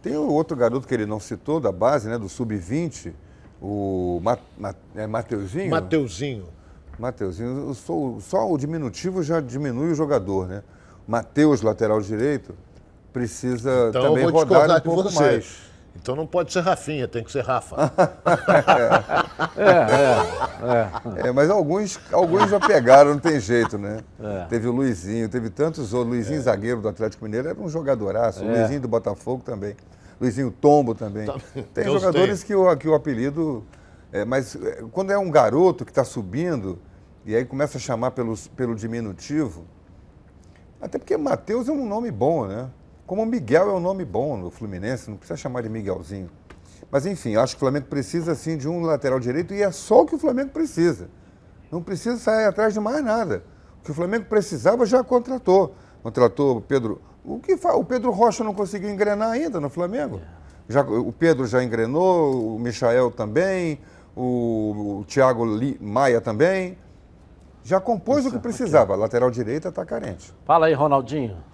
Tem 0.02 0.16
o 0.16 0.30
outro 0.30 0.56
garoto 0.56 0.86
que 0.86 0.94
ele 0.94 1.06
não 1.06 1.18
citou, 1.18 1.58
da 1.58 1.72
base, 1.72 2.08
né, 2.08 2.18
do 2.18 2.28
Sub-20, 2.28 3.12
o 3.60 4.20
Ma, 4.22 4.38
Ma, 4.56 4.74
é 4.94 5.06
Mateuzinho? 5.06 5.70
Mateuzinho. 5.70 6.46
Mateuzinho. 6.98 7.74
Só, 7.74 8.16
só 8.20 8.50
o 8.50 8.56
diminutivo 8.56 9.22
já 9.22 9.40
diminui 9.40 9.90
o 9.90 9.94
jogador, 9.94 10.46
né? 10.46 10.62
Mateus, 11.06 11.62
lateral 11.62 12.00
direito, 12.00 12.54
precisa 13.12 13.88
então, 13.88 14.02
também 14.02 14.28
rodar 14.28 14.78
um 14.78 14.80
pouco 14.80 15.12
mais. 15.14 15.67
Então 16.00 16.14
não 16.14 16.26
pode 16.26 16.52
ser 16.52 16.60
Rafinha, 16.60 17.08
tem 17.08 17.24
que 17.24 17.30
ser 17.30 17.44
Rafa. 17.44 17.76
é, 19.56 19.62
é, 19.62 21.24
é, 21.24 21.28
é, 21.28 21.32
mas 21.32 21.50
alguns, 21.50 21.98
alguns 22.12 22.48
já 22.48 22.60
pegaram, 22.60 23.10
não 23.10 23.18
tem 23.18 23.38
jeito, 23.40 23.76
né? 23.76 24.00
É. 24.20 24.44
Teve 24.46 24.68
o 24.68 24.72
Luizinho, 24.72 25.28
teve 25.28 25.50
tantos 25.50 25.92
outros. 25.92 26.14
Luizinho, 26.14 26.38
é. 26.38 26.42
zagueiro 26.42 26.80
do 26.80 26.88
Atlético 26.88 27.24
Mineiro, 27.24 27.48
era 27.48 27.60
um 27.60 27.68
jogadoraço. 27.68 28.44
O 28.44 28.50
é. 28.50 28.58
Luizinho 28.60 28.80
do 28.80 28.88
Botafogo 28.88 29.42
também. 29.44 29.76
Luizinho 30.20 30.50
Tombo 30.50 30.94
também. 30.94 31.26
Tá. 31.26 31.38
Tem 31.74 31.84
Deus 31.84 32.00
jogadores 32.00 32.40
tem. 32.40 32.46
Que, 32.46 32.54
o, 32.54 32.76
que 32.76 32.88
o 32.88 32.94
apelido. 32.94 33.64
É, 34.12 34.24
mas 34.24 34.56
quando 34.92 35.10
é 35.10 35.18
um 35.18 35.30
garoto 35.30 35.84
que 35.84 35.90
está 35.90 36.04
subindo, 36.04 36.78
e 37.26 37.36
aí 37.36 37.44
começa 37.44 37.76
a 37.76 37.80
chamar 37.80 38.12
pelos, 38.12 38.48
pelo 38.48 38.74
diminutivo, 38.74 39.66
até 40.80 40.98
porque 40.98 41.16
Matheus 41.16 41.68
é 41.68 41.72
um 41.72 41.86
nome 41.86 42.10
bom, 42.10 42.46
né? 42.46 42.70
Como 43.08 43.24
Miguel 43.24 43.70
é 43.70 43.72
um 43.72 43.80
nome 43.80 44.04
bom 44.04 44.36
no 44.36 44.50
Fluminense, 44.50 45.08
não 45.08 45.16
precisa 45.16 45.34
chamar 45.34 45.62
de 45.62 45.70
Miguelzinho. 45.70 46.28
Mas 46.90 47.06
enfim, 47.06 47.36
acho 47.36 47.54
que 47.54 47.56
o 47.56 47.60
Flamengo 47.60 47.86
precisa 47.86 48.34
sim 48.34 48.54
de 48.58 48.68
um 48.68 48.82
lateral 48.82 49.18
direito 49.18 49.54
e 49.54 49.62
é 49.62 49.70
só 49.70 50.02
o 50.02 50.06
que 50.06 50.14
o 50.14 50.18
Flamengo 50.18 50.50
precisa. 50.50 51.08
Não 51.72 51.82
precisa 51.82 52.18
sair 52.18 52.44
atrás 52.44 52.74
de 52.74 52.80
mais 52.80 53.02
nada. 53.02 53.42
O 53.80 53.84
que 53.84 53.90
o 53.92 53.94
Flamengo 53.94 54.26
precisava 54.26 54.84
já 54.84 55.02
contratou. 55.02 55.74
Contratou 56.02 56.58
o 56.58 56.60
Pedro, 56.60 57.00
o 57.24 57.38
que 57.38 57.54
o 57.54 57.84
Pedro 57.84 58.10
Rocha 58.10 58.44
não 58.44 58.52
conseguiu 58.52 58.90
engrenar 58.90 59.30
ainda 59.30 59.58
no 59.58 59.70
Flamengo. 59.70 60.20
Já, 60.68 60.82
o 60.82 61.10
Pedro 61.10 61.46
já 61.46 61.64
engrenou, 61.64 62.56
o 62.56 62.58
Michael 62.58 63.10
também, 63.10 63.80
o, 64.14 64.98
o 65.00 65.04
Thiago 65.06 65.46
Maia 65.80 66.20
também. 66.20 66.76
Já 67.64 67.80
compôs 67.80 68.18
Isso, 68.18 68.28
o 68.28 68.32
que 68.32 68.38
precisava. 68.38 68.92
Aqui. 68.92 69.00
Lateral 69.00 69.30
direita 69.30 69.70
está 69.70 69.86
carente. 69.86 70.30
Fala 70.44 70.66
aí, 70.66 70.74
Ronaldinho. 70.74 71.47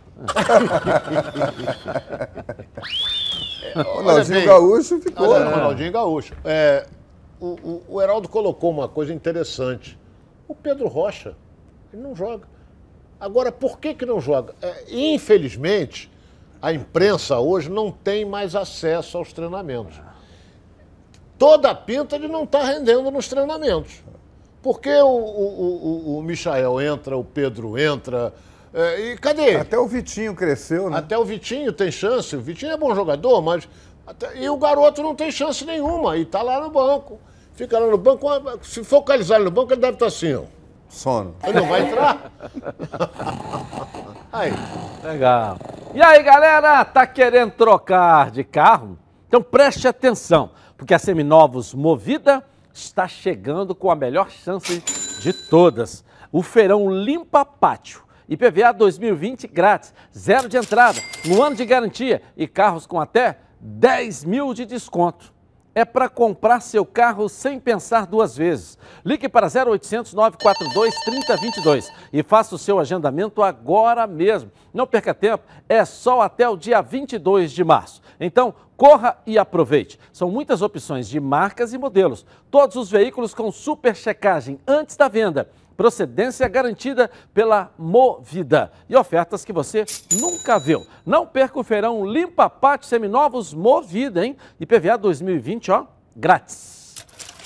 Ronaldinho 3.75 4.45
Gaúcho 4.47 5.01
ficou. 5.01 5.29
Olha, 5.29 5.45
né? 5.45 5.55
Ronaldinho 5.55 5.93
Gaúcho. 5.93 6.35
É, 6.45 6.87
o, 7.41 7.47
o, 7.47 7.83
o 7.89 8.03
Heraldo 8.03 8.29
colocou 8.29 8.71
uma 8.71 8.89
coisa 8.89 9.13
interessante. 9.13 9.99
O 10.47 10.55
Pedro 10.55 10.87
Rocha, 10.89 11.35
ele 11.93 12.03
não 12.03 12.15
joga. 12.15 12.47
Agora, 13.19 13.51
por 13.51 13.79
que, 13.79 13.95
que 13.95 14.07
não 14.07 14.21
joga? 14.21 14.55
É, 14.63 14.85
infelizmente, 14.89 16.11
a 16.61 16.73
imprensa 16.73 17.39
hoje 17.39 17.71
não 17.71 17.91
tem 17.91 18.25
mais 18.25 18.55
acesso 18.55 19.19
aos 19.19 19.33
treinamentos. 19.33 20.01
Toda 21.39 21.71
a 21.71 21.75
pinta 21.75 22.19
de 22.19 22.29
não 22.29 22.45
estar 22.45 22.61
tá 22.61 22.67
rendendo 22.67 23.11
nos 23.11 23.29
treinamentos. 23.29 24.03
Porque 24.63 24.91
o, 24.91 25.07
o, 25.07 26.17
o, 26.17 26.19
o 26.19 26.23
Michael 26.23 26.81
entra, 26.81 27.17
o 27.17 27.25
Pedro 27.25 27.77
entra. 27.79 28.33
É, 28.75 29.13
e 29.13 29.17
cadê? 29.17 29.55
Até 29.55 29.79
o 29.79 29.87
Vitinho 29.87 30.35
cresceu, 30.35 30.91
né? 30.91 30.99
Até 30.99 31.17
o 31.17 31.25
Vitinho 31.25 31.73
tem 31.73 31.93
chance. 31.93 32.35
O 32.35 32.41
Vitinho 32.41 32.73
é 32.73 32.77
bom 32.77 32.93
jogador, 32.93 33.41
mas. 33.41 33.69
Até, 34.05 34.37
e 34.37 34.51
o 34.51 34.57
garoto 34.57 35.01
não 35.01 35.15
tem 35.15 35.31
chance 35.31 35.65
nenhuma. 35.65 36.17
E 36.17 36.23
está 36.23 36.43
lá 36.43 36.61
no 36.61 36.71
banco. 36.71 37.21
Fica 37.55 37.79
lá 37.79 37.87
no 37.87 37.97
banco. 37.97 38.27
Se 38.63 38.83
focalizar 38.83 39.39
no 39.39 39.51
banco, 39.51 39.73
ele 39.73 39.81
deve 39.81 39.93
estar 39.93 40.07
tá 40.07 40.09
assim, 40.09 40.35
ó. 40.35 40.43
Sono. 40.89 41.37
Ele 41.45 41.61
não 41.61 41.69
vai 41.69 41.83
entrar? 41.83 42.33
aí. 44.33 44.53
Legal. 45.05 45.57
E 45.95 46.03
aí, 46.03 46.21
galera, 46.25 46.85
tá 46.85 47.07
querendo 47.07 47.53
trocar 47.53 48.33
de 48.33 48.43
carro? 48.43 48.99
Então 49.29 49.41
preste 49.41 49.87
atenção, 49.87 50.51
porque 50.77 50.95
a 50.95 50.99
Seminovos 50.99 51.75
Movida 51.75 52.45
está 52.73 53.07
chegando 53.07 53.75
com 53.75 53.91
a 53.91 53.95
melhor 53.95 54.31
chance 54.31 54.83
de 55.21 55.33
todas. 55.33 56.05
O 56.33 56.43
feirão 56.43 56.91
Limpa 56.91 57.45
Pátio. 57.45 58.03
IPVA 58.29 58.73
2020 58.73 59.47
grátis, 59.49 59.93
zero 60.17 60.49
de 60.49 60.57
entrada, 60.57 61.01
um 61.29 61.43
ano 61.43 61.57
de 61.57 61.65
garantia 61.65 62.23
e 62.37 62.47
carros 62.47 62.87
com 62.87 63.01
até 63.01 63.39
10 63.61 64.25
mil 64.25 64.55
de 64.55 64.65
desconto 64.65 65.35
é 65.75 65.85
para 65.85 66.09
comprar 66.09 66.61
seu 66.61 66.87
carro 66.87 67.29
sem 67.29 67.59
pensar 67.59 68.07
duas 68.07 68.37
vezes. 68.37 68.79
Ligue 69.05 69.29
para 69.29 69.49
0800 69.49 70.15
942 70.15 70.95
3022 71.05 71.93
e 72.13 72.23
faça 72.23 72.55
o 72.55 72.59
seu 72.59 72.79
agendamento 72.79 73.43
agora 73.43 74.07
mesmo. 74.07 74.51
Não 74.73 74.87
perca 74.87 75.13
tempo, 75.13 75.45
é 75.69 75.85
só 75.85 76.21
até 76.21 76.49
o 76.49 76.57
dia 76.57 76.81
22 76.81 77.51
de 77.51 77.65
março. 77.65 78.01
Então, 78.21 78.55
corra 78.77 79.19
e 79.27 79.37
aproveite. 79.37 79.99
São 80.13 80.31
muitas 80.31 80.63
opções 80.63 81.09
de 81.09 81.19
marcas 81.19 81.73
e 81.73 81.79
modelos. 81.79 82.25
Todos 82.51 82.77
os 82.77 82.91
veículos 82.91 83.35
com 83.35 83.51
super 83.51 83.97
checagem 83.97 84.59
antes 84.67 84.97
da 84.97 85.09
venda 85.09 85.51
procedência 85.77 86.49
garantida 86.49 87.11
pela 87.33 87.73
Movida 87.79 88.73
e 88.89 88.97
ofertas 88.97 89.45
que 89.45 89.53
você 89.53 89.85
nunca 90.21 90.59
viu. 90.59 90.87
Não 91.05 91.27
perca 91.27 91.59
o 91.59 91.65
feirão 91.65 92.07
Limpa 92.07 92.49
Pátio 92.49 92.89
Seminovos 92.89 93.53
Movida, 93.53 94.25
hein? 94.25 94.37
IPVA 94.59 94.97
2020, 94.99 95.71
ó, 95.71 95.87
grátis. 96.17 96.95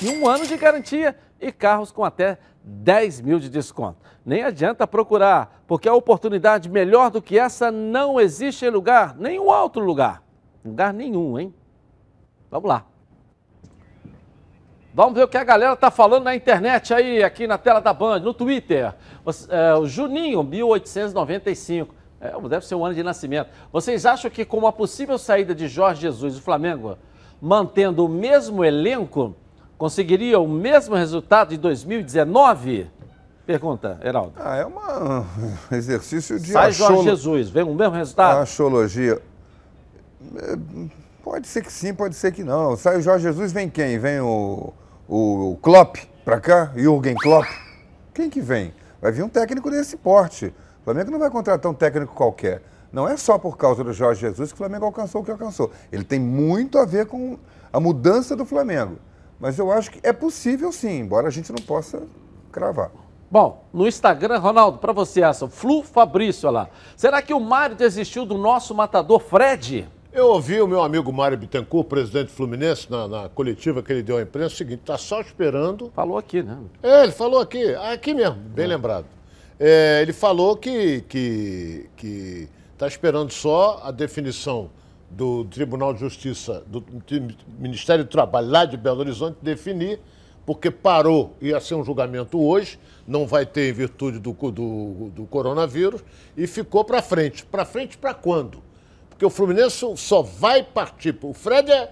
E 0.01 0.09
um 0.11 0.29
ano 0.29 0.47
de 0.47 0.57
garantia 0.57 1.17
e 1.41 1.51
carros 1.51 1.91
com 1.91 2.05
até 2.05 2.39
10 2.63 3.21
mil 3.23 3.39
de 3.39 3.49
desconto. 3.49 3.99
Nem 4.25 4.43
adianta 4.43 4.87
procurar, 4.87 5.63
porque 5.67 5.89
a 5.89 5.95
oportunidade 5.95 6.69
melhor 6.69 7.11
do 7.11 7.23
que 7.23 7.39
essa 7.39 7.71
não 7.71 8.21
existe 8.21 8.65
em 8.67 8.71
lugar, 8.71 9.17
nenhum 9.17 9.47
outro 9.47 9.83
lugar. 9.83 10.23
Lugar 10.65 10.93
nenhum, 10.93 11.39
hein? 11.39 11.55
Vamos 12.51 12.69
lá. 12.69 12.85
Vamos 14.99 15.15
ver 15.15 15.23
o 15.23 15.29
que 15.29 15.37
a 15.37 15.45
galera 15.45 15.77
tá 15.77 15.93
falando 15.93 16.25
na 16.25 16.35
internet 16.35 16.93
aí, 16.93 17.23
aqui 17.23 17.47
na 17.47 17.57
tela 17.57 17.79
da 17.79 17.95
Band, 17.95 18.19
no 18.19 18.35
Twitter. 18.35 18.93
É, 19.49 19.73
o 19.77 19.87
Juninho, 19.87 20.43
1895. 20.43 21.95
É, 22.21 22.33
deve 22.49 22.67
ser 22.67 22.75
o 22.75 22.85
ano 22.85 22.97
de 22.97 23.05
nascimento. 23.05 23.49
Vocês 23.73 24.05
acham 24.05 24.29
que 24.29 24.45
com 24.45 24.67
a 24.67 24.73
possível 24.73 25.17
saída 25.17 25.55
de 25.55 25.69
Jorge 25.69 26.01
Jesus 26.01 26.35
do 26.35 26.43
Flamengo, 26.43 26.99
mantendo 27.41 28.05
o 28.05 28.09
mesmo 28.09 28.65
elenco, 28.65 29.37
conseguiria 29.79 30.41
o 30.41 30.49
mesmo 30.49 30.97
resultado 30.97 31.51
de 31.51 31.59
2019? 31.59 32.91
Pergunta, 33.47 34.01
Heraldo. 34.03 34.33
Ah, 34.35 34.57
é 34.57 34.65
uma, 34.65 35.21
um 35.71 35.77
exercício 35.77 36.41
de 36.41 36.51
Sai 36.51 36.73
Jorge 36.73 37.05
Jesus, 37.05 37.51
vem 37.51 37.63
o 37.63 37.73
mesmo 37.73 37.95
resultado? 37.95 38.41
Astrologia. 38.41 39.23
É, 40.35 40.59
pode 41.23 41.47
ser 41.47 41.63
que 41.63 41.73
sim, 41.73 41.95
pode 41.95 42.17
ser 42.17 42.33
que 42.33 42.43
não. 42.43 42.77
Sai 42.77 42.99
o 42.99 43.01
Jorge 43.01 43.23
Jesus, 43.23 43.53
vem 43.53 43.71
quem? 43.71 43.97
Vem 43.97 44.19
o 44.19 44.73
o 45.09 45.57
Klopp 45.63 45.97
para 46.25 46.39
cá, 46.39 46.73
Jürgen 46.77 47.15
Klopp. 47.15 47.47
Quem 48.13 48.29
que 48.29 48.41
vem? 48.41 48.75
Vai 49.01 49.11
vir 49.11 49.23
um 49.23 49.29
técnico 49.29 49.71
desse 49.71 49.97
porte. 49.97 50.55
O 50.81 50.85
Flamengo 50.85 51.11
não 51.11 51.19
vai 51.19 51.31
contratar 51.31 51.71
um 51.71 51.75
técnico 51.75 52.15
qualquer. 52.15 52.63
Não 52.93 53.09
é 53.09 53.17
só 53.17 53.39
por 53.39 53.57
causa 53.57 53.83
do 53.83 53.93
Jorge 53.93 54.21
Jesus 54.21 54.51
que 54.51 54.55
o 54.55 54.59
Flamengo 54.59 54.85
alcançou 54.85 55.23
o 55.23 55.25
que 55.25 55.31
alcançou. 55.31 55.71
Ele 55.91 56.05
tem 56.05 56.19
muito 56.21 56.79
a 56.79 56.85
ver 56.85 57.07
com 57.07 57.39
a 57.73 57.81
mudança 57.81 58.37
do 58.37 58.45
Flamengo. 58.45 58.99
Mas 59.41 59.59
eu 59.59 59.71
acho 59.71 59.91
que 59.91 60.01
é 60.03 60.13
possível 60.13 60.73
sim, 60.73 61.01
embora 61.01 61.29
a 61.29 61.31
gente 61.31 61.53
não 61.53 61.63
possa 61.65 62.03
cravar. 62.51 62.91
Bom, 63.31 63.65
no 63.73 63.87
Instagram, 63.87 64.39
Ronaldo, 64.39 64.79
para 64.79 64.93
você 64.93 65.23
essa, 65.23 65.47
Flu 65.49 65.83
Fabrício, 65.83 66.49
olha 66.49 66.61
lá. 66.61 66.69
Será 66.97 67.21
que 67.21 67.35
o 67.35 67.41
Mário 67.41 67.77
desistiu 67.77 68.25
do 68.25 68.39
nosso 68.39 68.75
matador 68.75 69.21
Fred? 69.21 69.89
Eu 70.19 70.31
ouvi 70.31 70.61
o 70.61 70.67
meu 70.67 70.83
amigo 70.83 71.13
Mário 71.13 71.39
Bittencourt, 71.39 71.87
presidente 71.87 72.33
Fluminense, 72.33 72.91
na, 72.91 73.07
na, 73.07 73.29
coletiva 73.29 73.85
que 73.85 73.93
ele 73.93 74.03
deu 74.03 74.17
à 74.17 74.23
imprensa, 74.23 74.53
o 74.53 74.57
seguinte, 74.59 74.81
está 74.81 74.99
só 74.99 75.21
esperando... 75.21 75.93
Falou 75.95 76.19
aqui, 76.19 76.43
né? 76.43 76.59
É, 76.83 77.05
ele 77.05 77.13
falou 77.13 77.41
aqui, 77.41 77.73
aqui 77.77 78.13
mesmo, 78.13 78.35
bem 78.35 78.65
é. 78.65 78.69
lembrado. 78.69 79.07
É, 79.61 80.01
ele 80.03 80.13
falou 80.13 80.57
que 80.57 80.71
está 80.71 81.07
que, 81.09 81.91
que 81.97 82.49
tá 82.77 82.89
esperando 82.89 83.31
só 83.31 83.81
a 83.85 83.93
definição 83.93 84.71
do 85.09 85.45
Tribunal 85.45 85.95
de 85.95 86.01
Justiça, 86.01 86.65
do 86.67 86.85
Ministério 87.57 88.03
do 88.03 88.11
Trabalho 88.11 88.49
lá 88.49 88.65
de 88.65 88.77
Belo 88.77 88.99
Horizonte, 88.99 89.37
definir, 89.41 90.01
porque 90.45 90.69
parou, 90.69 91.37
ia 91.41 91.61
ser 91.61 91.77
um 91.77 91.85
julgamento 91.85 92.43
hoje, 92.43 92.77
não 93.07 93.25
vai 93.25 93.47
ter 93.47 93.71
em 93.71 93.73
virtude 93.73 94.19
do, 94.19 94.33
do, 94.33 95.11
do 95.11 95.27
coronavírus, 95.27 96.03
e 96.37 96.45
ficou 96.49 96.85
para 96.85 97.01
frente. 97.01 97.47
Para 97.47 97.65
frente 97.65 97.97
para 97.97 98.13
quando? 98.15 98.67
Porque 99.19 99.27
o 99.27 99.31
Fluminense 99.31 99.85
só 99.97 100.23
vai 100.23 100.63
partir. 100.63 101.19
O 101.23 101.35
Fred 101.35 101.69
é, 101.73 101.91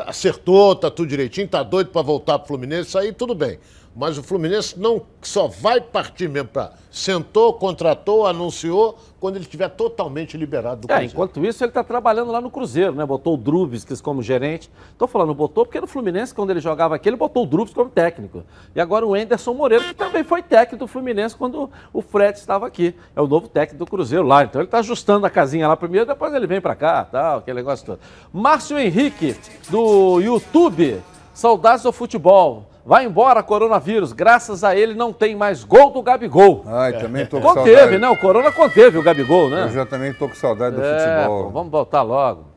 acertou, 0.00 0.74
tá 0.74 0.90
tudo 0.90 1.06
direitinho, 1.06 1.46
tá 1.46 1.62
doido 1.62 1.90
para 1.90 2.02
voltar 2.02 2.40
pro 2.40 2.48
Fluminense, 2.48 2.98
aí 2.98 3.12
tudo 3.12 3.36
bem. 3.36 3.60
Mas 3.96 4.18
o 4.18 4.22
Fluminense 4.22 4.78
não 4.78 5.02
só 5.22 5.48
vai 5.48 5.80
partir 5.80 6.28
mesmo 6.28 6.50
para 6.50 6.72
sentou, 6.96 7.52
contratou, 7.52 8.26
anunciou 8.26 8.98
quando 9.20 9.36
ele 9.36 9.44
estiver 9.44 9.68
totalmente 9.68 10.34
liberado 10.34 10.82
do 10.82 10.84
é, 10.90 10.94
Cruzeiro. 10.94 11.12
Enquanto 11.12 11.44
isso, 11.44 11.62
ele 11.62 11.70
está 11.70 11.84
trabalhando 11.84 12.32
lá 12.32 12.40
no 12.40 12.50
Cruzeiro, 12.50 12.94
né? 12.94 13.04
Botou 13.04 13.34
o 13.34 13.36
Drubis 13.36 13.84
como 14.00 14.22
gerente. 14.22 14.70
Estou 14.92 15.06
falando 15.06 15.34
botou 15.34 15.66
porque 15.66 15.78
no 15.78 15.86
Fluminense, 15.86 16.34
quando 16.34 16.50
ele 16.50 16.60
jogava 16.60 16.94
aqui, 16.94 17.06
ele 17.06 17.16
botou 17.16 17.42
o 17.42 17.46
Drubis 17.46 17.74
como 17.74 17.90
técnico. 17.90 18.44
E 18.74 18.80
agora 18.80 19.06
o 19.06 19.14
Enderson 19.14 19.52
Moreira, 19.52 19.84
que 19.84 19.94
também 19.94 20.24
foi 20.24 20.42
técnico 20.42 20.84
do 20.84 20.88
Fluminense 20.88 21.36
quando 21.36 21.70
o 21.92 22.00
Fred 22.00 22.38
estava 22.38 22.66
aqui. 22.66 22.94
É 23.14 23.20
o 23.20 23.26
novo 23.26 23.46
técnico 23.46 23.84
do 23.84 23.90
Cruzeiro 23.90 24.24
lá. 24.24 24.44
Então 24.44 24.62
ele 24.62 24.68
está 24.68 24.78
ajustando 24.78 25.26
a 25.26 25.30
casinha 25.30 25.68
lá 25.68 25.76
primeiro, 25.76 26.06
depois 26.06 26.32
ele 26.32 26.46
vem 26.46 26.62
para 26.62 26.74
cá, 26.74 27.04
tal, 27.04 27.38
aquele 27.38 27.56
negócio 27.56 27.84
todo. 27.84 28.00
Márcio 28.32 28.78
Henrique, 28.78 29.36
do 29.68 30.18
YouTube. 30.20 31.02
Saudades 31.34 31.82
do 31.82 31.92
futebol. 31.92 32.75
Vai 32.86 33.04
embora, 33.04 33.42
coronavírus. 33.42 34.12
Graças 34.12 34.62
a 34.62 34.76
ele 34.76 34.94
não 34.94 35.12
tem 35.12 35.34
mais 35.34 35.64
gol 35.64 35.90
do 35.90 36.00
Gabigol. 36.00 36.62
Ai, 36.68 36.92
também 36.92 37.26
tô 37.26 37.40
com 37.40 37.48
conteve, 37.48 37.66
saudade. 37.66 37.80
Conteve, 37.80 37.98
né? 37.98 38.08
O 38.08 38.16
Corona 38.16 38.52
conteve 38.52 38.96
o 38.96 39.02
Gabigol, 39.02 39.50
né? 39.50 39.64
Eu 39.64 39.70
já 39.70 39.84
também 39.84 40.12
tô 40.12 40.28
com 40.28 40.36
saudade 40.36 40.76
do 40.76 40.84
é, 40.84 40.98
futebol. 41.00 41.44
Pô, 41.46 41.50
vamos 41.50 41.72
voltar 41.72 42.02
logo. 42.02 42.55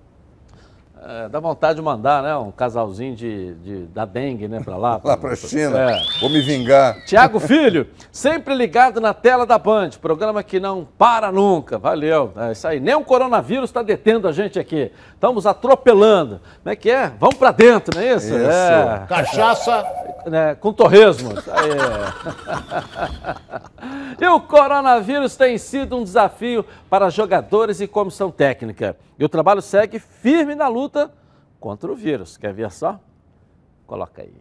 É, 1.12 1.28
dá 1.28 1.40
vontade 1.40 1.78
de 1.78 1.82
mandar, 1.82 2.22
né? 2.22 2.36
Um 2.38 2.52
casalzinho 2.52 3.16
de, 3.16 3.56
de 3.56 3.78
da 3.88 4.06
dengue, 4.06 4.48
né? 4.48 4.62
Pra 4.64 4.78
lá. 4.78 5.02
lá 5.04 5.18
pra 5.18 5.36
China. 5.36 5.90
É. 5.90 6.00
Vou 6.22 6.30
me 6.30 6.40
vingar. 6.40 7.04
Tiago 7.06 7.40
Filho, 7.40 7.88
sempre 8.12 8.54
ligado 8.54 9.02
na 9.02 9.12
tela 9.12 9.44
da 9.44 9.58
Band. 9.58 9.90
Programa 10.00 10.44
que 10.44 10.60
não 10.60 10.88
para 11.00 11.32
nunca. 11.32 11.80
Valeu. 11.80 12.32
É 12.38 12.52
isso 12.52 12.68
aí. 12.68 12.80
Nem 12.80 12.94
o 12.94 13.04
coronavírus 13.04 13.72
está 13.72 13.82
detendo 13.82 14.28
a 14.28 14.32
gente 14.32 14.60
aqui. 14.60 14.92
Estamos 15.16 15.48
atropelando. 15.48 16.42
Como 16.62 16.72
é 16.72 16.76
que 16.76 16.92
é? 16.92 17.12
Vamos 17.20 17.38
pra 17.38 17.52
dentro, 17.52 17.98
não 17.98 18.04
é 18.04 18.14
isso? 18.14 18.28
Isso. 18.28 18.36
É. 18.36 19.06
Cachaça. 19.10 19.84
É, 20.32 20.54
com 20.54 20.74
torresmo. 20.74 21.32
Aí. 21.32 21.70
e 24.22 24.28
o 24.28 24.40
coronavírus 24.42 25.38
tem 25.38 25.58
sido 25.58 25.96
um 25.96 26.04
desafio 26.04 26.66
para 26.90 27.10
jogadores 27.10 27.80
e 27.80 27.88
comissão 27.88 28.30
técnica. 28.30 28.98
E 29.20 29.26
o 29.26 29.28
trabalho 29.28 29.62
segue 29.62 30.00
firme 30.00 30.56
na 30.56 30.70
luta 30.70 31.14
contra 31.60 31.92
o 31.92 31.96
vírus. 31.96 32.38
Quer 32.38 32.54
ver 32.54 32.72
só? 32.72 32.98
Coloca 33.86 34.22
aí. 34.22 34.34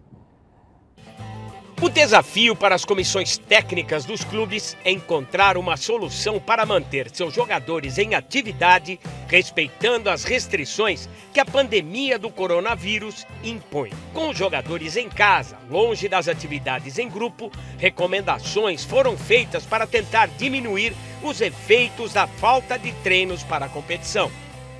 O 1.80 1.88
desafio 1.88 2.56
para 2.56 2.74
as 2.74 2.84
comissões 2.84 3.38
técnicas 3.38 4.05
dos 4.05 4.24
clubes 4.24 4.76
é 4.84 4.90
encontrar 4.90 5.56
uma 5.56 5.76
solução 5.76 6.40
para 6.40 6.66
manter 6.66 7.09
seus 7.12 7.32
jogadores 7.32 7.98
em 7.98 8.16
atividade, 8.16 8.98
respeitando 9.28 10.10
as 10.10 10.24
restrições 10.24 11.09
que 11.32 11.38
a 11.38 11.44
pandemia 11.44 12.18
do 12.18 12.30
coronavírus 12.30 13.24
impõe. 13.44 13.90
Com 14.12 14.30
os 14.30 14.36
jogadores 14.36 14.96
em 14.96 15.09
casa, 15.09 15.56
longe 15.70 16.09
das 16.09 16.26
atividades 16.26 16.98
em 16.98 17.09
grupo, 17.09 17.50
recomendações 17.78 18.84
foram 18.84 19.16
feitas 19.16 19.64
para 19.64 19.86
tentar 19.86 20.26
diminuir 20.26 20.92
os 21.22 21.40
efeitos 21.40 22.12
da 22.12 22.26
falta 22.26 22.76
de 22.76 22.92
treinos 23.02 23.44
para 23.44 23.66
a 23.66 23.68
competição. 23.68 24.30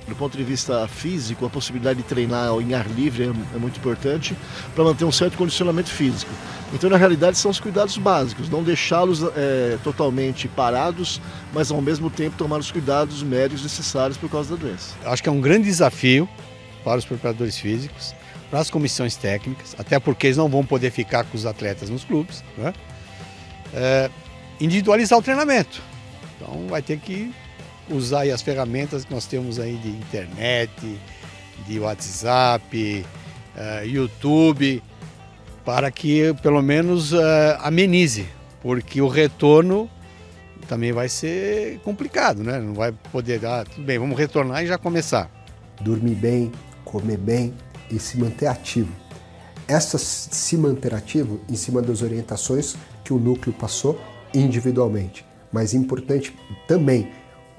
Do 0.09 0.15
ponto 0.15 0.35
de 0.35 0.43
vista 0.43 0.87
físico, 0.87 1.45
a 1.45 1.49
possibilidade 1.49 2.01
de 2.01 2.03
treinar 2.03 2.49
em 2.59 2.73
ar 2.73 2.87
livre 2.87 3.23
é, 3.23 3.27
é 3.27 3.59
muito 3.59 3.77
importante 3.77 4.35
para 4.73 4.83
manter 4.83 5.05
um 5.05 5.11
certo 5.11 5.37
condicionamento 5.37 5.89
físico. 5.89 6.31
Então, 6.73 6.89
na 6.89 6.97
realidade, 6.97 7.37
são 7.37 7.49
os 7.51 7.59
cuidados 7.59 7.97
básicos, 7.97 8.49
não 8.49 8.63
deixá-los 8.63 9.23
é, 9.35 9.77
totalmente 9.83 10.47
parados, 10.47 11.21
mas 11.53 11.71
ao 11.71 11.81
mesmo 11.81 12.09
tempo 12.09 12.35
tomar 12.35 12.57
os 12.57 12.71
cuidados 12.71 13.23
médicos 13.23 13.63
necessários 13.63 14.17
por 14.17 14.29
causa 14.29 14.55
da 14.55 14.61
doença. 14.61 14.95
Acho 15.05 15.23
que 15.23 15.29
é 15.29 15.31
um 15.31 15.39
grande 15.39 15.65
desafio 15.65 16.27
para 16.83 16.97
os 16.97 17.05
preparadores 17.05 17.57
físicos, 17.57 18.13
para 18.49 18.59
as 18.59 18.69
comissões 18.69 19.15
técnicas, 19.15 19.75
até 19.77 19.99
porque 19.99 20.27
eles 20.27 20.37
não 20.37 20.49
vão 20.49 20.65
poder 20.65 20.91
ficar 20.91 21.23
com 21.23 21.37
os 21.37 21.45
atletas 21.45 21.89
nos 21.89 22.03
clubes, 22.03 22.43
né? 22.57 22.73
é, 23.73 24.09
individualizar 24.59 25.17
o 25.17 25.21
treinamento. 25.21 25.81
Então, 26.35 26.67
vai 26.67 26.81
ter 26.81 26.97
que 26.97 27.31
usar 27.89 28.29
as 28.29 28.41
ferramentas 28.41 29.05
que 29.05 29.13
nós 29.13 29.25
temos 29.25 29.59
aí 29.59 29.75
de 29.77 29.89
internet, 29.89 30.99
de 31.67 31.79
WhatsApp, 31.79 33.05
uh, 33.55 33.85
YouTube, 33.85 34.81
para 35.65 35.91
que 35.91 36.33
pelo 36.41 36.61
menos 36.61 37.13
uh, 37.13 37.19
amenize, 37.59 38.27
porque 38.61 39.01
o 39.01 39.07
retorno 39.07 39.89
também 40.67 40.91
vai 40.91 41.09
ser 41.09 41.79
complicado, 41.79 42.43
né? 42.43 42.59
Não 42.59 42.73
vai 42.73 42.91
poder, 43.11 43.43
ah, 43.45 43.65
tudo 43.65 43.83
bem, 43.83 43.97
vamos 43.97 44.17
retornar 44.17 44.63
e 44.63 44.67
já 44.67 44.77
começar. 44.77 45.29
Dormir 45.81 46.15
bem, 46.15 46.51
comer 46.85 47.17
bem 47.17 47.53
e 47.89 47.97
se 47.97 48.19
manter 48.19 48.47
ativo. 48.47 48.93
Essa 49.67 49.97
se 49.97 50.57
manter 50.57 50.93
ativo 50.93 51.39
em 51.49 51.55
cima 51.55 51.81
das 51.81 52.01
orientações 52.01 52.75
que 53.03 53.13
o 53.13 53.19
núcleo 53.19 53.53
passou 53.53 53.99
individualmente. 54.33 55.25
Mas 55.51 55.73
importante 55.73 56.35
também 56.67 57.11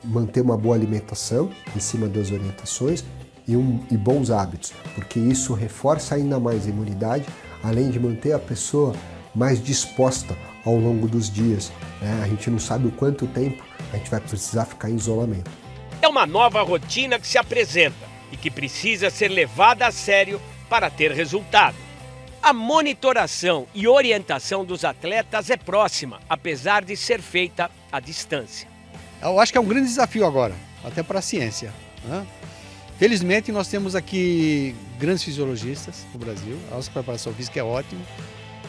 manter 0.05 0.41
uma 0.41 0.57
boa 0.57 0.75
alimentação 0.75 1.51
em 1.75 1.81
cima 1.81 2.09
das 2.09 2.31
orientações 2.31 3.05
e, 3.47 3.57
um, 3.57 3.85
e 3.91 3.97
bons 3.97 4.31
hábitos, 4.31 4.73
porque 4.95 5.19
isso 5.19 5.53
reforça 5.55 6.15
ainda 6.15 6.39
mais 6.39 6.67
a 6.67 6.69
imunidade, 6.69 7.27
além 7.63 7.91
de 7.91 7.99
manter 7.99 8.33
a 8.33 8.39
pessoa 8.39 8.95
mais 9.35 9.63
disposta 9.63 10.37
ao 10.65 10.77
longo 10.77 11.09
dos 11.09 11.31
dias. 11.31 11.73
Né? 12.01 12.21
A 12.23 12.29
gente 12.29 12.51
não 12.51 12.59
sabe 12.59 12.87
o 12.87 12.93
quanto 12.93 13.27
tempo 13.27 13.63
a 13.93 13.97
gente 13.97 14.11
vai 14.11 14.21
precisar 14.21 14.65
ficar 14.65 14.91
em 14.91 14.97
isolamento. 14.97 15.51
É 16.01 16.09
uma 16.09 16.27
nova 16.27 16.63
rotina 16.63 17.19
que 17.19 17.27
se 17.27 17.39
apresenta 17.39 18.09
e 18.33 18.37
que 18.37 18.51
precisa 18.51 19.11
ser 19.11 19.29
levada 19.29 19.87
a 19.87 19.93
sério 19.93 20.41
para 20.69 20.89
ter 20.89 21.11
resultado. 21.13 21.77
A 22.43 22.55
monitoração 22.55 23.67
e 23.75 23.87
orientação 23.87 24.65
dos 24.65 24.85
atletas 24.85 25.51
é 25.51 25.57
próxima, 25.57 26.21
apesar 26.29 26.85
de 26.85 26.97
ser 26.97 27.21
feita 27.21 27.71
à 27.93 28.01
distância. 28.01 28.70
Eu 29.23 29.39
acho 29.39 29.53
que 29.53 29.59
é 29.59 29.61
um 29.61 29.67
grande 29.67 29.87
desafio 29.87 30.27
agora, 30.27 30.55
até 30.85 31.03
para 31.03 31.19
a 31.19 31.23
ciência. 31.23 31.73
Né? 32.05 32.27
Felizmente, 32.99 33.53
nós 33.53 33.69
temos 33.69 33.95
aqui 33.95 34.75
grandes 34.99 35.23
fisiologistas 35.23 36.07
no 36.13 36.19
Brasil, 36.19 36.59
a 36.71 36.75
nossa 36.77 36.91
preparação 36.91 37.33
física 37.33 37.61
é 37.61 37.63
ótima 37.63 38.01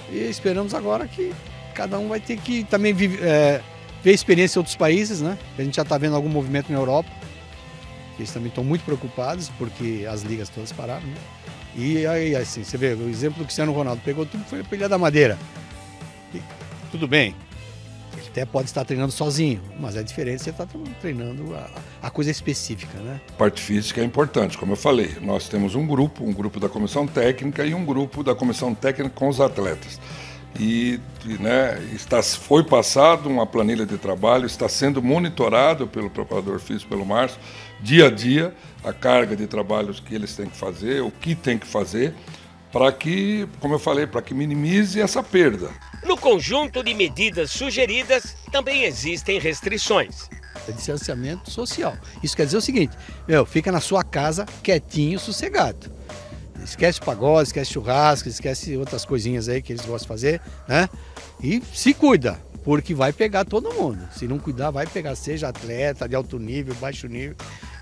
e 0.09 0.19
esperamos 0.29 0.73
agora 0.73 1.07
que 1.07 1.33
cada 1.73 1.97
um 1.97 2.07
vai 2.09 2.19
ter 2.19 2.37
que 2.37 2.63
também 2.65 2.93
vive, 2.93 3.19
é, 3.21 3.61
ver 4.03 4.11
a 4.11 4.13
experiência 4.13 4.57
em 4.57 4.61
outros 4.61 4.75
países, 4.75 5.21
né? 5.21 5.37
A 5.57 5.63
gente 5.63 5.75
já 5.75 5.81
está 5.81 5.97
vendo 5.97 6.15
algum 6.15 6.29
movimento 6.29 6.71
na 6.71 6.77
Europa, 6.77 7.09
eles 8.17 8.31
também 8.31 8.49
estão 8.49 8.63
muito 8.63 8.83
preocupados 8.83 9.49
porque 9.57 10.05
as 10.09 10.21
ligas 10.21 10.49
todas 10.49 10.71
pararam, 10.71 11.05
né? 11.05 11.15
E 11.75 12.05
aí, 12.05 12.35
assim, 12.35 12.63
você 12.63 12.77
vê, 12.77 12.93
o 12.93 13.09
exemplo 13.09 13.39
do 13.39 13.45
Cristiano 13.45 13.71
Ronaldo 13.71 14.01
pegou 14.03 14.25
tudo 14.25 14.43
foi 14.45 14.61
para 14.63 14.77
Ilha 14.77 14.89
da 14.89 14.97
Madeira. 14.97 15.37
E, 16.33 16.41
tudo 16.91 17.07
bem, 17.07 17.33
até 18.31 18.45
pode 18.45 18.67
estar 18.67 18.85
treinando 18.85 19.11
sozinho, 19.11 19.61
mas 19.79 19.95
é 19.97 20.03
diferente 20.03 20.41
você 20.41 20.51
estar 20.51 20.65
tá 20.65 20.79
treinando 21.01 21.53
a, 21.53 21.69
a, 22.07 22.09
coisa 22.09 22.31
específica, 22.31 22.97
né? 22.99 23.19
Parte 23.37 23.61
física 23.61 23.99
é 23.99 24.03
importante, 24.03 24.57
como 24.57 24.71
eu 24.71 24.77
falei. 24.77 25.17
Nós 25.21 25.49
temos 25.49 25.75
um 25.75 25.85
grupo, 25.85 26.23
um 26.23 26.33
grupo 26.33 26.59
da 26.59 26.69
comissão 26.69 27.05
técnica 27.05 27.65
e 27.65 27.73
um 27.73 27.85
grupo 27.85 28.23
da 28.23 28.33
comissão 28.33 28.73
técnica 28.73 29.13
com 29.13 29.27
os 29.27 29.41
atletas 29.41 29.99
e 30.59 30.99
né, 31.39 31.81
está, 31.93 32.21
foi 32.21 32.63
passado 32.63 33.29
uma 33.29 33.45
planilha 33.45 33.85
de 33.85 33.97
trabalho, 33.97 34.45
está 34.45 34.67
sendo 34.67 35.01
monitorado 35.01 35.87
pelo 35.87 36.09
preparador 36.09 36.59
físico, 36.59 36.89
pelo 36.89 37.05
Márcio, 37.05 37.39
dia 37.79 38.07
a 38.07 38.09
dia, 38.11 38.53
a 38.83 38.91
carga 38.91 39.35
de 39.35 39.47
trabalhos 39.47 39.99
que 39.99 40.13
eles 40.13 40.35
têm 40.35 40.47
que 40.47 40.57
fazer, 40.57 41.01
o 41.01 41.11
que 41.11 41.35
tem 41.35 41.57
que 41.57 41.65
fazer, 41.65 42.13
para 42.71 42.91
que, 42.91 43.47
como 43.59 43.75
eu 43.75 43.79
falei, 43.79 44.07
para 44.07 44.21
que 44.21 44.33
minimize 44.33 44.99
essa 44.99 45.21
perda. 45.21 45.69
No 46.05 46.17
conjunto 46.17 46.83
de 46.83 46.93
medidas 46.93 47.51
sugeridas, 47.51 48.35
também 48.51 48.83
existem 48.83 49.39
restrições. 49.39 50.29
É 50.67 50.71
distanciamento 50.71 51.49
social. 51.49 51.95
Isso 52.23 52.35
quer 52.35 52.45
dizer 52.45 52.57
o 52.57 52.61
seguinte: 52.61 52.95
meu, 53.27 53.45
fica 53.45 53.71
na 53.71 53.79
sua 53.79 54.03
casa 54.03 54.45
quietinho, 54.63 55.19
sossegado. 55.19 55.91
Esquece 56.63 56.99
pagode, 57.01 57.47
esquece 57.47 57.73
churrasco, 57.73 58.29
esquece 58.29 58.77
outras 58.77 59.03
coisinhas 59.03 59.49
aí 59.49 59.61
que 59.61 59.73
eles 59.73 59.85
gostam 59.85 60.03
de 60.03 60.07
fazer, 60.07 60.41
né? 60.67 60.87
E 61.41 61.61
se 61.73 61.93
cuida, 61.93 62.39
porque 62.63 62.93
vai 62.93 63.11
pegar 63.11 63.45
todo 63.45 63.73
mundo. 63.73 64.07
Se 64.15 64.27
não 64.27 64.37
cuidar, 64.37 64.69
vai 64.69 64.85
pegar, 64.85 65.15
seja 65.15 65.49
atleta 65.49 66.07
de 66.07 66.15
alto 66.15 66.37
nível, 66.37 66.75
baixo 66.75 67.07
nível, 67.07 67.35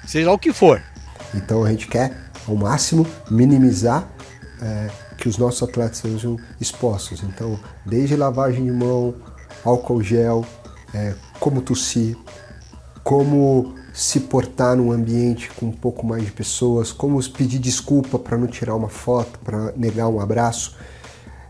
seja 0.07 0.31
o 0.31 0.37
que 0.37 0.53
for. 0.53 0.81
Então 1.35 1.65
a 1.65 1.69
gente 1.69 1.87
quer, 1.87 2.31
ao 2.47 2.55
máximo, 2.55 3.05
minimizar 3.29 4.07
é, 4.61 4.89
que 5.17 5.27
os 5.27 5.37
nossos 5.37 5.63
atletas 5.63 5.97
sejam 5.97 6.37
expostos. 6.59 7.23
Então, 7.23 7.59
desde 7.85 8.15
lavagem 8.15 8.65
de 8.65 8.71
mão, 8.71 9.13
álcool 9.63 10.01
gel, 10.01 10.45
é, 10.93 11.13
como 11.39 11.61
tossir, 11.61 12.17
como 13.03 13.75
se 13.93 14.19
portar 14.19 14.77
num 14.77 14.91
ambiente 14.91 15.49
com 15.51 15.67
um 15.67 15.71
pouco 15.71 16.05
mais 16.05 16.23
de 16.23 16.31
pessoas, 16.31 16.91
como 16.91 17.21
pedir 17.31 17.59
desculpa 17.59 18.17
para 18.19 18.37
não 18.37 18.47
tirar 18.47 18.75
uma 18.75 18.89
foto, 18.89 19.39
para 19.39 19.71
negar 19.75 20.07
um 20.07 20.19
abraço. 20.19 20.75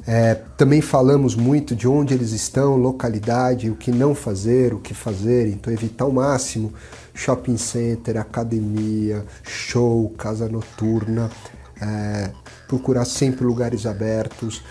É, 0.08 0.34
também 0.58 0.82
falamos 0.82 1.36
muito 1.36 1.76
de 1.76 1.88
onde 1.88 2.14
eles 2.14 2.32
estão, 2.32 2.76
localidade, 2.76 3.70
o 3.70 3.76
que 3.76 3.92
não 3.92 4.16
fazer, 4.16 4.74
o 4.74 4.80
que 4.80 4.94
fazer, 4.94 5.48
então 5.50 5.72
evitar 5.72 6.06
ao 6.06 6.12
máximo 6.12 6.74
shopping 7.14 7.58
center, 7.58 8.18
academia, 8.18 9.26
show, 9.44 10.10
casa 10.18 10.48
noturna, 10.48 11.30
é, 11.82 12.32
procurar 12.70 13.04
sempre 13.04 13.44
lugares 13.44 13.88
abertos 13.88 14.62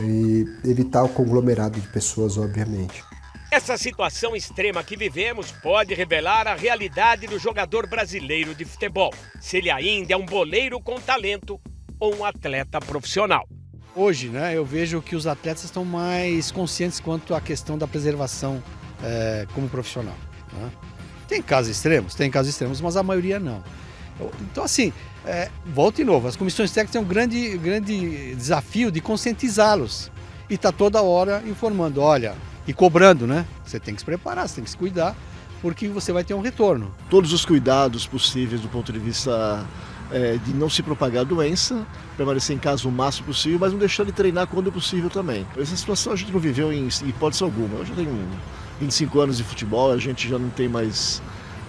e 0.00 0.46
evitar 0.64 1.02
o 1.02 1.08
conglomerado 1.08 1.78
de 1.78 1.88
pessoas, 1.88 2.38
obviamente. 2.38 3.02
Essa 3.50 3.76
situação 3.76 4.36
extrema 4.36 4.84
que 4.84 4.96
vivemos 4.96 5.50
pode 5.50 5.92
revelar 5.92 6.46
a 6.46 6.54
realidade 6.54 7.26
do 7.26 7.38
jogador 7.38 7.88
brasileiro 7.88 8.54
de 8.54 8.64
futebol. 8.64 9.12
Se 9.40 9.56
ele 9.56 9.70
ainda 9.70 10.14
é 10.14 10.16
um 10.16 10.24
boleiro 10.24 10.80
com 10.80 11.00
talento 11.00 11.60
ou 11.98 12.14
um 12.14 12.24
atleta 12.24 12.78
profissional. 12.78 13.48
Hoje, 13.96 14.28
né, 14.28 14.56
eu 14.56 14.64
vejo 14.64 15.02
que 15.02 15.16
os 15.16 15.26
atletas 15.26 15.64
estão 15.64 15.84
mais 15.84 16.52
conscientes 16.52 17.00
quanto 17.00 17.34
à 17.34 17.40
questão 17.40 17.76
da 17.76 17.88
preservação 17.88 18.62
é, 19.02 19.46
como 19.52 19.68
profissional. 19.68 20.14
Né? 20.52 20.70
Tem 21.26 21.42
casos 21.42 21.74
extremos? 21.74 22.14
Tem 22.14 22.30
casos 22.30 22.50
extremos, 22.52 22.80
mas 22.80 22.96
a 22.96 23.02
maioria 23.02 23.40
não. 23.40 23.64
Então, 24.40 24.64
assim, 24.64 24.92
é, 25.24 25.50
volta 25.66 25.98
de 25.98 26.04
novo, 26.04 26.26
as 26.26 26.36
comissões 26.36 26.70
técnicas 26.70 26.92
têm 26.92 27.00
um 27.00 27.04
grande, 27.04 27.56
grande 27.58 28.34
desafio 28.34 28.90
de 28.90 29.00
conscientizá-los. 29.00 30.10
E 30.48 30.54
está 30.54 30.72
toda 30.72 31.02
hora 31.02 31.42
informando, 31.46 32.00
olha, 32.00 32.34
e 32.66 32.72
cobrando, 32.72 33.26
né? 33.26 33.46
Você 33.64 33.78
tem 33.78 33.94
que 33.94 34.00
se 34.00 34.04
preparar, 34.04 34.48
você 34.48 34.56
tem 34.56 34.64
que 34.64 34.70
se 34.70 34.76
cuidar, 34.76 35.14
porque 35.60 35.88
você 35.88 36.12
vai 36.12 36.24
ter 36.24 36.34
um 36.34 36.40
retorno. 36.40 36.94
Todos 37.10 37.32
os 37.32 37.44
cuidados 37.44 38.06
possíveis 38.06 38.60
do 38.60 38.68
ponto 38.68 38.92
de 38.92 38.98
vista 38.98 39.66
é, 40.10 40.38
de 40.38 40.54
não 40.54 40.70
se 40.70 40.82
propagar 40.82 41.22
a 41.22 41.24
doença, 41.24 41.86
permanecer 42.16 42.56
em 42.56 42.58
casa 42.58 42.88
o 42.88 42.92
máximo 42.92 43.26
possível, 43.26 43.58
mas 43.58 43.72
não 43.72 43.78
deixar 43.78 44.04
de 44.04 44.12
treinar 44.12 44.46
quando 44.46 44.72
possível 44.72 45.10
também. 45.10 45.46
Essa 45.56 45.76
situação 45.76 46.12
a 46.12 46.16
gente 46.16 46.32
não 46.32 46.40
viveu 46.40 46.72
em 46.72 46.88
hipótese 47.06 47.42
alguma. 47.42 47.78
Eu 47.78 47.86
já 47.86 47.94
tenho 47.94 48.28
25 48.80 49.20
anos 49.20 49.36
de 49.36 49.44
futebol, 49.44 49.92
a 49.92 49.98
gente 49.98 50.28
já 50.28 50.38
não 50.38 50.48
tem 50.50 50.68
mais 50.68 51.20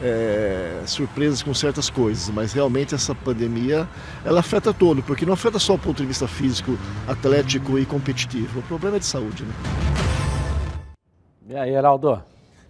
é, 0.02 0.82
surpresas 0.86 1.42
com 1.42 1.54
certas 1.54 1.90
coisas, 1.90 2.30
mas 2.30 2.54
realmente 2.54 2.96
essa 2.96 3.14
pandemia 3.14 3.88
ela 4.26 4.40
afeta 4.40 4.74
todo, 4.74 5.04
porque 5.04 5.26
não 5.26 5.34
afeta 5.34 5.60
só 5.60 5.76
o 5.76 5.80
ponto 5.80 5.98
de 6.02 6.08
vista 6.08 6.28
físico, 6.28 6.78
atlético 7.08 7.78
e 7.78 7.86
competitivo. 7.86 8.60
O 8.60 8.64
problema 8.64 8.98
é 8.98 9.00
de 9.00 9.06
saúde. 9.06 9.44
Né? 9.44 9.54
E 11.50 11.56
aí, 11.56 11.74
Heraldo? 11.74 12.22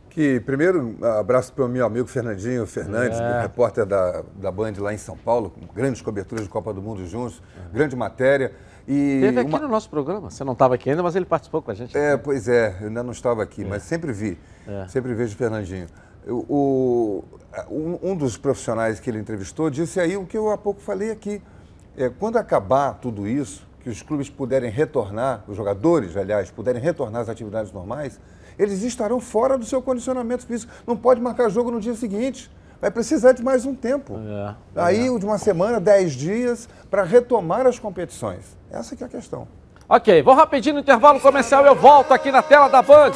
Que 0.10 0.39
primeiro, 0.39 0.97
abraço 1.19 1.53
para 1.53 1.65
o 1.65 1.69
meu 1.69 1.85
amigo 1.85 2.07
Fernandinho 2.07 2.65
Fernandes, 2.65 3.19
é. 3.19 3.41
repórter 3.41 3.85
da, 3.85 4.23
da 4.35 4.51
Band 4.51 4.73
lá 4.80 4.93
em 4.93 4.97
São 4.97 5.15
Paulo, 5.15 5.51
com 5.51 5.73
grandes 5.73 6.01
coberturas 6.01 6.45
de 6.45 6.49
Copa 6.49 6.73
do 6.73 6.81
Mundo 6.81 7.06
juntos, 7.06 7.41
é. 7.56 7.73
grande 7.73 7.95
matéria. 7.95 8.51
E 8.88 9.19
Teve 9.22 9.41
aqui 9.41 9.49
uma... 9.49 9.60
no 9.60 9.68
nosso 9.68 9.88
programa, 9.88 10.31
você 10.31 10.43
não 10.43 10.53
estava 10.53 10.73
aqui 10.73 10.89
ainda, 10.89 11.03
mas 11.03 11.15
ele 11.15 11.26
participou 11.26 11.61
com 11.61 11.69
a 11.69 11.76
gente. 11.76 11.95
É, 11.95 12.18
pois 12.18 12.47
é, 12.47 12.76
eu 12.81 12.88
ainda 12.88 13.03
não 13.03 13.11
estava 13.11 13.43
aqui, 13.43 13.61
é. 13.61 13.65
mas 13.65 13.84
sempre 13.84 14.11
vi, 14.11 14.38
é. 14.68 14.88
sempre 14.88 15.14
vejo 15.14 15.35
o 15.35 15.38
Fernandinho. 15.38 15.88
O, 16.28 17.24
um, 17.70 18.12
um, 18.12 18.16
dos 18.16 18.38
profissionais 18.38 19.00
que 19.00 19.10
ele 19.10 19.20
entrevistou 19.20 19.70
disse 19.70 20.00
aí 20.00 20.16
o 20.16 20.26
que 20.26 20.38
eu 20.38 20.52
há 20.52 20.58
pouco 20.58 20.82
falei 20.82 21.12
aqui. 21.12 21.41
É, 21.98 22.10
quando 22.10 22.38
acabar 22.38 22.94
tudo 22.94 23.28
isso, 23.28 23.68
que 23.82 23.90
os 23.90 24.02
clubes 24.02 24.30
puderem 24.30 24.70
retornar, 24.70 25.44
os 25.48 25.56
jogadores, 25.56 26.16
aliás, 26.16 26.52
puderem 26.52 26.82
retornar 26.82 27.22
às 27.22 27.30
atividades 27.30 27.72
normais, 27.72 28.20
eles 28.58 28.84
estarão 28.84 29.20
fora 29.20 29.58
do 29.58 29.66
seu 29.66 29.82
condicionamento 29.82 30.46
físico. 30.46 30.72
Não 30.86 30.96
pode 30.96 31.22
marcar 31.22 31.50
jogo 31.50 31.72
no 31.72 31.80
dia 31.80 31.96
seguinte. 31.96 32.52
Vai 32.82 32.91
precisar 32.91 33.34
de 33.34 33.44
mais 33.44 33.66
um 33.66 33.76
tempo. 33.76 34.16
É, 34.18 34.56
Aí, 34.76 35.08
é. 35.08 35.18
de 35.20 35.26
uma 35.26 35.38
semana, 35.38 35.80
dez 35.80 36.14
dias, 36.14 36.68
para 36.90 37.04
retomar 37.04 37.66
as 37.66 37.78
competições. 37.78 38.58
Essa 38.72 38.96
que 38.96 39.04
é 39.04 39.08
a 39.08 39.10
questão. 39.10 39.48
Ok, 39.91 40.22
vou 40.22 40.36
rapidinho 40.36 40.76
no 40.76 40.82
intervalo 40.82 41.20
comercial. 41.20 41.66
Eu 41.66 41.74
volto 41.74 42.14
aqui 42.14 42.32
na 42.32 42.44
tela 42.44 42.68
da 42.68 42.80
Band 42.80 43.11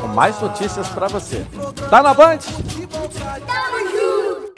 com 0.00 0.06
mais 0.06 0.40
notícias 0.40 0.88
para 0.88 1.08
você. 1.08 1.44
Tá 1.90 2.00
na 2.00 2.14
Band? 2.14 2.38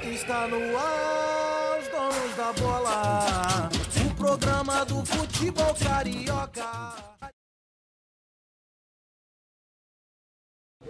Está 0.02 0.46
no 0.46 0.78
ar, 0.78 1.78
os 1.80 1.88
donos 1.88 2.36
da 2.36 2.52
bola. 2.60 3.70
O 4.04 4.14
programa 4.14 4.84
do 4.84 5.06
futebol 5.06 5.74
carioca. 5.82 7.13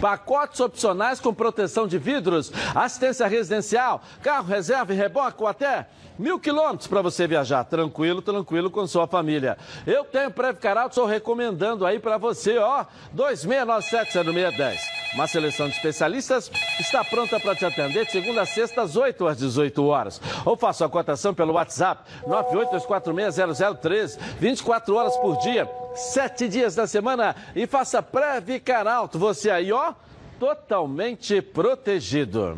Pacotes 0.00 0.60
opcionais 0.60 1.20
com 1.20 1.32
proteção 1.32 1.86
de 1.86 1.98
vidros, 1.98 2.52
assistência 2.74 3.26
residencial, 3.26 4.02
carro 4.22 4.46
reserva 4.46 4.92
e 4.92 4.96
reboque 4.96 5.38
com 5.38 5.46
até 5.46 5.86
mil 6.18 6.38
quilômetros 6.38 6.86
para 6.86 7.02
você 7.02 7.26
viajar 7.26 7.64
tranquilo, 7.64 8.22
tranquilo 8.22 8.70
com 8.70 8.86
sua 8.86 9.06
família. 9.06 9.58
Eu 9.86 10.04
tenho 10.04 10.30
Previcar 10.30 10.76
Alto, 10.76 10.90
estou 10.90 11.06
recomendando 11.06 11.84
aí 11.84 11.98
para 11.98 12.18
você, 12.18 12.58
ó, 12.58 12.84
2697-0610. 13.16 14.78
Uma 15.14 15.26
seleção 15.26 15.68
de 15.68 15.76
especialistas 15.76 16.50
está 16.78 17.04
pronta 17.04 17.38
para 17.38 17.54
te 17.54 17.64
atender 17.64 18.04
de 18.04 18.12
segunda 18.12 18.42
a 18.42 18.46
sexta, 18.46 18.82
às 18.82 18.96
8 18.96 19.26
às 19.26 19.38
18 19.38 19.84
horas. 19.86 20.20
Ou 20.44 20.56
faça 20.56 20.84
a 20.84 20.88
cotação 20.88 21.32
pelo 21.32 21.54
WhatsApp 21.54 22.02
982460013, 22.26 24.18
24 24.38 24.94
horas 24.96 25.16
por 25.18 25.38
dia, 25.38 25.70
7 25.94 26.48
dias 26.48 26.74
da 26.74 26.86
semana 26.86 27.36
e 27.54 27.66
faça 27.66 28.02
Previcar 28.02 28.86
Alto. 28.86 29.18
Você 29.18 29.50
aí, 29.50 29.63
ó, 29.72 29.94
totalmente 30.38 31.40
protegido. 31.42 32.56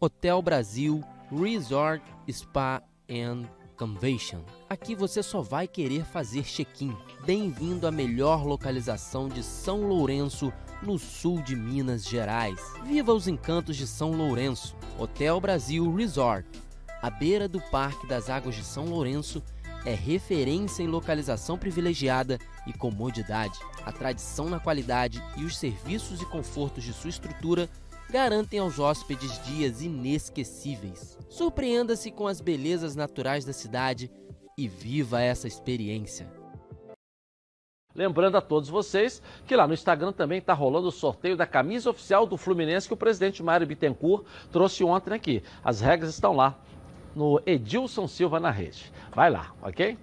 Hotel 0.00 0.42
Brasil 0.42 1.02
Resort 1.30 2.02
Spa 2.30 2.82
and 3.08 3.46
Convention. 3.76 4.40
Aqui 4.68 4.94
você 4.94 5.22
só 5.22 5.40
vai 5.40 5.66
querer 5.66 6.04
fazer 6.04 6.44
check-in. 6.44 6.96
Bem-vindo 7.24 7.86
à 7.86 7.90
melhor 7.90 8.44
localização 8.44 9.28
de 9.28 9.42
São 9.42 9.88
Lourenço, 9.88 10.52
no 10.82 10.98
sul 10.98 11.42
de 11.42 11.54
Minas 11.54 12.04
Gerais. 12.04 12.60
Viva 12.84 13.12
os 13.12 13.28
encantos 13.28 13.76
de 13.76 13.86
São 13.86 14.12
Lourenço. 14.12 14.76
Hotel 14.98 15.40
Brasil 15.40 15.92
Resort. 15.94 16.46
À 17.00 17.10
beira 17.10 17.48
do 17.48 17.60
Parque 17.60 18.06
das 18.06 18.30
Águas 18.30 18.54
de 18.54 18.64
São 18.64 18.84
Lourenço, 18.84 19.42
é 19.84 19.94
referência 19.94 20.82
em 20.82 20.86
localização 20.86 21.58
privilegiada 21.58 22.38
e 22.66 22.72
comodidade. 22.72 23.58
A 23.84 23.92
tradição 23.92 24.48
na 24.48 24.60
qualidade 24.60 25.22
e 25.36 25.44
os 25.44 25.56
serviços 25.56 26.20
e 26.20 26.26
confortos 26.26 26.84
de 26.84 26.92
sua 26.92 27.10
estrutura 27.10 27.68
garantem 28.10 28.60
aos 28.60 28.78
hóspedes 28.78 29.42
dias 29.44 29.82
inesquecíveis. 29.82 31.18
Surpreenda-se 31.28 32.10
com 32.10 32.26
as 32.26 32.40
belezas 32.40 32.94
naturais 32.94 33.44
da 33.44 33.52
cidade 33.52 34.10
e 34.56 34.68
viva 34.68 35.20
essa 35.20 35.48
experiência. 35.48 36.30
Lembrando 37.94 38.36
a 38.36 38.40
todos 38.40 38.70
vocês 38.70 39.22
que 39.46 39.54
lá 39.54 39.66
no 39.66 39.74
Instagram 39.74 40.12
também 40.12 40.38
está 40.38 40.54
rolando 40.54 40.88
o 40.88 40.92
sorteio 40.92 41.36
da 41.36 41.46
camisa 41.46 41.90
oficial 41.90 42.26
do 42.26 42.38
Fluminense 42.38 42.88
que 42.88 42.94
o 42.94 42.96
presidente 42.96 43.42
Mário 43.42 43.66
Bittencourt 43.66 44.24
trouxe 44.50 44.82
ontem 44.82 45.12
aqui. 45.12 45.42
As 45.62 45.80
regras 45.80 46.10
estão 46.10 46.32
lá 46.32 46.58
no 47.14 47.40
Edilson 47.46 48.06
Silva 48.06 48.40
na 48.40 48.50
rede. 48.50 48.92
Vai 49.14 49.30
lá, 49.30 49.52
ok? 49.62 49.98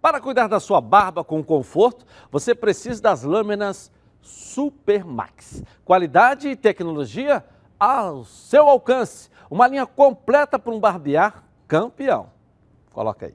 Para 0.00 0.20
cuidar 0.20 0.46
da 0.46 0.60
sua 0.60 0.80
barba 0.80 1.24
com 1.24 1.42
conforto, 1.42 2.06
você 2.30 2.54
precisa 2.54 3.02
das 3.02 3.24
lâminas 3.24 3.90
Supermax. 4.22 5.64
Qualidade 5.84 6.48
e 6.48 6.54
tecnologia 6.54 7.44
ao 7.78 8.24
seu 8.24 8.68
alcance. 8.68 9.28
Uma 9.50 9.66
linha 9.66 9.84
completa 9.84 10.60
para 10.60 10.72
um 10.72 10.78
barbear 10.78 11.42
campeão. 11.66 12.30
Coloca 12.92 13.26
aí. 13.26 13.34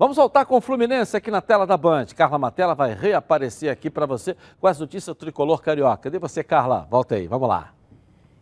Vamos 0.00 0.16
voltar 0.16 0.46
com 0.46 0.56
o 0.56 0.62
Fluminense 0.62 1.14
aqui 1.14 1.30
na 1.30 1.42
tela 1.42 1.66
da 1.66 1.76
Band. 1.76 2.06
Carla 2.16 2.38
Matela 2.38 2.74
vai 2.74 2.94
reaparecer 2.94 3.70
aqui 3.70 3.90
para 3.90 4.06
você 4.06 4.34
com 4.58 4.66
as 4.66 4.78
notícias 4.80 5.14
tricolor 5.14 5.60
carioca. 5.60 6.04
Cadê 6.04 6.18
você, 6.18 6.42
Carla? 6.42 6.88
Volta 6.90 7.16
aí, 7.16 7.26
vamos 7.26 7.46
lá. 7.46 7.74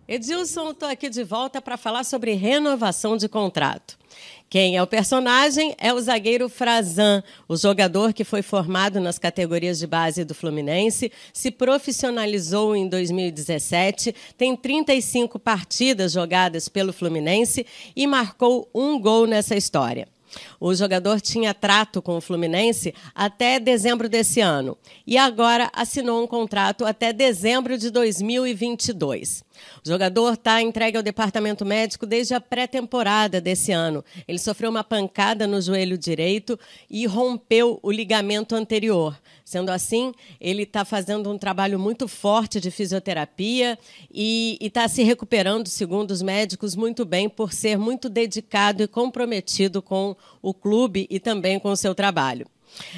Edilson, 0.06 0.70
estou 0.70 0.88
aqui 0.88 1.10
de 1.10 1.24
volta 1.24 1.60
para 1.60 1.76
falar 1.76 2.04
sobre 2.04 2.34
renovação 2.34 3.16
de 3.16 3.28
contrato. 3.28 3.98
Quem 4.48 4.76
é 4.76 4.82
o 4.84 4.86
personagem 4.86 5.74
é 5.78 5.92
o 5.92 6.00
zagueiro 6.00 6.48
Frazan, 6.48 7.24
o 7.48 7.56
jogador 7.56 8.12
que 8.12 8.22
foi 8.22 8.40
formado 8.40 9.00
nas 9.00 9.18
categorias 9.18 9.80
de 9.80 9.86
base 9.88 10.24
do 10.24 10.36
Fluminense, 10.36 11.10
se 11.32 11.50
profissionalizou 11.50 12.76
em 12.76 12.88
2017, 12.88 14.14
tem 14.36 14.54
35 14.54 15.40
partidas 15.40 16.12
jogadas 16.12 16.68
pelo 16.68 16.92
Fluminense 16.92 17.66
e 17.96 18.06
marcou 18.06 18.70
um 18.72 18.96
gol 19.00 19.26
nessa 19.26 19.56
história. 19.56 20.06
O 20.60 20.74
jogador 20.74 21.20
tinha 21.20 21.54
trato 21.54 22.02
com 22.02 22.16
o 22.16 22.20
Fluminense 22.20 22.94
até 23.14 23.58
dezembro 23.58 24.08
desse 24.08 24.40
ano 24.40 24.76
e 25.06 25.16
agora 25.16 25.70
assinou 25.72 26.22
um 26.22 26.26
contrato 26.26 26.84
até 26.84 27.12
dezembro 27.12 27.78
de 27.78 27.90
2022. 27.90 29.44
O 29.84 29.88
jogador 29.88 30.34
está 30.34 30.60
entregue 30.62 30.96
ao 30.96 31.02
departamento 31.02 31.64
médico 31.64 32.06
desde 32.06 32.34
a 32.34 32.40
pré-temporada 32.40 33.40
desse 33.40 33.72
ano. 33.72 34.04
Ele 34.26 34.38
sofreu 34.38 34.70
uma 34.70 34.84
pancada 34.84 35.46
no 35.46 35.60
joelho 35.60 35.96
direito 35.96 36.58
e 36.90 37.06
rompeu 37.06 37.78
o 37.82 37.90
ligamento 37.90 38.54
anterior. 38.54 39.18
Sendo 39.44 39.70
assim, 39.70 40.12
ele 40.40 40.64
está 40.64 40.84
fazendo 40.84 41.30
um 41.30 41.38
trabalho 41.38 41.78
muito 41.78 42.06
forte 42.06 42.60
de 42.60 42.70
fisioterapia 42.70 43.78
e 44.12 44.58
está 44.60 44.86
se 44.88 45.02
recuperando, 45.02 45.68
segundo 45.68 46.10
os 46.10 46.20
médicos, 46.20 46.76
muito 46.76 47.04
bem 47.04 47.28
por 47.28 47.52
ser 47.52 47.78
muito 47.78 48.08
dedicado 48.08 48.82
e 48.82 48.88
comprometido 48.88 49.80
com 49.80 50.14
o 50.42 50.52
clube 50.52 51.06
e 51.08 51.18
também 51.18 51.58
com 51.58 51.70
o 51.70 51.76
seu 51.76 51.94
trabalho. 51.94 52.46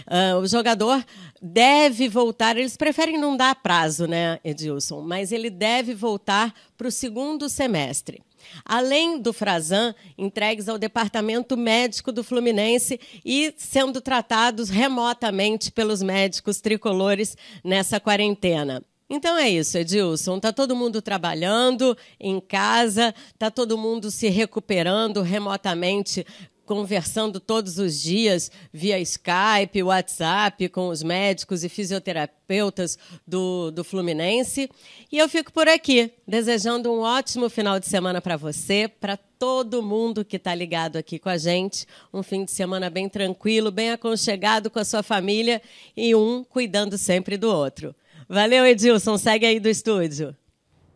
Uh, 0.07 0.39
o 0.41 0.47
jogador 0.47 1.05
deve 1.41 2.09
voltar, 2.09 2.57
eles 2.57 2.77
preferem 2.77 3.19
não 3.19 3.37
dar 3.37 3.55
prazo, 3.55 4.07
né, 4.07 4.39
Edilson? 4.45 5.01
Mas 5.03 5.33
ele 5.33 5.51
deve 5.51 5.95
voltar 5.95 6.55
para 6.77 6.89
o 6.89 6.93
segundo 6.93 7.49
semestre. 7.49 8.23
Além 8.65 9.21
do 9.21 9.33
Frazan, 9.33 9.95
entregues 10.17 10.69
ao 10.69 10.79
departamento 10.79 11.57
médico 11.57 12.11
do 12.11 12.25
Fluminense 12.25 12.99
e 13.25 13.53
sendo 13.57 14.01
tratados 14.01 14.69
remotamente 14.71 15.71
pelos 15.71 16.03
médicos 16.03 16.61
tricolores 16.61 17.37
nessa 17.63 18.01
quarentena. 18.01 18.83
Então 19.13 19.37
é 19.37 19.51
isso, 19.51 19.77
Edilson. 19.77 20.39
Tá 20.39 20.53
todo 20.53 20.77
mundo 20.77 21.03
trabalhando 21.03 21.99
em 22.19 22.39
casa, 22.41 23.13
tá 23.37 23.51
todo 23.51 23.77
mundo 23.77 24.09
se 24.09 24.29
recuperando 24.29 25.21
remotamente 25.21 26.25
conversando 26.71 27.41
todos 27.41 27.81
os 27.81 28.01
dias 28.01 28.49
via 28.73 29.01
Skype, 29.01 29.83
WhatsApp 29.83 30.69
com 30.69 30.87
os 30.87 31.03
médicos 31.03 31.65
e 31.65 31.69
fisioterapeutas 31.69 32.97
do, 33.27 33.73
do 33.73 33.83
Fluminense. 33.83 34.71
E 35.11 35.19
eu 35.19 35.29
fico 35.29 35.53
por 35.53 35.67
aqui, 35.67 36.13
desejando 36.29 36.93
um 36.93 37.01
ótimo 37.01 37.51
final 37.51 37.81
de 37.81 37.89
semana 37.89 38.21
para 38.21 38.37
você, 38.37 38.87
para 38.87 39.17
todo 39.17 39.83
mundo 39.83 40.25
que 40.25 40.37
está 40.37 40.55
ligado 40.55 40.97
aqui 40.97 41.19
com 41.19 41.29
a 41.29 41.37
gente. 41.37 41.87
Um 42.15 42.23
fim 42.23 42.45
de 42.45 42.53
semana 42.53 42.89
bem 42.89 43.09
tranquilo, 43.09 43.73
bem 43.73 43.91
aconchegado 43.91 44.71
com 44.71 44.79
a 44.79 44.85
sua 44.85 45.03
família 45.03 45.61
e 45.97 46.15
um 46.15 46.45
cuidando 46.45 46.97
sempre 46.97 47.37
do 47.37 47.53
outro. 47.53 47.93
Valeu, 48.29 48.65
Edilson. 48.65 49.19
Segue 49.19 49.45
aí 49.45 49.59
do 49.59 49.69
estúdio. 49.69 50.37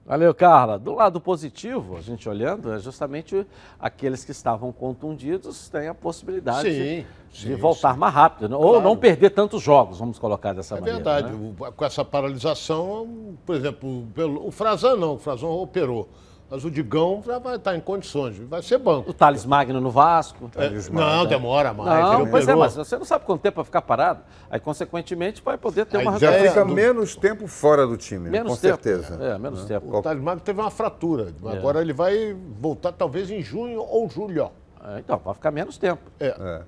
Valeu, 0.06 0.34
Carla. 0.34 0.78
Do 0.78 0.94
lado 0.94 1.18
positivo, 1.18 1.96
a 1.96 2.00
gente 2.00 2.28
olhando, 2.28 2.72
é 2.72 2.78
justamente 2.78 3.46
aqueles 3.80 4.22
que 4.22 4.32
estavam 4.32 4.70
contundidos 4.70 5.68
têm 5.70 5.88
a 5.88 5.94
possibilidade 5.94 6.70
sim, 6.70 7.06
de, 7.32 7.38
sim, 7.38 7.54
voltar 7.54 7.94
sim. 7.94 8.00
mais 8.00 8.12
rápido, 8.12 8.48
né? 8.50 8.56
ou 8.56 8.82
não 8.82 8.96
perder 8.96 9.30
tantos 9.30 9.62
jogos, 9.62 9.98
vamos 9.98 10.18
colocar 10.18 10.52
dessa 10.52 10.76
é 10.76 10.80
maneira. 10.80 11.00
É 11.00 11.02
verdade. 11.02 11.34
Né? 11.34 11.54
Com 11.74 11.84
essa 11.84 12.04
paralisação, 12.04 13.36
por 13.46 13.56
exemplo, 13.56 14.06
pelo, 14.14 14.46
o 14.46 14.50
Frazan 14.50 14.96
não, 14.96 15.14
o 15.14 15.18
Frazan 15.18 15.46
operou. 15.46 16.08
Mas 16.54 16.64
o 16.64 16.70
Digão 16.70 17.20
já 17.26 17.36
vai 17.40 17.56
estar 17.56 17.74
em 17.74 17.80
condições, 17.80 18.38
vai 18.38 18.62
ser 18.62 18.78
banco. 18.78 19.10
O 19.10 19.12
Thales 19.12 19.44
Magno 19.44 19.80
no 19.80 19.90
Vasco. 19.90 20.48
É, 20.54 20.70
não, 20.88 21.26
demora 21.26 21.74
mais. 21.74 21.88
Não, 22.04 22.20
ele 22.20 22.30
pois 22.30 22.46
é, 22.46 22.54
mas 22.54 22.76
você 22.76 22.96
não 22.96 23.04
sabe 23.04 23.24
quanto 23.24 23.40
tempo 23.40 23.56
vai 23.56 23.64
ficar 23.64 23.82
parado. 23.82 24.20
Aí, 24.48 24.60
consequentemente, 24.60 25.42
vai 25.44 25.58
poder 25.58 25.84
ter 25.84 25.96
uma 25.96 26.16
Já 26.16 26.30
recuperação. 26.30 26.62
fica 26.62 26.74
menos 26.76 27.16
tempo 27.16 27.48
fora 27.48 27.84
do 27.88 27.96
time, 27.96 28.30
Menos 28.30 28.52
com 28.52 28.56
tempo. 28.56 28.80
certeza. 28.84 29.18
É, 29.20 29.36
menos 29.36 29.64
tempo. 29.64 29.98
O 29.98 30.00
Thales 30.00 30.22
Magno 30.22 30.40
teve 30.42 30.60
uma 30.60 30.70
fratura. 30.70 31.34
É. 31.46 31.56
Agora 31.58 31.80
ele 31.80 31.92
vai 31.92 32.36
voltar 32.60 32.92
talvez 32.92 33.32
em 33.32 33.42
junho 33.42 33.80
ou 33.80 34.08
julho. 34.08 34.52
É, 34.94 35.00
então, 35.00 35.18
vai 35.24 35.34
ficar 35.34 35.50
menos 35.50 35.76
tempo. 35.76 36.02
É. 36.20 36.62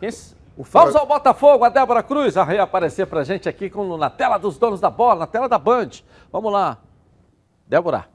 S- 0.00 0.36
Vamos 0.56 0.94
ao 0.94 1.06
Botafogo, 1.06 1.64
a 1.64 1.68
Débora 1.70 2.04
Cruz 2.04 2.36
a 2.36 2.44
reaparecer 2.44 3.08
pra 3.08 3.24
gente 3.24 3.48
aqui 3.48 3.68
com, 3.68 3.96
na 3.96 4.10
tela 4.10 4.38
dos 4.38 4.56
donos 4.58 4.80
da 4.80 4.90
bola, 4.90 5.16
na 5.16 5.26
tela 5.26 5.48
da 5.48 5.58
Band. 5.58 5.90
Vamos 6.30 6.52
lá. 6.52 6.78
Débora. 7.66 8.13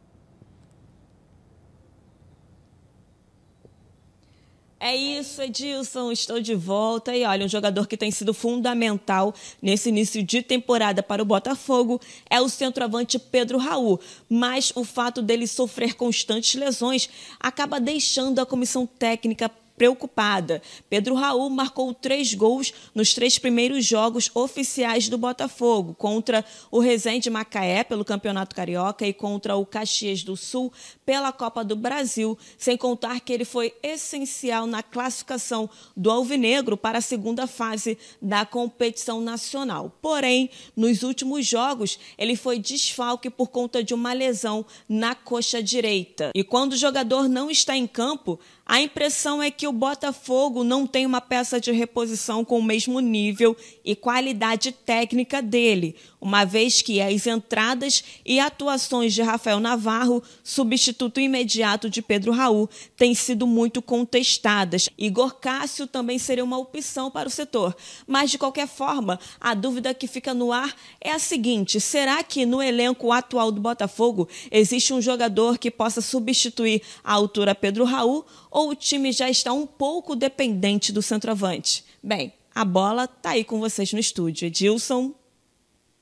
É 4.81 4.95
isso, 4.95 5.41
Edilson, 5.41 6.09
estou 6.09 6.39
de 6.39 6.55
volta. 6.55 7.13
E 7.13 7.25
olha, 7.25 7.45
um 7.45 7.49
jogador 7.49 7.85
que 7.85 7.97
tem 7.97 8.09
sido 8.11 8.33
fundamental 8.33 9.35
nesse 9.61 9.89
início 9.89 10.23
de 10.23 10.41
temporada 10.41 11.03
para 11.03 11.21
o 11.21 11.25
Botafogo 11.25 11.99
é 12.29 12.39
o 12.39 12.47
centroavante 12.47 13.19
Pedro 13.19 13.57
Raul. 13.57 13.99
Mas 14.29 14.71
o 14.73 14.85
fato 14.85 15.21
dele 15.21 15.47
sofrer 15.47 15.95
constantes 15.95 16.55
lesões 16.55 17.09
acaba 17.37 17.77
deixando 17.77 18.39
a 18.39 18.45
comissão 18.45 18.85
técnica 18.85 19.51
preocupada. 19.79 20.61
Pedro 20.89 21.15
Raul 21.15 21.49
marcou 21.49 21.93
três 21.93 22.33
gols 22.33 22.73
nos 22.93 23.13
três 23.13 23.39
primeiros 23.39 23.85
jogos 23.85 24.29
oficiais 24.35 25.07
do 25.07 25.17
Botafogo, 25.17 25.95
contra 25.97 26.43
o 26.69 26.79
Resende 26.79 27.29
Macaé 27.29 27.85
pelo 27.85 28.03
Campeonato 28.03 28.53
Carioca 28.53 29.07
e 29.07 29.13
contra 29.13 29.55
o 29.55 29.65
Caxias 29.65 30.21
do 30.21 30.35
Sul 30.35 30.71
pela 31.05 31.31
Copa 31.31 31.63
do 31.63 31.77
Brasil, 31.77 32.37
sem 32.57 32.75
contar 32.75 33.21
que 33.21 33.31
ele 33.31 33.45
foi 33.45 33.73
essencial 33.81 34.67
na 34.67 34.83
classificação 34.83 35.69
do 35.95 36.11
Alvinegro 36.11 36.75
para 36.75 36.97
a 36.97 37.01
segunda 37.01 37.47
fase 37.47 37.97
da 38.21 38.45
competição 38.45 39.21
nacional. 39.21 39.97
Porém, 40.01 40.49
nos 40.75 41.03
últimos 41.03 41.45
jogos, 41.45 41.97
ele 42.17 42.35
foi 42.35 42.59
desfalque 42.59 43.29
por 43.29 43.47
conta 43.47 43.81
de 43.81 43.93
uma 43.93 44.11
lesão 44.11 44.65
na 44.89 45.15
coxa 45.15 45.63
direita. 45.63 46.31
E 46.35 46.43
quando 46.43 46.73
o 46.73 46.77
jogador 46.77 47.29
não 47.29 47.49
está 47.49 47.77
em 47.77 47.87
campo, 47.87 48.37
a 48.69 48.79
impressão 48.79 49.41
é 49.41 49.49
que 49.49 49.67
o 49.67 49.71
Botafogo 49.71 50.63
não 50.63 50.85
tem 50.85 51.03
uma 51.03 51.19
peça 51.19 51.59
de 51.59 51.71
reposição 51.71 52.45
com 52.45 52.59
o 52.59 52.63
mesmo 52.63 52.99
nível 52.99 53.57
e 53.83 53.95
qualidade 53.95 54.71
técnica 54.71 55.41
dele, 55.41 55.95
uma 56.21 56.45
vez 56.45 56.79
que 56.79 57.01
as 57.01 57.25
entradas 57.25 58.03
e 58.23 58.39
atuações 58.39 59.11
de 59.15 59.23
Rafael 59.23 59.59
Navarro, 59.59 60.21
substituto 60.43 61.19
imediato 61.19 61.89
de 61.89 61.99
Pedro 61.99 62.31
Raul, 62.31 62.69
têm 62.95 63.15
sido 63.15 63.47
muito 63.47 63.81
contestadas. 63.81 64.87
Igor 64.95 65.33
Cássio 65.39 65.87
também 65.87 66.19
seria 66.19 66.43
uma 66.43 66.59
opção 66.59 67.09
para 67.09 67.27
o 67.27 67.31
setor. 67.31 67.75
Mas, 68.05 68.29
de 68.29 68.37
qualquer 68.37 68.67
forma, 68.67 69.19
a 69.41 69.55
dúvida 69.55 69.95
que 69.95 70.05
fica 70.05 70.31
no 70.31 70.51
ar 70.51 70.75
é 71.01 71.11
a 71.11 71.17
seguinte: 71.17 71.79
será 71.79 72.21
que 72.21 72.45
no 72.45 72.61
elenco 72.61 73.11
atual 73.11 73.51
do 73.51 73.61
Botafogo 73.61 74.29
existe 74.51 74.93
um 74.93 75.01
jogador 75.01 75.57
que 75.57 75.71
possa 75.71 76.01
substituir 76.01 76.83
à 77.03 77.13
altura 77.13 77.55
Pedro 77.55 77.83
Raul 77.83 78.23
ou 78.51 78.69
o 78.69 78.75
time 78.75 79.11
já 79.11 79.29
está 79.29 79.51
um 79.53 79.65
pouco 79.67 80.15
dependente 80.15 80.91
do 80.91 81.01
centroavante? 81.01 81.85
Bem, 82.03 82.33
a 82.53 82.65
bola 82.65 83.07
tá 83.07 83.31
aí 83.31 83.43
com 83.43 83.59
vocês 83.59 83.91
no 83.93 83.99
estúdio. 83.99 84.47
Edilson. 84.47 85.13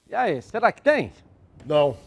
E 0.09 0.15
aí, 0.15 0.41
será 0.41 0.71
que 0.71 0.81
tem? 0.81 1.11
Não. 1.65 1.97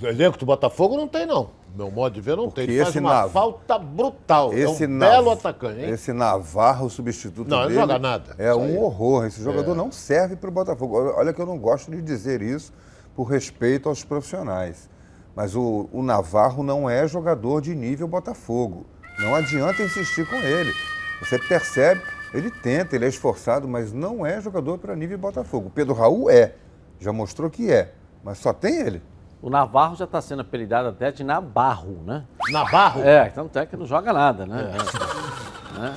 No 0.00 0.08
elenco 0.08 0.38
do 0.38 0.46
Botafogo 0.46 0.96
não 0.96 1.06
tem, 1.08 1.26
não. 1.26 1.50
Meu 1.76 1.90
modo 1.90 2.14
de 2.14 2.20
ver, 2.20 2.36
não 2.36 2.50
tem. 2.50 2.64
Ele 2.64 2.74
esse 2.74 2.84
faz 2.84 2.96
uma 2.96 3.10
Nav- 3.14 3.30
falta 3.30 3.78
brutal. 3.78 4.52
Esse 4.52 4.84
é 4.84 4.86
um 4.88 4.90
Nav- 4.90 5.10
belo 5.10 5.30
atacante, 5.30 5.80
hein? 5.80 5.90
Esse 5.90 6.12
Navarro, 6.12 6.86
o 6.86 6.90
substituto 6.90 7.46
Não, 7.48 7.58
ele 7.60 7.68
dele, 7.68 7.80
joga 7.80 7.98
nada. 7.98 8.34
É 8.38 8.48
Isso 8.50 8.58
um 8.58 8.64
aí. 8.64 8.76
horror. 8.78 9.26
Esse 9.26 9.42
jogador 9.42 9.72
É. 9.72 9.74
não 9.76 9.92
serve 9.92 10.34
para 10.34 10.48
o 10.48 10.52
Botafogo. 10.52 10.96
Olha, 10.96 11.14
olha 11.16 11.32
que 11.32 11.40
eu 11.40 11.46
não 11.46 11.58
gosto 11.58 11.90
de 11.90 12.00
dizer 12.02 12.40
isso 12.42 12.72
por 13.14 13.24
respeito 13.24 13.88
aos 13.88 14.02
profissionais. 14.02 14.88
Mas 15.36 15.54
o, 15.54 15.88
o 15.92 16.02
Navarro 16.02 16.62
não 16.64 16.88
é 16.90 17.06
jogador 17.06 17.60
de 17.60 17.74
nível 17.74 18.08
Botafogo. 18.08 18.86
Não 19.18 19.34
adianta 19.34 19.82
insistir 19.82 20.26
com 20.28 20.36
ele. 20.36 20.72
Você 21.20 21.38
percebe, 21.38 22.00
ele 22.32 22.50
tenta, 22.50 22.94
ele 22.94 23.04
é 23.04 23.08
esforçado, 23.08 23.66
mas 23.68 23.92
não 23.92 24.24
é 24.24 24.40
jogador 24.40 24.78
para 24.78 24.94
nível 24.94 25.18
Botafogo. 25.18 25.66
O 25.68 25.70
Pedro 25.70 25.94
Raul 25.94 26.30
é. 26.30 26.54
Já 27.00 27.12
mostrou 27.12 27.50
que 27.50 27.70
é. 27.70 27.92
Mas 28.24 28.38
só 28.38 28.52
tem 28.52 28.76
ele. 28.80 29.02
O 29.40 29.48
Navarro 29.48 29.94
já 29.96 30.04
está 30.04 30.20
sendo 30.20 30.42
apelidado 30.42 30.88
até 30.88 31.12
de 31.12 31.22
Nabarro, 31.22 31.98
né? 32.04 32.24
Navarro? 32.50 33.02
É, 33.02 33.28
então 33.28 33.46
até 33.46 33.64
que 33.66 33.76
não 33.76 33.86
joga 33.86 34.12
nada, 34.12 34.44
né? 34.46 34.74
É. 34.74 35.78
Né? 35.78 35.96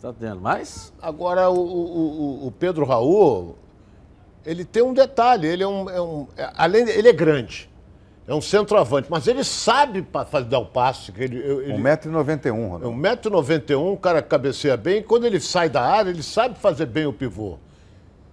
Tá 0.00 0.12
tendo, 0.12 0.40
mas 0.40 0.92
Agora, 1.00 1.48
o, 1.50 1.54
o- 1.58 2.42
o- 2.44 2.46
o 2.48 2.52
Pedro 2.52 2.84
Raul, 2.84 3.56
ele 4.44 4.64
tem 4.64 4.82
um 4.82 4.92
detalhe. 4.94 5.46
Ele 5.46 5.62
é 5.62 5.66
um. 5.66 5.90
é 5.90 6.00
um- 6.00 6.26
é- 6.36 6.50
além, 6.56 6.88
ele 6.88 7.08
é 7.08 7.12
grande. 7.12 7.68
É 8.26 8.32
um 8.34 8.40
centroavante, 8.40 9.08
mas 9.10 9.26
ele 9.26 9.42
sabe 9.42 10.06
fazer 10.30 10.46
dar 10.46 10.60
o 10.60 10.66
passe. 10.66 11.10
que 11.10 11.22
Ele, 11.22 11.36
ele, 11.38 11.72
1,91m, 11.74 12.46
É 12.46 12.50
Ronaldo. 12.50 12.90
1,91m, 12.90 13.92
o 13.92 13.96
cara 13.96 14.22
cabeceia 14.22 14.76
bem. 14.76 14.98
E 14.98 15.02
quando 15.02 15.24
ele 15.26 15.40
sai 15.40 15.68
da 15.68 15.82
área, 15.82 16.10
ele 16.10 16.22
sabe 16.22 16.56
fazer 16.58 16.86
bem 16.86 17.04
o 17.06 17.12
pivô. 17.12 17.58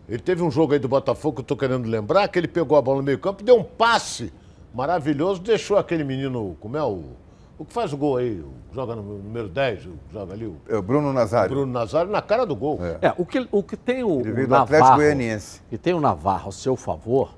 Ele 0.07 0.19
teve 0.19 0.43
um 0.43 0.51
jogo 0.51 0.73
aí 0.73 0.79
do 0.79 0.87
Botafogo 0.87 1.35
que 1.35 1.41
eu 1.41 1.45
tô 1.45 1.57
querendo 1.57 1.87
lembrar, 1.87 2.27
que 2.27 2.37
ele 2.39 2.47
pegou 2.47 2.77
a 2.77 2.81
bola 2.81 2.97
no 2.97 3.03
meio 3.03 3.17
campo, 3.19 3.43
deu 3.43 3.55
um 3.57 3.63
passe 3.63 4.31
maravilhoso, 4.73 5.41
deixou 5.41 5.77
aquele 5.77 6.03
menino, 6.03 6.55
como 6.59 6.77
é 6.77 6.83
o. 6.83 7.03
O 7.57 7.65
que 7.65 7.73
faz 7.73 7.91
o 7.91 7.97
gol 7.97 8.17
aí? 8.17 8.41
Joga 8.73 8.95
no 8.95 9.01
número 9.03 9.49
10, 9.49 9.85
o- 9.87 9.89
joga 10.13 10.33
ali 10.33 10.45
o. 10.45 10.55
É 10.69 10.77
o 10.77 10.81
Bruno 10.81 11.11
Nazário. 11.11 11.49
Bruno 11.49 11.71
Nazário 11.73 12.09
na 12.09 12.21
cara 12.21 12.45
do 12.45 12.55
gol. 12.55 12.79
É, 13.01 13.13
o 13.17 13.25
que, 13.25 13.45
o 13.51 13.61
que 13.61 13.75
tem 13.75 14.03
o, 14.03 14.21
Ele 14.21 14.31
o 14.31 14.35
veio 14.35 14.47
do 14.47 14.55
Atlético 14.55 14.79
Navarro, 14.91 14.95
Goianiense. 15.01 15.61
que 15.69 15.77
tem 15.77 15.93
o 15.93 15.99
Navarro 15.99 16.45
ao 16.45 16.51
seu 16.53 16.75
favor, 16.77 17.31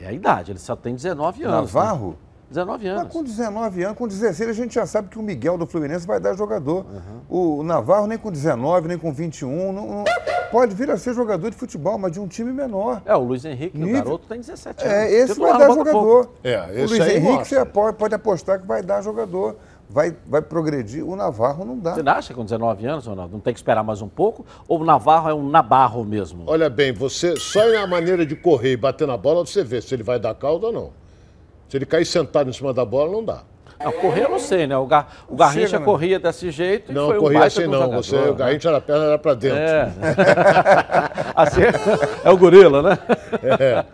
é 0.00 0.06
a 0.08 0.12
idade. 0.12 0.52
Ele 0.52 0.58
só 0.58 0.74
tem 0.76 0.94
19 0.94 1.42
anos. 1.44 1.72
Navarro? 1.74 2.10
Né? 2.10 2.16
19 2.48 2.88
Mas 2.88 3.00
anos. 3.00 3.12
com 3.12 3.24
19 3.24 3.82
anos, 3.82 3.98
com 3.98 4.06
16, 4.06 4.50
a 4.50 4.52
gente 4.52 4.72
já 4.76 4.86
sabe 4.86 5.08
que 5.08 5.18
o 5.18 5.22
Miguel 5.22 5.58
do 5.58 5.66
Fluminense 5.66 6.06
vai 6.06 6.20
dar 6.20 6.32
jogador. 6.34 6.86
O 7.28 7.64
Navarro 7.64 8.06
nem 8.06 8.16
com 8.16 8.30
19, 8.30 8.86
nem 8.86 8.96
com 8.96 9.12
21, 9.12 9.72
não, 9.72 9.86
não- 9.88 10.04
pode 10.52 10.72
vir 10.72 10.88
a 10.88 10.96
ser 10.96 11.12
jogador 11.12 11.50
de 11.50 11.56
futebol, 11.56 11.98
mas 11.98 12.12
de 12.12 12.20
um 12.20 12.28
time 12.28 12.52
menor. 12.52 13.02
É, 13.04 13.16
o 13.16 13.20
Luiz 13.24 13.44
Henrique, 13.44 13.76
Nível- 13.76 14.00
o 14.00 14.04
garoto, 14.04 14.28
tem 14.28 14.38
17 14.38 14.84
anos. 14.84 14.96
É, 14.96 15.10
esse 15.12 15.32
Titular 15.32 15.58
vai 15.58 15.66
dar 15.68 15.74
jogador. 15.74 16.34
É, 16.44 16.60
o 16.84 16.86
Luiz 16.88 17.00
aí 17.00 17.16
Henrique 17.16 17.32
mostra. 17.32 17.58
você 17.60 17.64
pode, 17.66 17.96
pode 17.96 18.14
apostar 18.14 18.60
que 18.60 18.66
vai 18.66 18.80
dar 18.80 19.02
jogador. 19.02 19.56
Vai, 19.88 20.16
vai 20.26 20.42
progredir. 20.42 21.04
O 21.06 21.14
Navarro 21.14 21.64
não 21.64 21.78
dá. 21.78 21.94
Você 21.94 22.02
não 22.02 22.12
acha 22.12 22.28
que 22.28 22.34
com 22.34 22.44
19 22.44 22.86
anos, 22.86 23.06
Ronaldo, 23.06 23.32
não 23.34 23.40
tem 23.40 23.52
que 23.52 23.58
esperar 23.58 23.84
mais 23.84 24.02
um 24.02 24.08
pouco? 24.08 24.44
Ou 24.66 24.80
o 24.80 24.84
Navarro 24.84 25.30
é 25.30 25.34
um 25.34 25.48
Nabarro 25.48 26.04
mesmo? 26.04 26.44
Olha 26.46 26.68
bem, 26.68 26.92
você 26.92 27.36
só 27.36 27.64
na 27.70 27.86
maneira 27.86 28.26
de 28.26 28.34
correr 28.34 28.72
e 28.72 28.76
bater 28.76 29.06
na 29.06 29.16
bola, 29.16 29.46
você 29.46 29.62
vê 29.62 29.80
se 29.80 29.94
ele 29.94 30.02
vai 30.02 30.18
dar 30.18 30.34
calda 30.34 30.66
ou 30.66 30.72
não. 30.72 30.90
Se 31.68 31.76
ele 31.76 31.86
cair 31.86 32.04
sentado 32.04 32.50
em 32.50 32.52
cima 32.52 32.72
da 32.74 32.84
bola, 32.84 33.12
não 33.12 33.24
dá. 33.24 33.42
Não, 33.82 33.92
correr 33.92 34.24
eu 34.24 34.30
não 34.30 34.38
sei, 34.38 34.66
né? 34.66 34.76
O, 34.76 34.86
Gar, 34.86 35.06
o 35.28 35.36
Garrincha 35.36 35.66
Chega, 35.66 35.78
né? 35.80 35.84
corria 35.84 36.18
desse 36.18 36.50
jeito 36.50 36.90
e 36.90 36.94
Não, 36.94 37.08
foi 37.08 37.18
corria 37.18 37.44
assim 37.44 37.66
um 37.66 37.70
não. 37.70 37.78
jogador, 37.82 38.02
Você, 38.02 38.16
o 38.16 38.26
né? 38.26 38.32
Garrincha 38.32 38.68
era 38.68 38.78
a 38.78 38.80
perna, 38.80 39.04
era 39.04 39.18
pra 39.18 39.34
dentro. 39.34 39.58
É. 39.58 39.92
assim, 41.36 41.60
é 42.24 42.30
o 42.30 42.36
gorila, 42.38 42.82
né? 42.82 42.98
É. 43.60 43.84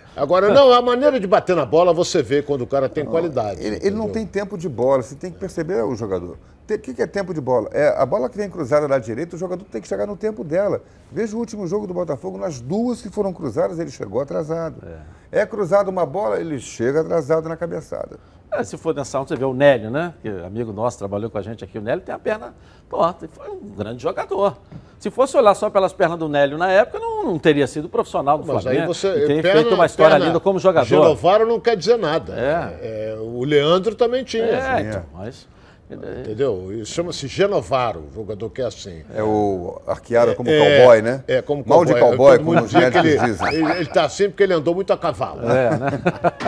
Agora, 0.16 0.48
não, 0.52 0.72
a 0.72 0.80
maneira 0.80 1.20
de 1.20 1.26
bater 1.26 1.54
na 1.54 1.66
bola 1.66 1.92
você 1.92 2.22
vê 2.22 2.42
quando 2.42 2.62
o 2.62 2.66
cara 2.66 2.88
tem 2.88 3.04
qualidade. 3.04 3.62
Ele, 3.62 3.76
ele 3.82 3.94
não 3.94 4.08
tem 4.08 4.26
tempo 4.26 4.56
de 4.56 4.68
bola, 4.68 5.02
você 5.02 5.14
tem 5.14 5.30
que 5.30 5.38
perceber 5.38 5.84
o 5.84 5.94
jogador. 5.94 6.38
O 6.74 6.78
que, 6.78 6.94
que 6.94 7.02
é 7.02 7.06
tempo 7.06 7.32
de 7.32 7.40
bola? 7.40 7.68
É 7.72 7.94
a 7.96 8.04
bola 8.04 8.28
que 8.28 8.36
vem 8.36 8.50
cruzada 8.50 8.88
da 8.88 8.98
direita, 8.98 9.36
o 9.36 9.38
jogador 9.38 9.64
tem 9.64 9.80
que 9.80 9.86
chegar 9.86 10.06
no 10.06 10.16
tempo 10.16 10.42
dela. 10.42 10.82
Veja 11.12 11.36
o 11.36 11.38
último 11.38 11.66
jogo 11.66 11.86
do 11.86 11.94
Botafogo, 11.94 12.36
nas 12.36 12.60
duas 12.60 13.00
que 13.00 13.08
foram 13.08 13.32
cruzadas, 13.32 13.78
ele 13.78 13.90
chegou 13.90 14.20
atrasado. 14.20 14.82
É, 15.30 15.46
cruzada 15.46 15.88
uma 15.88 16.04
bola, 16.04 16.40
ele 16.40 16.58
chega 16.58 17.00
atrasado 17.02 17.48
na 17.48 17.56
cabeçada. 17.56 18.18
É, 18.50 18.64
se 18.64 18.76
for 18.76 18.94
nessa 18.94 19.18
onda, 19.18 19.28
você 19.28 19.36
vê 19.36 19.44
o 19.44 19.52
Nélio, 19.52 19.90
né? 19.90 20.14
Que 20.22 20.28
é 20.28 20.46
amigo 20.46 20.72
nosso, 20.72 20.98
trabalhou 20.98 21.30
com 21.30 21.38
a 21.38 21.42
gente 21.42 21.62
aqui. 21.62 21.78
O 21.78 21.82
Nélio 21.82 22.02
tem 22.02 22.14
a 22.14 22.18
perna 22.18 22.54
torta 22.88 23.28
foi 23.28 23.50
um 23.50 23.60
grande 23.76 24.02
jogador. 24.02 24.56
Se 24.98 25.10
fosse 25.10 25.36
olhar 25.36 25.54
só 25.54 25.68
pelas 25.68 25.92
pernas 25.92 26.18
do 26.18 26.28
Nélio 26.28 26.56
na 26.56 26.70
época, 26.70 26.98
não, 26.98 27.24
não 27.24 27.38
teria 27.38 27.66
sido 27.66 27.88
profissional 27.88 28.38
do 28.38 28.46
Mas 28.46 28.58
aí 28.58 28.62
Flamengo. 28.62 28.94
você. 28.94 29.08
e 29.08 29.26
teria 29.26 29.42
perna- 29.42 29.60
feito 29.60 29.74
uma 29.74 29.86
história 29.86 30.12
perna 30.14 30.26
linda 30.26 30.40
como 30.40 30.58
jogador. 30.58 30.86
Genovaro 30.86 31.46
não 31.46 31.60
quer 31.60 31.76
dizer 31.76 31.98
nada. 31.98 32.34
É. 32.34 33.12
É, 33.12 33.18
o 33.20 33.44
Leandro 33.44 33.94
também 33.94 34.24
tinha. 34.24 34.44
É, 34.44 34.80
então, 34.80 35.02
mas... 35.12 35.46
Entendeu? 35.88 36.68
Chama-se 36.84 37.28
Genovaro, 37.28 38.06
o 38.10 38.14
jogador 38.14 38.50
que 38.50 38.60
é 38.60 38.64
assim. 38.66 39.04
É 39.14 39.22
o 39.22 39.80
arqueado 39.86 40.34
como 40.34 40.50
É, 40.50 40.78
cowboy, 40.80 41.02
né? 41.02 41.22
É, 41.28 41.40
como 41.40 41.62
Mal 41.64 41.84
de 41.84 41.94
cowboy, 41.94 42.38
como 42.38 42.60
os 42.60 42.70
que 42.72 42.76
ele, 42.76 42.84
médicos 42.90 43.20
dizem. 43.22 43.54
ele, 43.54 43.70
ele 43.72 43.86
tá 43.86 44.04
assim 44.04 44.28
porque 44.28 44.42
ele 44.42 44.54
andou 44.54 44.74
muito 44.74 44.92
a 44.92 44.98
cavalo. 44.98 45.42
É, 45.48 45.70
né? 45.78 45.90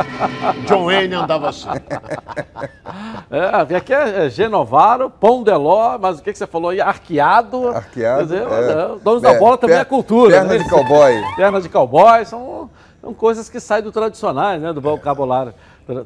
John 0.66 0.86
Wayne 0.86 1.14
andava 1.14 1.50
assim. 1.50 1.68
É, 3.30 3.76
aqui 3.76 3.92
é 3.92 4.24
é 4.26 4.30
Genovaro, 4.30 5.10
Pão 5.10 5.42
de 5.44 5.52
Ló, 5.52 5.98
mas 5.98 6.18
o 6.18 6.22
que, 6.22 6.32
que 6.32 6.38
você 6.38 6.46
falou 6.46 6.70
aí? 6.70 6.80
Arqueado. 6.80 7.68
Arqueado, 7.68 8.22
dizer, 8.24 8.38
é. 8.42 8.70
é, 8.94 8.98
Donos 9.02 9.20
da 9.22 9.32
É, 9.32 9.38
bola 9.38 9.58
também 9.58 9.76
per- 9.76 9.82
é 9.82 9.84
cultura. 9.84 10.30
perna 10.30 10.54
né? 10.54 10.58
de 10.58 10.68
cowboy. 10.70 11.12
Perna 11.36 11.60
de 11.60 11.68
cowboy, 11.68 12.24
são, 12.24 12.70
são 13.02 13.12
coisas 13.12 13.50
que 13.50 13.60
saem 13.60 13.82
do 13.82 13.92
tradicionais, 13.92 14.62
né? 14.62 14.72
Do 14.72 14.80
vocabulário 14.80 15.52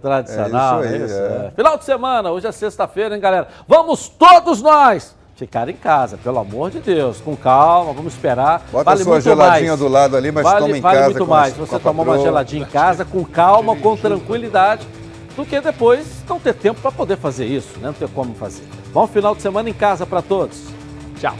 Tradicional, 0.01 0.85
É 0.85 0.87
é 0.87 0.97
isso 0.97 1.05
isso? 1.07 1.15
aí, 1.15 1.21
é. 1.21 1.47
é. 1.47 1.53
Final 1.57 1.77
de 1.77 1.85
semana, 1.85 2.31
hoje 2.31 2.47
é 2.47 2.53
sexta-feira, 2.53 3.15
hein, 3.15 3.21
galera? 3.21 3.49
Vamos 3.67 4.09
todos 4.09 4.63
nós 4.63 5.15
ficar 5.35 5.69
em 5.69 5.75
casa, 5.75 6.17
pelo 6.23 6.39
amor 6.39 6.71
de 6.71 6.79
Deus, 6.79 7.21
com 7.21 7.35
calma, 7.37 7.93
vamos 7.93 8.13
esperar. 8.15 8.63
Bota 8.71 8.93
a 8.93 8.97
sua 8.97 9.13
muito 9.15 9.25
geladinha 9.25 9.69
mais. 9.71 9.81
do 9.81 9.89
lado 9.89 10.17
ali, 10.17 10.31
mas 10.31 10.45
vale, 10.45 10.61
toma 10.61 10.79
em 10.79 10.81
vale 10.81 10.97
casa 10.99 11.11
muito 11.11 11.27
com 11.27 11.35
a- 11.35 11.37
mais 11.41 11.55
você 11.57 11.79
tomar 11.81 12.03
uma 12.05 12.19
geladinha 12.19 12.63
em 12.63 12.67
casa, 12.67 13.05
com 13.05 13.25
calma, 13.25 13.75
com 13.75 13.97
tranquilidade, 13.97 14.87
do 15.35 15.45
que 15.45 15.61
depois 15.61 16.07
não 16.29 16.39
ter 16.39 16.55
tempo 16.55 16.81
para 16.81 16.93
poder 16.93 17.17
fazer 17.17 17.47
isso, 17.47 17.79
né? 17.81 17.87
Não 17.87 17.93
ter 17.95 18.09
como 18.11 18.35
fazer. 18.35 18.63
Bom 18.93 19.07
final 19.09 19.35
de 19.35 19.43
semana 19.43 19.69
em 19.69 19.73
casa 19.75 20.07
para 20.07 20.23
todos. 20.23 20.63
Tchau. 21.19 21.35